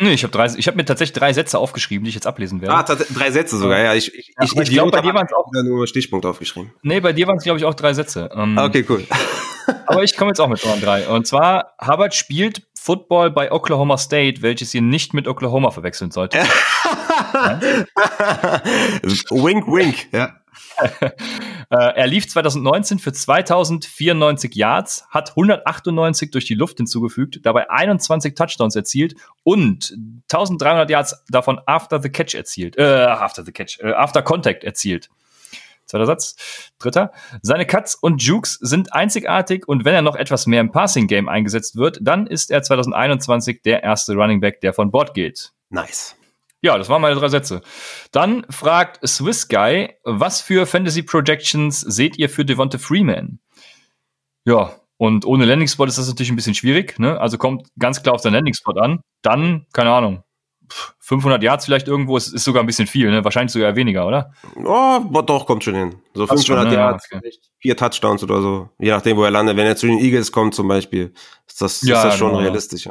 Nee, 0.00 0.14
ich 0.14 0.22
habe 0.22 0.32
drei, 0.32 0.46
ich 0.56 0.66
habe 0.66 0.76
mir 0.76 0.84
tatsächlich 0.84 1.12
drei 1.12 1.32
Sätze 1.32 1.58
aufgeschrieben, 1.58 2.04
die 2.04 2.08
ich 2.08 2.14
jetzt 2.14 2.26
ablesen 2.26 2.60
werde. 2.60 2.74
Ah, 2.74 2.82
drei 2.82 3.30
Sätze 3.30 3.58
sogar, 3.58 3.78
ja. 3.78 3.94
Ich, 3.94 4.14
ich, 4.14 4.28
ja, 4.38 4.44
ich, 4.44 4.56
ich 4.56 4.70
glaube, 4.70 4.90
bei 4.90 5.02
dir 5.02 5.14
waren 5.14 5.26
es 5.26 5.32
auch 5.32 5.46
nur 5.64 5.86
Stichpunkt 5.86 6.24
aufgeschrieben. 6.24 6.72
Nee, 6.82 7.00
bei 7.00 7.12
dir 7.12 7.26
waren 7.26 7.36
es, 7.36 7.44
glaube 7.44 7.58
ich, 7.58 7.64
auch 7.64 7.74
drei 7.74 7.92
Sätze. 7.92 8.30
Ähm, 8.34 8.56
okay, 8.56 8.84
cool. 8.88 9.04
aber 9.86 10.02
ich 10.02 10.16
komme 10.16 10.30
jetzt 10.30 10.40
auch 10.40 10.48
mit 10.48 10.64
euren 10.64 10.80
drei. 10.80 11.06
Und 11.08 11.26
zwar, 11.26 11.74
Hubbard 11.80 12.14
spielt 12.14 12.62
Football 12.74 13.30
bei 13.30 13.52
Oklahoma 13.52 13.98
State, 13.98 14.42
welches 14.42 14.74
ihr 14.74 14.82
nicht 14.82 15.14
mit 15.14 15.28
Oklahoma 15.28 15.70
verwechseln 15.70 16.10
solltet. 16.10 16.42
wink, 19.30 19.66
wink, 19.68 20.08
ja. 20.12 20.41
Äh, 21.70 21.94
er 21.96 22.06
lief 22.06 22.28
2019 22.28 22.98
für 22.98 23.14
2094 23.14 24.54
Yards, 24.54 25.06
hat 25.08 25.30
198 25.30 26.30
durch 26.30 26.44
die 26.44 26.52
Luft 26.52 26.76
hinzugefügt, 26.76 27.40
dabei 27.44 27.70
21 27.70 28.34
Touchdowns 28.34 28.76
erzielt 28.76 29.14
und 29.42 29.96
1300 30.30 30.90
Yards 30.90 31.24
davon 31.30 31.62
after 31.64 32.02
the 32.02 32.10
catch 32.10 32.34
erzielt, 32.34 32.76
äh, 32.76 32.82
after 32.82 33.42
the 33.42 33.52
catch, 33.52 33.80
äh, 33.80 33.92
after 33.92 34.20
contact 34.20 34.64
erzielt. 34.64 35.08
Zweiter 35.86 36.06
Satz. 36.06 36.72
Dritter. 36.78 37.12
Seine 37.40 37.66
Cuts 37.66 37.94
und 37.94 38.22
Jukes 38.22 38.58
sind 38.60 38.92
einzigartig 38.92 39.66
und 39.66 39.84
wenn 39.86 39.94
er 39.94 40.02
noch 40.02 40.16
etwas 40.16 40.46
mehr 40.46 40.60
im 40.60 40.72
Passing-Game 40.72 41.28
eingesetzt 41.28 41.76
wird, 41.76 41.98
dann 42.02 42.26
ist 42.26 42.50
er 42.50 42.62
2021 42.62 43.62
der 43.62 43.82
erste 43.82 44.14
Running 44.14 44.40
Back, 44.40 44.60
der 44.60 44.74
von 44.74 44.90
Bord 44.90 45.14
geht. 45.14 45.52
Nice. 45.70 46.16
Ja, 46.62 46.78
das 46.78 46.88
waren 46.88 47.02
meine 47.02 47.16
drei 47.16 47.28
Sätze. 47.28 47.60
Dann 48.12 48.46
fragt 48.48 49.06
Swiss 49.06 49.48
Guy, 49.48 49.96
was 50.04 50.40
für 50.40 50.64
Fantasy 50.64 51.02
Projections 51.02 51.80
seht 51.80 52.16
ihr 52.18 52.30
für 52.30 52.44
Devonta 52.44 52.78
Freeman? 52.78 53.40
Ja, 54.44 54.76
und 54.96 55.24
ohne 55.24 55.44
Landing 55.44 55.66
Spot 55.66 55.86
ist 55.86 55.98
das 55.98 56.06
natürlich 56.06 56.30
ein 56.30 56.36
bisschen 56.36 56.54
schwierig. 56.54 57.00
Ne? 57.00 57.20
Also 57.20 57.36
kommt 57.36 57.68
ganz 57.78 58.02
klar 58.02 58.14
auf 58.14 58.22
den 58.22 58.32
Landing 58.32 58.54
Spot 58.54 58.78
an. 58.80 59.00
Dann, 59.22 59.66
keine 59.72 59.90
Ahnung, 59.90 60.22
500 61.00 61.42
Yards 61.42 61.64
vielleicht 61.64 61.88
irgendwo 61.88 62.16
ist, 62.16 62.32
ist 62.32 62.44
sogar 62.44 62.62
ein 62.62 62.66
bisschen 62.66 62.86
viel. 62.86 63.10
Ne? 63.10 63.24
Wahrscheinlich 63.24 63.52
sogar 63.52 63.74
weniger, 63.74 64.06
oder? 64.06 64.32
Oh, 64.64 65.00
doch, 65.22 65.46
kommt 65.46 65.64
schon 65.64 65.74
hin. 65.74 65.96
So 66.14 66.28
500 66.28 66.46
schon, 66.46 66.68
ne? 66.68 66.74
Yards, 66.74 67.08
ja, 67.10 67.18
okay. 67.18 67.32
vier 67.58 67.76
Touchdowns 67.76 68.22
oder 68.22 68.40
so. 68.40 68.68
Je 68.78 68.90
nachdem, 68.90 69.16
wo 69.16 69.24
er 69.24 69.32
landet. 69.32 69.56
Wenn 69.56 69.66
er 69.66 69.74
zu 69.74 69.88
den 69.88 69.98
Eagles 69.98 70.30
kommt 70.30 70.54
zum 70.54 70.68
Beispiel, 70.68 71.12
ist 71.48 71.60
das, 71.60 71.82
ja, 71.82 71.96
ist 71.96 72.04
das 72.04 72.18
schon 72.18 72.28
genau, 72.30 72.40
realistisch. 72.40 72.86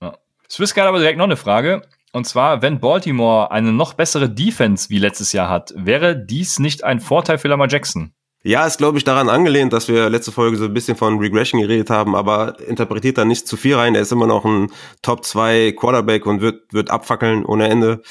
Ja. 0.00 0.16
Swiss 0.48 0.74
hat 0.74 0.86
aber 0.86 0.98
direkt 0.98 1.18
noch 1.18 1.24
eine 1.24 1.36
Frage. 1.36 1.82
Und 2.12 2.26
zwar, 2.26 2.60
wenn 2.60 2.78
Baltimore 2.78 3.50
eine 3.50 3.72
noch 3.72 3.94
bessere 3.94 4.28
Defense 4.28 4.90
wie 4.90 4.98
letztes 4.98 5.32
Jahr 5.32 5.48
hat, 5.48 5.72
wäre 5.76 6.14
dies 6.14 6.58
nicht 6.58 6.84
ein 6.84 7.00
Vorteil 7.00 7.38
für 7.38 7.48
Lamar 7.48 7.68
Jackson? 7.70 8.12
Ja, 8.44 8.66
ist 8.66 8.78
glaube 8.78 8.98
ich 8.98 9.04
daran 9.04 9.28
angelehnt, 9.28 9.72
dass 9.72 9.88
wir 9.88 10.10
letzte 10.10 10.32
Folge 10.32 10.56
so 10.56 10.64
ein 10.64 10.74
bisschen 10.74 10.96
von 10.96 11.18
Regression 11.18 11.60
geredet 11.60 11.90
haben, 11.90 12.14
aber 12.14 12.58
interpretiert 12.66 13.16
da 13.16 13.24
nicht 13.24 13.46
zu 13.46 13.56
viel 13.56 13.76
rein. 13.76 13.94
Er 13.94 14.02
ist 14.02 14.12
immer 14.12 14.26
noch 14.26 14.44
ein 14.44 14.70
Top 15.00 15.24
2 15.24 15.72
Quarterback 15.72 16.26
und 16.26 16.40
wird, 16.40 16.72
wird 16.72 16.90
abfackeln 16.90 17.46
ohne 17.46 17.68
Ende. 17.68 18.02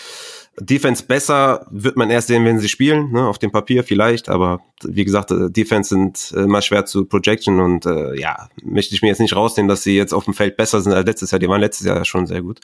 Defense 0.59 1.05
besser 1.05 1.65
wird 1.69 1.95
man 1.95 2.09
erst 2.09 2.27
sehen, 2.27 2.45
wenn 2.45 2.59
sie 2.59 2.69
spielen, 2.69 3.11
ne, 3.11 3.27
auf 3.27 3.39
dem 3.39 3.51
Papier 3.51 3.83
vielleicht, 3.83 4.29
aber 4.29 4.59
wie 4.83 5.05
gesagt, 5.05 5.31
äh, 5.31 5.49
Defense 5.49 5.89
sind 5.89 6.31
immer 6.31 6.61
schwer 6.61 6.85
zu 6.85 7.05
projection 7.05 7.59
und 7.59 7.85
äh, 7.85 8.19
ja, 8.19 8.49
möchte 8.63 8.95
ich 8.95 9.01
mir 9.01 9.09
jetzt 9.09 9.21
nicht 9.21 9.35
rausnehmen, 9.35 9.69
dass 9.69 9.83
sie 9.83 9.95
jetzt 9.95 10.13
auf 10.13 10.25
dem 10.25 10.33
Feld 10.33 10.57
besser 10.57 10.81
sind 10.81 10.93
als 10.93 11.05
letztes 11.05 11.31
Jahr. 11.31 11.39
Die 11.39 11.47
waren 11.47 11.61
letztes 11.61 11.87
Jahr 11.87 12.03
schon 12.03 12.25
sehr 12.25 12.41
gut. 12.41 12.61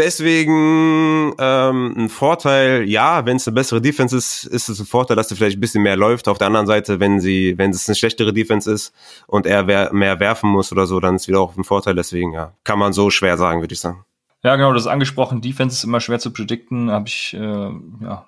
Deswegen 0.00 1.34
ähm, 1.38 1.94
ein 1.94 2.08
Vorteil, 2.08 2.88
ja, 2.88 3.26
wenn 3.26 3.36
es 3.36 3.46
eine 3.46 3.54
bessere 3.54 3.82
Defense 3.82 4.16
ist, 4.16 4.44
ist 4.46 4.70
es 4.70 4.80
ein 4.80 4.86
Vorteil, 4.86 5.14
dass 5.14 5.28
sie 5.28 5.36
vielleicht 5.36 5.58
ein 5.58 5.60
bisschen 5.60 5.82
mehr 5.82 5.96
läuft. 5.96 6.26
Auf 6.26 6.38
der 6.38 6.46
anderen 6.46 6.66
Seite, 6.66 7.00
wenn 7.00 7.20
sie, 7.20 7.58
wenn 7.58 7.70
es 7.70 7.86
eine 7.86 7.94
schlechtere 7.94 8.32
Defense 8.32 8.72
ist 8.72 8.94
und 9.26 9.44
er 9.44 9.62
mehr 9.92 10.18
werfen 10.18 10.48
muss 10.48 10.72
oder 10.72 10.86
so, 10.86 11.00
dann 11.00 11.16
ist 11.16 11.22
es 11.22 11.28
wieder 11.28 11.40
auch 11.40 11.54
ein 11.54 11.64
Vorteil. 11.64 11.94
Deswegen, 11.94 12.32
ja, 12.32 12.54
kann 12.64 12.78
man 12.78 12.94
so 12.94 13.10
schwer 13.10 13.36
sagen, 13.36 13.60
würde 13.60 13.74
ich 13.74 13.80
sagen. 13.80 14.06
Ja, 14.42 14.56
genau, 14.56 14.72
das 14.72 14.84
ist 14.84 14.88
angesprochen. 14.88 15.42
Defense 15.42 15.76
ist 15.76 15.84
immer 15.84 16.00
schwer 16.00 16.18
zu 16.18 16.32
predikten, 16.32 16.90
habe 16.90 17.06
ich, 17.06 17.34
äh, 17.34 17.38
ja, 17.38 18.24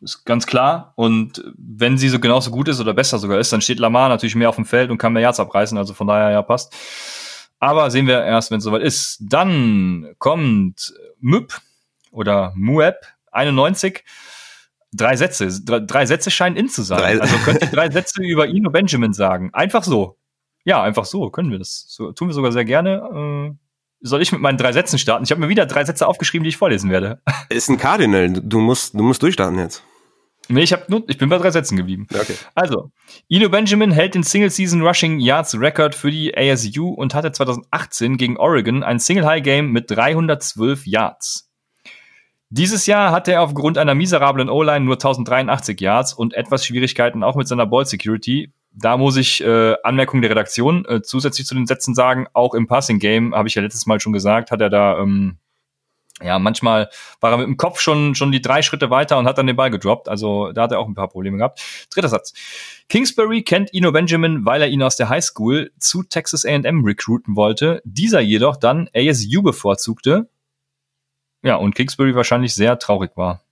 ist 0.00 0.24
ganz 0.26 0.46
klar. 0.46 0.92
Und 0.94 1.42
wenn 1.58 1.98
sie 1.98 2.08
so 2.08 2.20
genauso 2.20 2.52
gut 2.52 2.68
ist 2.68 2.78
oder 2.78 2.94
besser 2.94 3.18
sogar 3.18 3.40
ist, 3.40 3.52
dann 3.52 3.62
steht 3.62 3.80
Lamar 3.80 4.08
natürlich 4.08 4.36
mehr 4.36 4.48
auf 4.48 4.54
dem 4.54 4.64
Feld 4.64 4.92
und 4.92 4.98
kann 4.98 5.12
mehr 5.12 5.22
Yards 5.22 5.40
abreißen. 5.40 5.76
Also 5.76 5.92
von 5.92 6.06
daher, 6.06 6.30
ja, 6.30 6.42
passt. 6.42 6.72
Aber 7.66 7.90
sehen 7.90 8.06
wir 8.06 8.22
erst, 8.22 8.52
wenn 8.52 8.58
es 8.58 8.64
soweit 8.64 8.82
ist. 8.82 9.18
Dann 9.20 10.14
kommt 10.18 10.94
MÜP 11.18 11.52
oder 12.12 12.52
MUEP 12.54 12.94
91. 13.32 14.04
Drei 14.92 15.16
Sätze. 15.16 15.48
Drei, 15.64 15.80
drei 15.80 16.06
Sätze 16.06 16.30
scheinen 16.30 16.54
in 16.54 16.68
zu 16.68 16.82
sein. 16.82 17.00
Drei. 17.00 17.20
Also 17.20 17.36
könnt 17.38 17.62
ihr 17.62 17.66
drei 17.72 17.90
Sätze 17.90 18.22
über 18.22 18.46
Ino 18.46 18.70
Benjamin 18.70 19.12
sagen. 19.12 19.50
Einfach 19.52 19.82
so. 19.82 20.16
Ja, 20.64 20.80
einfach 20.80 21.06
so 21.06 21.28
können 21.30 21.50
wir 21.50 21.58
das. 21.58 21.86
So, 21.88 22.12
tun 22.12 22.28
wir 22.28 22.34
sogar 22.34 22.52
sehr 22.52 22.64
gerne. 22.64 23.50
Äh, 23.50 23.56
soll 24.00 24.22
ich 24.22 24.30
mit 24.30 24.40
meinen 24.40 24.58
drei 24.58 24.70
Sätzen 24.70 25.00
starten? 25.00 25.24
Ich 25.24 25.32
habe 25.32 25.40
mir 25.40 25.48
wieder 25.48 25.66
drei 25.66 25.84
Sätze 25.84 26.06
aufgeschrieben, 26.06 26.44
die 26.44 26.50
ich 26.50 26.56
vorlesen 26.56 26.90
werde. 26.90 27.20
Ist 27.48 27.68
ein 27.68 27.78
Cardinal. 27.78 28.30
Du 28.30 28.60
musst, 28.60 28.94
du 28.94 29.02
musst 29.02 29.24
durchstarten 29.24 29.58
jetzt. 29.58 29.82
Nee, 30.48 30.62
ich, 30.62 30.72
hab 30.72 30.88
nur, 30.88 31.02
ich 31.08 31.18
bin 31.18 31.28
bei 31.28 31.38
drei 31.38 31.50
Sätzen 31.50 31.76
geblieben. 31.76 32.06
Okay. 32.12 32.34
Also, 32.54 32.90
Ino 33.28 33.48
Benjamin 33.48 33.90
hält 33.90 34.14
den 34.14 34.22
Single-Season 34.22 34.82
Rushing 34.82 35.18
Yards 35.18 35.58
Record 35.58 35.94
für 35.94 36.10
die 36.10 36.36
ASU 36.36 36.90
und 36.90 37.14
hatte 37.14 37.32
2018 37.32 38.16
gegen 38.16 38.36
Oregon 38.36 38.82
ein 38.82 38.98
Single-High-Game 38.98 39.72
mit 39.72 39.90
312 39.90 40.86
Yards. 40.86 41.50
Dieses 42.48 42.86
Jahr 42.86 43.10
hatte 43.10 43.32
er 43.32 43.42
aufgrund 43.42 43.76
einer 43.76 43.96
miserablen 43.96 44.48
O-Line 44.48 44.84
nur 44.84 44.94
1083 44.94 45.80
Yards 45.80 46.12
und 46.12 46.32
etwas 46.34 46.64
Schwierigkeiten 46.64 47.24
auch 47.24 47.34
mit 47.34 47.48
seiner 47.48 47.66
Ball 47.66 47.86
Security. 47.86 48.52
Da 48.70 48.96
muss 48.96 49.16
ich 49.16 49.42
äh, 49.42 49.74
Anmerkung 49.82 50.20
der 50.20 50.30
Redaktion 50.30 50.84
äh, 50.84 51.02
zusätzlich 51.02 51.46
zu 51.46 51.56
den 51.56 51.66
Sätzen 51.66 51.94
sagen, 51.94 52.26
auch 52.34 52.54
im 52.54 52.68
Passing 52.68 53.00
Game, 53.00 53.34
habe 53.34 53.48
ich 53.48 53.56
ja 53.56 53.62
letztes 53.62 53.86
Mal 53.86 53.98
schon 53.98 54.12
gesagt, 54.12 54.52
hat 54.52 54.60
er 54.60 54.70
da 54.70 54.98
ähm, 54.98 55.38
ja, 56.22 56.38
manchmal 56.38 56.88
war 57.20 57.32
er 57.32 57.36
mit 57.36 57.46
dem 57.46 57.56
Kopf 57.58 57.78
schon, 57.80 58.14
schon 58.14 58.32
die 58.32 58.40
drei 58.40 58.62
Schritte 58.62 58.88
weiter 58.88 59.18
und 59.18 59.26
hat 59.26 59.36
dann 59.36 59.46
den 59.46 59.56
Ball 59.56 59.70
gedroppt. 59.70 60.08
Also 60.08 60.52
da 60.52 60.62
hat 60.62 60.72
er 60.72 60.78
auch 60.78 60.88
ein 60.88 60.94
paar 60.94 61.08
Probleme 61.08 61.36
gehabt. 61.36 61.60
Dritter 61.90 62.08
Satz. 62.08 62.32
Kingsbury 62.88 63.42
kennt 63.42 63.74
Ino 63.74 63.92
Benjamin, 63.92 64.46
weil 64.46 64.62
er 64.62 64.68
ihn 64.68 64.82
aus 64.82 64.96
der 64.96 65.10
High 65.10 65.24
School 65.24 65.72
zu 65.78 66.02
Texas 66.02 66.46
A&M 66.46 66.84
recruiten 66.84 67.36
wollte. 67.36 67.82
Dieser 67.84 68.20
jedoch 68.20 68.56
dann 68.56 68.88
ASU 68.94 69.42
bevorzugte. 69.42 70.28
Ja, 71.42 71.56
und 71.56 71.74
Kingsbury 71.74 72.14
wahrscheinlich 72.14 72.54
sehr 72.54 72.78
traurig 72.78 73.12
war. 73.16 73.42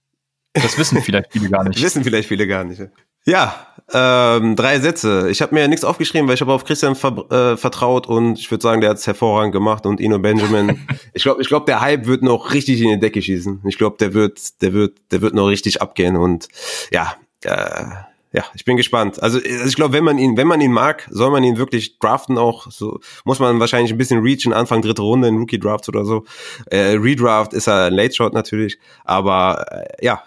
Das 0.55 0.79
wissen 0.79 1.03
vielleicht 1.03 1.33
viele 1.33 1.51
gar 1.51 1.65
nicht. 1.65 1.83
wissen 1.83 2.03
vielleicht 2.03 2.29
viele 2.29 2.47
gar 2.47 2.65
nicht. 2.65 2.81
Ja, 3.27 3.67
ähm, 3.93 4.57
drei 4.57 4.81
Sätze. 4.81 5.29
Ich 5.31 5.43
habe 5.43 5.55
mir 5.55 5.69
nichts 5.69 5.85
aufgeschrieben, 5.85 6.27
weil 6.27 6.35
ich 6.35 6.41
habe 6.41 6.53
auf 6.53 6.65
Christian 6.65 6.95
ver 6.95 7.31
äh, 7.31 7.57
vertraut 7.57 8.07
und 8.07 8.39
ich 8.39 8.51
würde 8.51 8.63
sagen, 8.63 8.81
der 8.81 8.91
hat 8.91 8.99
es 8.99 9.07
hervorragend 9.07 9.53
gemacht 9.53 9.87
und 9.87 10.01
Ino 10.01 10.19
Benjamin. 10.19 10.87
ich 11.13 11.23
glaube, 11.23 11.43
ich 11.43 11.49
glaube, 11.49 11.67
der 11.67 11.81
Hype 11.81 12.07
wird 12.07 12.23
noch 12.23 12.53
richtig 12.53 12.81
in 12.81 12.89
die 12.89 13.01
Decke 13.01 13.21
schießen. 13.21 13.63
Ich 13.67 13.79
glaube, 13.79 13.97
der 13.99 14.15
wird, 14.15 14.63
der 14.63 14.73
wird, 14.73 14.99
der 15.11 15.23
wird 15.23 15.35
noch 15.35 15.49
richtig 15.49 15.83
abgehen 15.83 16.17
und 16.17 16.49
ja, 16.93 17.15
äh, 17.45 17.85
ja, 18.33 18.45
ich 18.55 18.65
bin 18.65 18.77
gespannt. 18.77 19.23
Also, 19.23 19.39
also 19.39 19.65
ich 19.67 19.77
glaube, 19.77 19.93
wenn 19.93 20.03
man 20.03 20.19
ihn, 20.19 20.37
wenn 20.37 20.49
man 20.49 20.61
ihn 20.61 20.73
mag, 20.73 21.07
soll 21.09 21.31
man 21.31 21.45
ihn 21.45 21.57
wirklich 21.57 22.01
draften 22.01 22.37
auch. 22.37 22.69
So 22.69 22.99
muss 23.25 23.39
man 23.39 23.61
wahrscheinlich 23.61 23.93
ein 23.93 23.99
bisschen 23.99 24.23
reachen, 24.23 24.53
Anfang 24.53 24.83
dritte 24.83 25.03
Runde 25.03 25.29
in 25.29 25.37
Rookie 25.37 25.61
Drafts 25.61 25.89
oder 25.89 26.05
so. 26.05 26.25
Äh, 26.67 26.97
Redraft 26.97 27.53
ist 27.53 27.69
er 27.69 27.91
Late 27.93 28.13
Shot 28.13 28.33
natürlich, 28.33 28.79
aber 29.05 29.65
äh, 29.71 30.05
ja, 30.05 30.23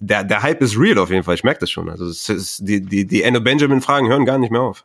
der, 0.00 0.24
der 0.24 0.42
Hype 0.42 0.60
ist 0.62 0.78
real 0.78 0.98
auf 0.98 1.10
jeden 1.10 1.24
Fall. 1.24 1.34
Ich 1.34 1.44
merke 1.44 1.60
das 1.60 1.70
schon. 1.70 1.88
Also 1.88 2.06
ist, 2.06 2.60
die, 2.66 2.80
die, 2.80 3.06
die 3.06 3.22
Endo 3.22 3.40
Benjamin-Fragen 3.40 4.08
hören 4.08 4.24
gar 4.24 4.38
nicht 4.38 4.50
mehr 4.50 4.62
auf. 4.62 4.84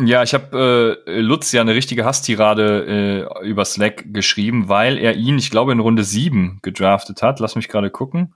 Ja, 0.00 0.24
ich 0.24 0.34
habe 0.34 0.98
äh, 1.06 1.20
Lutz 1.20 1.52
ja 1.52 1.60
eine 1.60 1.74
richtige 1.74 2.04
Hasstirade 2.04 3.28
äh, 3.42 3.48
über 3.48 3.64
Slack 3.64 4.12
geschrieben, 4.12 4.68
weil 4.68 4.98
er 4.98 5.14
ihn, 5.14 5.38
ich 5.38 5.50
glaube, 5.50 5.72
in 5.72 5.78
Runde 5.78 6.02
7 6.02 6.58
gedraftet 6.62 7.22
hat. 7.22 7.38
Lass 7.38 7.54
mich 7.54 7.68
gerade 7.68 7.90
gucken. 7.90 8.34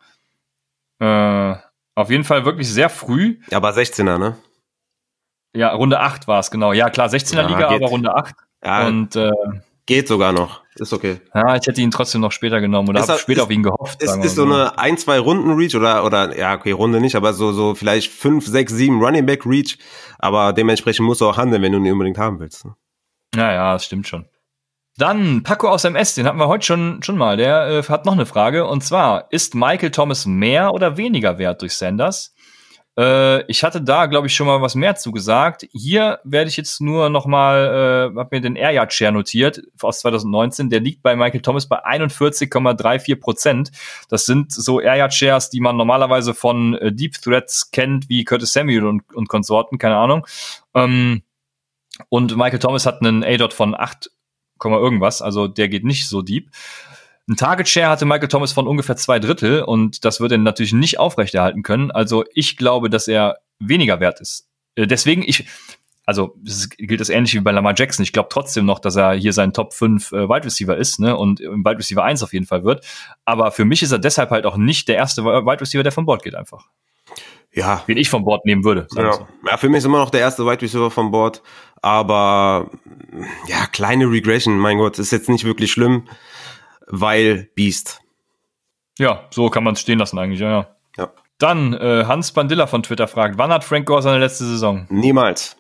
Äh, 1.01 1.55
auf 1.97 2.11
jeden 2.11 2.25
Fall 2.25 2.45
wirklich 2.45 2.69
sehr 2.69 2.91
früh. 2.91 3.41
Aber 3.51 3.71
16er, 3.71 4.19
ne? 4.19 4.37
Ja, 5.57 5.71
Runde 5.71 5.99
8 5.99 6.29
war 6.29 6.39
es, 6.39 6.53
genau. 6.53 6.73
Ja, 6.73 6.91
klar, 6.91 7.09
16er 7.09 7.37
ja, 7.37 7.47
Liga, 7.49 7.69
geht. 7.71 7.83
aber 7.83 7.89
Runde 7.89 8.15
8. 8.15 8.37
Ja, 8.65 8.87
und 8.87 9.17
äh, 9.17 9.33
Geht 9.87 10.07
sogar 10.07 10.33
noch. 10.33 10.63
Ist 10.81 10.93
okay. 10.93 11.21
Ja, 11.35 11.57
ich 11.57 11.67
hätte 11.67 11.81
ihn 11.81 11.91
trotzdem 11.91 12.21
noch 12.21 12.33
später 12.33 12.61
genommen 12.61 12.89
oder 12.89 13.01
habe 13.01 13.19
später 13.19 13.41
ist, 13.41 13.45
auf 13.45 13.51
ihn 13.51 13.63
gehofft. 13.63 14.03
Ist, 14.03 14.17
ist 14.25 14.37
so 14.37 14.45
eine 14.45 14.79
ein, 14.79 14.97
zwei 14.99 15.19
Runden 15.19 15.53
Reach 15.53 15.75
oder, 15.75 16.05
oder, 16.05 16.37
ja, 16.37 16.55
okay, 16.55 16.73
Runde 16.73 17.01
nicht, 17.01 17.17
aber 17.17 17.33
so, 17.35 17.53
so 17.53 17.75
vielleicht 17.75 18.11
fünf, 18.11 18.47
sechs, 18.47 18.73
sieben 18.73 19.03
Running 19.03 19.27
Back 19.27 19.45
Reach. 19.47 19.79
Aber 20.19 20.53
dementsprechend 20.53 21.07
musst 21.07 21.21
du 21.21 21.29
auch 21.29 21.37
handeln, 21.37 21.63
wenn 21.63 21.73
du 21.73 21.79
ihn 21.79 21.93
unbedingt 21.93 22.19
haben 22.19 22.41
willst. 22.41 22.65
Ne? 22.65 22.75
Ja, 23.35 23.53
ja, 23.53 23.73
das 23.73 23.85
stimmt 23.85 24.09
schon. 24.09 24.27
Dann 24.99 25.45
Paco 25.45 25.69
aus 25.69 25.85
MS, 25.85 26.17
den 26.17 26.27
hatten 26.27 26.39
wir 26.39 26.49
heute 26.49 26.67
schon, 26.67 27.03
schon 27.05 27.17
mal. 27.17 27.37
Der 27.37 27.69
äh, 27.69 27.83
hat 27.85 28.05
noch 28.05 28.15
eine 28.15 28.27
Frage. 28.27 28.67
Und 28.67 28.83
zwar, 28.83 29.31
ist 29.31 29.55
Michael 29.55 29.93
Thomas 29.93 30.27
mehr 30.27 30.75
oder 30.75 30.97
weniger 30.97 31.39
wert 31.39 31.63
durch 31.63 31.75
Sanders? 31.75 32.35
Äh, 32.99 33.45
ich 33.45 33.63
hatte 33.63 33.81
da, 33.81 34.07
glaube 34.07 34.27
ich, 34.27 34.35
schon 34.35 34.49
mal 34.49 34.61
was 34.61 34.75
mehr 34.75 34.97
zugesagt. 34.97 35.69
Hier 35.71 36.19
werde 36.25 36.51
ich 36.51 36.57
jetzt 36.57 36.81
nur 36.81 37.09
noch 37.11 37.27
mal, 37.27 38.11
äh, 38.13 38.19
habe 38.19 38.37
mir 38.37 38.41
den 38.41 38.57
Air 38.57 38.73
Yard 38.73 38.93
Share 38.93 39.13
notiert 39.13 39.63
aus 39.81 40.01
2019. 40.01 40.69
Der 40.69 40.81
liegt 40.81 41.03
bei 41.03 41.15
Michael 41.15 41.41
Thomas 41.41 41.69
bei 41.69 41.85
41,34 41.85 43.21
Prozent. 43.21 43.71
Das 44.09 44.27
sind 44.27 44.53
so 44.53 44.81
Air 44.81 44.97
Yard 44.97 45.15
Shares, 45.15 45.49
die 45.49 45.61
man 45.61 45.77
normalerweise 45.77 46.35
von 46.35 46.75
äh, 46.75 46.93
Deep 46.93 47.15
Threats 47.23 47.71
kennt, 47.71 48.09
wie 48.09 48.25
Curtis 48.25 48.53
Samuel 48.53 48.87
und, 48.87 49.15
und 49.15 49.29
Konsorten, 49.29 49.79
keine 49.79 49.97
Ahnung. 49.97 50.27
Ähm, 50.75 51.23
und 52.09 52.37
Michael 52.37 52.59
Thomas 52.59 52.85
hat 52.85 53.01
einen 53.01 53.23
A-Dot 53.23 53.53
von 53.53 53.75
8, 53.75 54.11
irgendwas, 54.65 55.23
also 55.23 55.47
der 55.47 55.69
geht 55.69 55.85
nicht 55.85 56.09
so 56.09 56.23
deep. 56.23 56.51
Ein 57.29 57.37
Target 57.37 57.69
Share 57.69 57.89
hatte 57.89 58.07
Michael 58.07 58.29
Thomas 58.29 58.53
von 58.53 58.67
ungefähr 58.67 58.97
zwei 58.97 59.19
Drittel 59.19 59.63
und 59.63 60.07
das 60.07 60.19
wird 60.21 60.33
er 60.33 60.39
natürlich 60.39 60.73
nicht 60.73 60.99
aufrechterhalten 60.99 61.63
können. 61.63 61.91
Also 61.91 62.25
ich 62.33 62.57
glaube, 62.57 62.89
dass 62.89 63.07
er 63.07 63.39
weniger 63.59 64.01
wert 64.01 64.21
ist. 64.21 64.49
Äh, 64.77 64.87
deswegen, 64.87 65.23
ich, 65.23 65.47
also 66.07 66.35
das 66.43 66.71
gilt 66.71 67.01
das 67.01 67.11
ähnlich 67.11 67.35
wie 67.35 67.41
bei 67.41 67.53
Lamar 67.53 67.75
Jackson. 67.77 68.03
Ich 68.03 68.15
glaube 68.15 68.31
trotzdem 68.33 68.65
noch, 68.65 68.79
dass 68.79 68.97
er 68.97 69.13
hier 69.13 69.35
sein 69.35 69.53
Top 69.53 69.75
5 69.75 70.13
äh, 70.13 70.27
Wide 70.27 70.47
Receiver 70.47 70.75
ist, 70.75 71.01
ne? 71.01 71.19
Und 71.19 71.41
im 71.41 71.63
Wide 71.67 71.79
Receiver 71.79 72.03
1 72.03 72.23
auf 72.23 72.33
jeden 72.33 72.47
Fall 72.47 72.65
wird. 72.65 72.87
Aber 73.27 73.51
für 73.51 73.67
mich 73.67 73.83
ist 73.83 73.93
er 73.93 73.99
deshalb 73.99 74.31
halt 74.31 74.47
auch 74.47 74.57
nicht 74.57 74.89
der 74.89 74.97
erste 74.97 75.23
Wide 75.23 75.61
Receiver, 75.61 75.83
der 75.83 75.93
vom 75.93 76.07
Bord 76.07 76.23
geht 76.23 76.35
einfach. 76.35 76.65
Ja. 77.53 77.85
Den 77.87 77.99
ich 77.99 78.09
vom 78.09 78.25
Bord 78.25 78.47
nehmen 78.47 78.65
würde. 78.65 78.87
Ja. 78.97 79.13
So. 79.13 79.29
ja, 79.47 79.59
für 79.59 79.69
mich 79.69 79.79
ist 79.79 79.85
immer 79.85 79.99
noch 79.99 80.11
der 80.11 80.21
erste 80.21 80.47
Wide 80.47 80.63
Receiver 80.63 80.91
vom 80.91 81.11
Bord. 81.11 81.43
Aber 81.83 82.71
ja, 83.49 83.67
kleine 83.67 84.11
Regression, 84.11 84.57
mein 84.59 84.79
Gott, 84.79 84.99
ist 84.99 85.13
jetzt 85.13 85.29
nicht 85.29 85.45
wirklich 85.45 85.73
schlimm 85.73 86.09
weil 86.91 87.49
Beast. 87.55 88.01
Ja, 88.99 89.25
so 89.31 89.49
kann 89.51 89.65
man 89.65 89.75
es 89.75 89.81
stehen 89.81 89.99
lassen 89.99 90.19
eigentlich, 90.19 90.41
ja, 90.41 90.51
ja. 90.97 91.13
Dann 91.39 91.73
äh, 91.75 92.05
Hans 92.07 92.33
Bandilla 92.33 92.67
von 92.67 92.83
Twitter 92.83 93.07
fragt, 93.07 93.39
wann 93.39 93.53
hat 93.53 93.63
Frank 93.63 93.87
Gore 93.87 94.03
seine 94.03 94.19
letzte 94.19 94.45
Saison? 94.45 94.87
Niemals. 94.91 95.57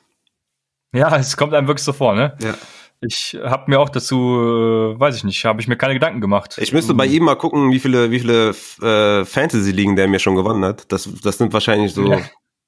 Ja, 0.92 1.14
es 1.18 1.36
kommt 1.36 1.54
einem 1.54 1.68
wirklich 1.68 1.84
so 1.84 1.92
vor, 1.92 2.14
ne? 2.14 2.36
Ja. 2.42 2.54
Ich 3.00 3.38
habe 3.44 3.70
mir 3.70 3.78
auch 3.78 3.90
dazu, 3.90 4.16
äh, 4.16 4.98
weiß 4.98 5.14
ich 5.14 5.22
nicht, 5.22 5.44
habe 5.44 5.60
ich 5.60 5.68
mir 5.68 5.76
keine 5.76 5.94
Gedanken 5.94 6.20
gemacht. 6.20 6.58
Ich 6.60 6.72
müsste 6.72 6.94
bei 6.94 7.06
ihm 7.06 7.22
mal 7.22 7.36
gucken, 7.36 7.70
wie 7.70 7.78
viele, 7.78 8.10
wie 8.10 8.18
viele 8.18 8.48
äh, 8.82 9.24
Fantasy-Ligen 9.24 9.94
der 9.94 10.08
mir 10.08 10.18
schon 10.18 10.34
gewonnen 10.34 10.64
hat. 10.64 10.90
Das, 10.90 11.08
das 11.22 11.38
sind 11.38 11.52
wahrscheinlich 11.52 11.94
so 11.94 12.10
Ja. 12.10 12.18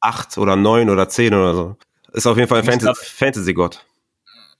acht 0.01 0.39
oder 0.39 0.55
neun 0.55 0.89
oder 0.89 1.09
zehn 1.09 1.35
oder 1.35 1.55
so. 1.55 1.77
Ist 2.13 2.29
auf 2.29 2.37
jeden 2.37 2.49
Fall 2.49 2.63
ein 2.63 2.95
Fantasy-Gott. 2.95 3.85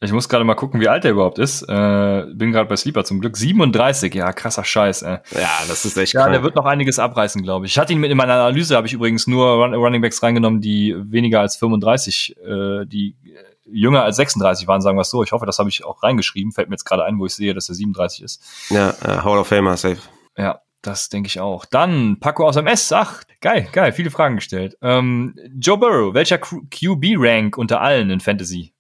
Ich 0.03 0.13
muss 0.13 0.31
gerade 0.31 0.45
mal 0.45 0.55
gucken, 0.55 0.81
wie 0.81 0.89
alt 0.89 1.05
er 1.05 1.11
überhaupt 1.11 1.39
ist. 1.39 1.63
Äh, 1.63 2.25
bin 2.33 2.53
gerade 2.53 2.69
bei 2.69 2.77
Sleeper 2.77 3.05
zum 3.05 3.21
Glück. 3.21 3.37
37, 3.37 4.15
ja, 4.15 4.33
krasser 4.33 4.65
Scheiß, 4.65 5.03
ey. 5.03 5.19
ja, 5.33 5.51
das 5.69 5.85
ist 5.85 5.97
echt 5.99 6.15
Ja, 6.15 6.23
krank. 6.23 6.33
der 6.33 6.43
wird 6.43 6.55
noch 6.57 6.65
einiges 6.65 6.99
abreißen, 6.99 7.43
glaube 7.43 7.67
ich. 7.67 7.73
Ich 7.73 7.79
hatte 7.79 7.93
ihn 7.93 7.99
mit 8.01 8.11
in 8.11 8.17
meiner 8.17 8.33
Analyse, 8.33 8.77
habe 8.77 8.87
ich 8.87 8.95
übrigens 8.95 9.27
nur 9.27 9.47
Run 9.63 9.75
Running 9.75 10.01
Backs 10.01 10.23
reingenommen, 10.23 10.63
die 10.63 10.97
weniger 10.97 11.41
als 11.41 11.57
35, 11.57 12.35
äh, 12.39 12.87
die 12.87 13.15
äh, 13.27 13.35
jünger 13.71 14.03
als 14.03 14.17
36 14.17 14.67
waren, 14.67 14.81
sagen 14.81 14.97
wir 14.97 15.03
es 15.03 15.11
so. 15.11 15.23
Ich 15.23 15.33
hoffe, 15.33 15.45
das 15.45 15.59
habe 15.59 15.69
ich 15.69 15.85
auch 15.85 16.03
reingeschrieben. 16.03 16.51
Fällt 16.53 16.71
mir 16.71 16.75
jetzt 16.75 16.85
gerade 16.87 17.05
ein, 17.05 17.19
wo 17.19 17.27
ich 17.27 17.35
sehe, 17.35 17.53
dass 17.53 17.69
er 17.69 17.75
37 17.75 18.23
ist. 18.23 18.43
ja, 18.71 18.91
äh, 19.05 19.19
Hall 19.23 19.37
of 19.39 19.49
Famer, 19.49 19.77
safe. 19.77 19.99
Ja, 20.39 20.63
das 20.81 21.11
denke 21.11 21.27
ich 21.27 21.41
auch. 21.41 21.67
Dann 21.67 22.17
Paco 22.21 22.49
aus 22.49 22.57
MS. 22.57 22.91
Ach, 22.93 23.23
geil, 23.43 23.69
geil, 23.71 23.93
viele 23.93 24.11
Fragen 24.11 24.37
gestellt. 24.37 24.79
Ähm, 24.81 25.37
Joe 25.61 25.77
Burrow, 25.77 26.15
welcher 26.15 26.39
QB-Rank 26.39 27.59
unter 27.59 27.83
allen 27.83 28.09
in 28.09 28.21
Fantasy? 28.21 28.73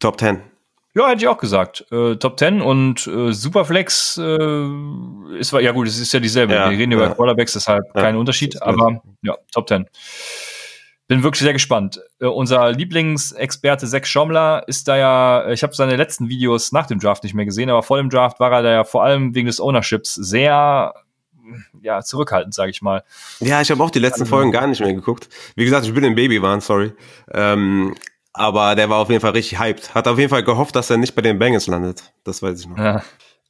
Top 0.00 0.18
10. 0.18 0.40
Ja, 0.96 1.08
hätte 1.08 1.22
ich 1.22 1.28
auch 1.28 1.36
gesagt. 1.36 1.84
Äh, 1.92 2.16
Top 2.16 2.38
10 2.38 2.62
und 2.62 3.06
äh, 3.06 3.30
Superflex 3.30 4.16
äh, 4.16 4.66
ist 5.38 5.52
ja 5.52 5.72
gut, 5.72 5.88
es 5.88 5.98
ist 5.98 6.10
ja 6.14 6.20
dieselbe. 6.20 6.54
Ja, 6.54 6.70
Wir 6.70 6.78
reden 6.78 6.92
ja. 6.92 6.96
über 6.96 7.14
Quarterbacks, 7.14 7.52
deshalb 7.52 7.84
Ja, 7.94 8.00
kein 8.00 8.16
Unterschied, 8.16 8.62
aber 8.62 9.02
ja, 9.20 9.36
Top 9.52 9.68
10. 9.68 9.86
Bin 11.06 11.22
wirklich 11.22 11.42
sehr 11.42 11.52
gespannt. 11.52 12.00
Äh, 12.18 12.24
unser 12.26 12.72
Lieblingsexperte 12.72 13.86
Zach 13.86 14.06
Schommler 14.06 14.64
ist 14.68 14.88
da 14.88 14.96
ja, 14.96 15.50
ich 15.50 15.62
habe 15.62 15.74
seine 15.74 15.96
letzten 15.96 16.30
Videos 16.30 16.72
nach 16.72 16.86
dem 16.86 16.98
Draft 16.98 17.24
nicht 17.24 17.34
mehr 17.34 17.44
gesehen, 17.44 17.68
aber 17.68 17.82
vor 17.82 17.98
dem 17.98 18.08
Draft 18.08 18.40
war 18.40 18.50
er 18.50 18.62
da 18.62 18.72
ja 18.72 18.84
vor 18.84 19.04
allem 19.04 19.34
wegen 19.34 19.48
des 19.48 19.60
Ownerships 19.60 20.14
sehr 20.14 20.94
ja, 21.82 22.00
zurückhaltend, 22.02 22.54
sage 22.54 22.70
ich 22.70 22.80
mal. 22.80 23.04
Ja, 23.40 23.60
ich 23.60 23.70
habe 23.70 23.82
auch 23.84 23.90
die 23.90 23.98
letzten 23.98 24.22
Also- 24.22 24.34
Folgen 24.34 24.50
gar 24.50 24.66
nicht 24.66 24.80
mehr 24.80 24.94
geguckt. 24.94 25.28
Wie 25.56 25.64
gesagt, 25.64 25.84
ich 25.84 25.92
bin 25.92 26.04
im 26.04 26.14
Babywahn, 26.14 26.62
sorry. 26.62 26.94
Ähm, 27.34 27.94
aber 28.36 28.74
der 28.74 28.88
war 28.88 28.98
auf 28.98 29.08
jeden 29.08 29.20
Fall 29.20 29.32
richtig 29.32 29.58
hyped. 29.58 29.94
Hat 29.94 30.06
auf 30.08 30.18
jeden 30.18 30.30
Fall 30.30 30.42
gehofft, 30.42 30.76
dass 30.76 30.90
er 30.90 30.96
nicht 30.96 31.14
bei 31.14 31.22
den 31.22 31.38
Bengals 31.38 31.66
landet. 31.66 32.12
Das 32.24 32.42
weiß 32.42 32.60
ich 32.60 32.68
noch. 32.68 32.78
Ja. 32.78 33.02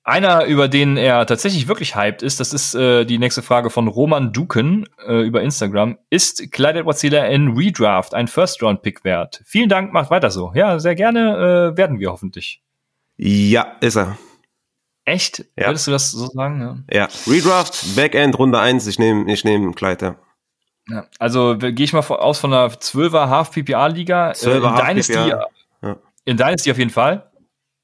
Einer, 0.05 0.45
über 0.45 0.69
den 0.69 0.97
er 0.97 1.27
tatsächlich 1.27 1.67
wirklich 1.67 1.97
hyped 1.97 2.23
ist, 2.23 2.39
das 2.39 2.53
ist 2.53 2.77
äh, 2.77 3.05
die 3.05 3.19
nächste 3.19 3.43
Frage 3.43 3.71
von 3.71 3.89
Roman 3.89 4.33
Duken 4.33 4.89
äh, 5.05 5.23
über 5.27 5.43
Instagram. 5.43 5.99
Ist 6.11 6.53
Clyde 6.53 6.79
edwards 6.79 7.03
in 7.03 7.49
Redraft 7.57 8.15
ein 8.15 8.29
First-Round-Pick 8.29 9.03
wert? 9.03 9.43
Vielen 9.45 9.69
Dank, 9.69 9.93
macht 9.93 10.11
weiter 10.11 10.31
so. 10.31 10.53
Ja, 10.55 10.79
sehr 10.79 10.95
gerne 10.95 11.73
äh, 11.75 11.77
werden 11.77 11.99
wir 11.99 12.13
hoffentlich. 12.13 12.63
Ja, 13.17 13.77
ist 13.81 13.97
er. 13.97 14.17
Echt? 15.05 15.45
Ja. 15.57 15.67
Würdest 15.67 15.89
du 15.89 15.91
das 15.91 16.13
so 16.13 16.27
sagen? 16.27 16.87
Ja. 16.89 17.01
Ja. 17.01 17.09
Redraft, 17.27 17.97
Backend, 17.97 18.39
Runde 18.39 18.61
1. 18.61 18.87
Ich 18.87 19.01
nehme 19.01 19.33
ich 19.33 19.45
nehm 19.45 19.75
Kleid, 19.75 20.03
ja. 20.03 20.17
Ja. 20.89 21.07
Also 21.19 21.57
gehe 21.59 21.75
ich 21.85 21.93
mal 21.93 22.01
aus 22.01 22.39
von 22.39 22.53
einer 22.53 22.69
12er 22.69 23.29
Half-PPA-Liga. 23.29 24.31
12er 24.33 24.57
in 24.57 24.63
Half 24.71 24.89
Dynasty, 24.89 25.13
ja. 25.15 25.47
in 26.25 26.37
Dynasty 26.37 26.71
auf 26.71 26.79
jeden 26.79 26.91
Fall. 26.91 27.31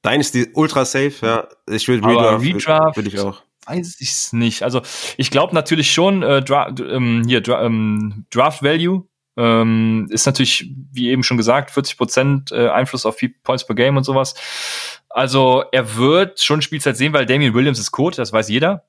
Dynasty 0.04 0.48
ultra 0.54 0.84
safe, 0.84 1.12
ja. 1.22 1.48
Ich 1.68 1.86
würde 1.88 2.02
Aber 2.04 2.40
Redraft, 2.40 2.44
Redraft- 2.68 2.96
würde 2.96 3.08
ich 3.08 3.18
auch. 3.20 3.42
weiß 3.66 4.00
ich 4.00 4.10
es 4.10 4.32
nicht. 4.32 4.62
Also 4.62 4.82
ich 5.16 5.30
glaube 5.30 5.54
natürlich 5.54 5.92
schon, 5.92 6.22
äh, 6.22 6.42
Dra 6.42 6.68
ähm, 6.78 7.22
hier 7.26 7.40
Dra 7.40 7.62
ähm, 7.64 8.26
Draft 8.30 8.62
Value 8.62 9.06
ähm, 9.36 10.08
ist 10.10 10.26
natürlich, 10.26 10.70
wie 10.92 11.10
eben 11.10 11.22
schon 11.22 11.36
gesagt, 11.36 11.70
40 11.70 11.96
Prozent 11.96 12.52
äh, 12.52 12.68
Einfluss 12.68 13.06
auf 13.06 13.16
Points 13.44 13.66
per 13.66 13.74
Game 13.76 13.96
und 13.96 14.04
sowas. 14.04 14.34
Also 15.08 15.64
er 15.72 15.96
wird 15.96 16.40
schon 16.40 16.62
Spielzeit 16.62 16.96
sehen, 16.96 17.12
weil 17.12 17.26
Damian 17.26 17.54
Williams 17.54 17.78
ist 17.78 17.92
Code, 17.92 18.16
das 18.16 18.32
weiß 18.32 18.48
jeder. 18.48 18.84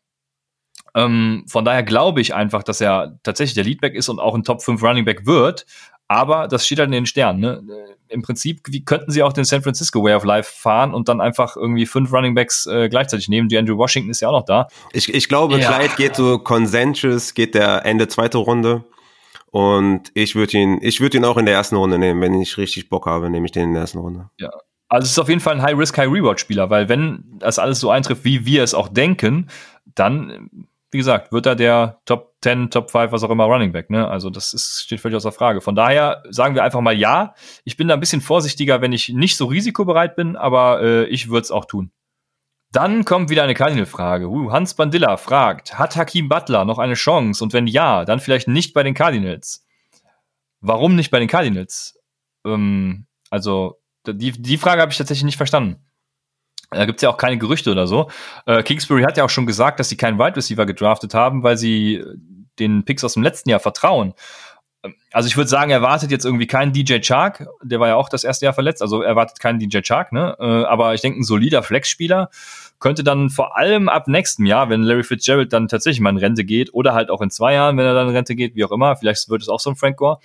Ähm, 0.95 1.43
von 1.47 1.65
daher 1.65 1.83
glaube 1.83 2.21
ich 2.21 2.33
einfach, 2.33 2.63
dass 2.63 2.81
er 2.81 3.17
tatsächlich 3.23 3.55
der 3.55 3.63
Leadback 3.63 3.95
ist 3.95 4.09
und 4.09 4.19
auch 4.19 4.35
ein 4.35 4.43
Top 4.43 4.61
5 4.61 4.81
Running 4.83 5.05
Back 5.05 5.25
wird. 5.25 5.65
Aber 6.07 6.47
das 6.47 6.65
steht 6.65 6.79
halt 6.79 6.87
in 6.87 6.91
den 6.93 7.05
Sternen. 7.05 7.39
Ne? 7.39 7.63
Äh, 7.69 8.13
Im 8.13 8.21
Prinzip 8.21 8.61
wie 8.67 8.85
könnten 8.85 9.09
sie 9.11 9.23
auch 9.23 9.33
den 9.33 9.45
San 9.45 9.63
Francisco 9.63 10.03
Way 10.03 10.15
of 10.15 10.23
Life 10.25 10.51
fahren 10.53 10.93
und 10.93 11.07
dann 11.09 11.21
einfach 11.21 11.55
irgendwie 11.55 11.85
fünf 11.85 12.13
Running 12.13 12.35
Backs 12.35 12.67
äh, 12.67 12.89
gleichzeitig 12.89 13.29
nehmen. 13.29 13.49
Die 13.49 13.57
Andrew 13.57 13.77
Washington 13.77 14.11
ist 14.11 14.21
ja 14.21 14.27
auch 14.29 14.39
noch 14.39 14.45
da. 14.45 14.67
Ich, 14.91 15.11
ich 15.11 15.27
glaube, 15.29 15.57
Ja. 15.57 15.71
Clyde 15.71 15.93
geht 15.97 16.15
so 16.15 16.37
Consensus, 16.39 17.33
geht 17.33 17.55
der 17.55 17.85
Ende 17.85 18.07
zweite 18.07 18.37
Runde. 18.37 18.83
Und 19.49 20.11
ich 20.15 20.35
würde 20.35 20.57
ihn, 20.57 20.79
ich 20.81 20.99
würde 20.99 21.17
ihn 21.17 21.25
auch 21.25 21.37
in 21.37 21.45
der 21.45 21.53
ersten 21.55 21.75
Runde 21.75 21.97
nehmen. 21.99 22.21
Wenn 22.21 22.39
ich 22.39 22.57
richtig 22.57 22.89
Bock 22.89 23.05
habe, 23.05 23.29
nehme 23.29 23.45
ich 23.45 23.51
den 23.51 23.65
in 23.65 23.73
der 23.73 23.81
ersten 23.81 23.99
Runde. 23.99 24.29
Also 24.89 25.05
es 25.05 25.11
ist 25.11 25.19
auf 25.19 25.29
jeden 25.29 25.41
Fall 25.41 25.55
ein 25.55 25.61
High-Risk, 25.61 25.97
High-Reward-Spieler, 25.97 26.69
weil 26.69 26.89
wenn 26.89 27.23
das 27.39 27.57
alles 27.57 27.79
so 27.79 27.89
eintrifft, 27.89 28.25
wie 28.25 28.45
wir 28.45 28.63
es 28.63 28.73
auch 28.75 28.89
denken, 28.89 29.49
dann, 29.95 30.49
wie 30.93 30.97
gesagt, 30.97 31.31
wird 31.31 31.45
er 31.45 31.55
der 31.55 31.99
Top 32.05 32.35
10, 32.43 32.69
Top 32.69 32.91
5, 32.91 33.11
was 33.11 33.23
auch 33.23 33.29
immer 33.29 33.45
Running 33.45 33.71
Back. 33.71 33.89
Ne? 33.89 34.07
Also 34.07 34.29
das 34.29 34.53
ist, 34.53 34.83
steht 34.83 34.99
völlig 34.99 35.17
außer 35.17 35.31
Frage. 35.31 35.61
Von 35.61 35.75
daher 35.75 36.23
sagen 36.29 36.55
wir 36.55 36.63
einfach 36.63 36.81
mal 36.81 36.97
ja. 36.97 37.33
Ich 37.63 37.77
bin 37.77 37.87
da 37.87 37.95
ein 37.95 37.99
bisschen 37.99 38.21
vorsichtiger, 38.21 38.81
wenn 38.81 38.93
ich 38.93 39.09
nicht 39.09 39.37
so 39.37 39.45
risikobereit 39.45 40.15
bin, 40.15 40.35
aber 40.35 40.81
äh, 40.81 41.05
ich 41.05 41.29
würde 41.29 41.41
es 41.41 41.51
auch 41.51 41.65
tun. 41.65 41.91
Dann 42.71 43.05
kommt 43.05 43.29
wieder 43.29 43.43
eine 43.43 43.53
Cardinal-Frage. 43.53 44.27
Uh, 44.27 44.51
Hans 44.51 44.73
Bandilla 44.73 45.17
fragt, 45.17 45.77
hat 45.77 45.95
Hakim 45.95 46.27
Butler 46.27 46.65
noch 46.65 46.79
eine 46.79 46.95
Chance? 46.95 47.43
Und 47.43 47.53
wenn 47.53 47.67
ja, 47.67 48.03
dann 48.03 48.19
vielleicht 48.19 48.47
nicht 48.47 48.73
bei 48.73 48.81
den 48.81 48.95
Cardinals. 48.95 49.65
Warum 50.59 50.95
nicht 50.95 51.11
bei 51.11 51.19
den 51.19 51.27
Cardinals? 51.27 51.99
Ähm, 52.45 53.05
also, 53.29 53.79
die, 54.07 54.31
die 54.31 54.57
Frage 54.57 54.81
habe 54.81 54.91
ich 54.91 54.97
tatsächlich 54.97 55.25
nicht 55.25 55.37
verstanden. 55.37 55.85
Da 56.73 56.85
gibt's 56.85 57.01
ja 57.01 57.09
auch 57.09 57.17
keine 57.17 57.37
Gerüchte 57.37 57.71
oder 57.71 57.87
so. 57.87 58.09
Äh, 58.45 58.63
Kingsbury 58.63 59.03
hat 59.03 59.17
ja 59.17 59.23
auch 59.23 59.29
schon 59.29 59.45
gesagt, 59.45 59.79
dass 59.79 59.89
sie 59.89 59.97
keinen 59.97 60.19
Wide 60.19 60.35
Receiver 60.35 60.65
gedraftet 60.65 61.13
haben, 61.13 61.43
weil 61.43 61.57
sie 61.57 61.95
äh, 61.95 62.05
den 62.59 62.83
Picks 62.85 63.03
aus 63.03 63.13
dem 63.13 63.23
letzten 63.23 63.49
Jahr 63.49 63.59
vertrauen. 63.59 64.13
Ähm, 64.83 64.95
Also 65.11 65.27
ich 65.27 65.37
würde 65.37 65.49
sagen, 65.49 65.71
er 65.71 65.81
wartet 65.81 66.11
jetzt 66.11 66.25
irgendwie 66.25 66.47
keinen 66.47 66.73
DJ 66.73 66.99
Chark, 66.99 67.47
der 67.63 67.79
war 67.79 67.87
ja 67.87 67.95
auch 67.95 68.09
das 68.09 68.23
erste 68.23 68.45
Jahr 68.45 68.53
verletzt, 68.53 68.81
also 68.81 69.01
er 69.01 69.15
wartet 69.15 69.39
keinen 69.39 69.59
DJ 69.59 69.79
Chark, 69.81 70.11
ne? 70.11 70.35
Äh, 70.39 70.43
aber 70.43 70.93
ich 70.93 71.01
denke, 71.01 71.19
ein 71.19 71.23
solider 71.23 71.63
Flexspieler 71.63 72.29
könnte 72.79 73.03
dann 73.03 73.29
vor 73.29 73.55
allem 73.55 73.87
ab 73.87 74.09
nächstem 74.09 74.45
Jahr, 74.45 74.69
wenn 74.69 74.83
Larry 74.83 75.03
Fitzgerald 75.03 75.53
dann 75.53 75.69
tatsächlich 75.69 76.01
mal 76.01 76.09
in 76.09 76.17
Rente 76.17 76.43
geht, 76.43 76.73
oder 76.73 76.93
halt 76.93 77.09
auch 77.09 77.21
in 77.21 77.29
zwei 77.29 77.53
Jahren, 77.53 77.77
wenn 77.77 77.85
er 77.85 77.93
dann 77.93 78.09
in 78.09 78.15
Rente 78.15 78.35
geht, 78.35 78.55
wie 78.55 78.65
auch 78.65 78.71
immer, 78.71 78.97
vielleicht 78.97 79.29
wird 79.29 79.41
es 79.41 79.47
auch 79.47 79.61
so 79.61 79.69
ein 79.69 79.77
Frank 79.77 79.95
Gore, 79.97 80.19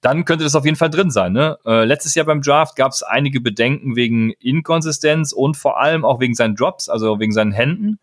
dann 0.00 0.24
könnte 0.24 0.44
das 0.44 0.54
auf 0.54 0.64
jeden 0.64 0.76
Fall 0.76 0.90
drin 0.90 1.10
sein. 1.10 1.32
Ne? 1.32 1.58
Äh, 1.66 1.84
letztes 1.84 2.14
Jahr 2.14 2.26
beim 2.26 2.42
Draft 2.42 2.76
gab 2.76 2.92
es 2.92 3.02
einige 3.02 3.40
Bedenken 3.40 3.96
wegen 3.96 4.30
Inkonsistenz 4.38 5.32
und 5.32 5.56
vor 5.56 5.80
allem 5.80 6.04
auch 6.04 6.20
wegen 6.20 6.34
seinen 6.34 6.54
Drops, 6.54 6.88
also 6.88 7.18
wegen 7.18 7.32
seinen 7.32 7.52
Händen. 7.52 7.98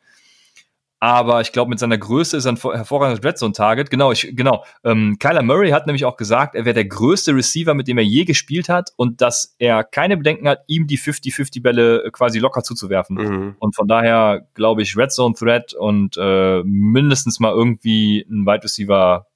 Aber 0.99 1.41
ich 1.41 1.51
glaube, 1.51 1.69
mit 1.69 1.77
seiner 1.77 1.97
Größe 1.97 2.35
ist 2.37 2.45
er 2.45 2.53
ein 2.53 2.57
vor- 2.57 2.75
hervorragendes 2.75 3.23
Red 3.23 3.37
Zone 3.37 3.53
Target. 3.53 3.91
Genau, 3.91 4.11
ich, 4.11 4.31
genau. 4.35 4.63
Ähm, 4.83 5.17
Kyler 5.19 5.43
Murray 5.43 5.69
hat 5.69 5.85
nämlich 5.85 6.03
auch 6.05 6.17
gesagt, 6.17 6.55
er 6.55 6.65
wäre 6.65 6.73
der 6.73 6.85
größte 6.85 7.35
Receiver, 7.35 7.73
mit 7.73 7.87
dem 7.87 7.97
er 7.97 8.03
je 8.03 8.23
gespielt 8.25 8.69
hat 8.69 8.91
und 8.95 9.21
dass 9.21 9.55
er 9.59 9.83
keine 9.83 10.17
Bedenken 10.17 10.47
hat, 10.47 10.61
ihm 10.67 10.87
die 10.87 10.97
50-50 10.97 11.61
Bälle 11.61 12.05
äh, 12.05 12.11
quasi 12.11 12.39
locker 12.39 12.63
zuzuwerfen. 12.63 13.17
Mhm. 13.17 13.55
Und 13.59 13.75
von 13.75 13.87
daher 13.87 14.47
glaube 14.55 14.81
ich 14.81 14.97
Red 14.97 15.11
Zone 15.11 15.35
Threat 15.35 15.73
und 15.73 16.17
äh, 16.17 16.63
mindestens 16.63 17.39
mal 17.39 17.51
irgendwie 17.51 18.25
ein 18.29 18.45
Wide 18.45 18.63
Receiver 18.63 19.27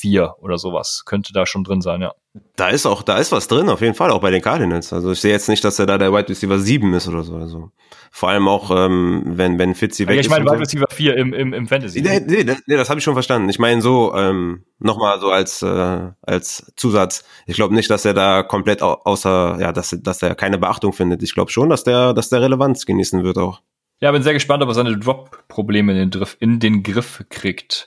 4 0.00 0.34
oder 0.40 0.58
sowas 0.58 1.02
könnte 1.06 1.32
da 1.32 1.46
schon 1.46 1.64
drin 1.64 1.80
sein, 1.80 2.00
ja. 2.00 2.12
Da 2.56 2.68
ist 2.68 2.86
auch, 2.86 3.02
da 3.02 3.18
ist 3.18 3.32
was 3.32 3.48
drin, 3.48 3.68
auf 3.68 3.80
jeden 3.80 3.94
Fall, 3.94 4.10
auch 4.10 4.20
bei 4.20 4.30
den 4.30 4.40
Cardinals. 4.40 4.92
Also 4.92 5.10
ich 5.12 5.20
sehe 5.20 5.32
jetzt 5.32 5.48
nicht, 5.48 5.64
dass 5.64 5.78
er 5.80 5.86
da 5.86 5.98
der 5.98 6.12
Wide 6.12 6.28
Receiver 6.28 6.58
7 6.58 6.94
ist 6.94 7.08
oder 7.08 7.22
so. 7.24 7.34
Also 7.36 7.70
vor 8.12 8.28
allem 8.28 8.46
auch, 8.48 8.70
ähm, 8.70 9.22
wenn, 9.26 9.58
wenn 9.58 9.74
Fitzy 9.74 10.06
weg 10.06 10.14
Ja, 10.14 10.20
ist. 10.20 10.26
ich 10.26 10.30
meine 10.30 10.44
Wide 10.44 10.60
Receiver 10.60 10.86
4 10.90 11.16
im, 11.16 11.32
im, 11.34 11.52
im 11.52 11.66
Fantasy. 11.66 12.00
Nee, 12.02 12.20
nee, 12.20 12.44
nee, 12.44 12.56
nee, 12.66 12.76
das 12.76 12.88
habe 12.88 12.98
ich 12.98 13.04
schon 13.04 13.14
verstanden. 13.14 13.48
Ich 13.48 13.58
meine 13.58 13.82
so, 13.82 14.14
ähm, 14.14 14.64
nochmal 14.78 15.18
so 15.20 15.30
als, 15.30 15.62
äh, 15.62 16.08
als 16.22 16.72
Zusatz. 16.76 17.24
Ich 17.46 17.56
glaube 17.56 17.74
nicht, 17.74 17.90
dass 17.90 18.04
er 18.04 18.14
da 18.14 18.42
komplett 18.44 18.80
au 18.82 18.92
außer, 19.04 19.58
ja, 19.60 19.72
dass, 19.72 19.96
dass 20.00 20.22
er 20.22 20.34
keine 20.36 20.58
Beachtung 20.58 20.92
findet. 20.92 21.22
Ich 21.24 21.34
glaube 21.34 21.50
schon, 21.50 21.68
dass 21.68 21.82
der, 21.84 22.12
dass 22.14 22.28
der 22.28 22.40
Relevanz 22.42 22.86
genießen 22.86 23.24
wird 23.24 23.38
auch. 23.38 23.60
Ja, 24.00 24.12
bin 24.12 24.22
sehr 24.22 24.32
gespannt, 24.34 24.62
ob 24.62 24.68
er 24.70 24.74
seine 24.74 24.96
Drop-Probleme 24.98 25.92
in, 25.92 25.98
den 25.98 26.10
Griff- 26.10 26.36
in 26.40 26.58
den 26.58 26.82
Griff 26.82 27.22
kriegt. 27.28 27.86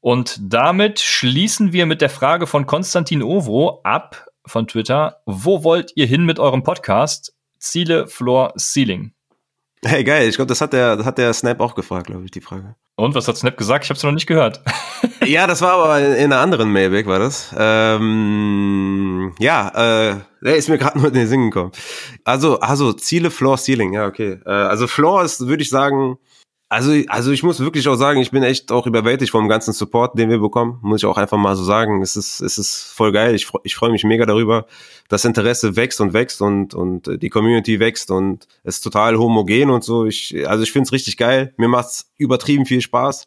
Und 0.00 0.38
damit 0.40 0.98
schließen 0.98 1.72
wir 1.72 1.84
mit 1.86 2.00
der 2.00 2.08
Frage 2.08 2.46
von 2.46 2.66
Konstantin 2.66 3.22
Ovo 3.22 3.80
ab 3.84 4.28
von 4.46 4.66
Twitter. 4.66 5.20
Wo 5.26 5.62
wollt 5.62 5.92
ihr 5.94 6.06
hin 6.06 6.24
mit 6.24 6.38
eurem 6.38 6.62
Podcast? 6.62 7.34
Ziele, 7.58 8.06
Floor, 8.06 8.54
Ceiling. 8.58 9.12
Hey, 9.84 10.04
geil. 10.04 10.28
Ich 10.28 10.36
glaube, 10.36 10.48
das 10.48 10.60
hat 10.60 10.72
der, 10.72 10.96
das 10.96 11.06
hat 11.06 11.18
der 11.18 11.32
Snap 11.32 11.60
auch 11.60 11.74
gefragt, 11.74 12.06
glaube 12.06 12.24
ich, 12.24 12.30
die 12.30 12.40
Frage. 12.40 12.76
Und 12.96 13.14
was 13.14 13.28
hat 13.28 13.36
Snap 13.36 13.56
gesagt? 13.56 13.84
Ich 13.84 13.90
habe 13.90 13.96
es 13.96 14.02
noch 14.02 14.12
nicht 14.12 14.26
gehört. 14.26 14.62
ja, 15.26 15.46
das 15.46 15.62
war 15.62 15.72
aber 15.72 15.98
in, 16.00 16.12
in 16.12 16.32
einer 16.32 16.40
anderen 16.40 16.70
Mailback, 16.70 17.06
war 17.06 17.18
das. 17.18 17.54
Ähm, 17.56 19.34
ja, 19.38 19.68
äh, 19.68 20.16
der 20.42 20.56
ist 20.56 20.68
mir 20.68 20.76
gerade 20.78 20.98
nur 20.98 21.08
in 21.08 21.14
den 21.14 21.26
Sinn 21.26 21.50
gekommen. 21.50 21.72
Also, 22.24 22.60
also 22.60 22.92
Ziele, 22.92 23.30
Floor, 23.30 23.56
Ceiling, 23.56 23.94
ja, 23.94 24.06
okay. 24.06 24.40
Äh, 24.44 24.50
also 24.50 24.86
Floor 24.86 25.22
ist, 25.24 25.46
würde 25.46 25.62
ich 25.62 25.70
sagen, 25.70 26.18
Also, 26.72 26.92
also 27.08 27.32
ich 27.32 27.42
muss 27.42 27.58
wirklich 27.58 27.88
auch 27.88 27.96
sagen, 27.96 28.20
ich 28.20 28.30
bin 28.30 28.44
echt 28.44 28.70
auch 28.70 28.86
überwältigt 28.86 29.32
vom 29.32 29.48
ganzen 29.48 29.72
Support, 29.72 30.16
den 30.16 30.30
wir 30.30 30.38
bekommen. 30.38 30.78
Muss 30.82 31.00
ich 31.00 31.06
auch 31.06 31.16
einfach 31.16 31.36
mal 31.36 31.56
so 31.56 31.64
sagen. 31.64 32.00
Es 32.00 32.14
ist, 32.14 32.40
es 32.40 32.58
ist 32.58 32.92
voll 32.94 33.10
geil. 33.10 33.34
Ich, 33.34 33.48
ich 33.64 33.74
freue 33.74 33.90
mich 33.90 34.04
mega 34.04 34.24
darüber. 34.24 34.66
Das 35.08 35.24
Interesse 35.24 35.74
wächst 35.74 36.00
und 36.00 36.12
wächst 36.12 36.40
und, 36.40 36.72
und 36.72 37.20
die 37.20 37.28
Community 37.28 37.80
wächst 37.80 38.12
und 38.12 38.46
es 38.62 38.76
ist 38.76 38.82
total 38.82 39.18
homogen 39.18 39.68
und 39.68 39.82
so. 39.82 40.06
Ich, 40.06 40.46
also 40.46 40.62
ich 40.62 40.70
finde 40.70 40.86
es 40.86 40.92
richtig 40.92 41.16
geil. 41.16 41.52
Mir 41.56 41.66
macht's 41.66 42.12
übertrieben 42.18 42.64
viel 42.66 42.80
Spaß. 42.80 43.26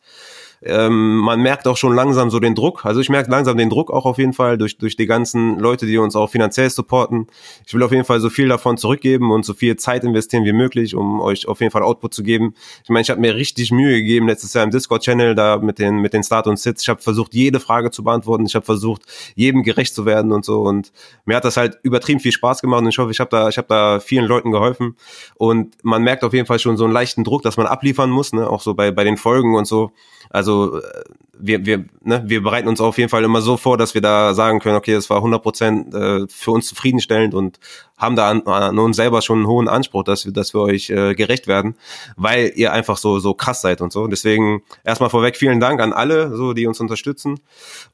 Ähm, 0.65 1.18
man 1.18 1.41
merkt 1.41 1.68
auch 1.68 1.76
schon 1.76 1.94
langsam 1.94 2.30
so 2.30 2.40
den 2.40 2.56
Druck. 2.56 2.85
Also 2.85 3.02
ich 3.02 3.10
merke 3.10 3.30
langsam 3.30 3.57
den 3.57 3.69
Druck 3.69 3.91
auch 3.91 4.06
auf 4.06 4.18
jeden 4.18 4.34
Fall 4.34 4.57
durch, 4.57 4.77
durch 4.77 4.95
die 4.95 5.06
ganzen 5.06 5.60
Leute, 5.60 5.85
die 5.85 5.98
uns 5.98 6.15
auch 6.15 6.30
finanziell 6.30 6.69
supporten. 6.69 7.27
Ich 7.65 7.73
will 7.73 7.84
auf 7.84 7.91
jeden 7.91 8.06
Fall 8.06 8.19
so 8.19 8.30
viel 8.30 8.48
davon 8.48 8.77
zurückgeben 8.77 9.31
und 9.31 9.44
so 9.45 9.53
viel 9.53 9.76
Zeit 9.76 10.03
investieren 10.03 10.45
wie 10.45 10.53
möglich, 10.53 10.95
um 10.95 11.19
euch 11.19 11.48
auf 11.48 11.60
jeden 11.60 11.72
Fall 11.72 11.84
Output 11.84 12.14
zu 12.14 12.23
geben. 12.23 12.53
Ich 12.84 12.90
meine, 12.90 13.02
ich 13.02 13.10
habe 13.10 13.19
mir 13.19 13.35
richtig 13.35 13.72
Mühe 13.72 13.99
gegeben 13.99 14.27
letztes 14.27 14.53
Jahr 14.53 14.64
im 14.64 14.72
Discord-Channel 14.72 15.35
da 15.35 15.57
mit 15.57 15.80
den, 15.80 15.98
mit 15.98 16.14
den 16.14 16.23
Start 16.23 16.48
und 16.48 16.57
Sits. 16.57 16.84
Ich 16.84 16.90
habe 16.90 17.02
versucht, 17.02 17.34
jede 17.34 17.60
Frage 17.60 17.91
zu 17.91 18.03
beantworten. 18.03 18.45
Ich 18.45 18.56
habe 18.56 18.65
versucht, 18.65 19.02
jedem 19.35 19.64
gerecht 19.64 19.94
zu 19.94 20.06
werden 20.06 20.31
und 20.31 20.45
so. 20.45 20.61
Und 20.61 20.94
mir 21.26 21.35
hat 21.35 21.45
das 21.45 21.57
halt 21.57 21.77
übertrieben 21.84 22.19
viel 22.19 22.31
Spaß 22.31 22.61
gemacht 22.61 22.81
und 22.81 22.90
ich 22.90 22.98
hoffe, 22.98 23.11
ich 23.11 23.19
habe 23.19 23.30
da, 23.30 23.49
ich 23.49 23.57
habe 23.57 23.68
da 23.68 23.99
vielen 23.99 24.26
Leuten 24.26 24.52
geholfen. 24.52 24.95
Und 25.35 25.76
man 25.84 26.03
merkt 26.03 26.23
auf 26.23 26.34
jeden 26.34 26.45
Fall 26.45 26.60
schon 26.60 26.77
so 26.77 26.85
einen 26.85 26.94
leichten 26.94 27.23
Druck, 27.23 27.41
dass 27.41 27.57
man 27.57 27.68
abliefern 27.68 28.10
muss, 28.10 28.31
ne? 28.31 28.49
auch 28.49 28.61
so 28.61 28.73
bei, 28.73 28.91
bei 28.91 29.03
den 29.03 29.18
Folgen 29.18 29.56
und 29.56 29.65
so. 29.65 29.91
Also 30.34 30.80
äh, 30.80 31.04
wir, 31.38 31.66
wir, 31.66 31.86
ne, 32.02 32.24
wir 32.26 32.42
bereiten 32.42 32.68
uns 32.68 32.82
auf 32.82 32.98
jeden 32.98 33.10
Fall 33.10 33.24
immer 33.24 33.42
so 33.42 33.56
vor, 33.56 33.78
dass 33.78 33.94
wir 33.94 34.02
da 34.02 34.34
sagen 34.34 34.60
können, 34.60 34.76
okay, 34.76 34.94
es 34.94 35.10
war 35.10 35.18
100 35.18 35.42
Prozent 35.42 35.94
äh, 35.94 36.26
für 36.28 36.52
uns 36.52 36.68
zufriedenstellend 36.68 37.34
und 37.34 37.60
haben 37.98 38.16
da 38.16 38.30
an, 38.30 38.42
an 38.48 38.80
uns 38.80 38.96
selber 38.96 39.22
schon 39.22 39.40
einen 39.40 39.48
hohen 39.48 39.68
Anspruch, 39.68 40.04
dass 40.04 40.26
wir, 40.26 40.34
dass 40.34 40.54
wir 40.54 40.62
euch 40.62 40.90
äh, 40.90 41.14
gerecht 41.14 41.48
werden, 41.48 41.76
weil 42.18 42.52
ihr 42.56 42.74
einfach 42.74 42.98
so 42.98 43.20
so 43.20 43.34
krass 43.34 43.62
seid 43.62 43.80
und 43.82 43.94
so. 43.94 44.08
Deswegen 44.08 44.64
erstmal 44.84 45.10
vorweg 45.10 45.38
vielen 45.38 45.60
Dank 45.60 45.80
an 45.80 45.94
alle, 45.94 46.36
so 46.36 46.54
die 46.54 46.66
uns 46.66 46.80
unterstützen 46.80 47.40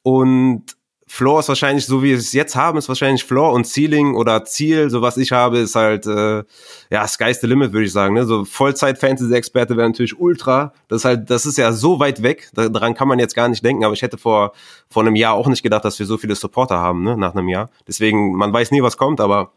und 0.01 0.63
Floor 1.11 1.39
ist 1.39 1.49
wahrscheinlich, 1.49 1.87
so 1.87 2.03
wie 2.03 2.09
wir 2.09 2.17
es 2.17 2.33
jetzt 2.33 2.55
haben, 2.55 2.77
ist 2.77 2.87
wahrscheinlich 2.87 3.23
Floor 3.23 3.51
und 3.53 3.65
Ceiling 3.65 4.13
oder 4.13 4.45
Ziel. 4.45 4.91
So 4.91 5.01
was 5.01 5.17
ich 5.17 5.31
habe, 5.31 5.57
ist 5.57 5.75
halt, 5.75 6.05
äh, 6.05 6.43
ja, 6.91 7.07
Sky's 7.07 7.41
the 7.41 7.47
Limit, 7.47 7.73
würde 7.73 7.87
ich 7.87 7.91
sagen. 7.91 8.13
Ne? 8.13 8.25
So 8.25 8.45
Vollzeit-Fantasy-Experte 8.45 9.75
wäre 9.75 9.89
natürlich 9.89 10.19
ultra. 10.19 10.71
Das 10.87 11.01
ist 11.01 11.05
halt, 11.05 11.29
das 11.31 11.47
ist 11.47 11.57
ja 11.57 11.73
so 11.73 11.99
weit 11.99 12.21
weg. 12.21 12.49
Daran 12.53 12.93
kann 12.93 13.07
man 13.07 13.17
jetzt 13.17 13.33
gar 13.33 13.49
nicht 13.49 13.65
denken. 13.65 13.83
Aber 13.83 13.95
ich 13.95 14.03
hätte 14.03 14.19
vor, 14.19 14.53
vor 14.87 15.01
einem 15.01 15.15
Jahr 15.15 15.33
auch 15.33 15.47
nicht 15.47 15.63
gedacht, 15.63 15.83
dass 15.83 15.97
wir 15.97 16.05
so 16.05 16.19
viele 16.19 16.35
Supporter 16.35 16.77
haben, 16.77 17.03
ne? 17.03 17.17
nach 17.17 17.33
einem 17.33 17.49
Jahr. 17.49 17.71
Deswegen, 17.87 18.35
man 18.35 18.53
weiß 18.53 18.69
nie, 18.69 18.83
was 18.83 18.95
kommt, 18.95 19.19
aber 19.19 19.51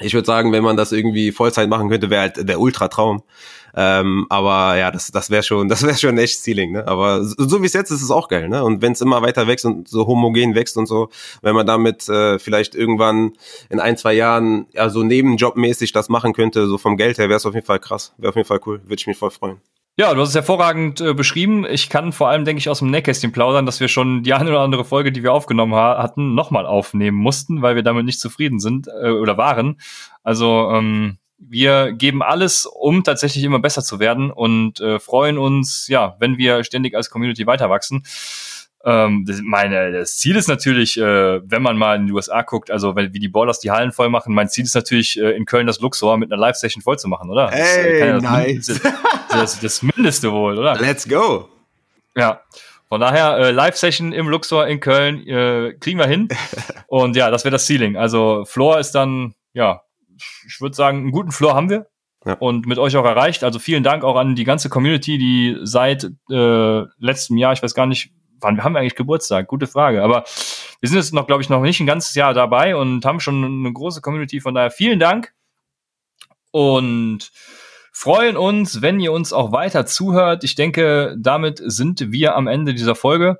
ich 0.00 0.14
würde 0.14 0.26
sagen, 0.26 0.52
wenn 0.52 0.64
man 0.64 0.76
das 0.76 0.92
irgendwie 0.92 1.32
Vollzeit 1.32 1.68
machen 1.68 1.90
könnte, 1.90 2.08
wäre 2.08 2.22
halt 2.22 2.48
der 2.48 2.60
Ultra-Traum. 2.60 3.22
Ähm, 3.74 4.26
aber 4.28 4.76
ja, 4.76 4.90
das, 4.90 5.10
das 5.12 5.30
wäre 5.30 5.42
schon, 5.42 5.68
das 5.68 5.82
wäre 5.82 5.96
schon 5.96 6.18
echt 6.18 6.42
Ceiling, 6.42 6.72
ne? 6.72 6.86
Aber 6.86 7.24
so, 7.24 7.34
so 7.38 7.62
wie 7.62 7.66
es 7.66 7.72
jetzt 7.72 7.90
ist, 7.90 7.98
ist 7.98 8.04
es 8.04 8.10
auch 8.10 8.28
geil, 8.28 8.48
ne? 8.48 8.64
Und 8.64 8.82
wenn 8.82 8.92
es 8.92 9.00
immer 9.00 9.22
weiter 9.22 9.46
wächst 9.46 9.64
und 9.64 9.88
so 9.88 10.06
homogen 10.06 10.54
wächst 10.54 10.76
und 10.76 10.86
so, 10.86 11.08
wenn 11.42 11.54
man 11.54 11.66
damit 11.66 12.08
äh, 12.08 12.38
vielleicht 12.38 12.74
irgendwann 12.74 13.32
in 13.70 13.80
ein, 13.80 13.96
zwei 13.96 14.14
Jahren 14.14 14.66
ja 14.72 14.88
so 14.90 15.02
nebenjobmäßig 15.02 15.92
das 15.92 16.08
machen 16.08 16.32
könnte, 16.32 16.66
so 16.66 16.78
vom 16.78 16.96
Geld 16.96 17.18
her, 17.18 17.28
wäre 17.28 17.36
es 17.36 17.46
auf 17.46 17.54
jeden 17.54 17.66
Fall 17.66 17.78
krass. 17.78 18.14
Wäre 18.18 18.30
auf 18.30 18.36
jeden 18.36 18.48
Fall 18.48 18.60
cool. 18.66 18.80
Würde 18.84 18.96
ich 19.00 19.06
mich 19.06 19.18
voll 19.18 19.30
freuen. 19.30 19.60
Ja, 19.98 20.14
du 20.14 20.22
hast 20.22 20.30
es 20.30 20.34
hervorragend 20.34 21.02
äh, 21.02 21.12
beschrieben. 21.12 21.66
Ich 21.68 21.90
kann 21.90 22.12
vor 22.12 22.30
allem, 22.30 22.46
denke 22.46 22.60
ich, 22.60 22.70
aus 22.70 22.78
dem 22.78 22.90
Nähkästchen 22.90 23.30
plaudern, 23.30 23.66
dass 23.66 23.78
wir 23.78 23.88
schon 23.88 24.22
die 24.22 24.32
eine 24.32 24.48
oder 24.48 24.60
andere 24.60 24.86
Folge, 24.86 25.12
die 25.12 25.22
wir 25.22 25.34
aufgenommen 25.34 25.74
ha 25.74 26.02
hatten, 26.02 26.34
nochmal 26.34 26.64
aufnehmen 26.64 27.18
mussten, 27.18 27.60
weil 27.60 27.76
wir 27.76 27.82
damit 27.82 28.06
nicht 28.06 28.18
zufrieden 28.18 28.58
sind 28.58 28.88
äh, 28.88 29.10
oder 29.10 29.36
waren. 29.36 29.78
Also 30.22 30.70
ähm, 30.72 31.18
wir 31.36 31.92
geben 31.92 32.22
alles, 32.22 32.64
um 32.64 33.04
tatsächlich 33.04 33.44
immer 33.44 33.58
besser 33.58 33.82
zu 33.82 34.00
werden 34.00 34.30
und 34.30 34.80
äh, 34.80 34.98
freuen 34.98 35.36
uns, 35.36 35.88
ja, 35.88 36.16
wenn 36.20 36.38
wir 36.38 36.64
ständig 36.64 36.94
als 36.96 37.10
Community 37.10 37.46
weiter 37.46 37.68
wachsen. 37.68 38.04
Ähm, 38.84 39.24
das, 39.26 39.40
meine, 39.42 39.92
das 39.92 40.16
Ziel 40.16 40.36
ist 40.36 40.48
natürlich, 40.48 40.98
äh, 40.98 41.40
wenn 41.48 41.62
man 41.62 41.76
mal 41.76 41.96
in 41.96 42.06
die 42.06 42.12
USA 42.12 42.42
guckt, 42.42 42.70
also 42.70 42.96
wenn, 42.96 43.12
wie 43.12 43.20
die 43.20 43.28
Ballers 43.28 43.60
die 43.60 43.70
Hallen 43.70 43.92
voll 43.92 44.08
machen, 44.08 44.34
mein 44.34 44.48
Ziel 44.48 44.64
ist 44.64 44.74
natürlich, 44.74 45.20
äh, 45.20 45.32
in 45.32 45.44
Köln 45.44 45.66
das 45.66 45.80
Luxor 45.80 46.16
mit 46.16 46.32
einer 46.32 46.40
Live-Session 46.40 46.82
voll 46.82 46.98
zu 46.98 47.08
machen, 47.08 47.30
oder? 47.30 47.50
Hey, 47.50 48.00
das, 48.00 48.22
äh, 48.22 48.26
nice. 48.26 48.66
Das, 48.66 48.80
das, 49.32 49.60
das 49.60 49.82
Mindeste 49.82 50.32
wohl, 50.32 50.58
oder? 50.58 50.76
Let's 50.76 51.08
go. 51.08 51.48
Ja. 52.16 52.42
Von 52.88 53.00
daher, 53.00 53.38
äh, 53.38 53.50
Live-Session 53.52 54.12
im 54.12 54.28
Luxor 54.28 54.66
in 54.66 54.80
Köln 54.80 55.26
äh, 55.26 55.74
kriegen 55.80 55.98
wir 55.98 56.06
hin. 56.06 56.28
Und 56.88 57.16
ja, 57.16 57.30
das 57.30 57.44
wäre 57.44 57.52
das 57.52 57.66
Ceiling. 57.66 57.96
Also 57.96 58.44
Floor 58.44 58.78
ist 58.78 58.92
dann, 58.92 59.34
ja, 59.54 59.82
ich 60.46 60.60
würde 60.60 60.76
sagen, 60.76 60.98
einen 60.98 61.10
guten 61.10 61.32
Floor 61.32 61.54
haben 61.54 61.70
wir. 61.70 61.86
Ja. 62.24 62.34
Und 62.34 62.66
mit 62.66 62.78
euch 62.78 62.96
auch 62.96 63.04
erreicht. 63.04 63.44
Also 63.44 63.58
vielen 63.58 63.82
Dank 63.82 64.04
auch 64.04 64.16
an 64.16 64.34
die 64.34 64.44
ganze 64.44 64.68
Community, 64.68 65.18
die 65.18 65.58
seit 65.62 66.04
äh, 66.30 66.82
letztem 66.98 67.36
Jahr, 67.36 67.52
ich 67.52 67.62
weiß 67.62 67.74
gar 67.74 67.86
nicht, 67.86 68.12
wann 68.40 68.62
haben 68.62 68.74
wir 68.74 68.80
eigentlich 68.80 68.94
Geburtstag? 68.94 69.48
Gute 69.48 69.66
Frage. 69.66 70.02
Aber 70.02 70.24
wir 70.80 70.88
sind 70.88 70.98
jetzt 70.98 71.14
noch, 71.14 71.26
glaube 71.26 71.42
ich, 71.42 71.48
noch 71.48 71.62
nicht 71.62 71.80
ein 71.80 71.86
ganzes 71.86 72.14
Jahr 72.14 72.34
dabei 72.34 72.76
und 72.76 73.04
haben 73.04 73.20
schon 73.20 73.44
eine 73.44 73.72
große 73.72 74.02
Community. 74.02 74.40
Von 74.40 74.54
daher 74.54 74.70
vielen 74.70 74.98
Dank 74.98 75.32
und 76.50 77.30
freuen 77.92 78.36
uns, 78.36 78.82
wenn 78.82 78.98
ihr 78.98 79.12
uns 79.12 79.32
auch 79.32 79.52
weiter 79.52 79.86
zuhört. 79.86 80.42
Ich 80.42 80.54
denke, 80.54 81.14
damit 81.18 81.62
sind 81.64 82.10
wir 82.10 82.34
am 82.34 82.48
Ende 82.48 82.74
dieser 82.74 82.94
Folge. 82.94 83.38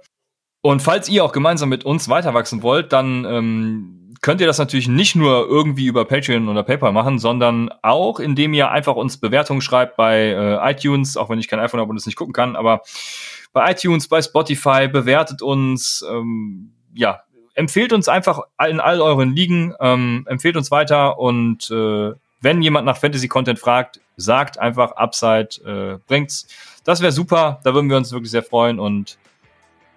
Und 0.60 0.80
falls 0.80 1.08
ihr 1.08 1.24
auch 1.24 1.32
gemeinsam 1.32 1.70
mit 1.70 1.84
uns 1.84 2.08
weiter 2.08 2.34
wachsen 2.34 2.62
wollt, 2.62 2.92
dann 2.92 3.24
ähm, 3.24 4.14
könnt 4.20 4.40
ihr 4.40 4.46
das 4.46 4.58
natürlich 4.58 4.86
nicht 4.86 5.16
nur 5.16 5.48
irgendwie 5.48 5.86
über 5.86 6.04
Patreon 6.04 6.48
oder 6.48 6.62
PayPal 6.62 6.92
machen, 6.92 7.18
sondern 7.18 7.70
auch, 7.82 8.20
indem 8.20 8.54
ihr 8.54 8.70
einfach 8.70 8.94
uns 8.94 9.16
Bewertungen 9.16 9.60
schreibt 9.60 9.96
bei 9.96 10.28
äh, 10.28 10.70
iTunes, 10.70 11.16
auch 11.16 11.28
wenn 11.28 11.40
ich 11.40 11.48
kein 11.48 11.58
iPhone 11.58 11.80
habe 11.80 11.90
und 11.90 11.96
es 11.96 12.06
nicht 12.06 12.14
gucken 12.14 12.32
kann, 12.32 12.54
aber 12.54 12.82
bei 13.52 13.70
iTunes, 13.70 14.08
bei 14.08 14.22
Spotify, 14.22 14.88
bewertet 14.88 15.42
uns, 15.42 16.04
ähm, 16.08 16.72
ja, 16.94 17.22
empfehlt 17.54 17.92
uns 17.92 18.08
einfach 18.08 18.40
in 18.66 18.80
all 18.80 19.00
euren 19.00 19.34
Ligen, 19.34 19.74
ähm, 19.80 20.24
empfehlt 20.28 20.56
uns 20.56 20.70
weiter 20.70 21.18
und 21.18 21.70
äh, 21.70 22.12
wenn 22.42 22.60
jemand 22.60 22.84
nach 22.84 22.98
Fantasy-Content 22.98 23.58
fragt, 23.58 24.00
sagt 24.16 24.58
einfach 24.58 24.92
Upside, 24.92 25.48
äh, 25.64 25.98
bringt's. 26.06 26.46
Das 26.84 27.00
wäre 27.00 27.12
super, 27.12 27.60
da 27.64 27.72
würden 27.72 27.88
wir 27.88 27.96
uns 27.96 28.12
wirklich 28.12 28.30
sehr 28.30 28.42
freuen 28.42 28.78
und 28.78 29.16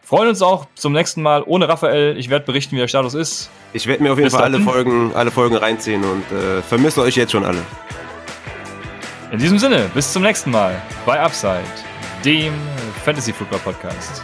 freuen 0.03 0.29
uns 0.29 0.41
auch 0.41 0.67
zum 0.75 0.93
nächsten 0.93 1.21
Mal 1.21 1.43
ohne 1.45 1.67
Raphael. 1.67 2.17
Ich 2.17 2.29
werde 2.29 2.45
berichten, 2.45 2.75
wie 2.75 2.79
der 2.79 2.87
Status 2.87 3.15
ist. 3.15 3.49
Ich 3.73 3.87
werde 3.87 4.03
mir 4.03 4.11
auf 4.11 4.17
jeden 4.17 4.27
Bis 4.27 4.35
Fall 4.35 4.43
alle 4.43 4.59
Folgen, 4.59 5.13
alle 5.15 5.31
Folgen 5.31 5.55
reinziehen 5.55 6.03
und 6.03 6.31
äh, 6.31 6.61
vermisse 6.61 7.01
euch 7.01 7.15
jetzt 7.15 7.31
schon 7.31 7.43
alle. 7.43 7.61
In 9.31 9.39
diesem 9.39 9.57
Sinne, 9.57 9.89
bis 9.93 10.13
zum 10.13 10.21
nächsten 10.21 10.51
Mal 10.51 10.81
bei 11.05 11.19
Upside 11.19 11.63
dem 12.23 12.53
Fantasy 13.03 13.33
Football 13.33 13.59
Podcast. 13.59 14.23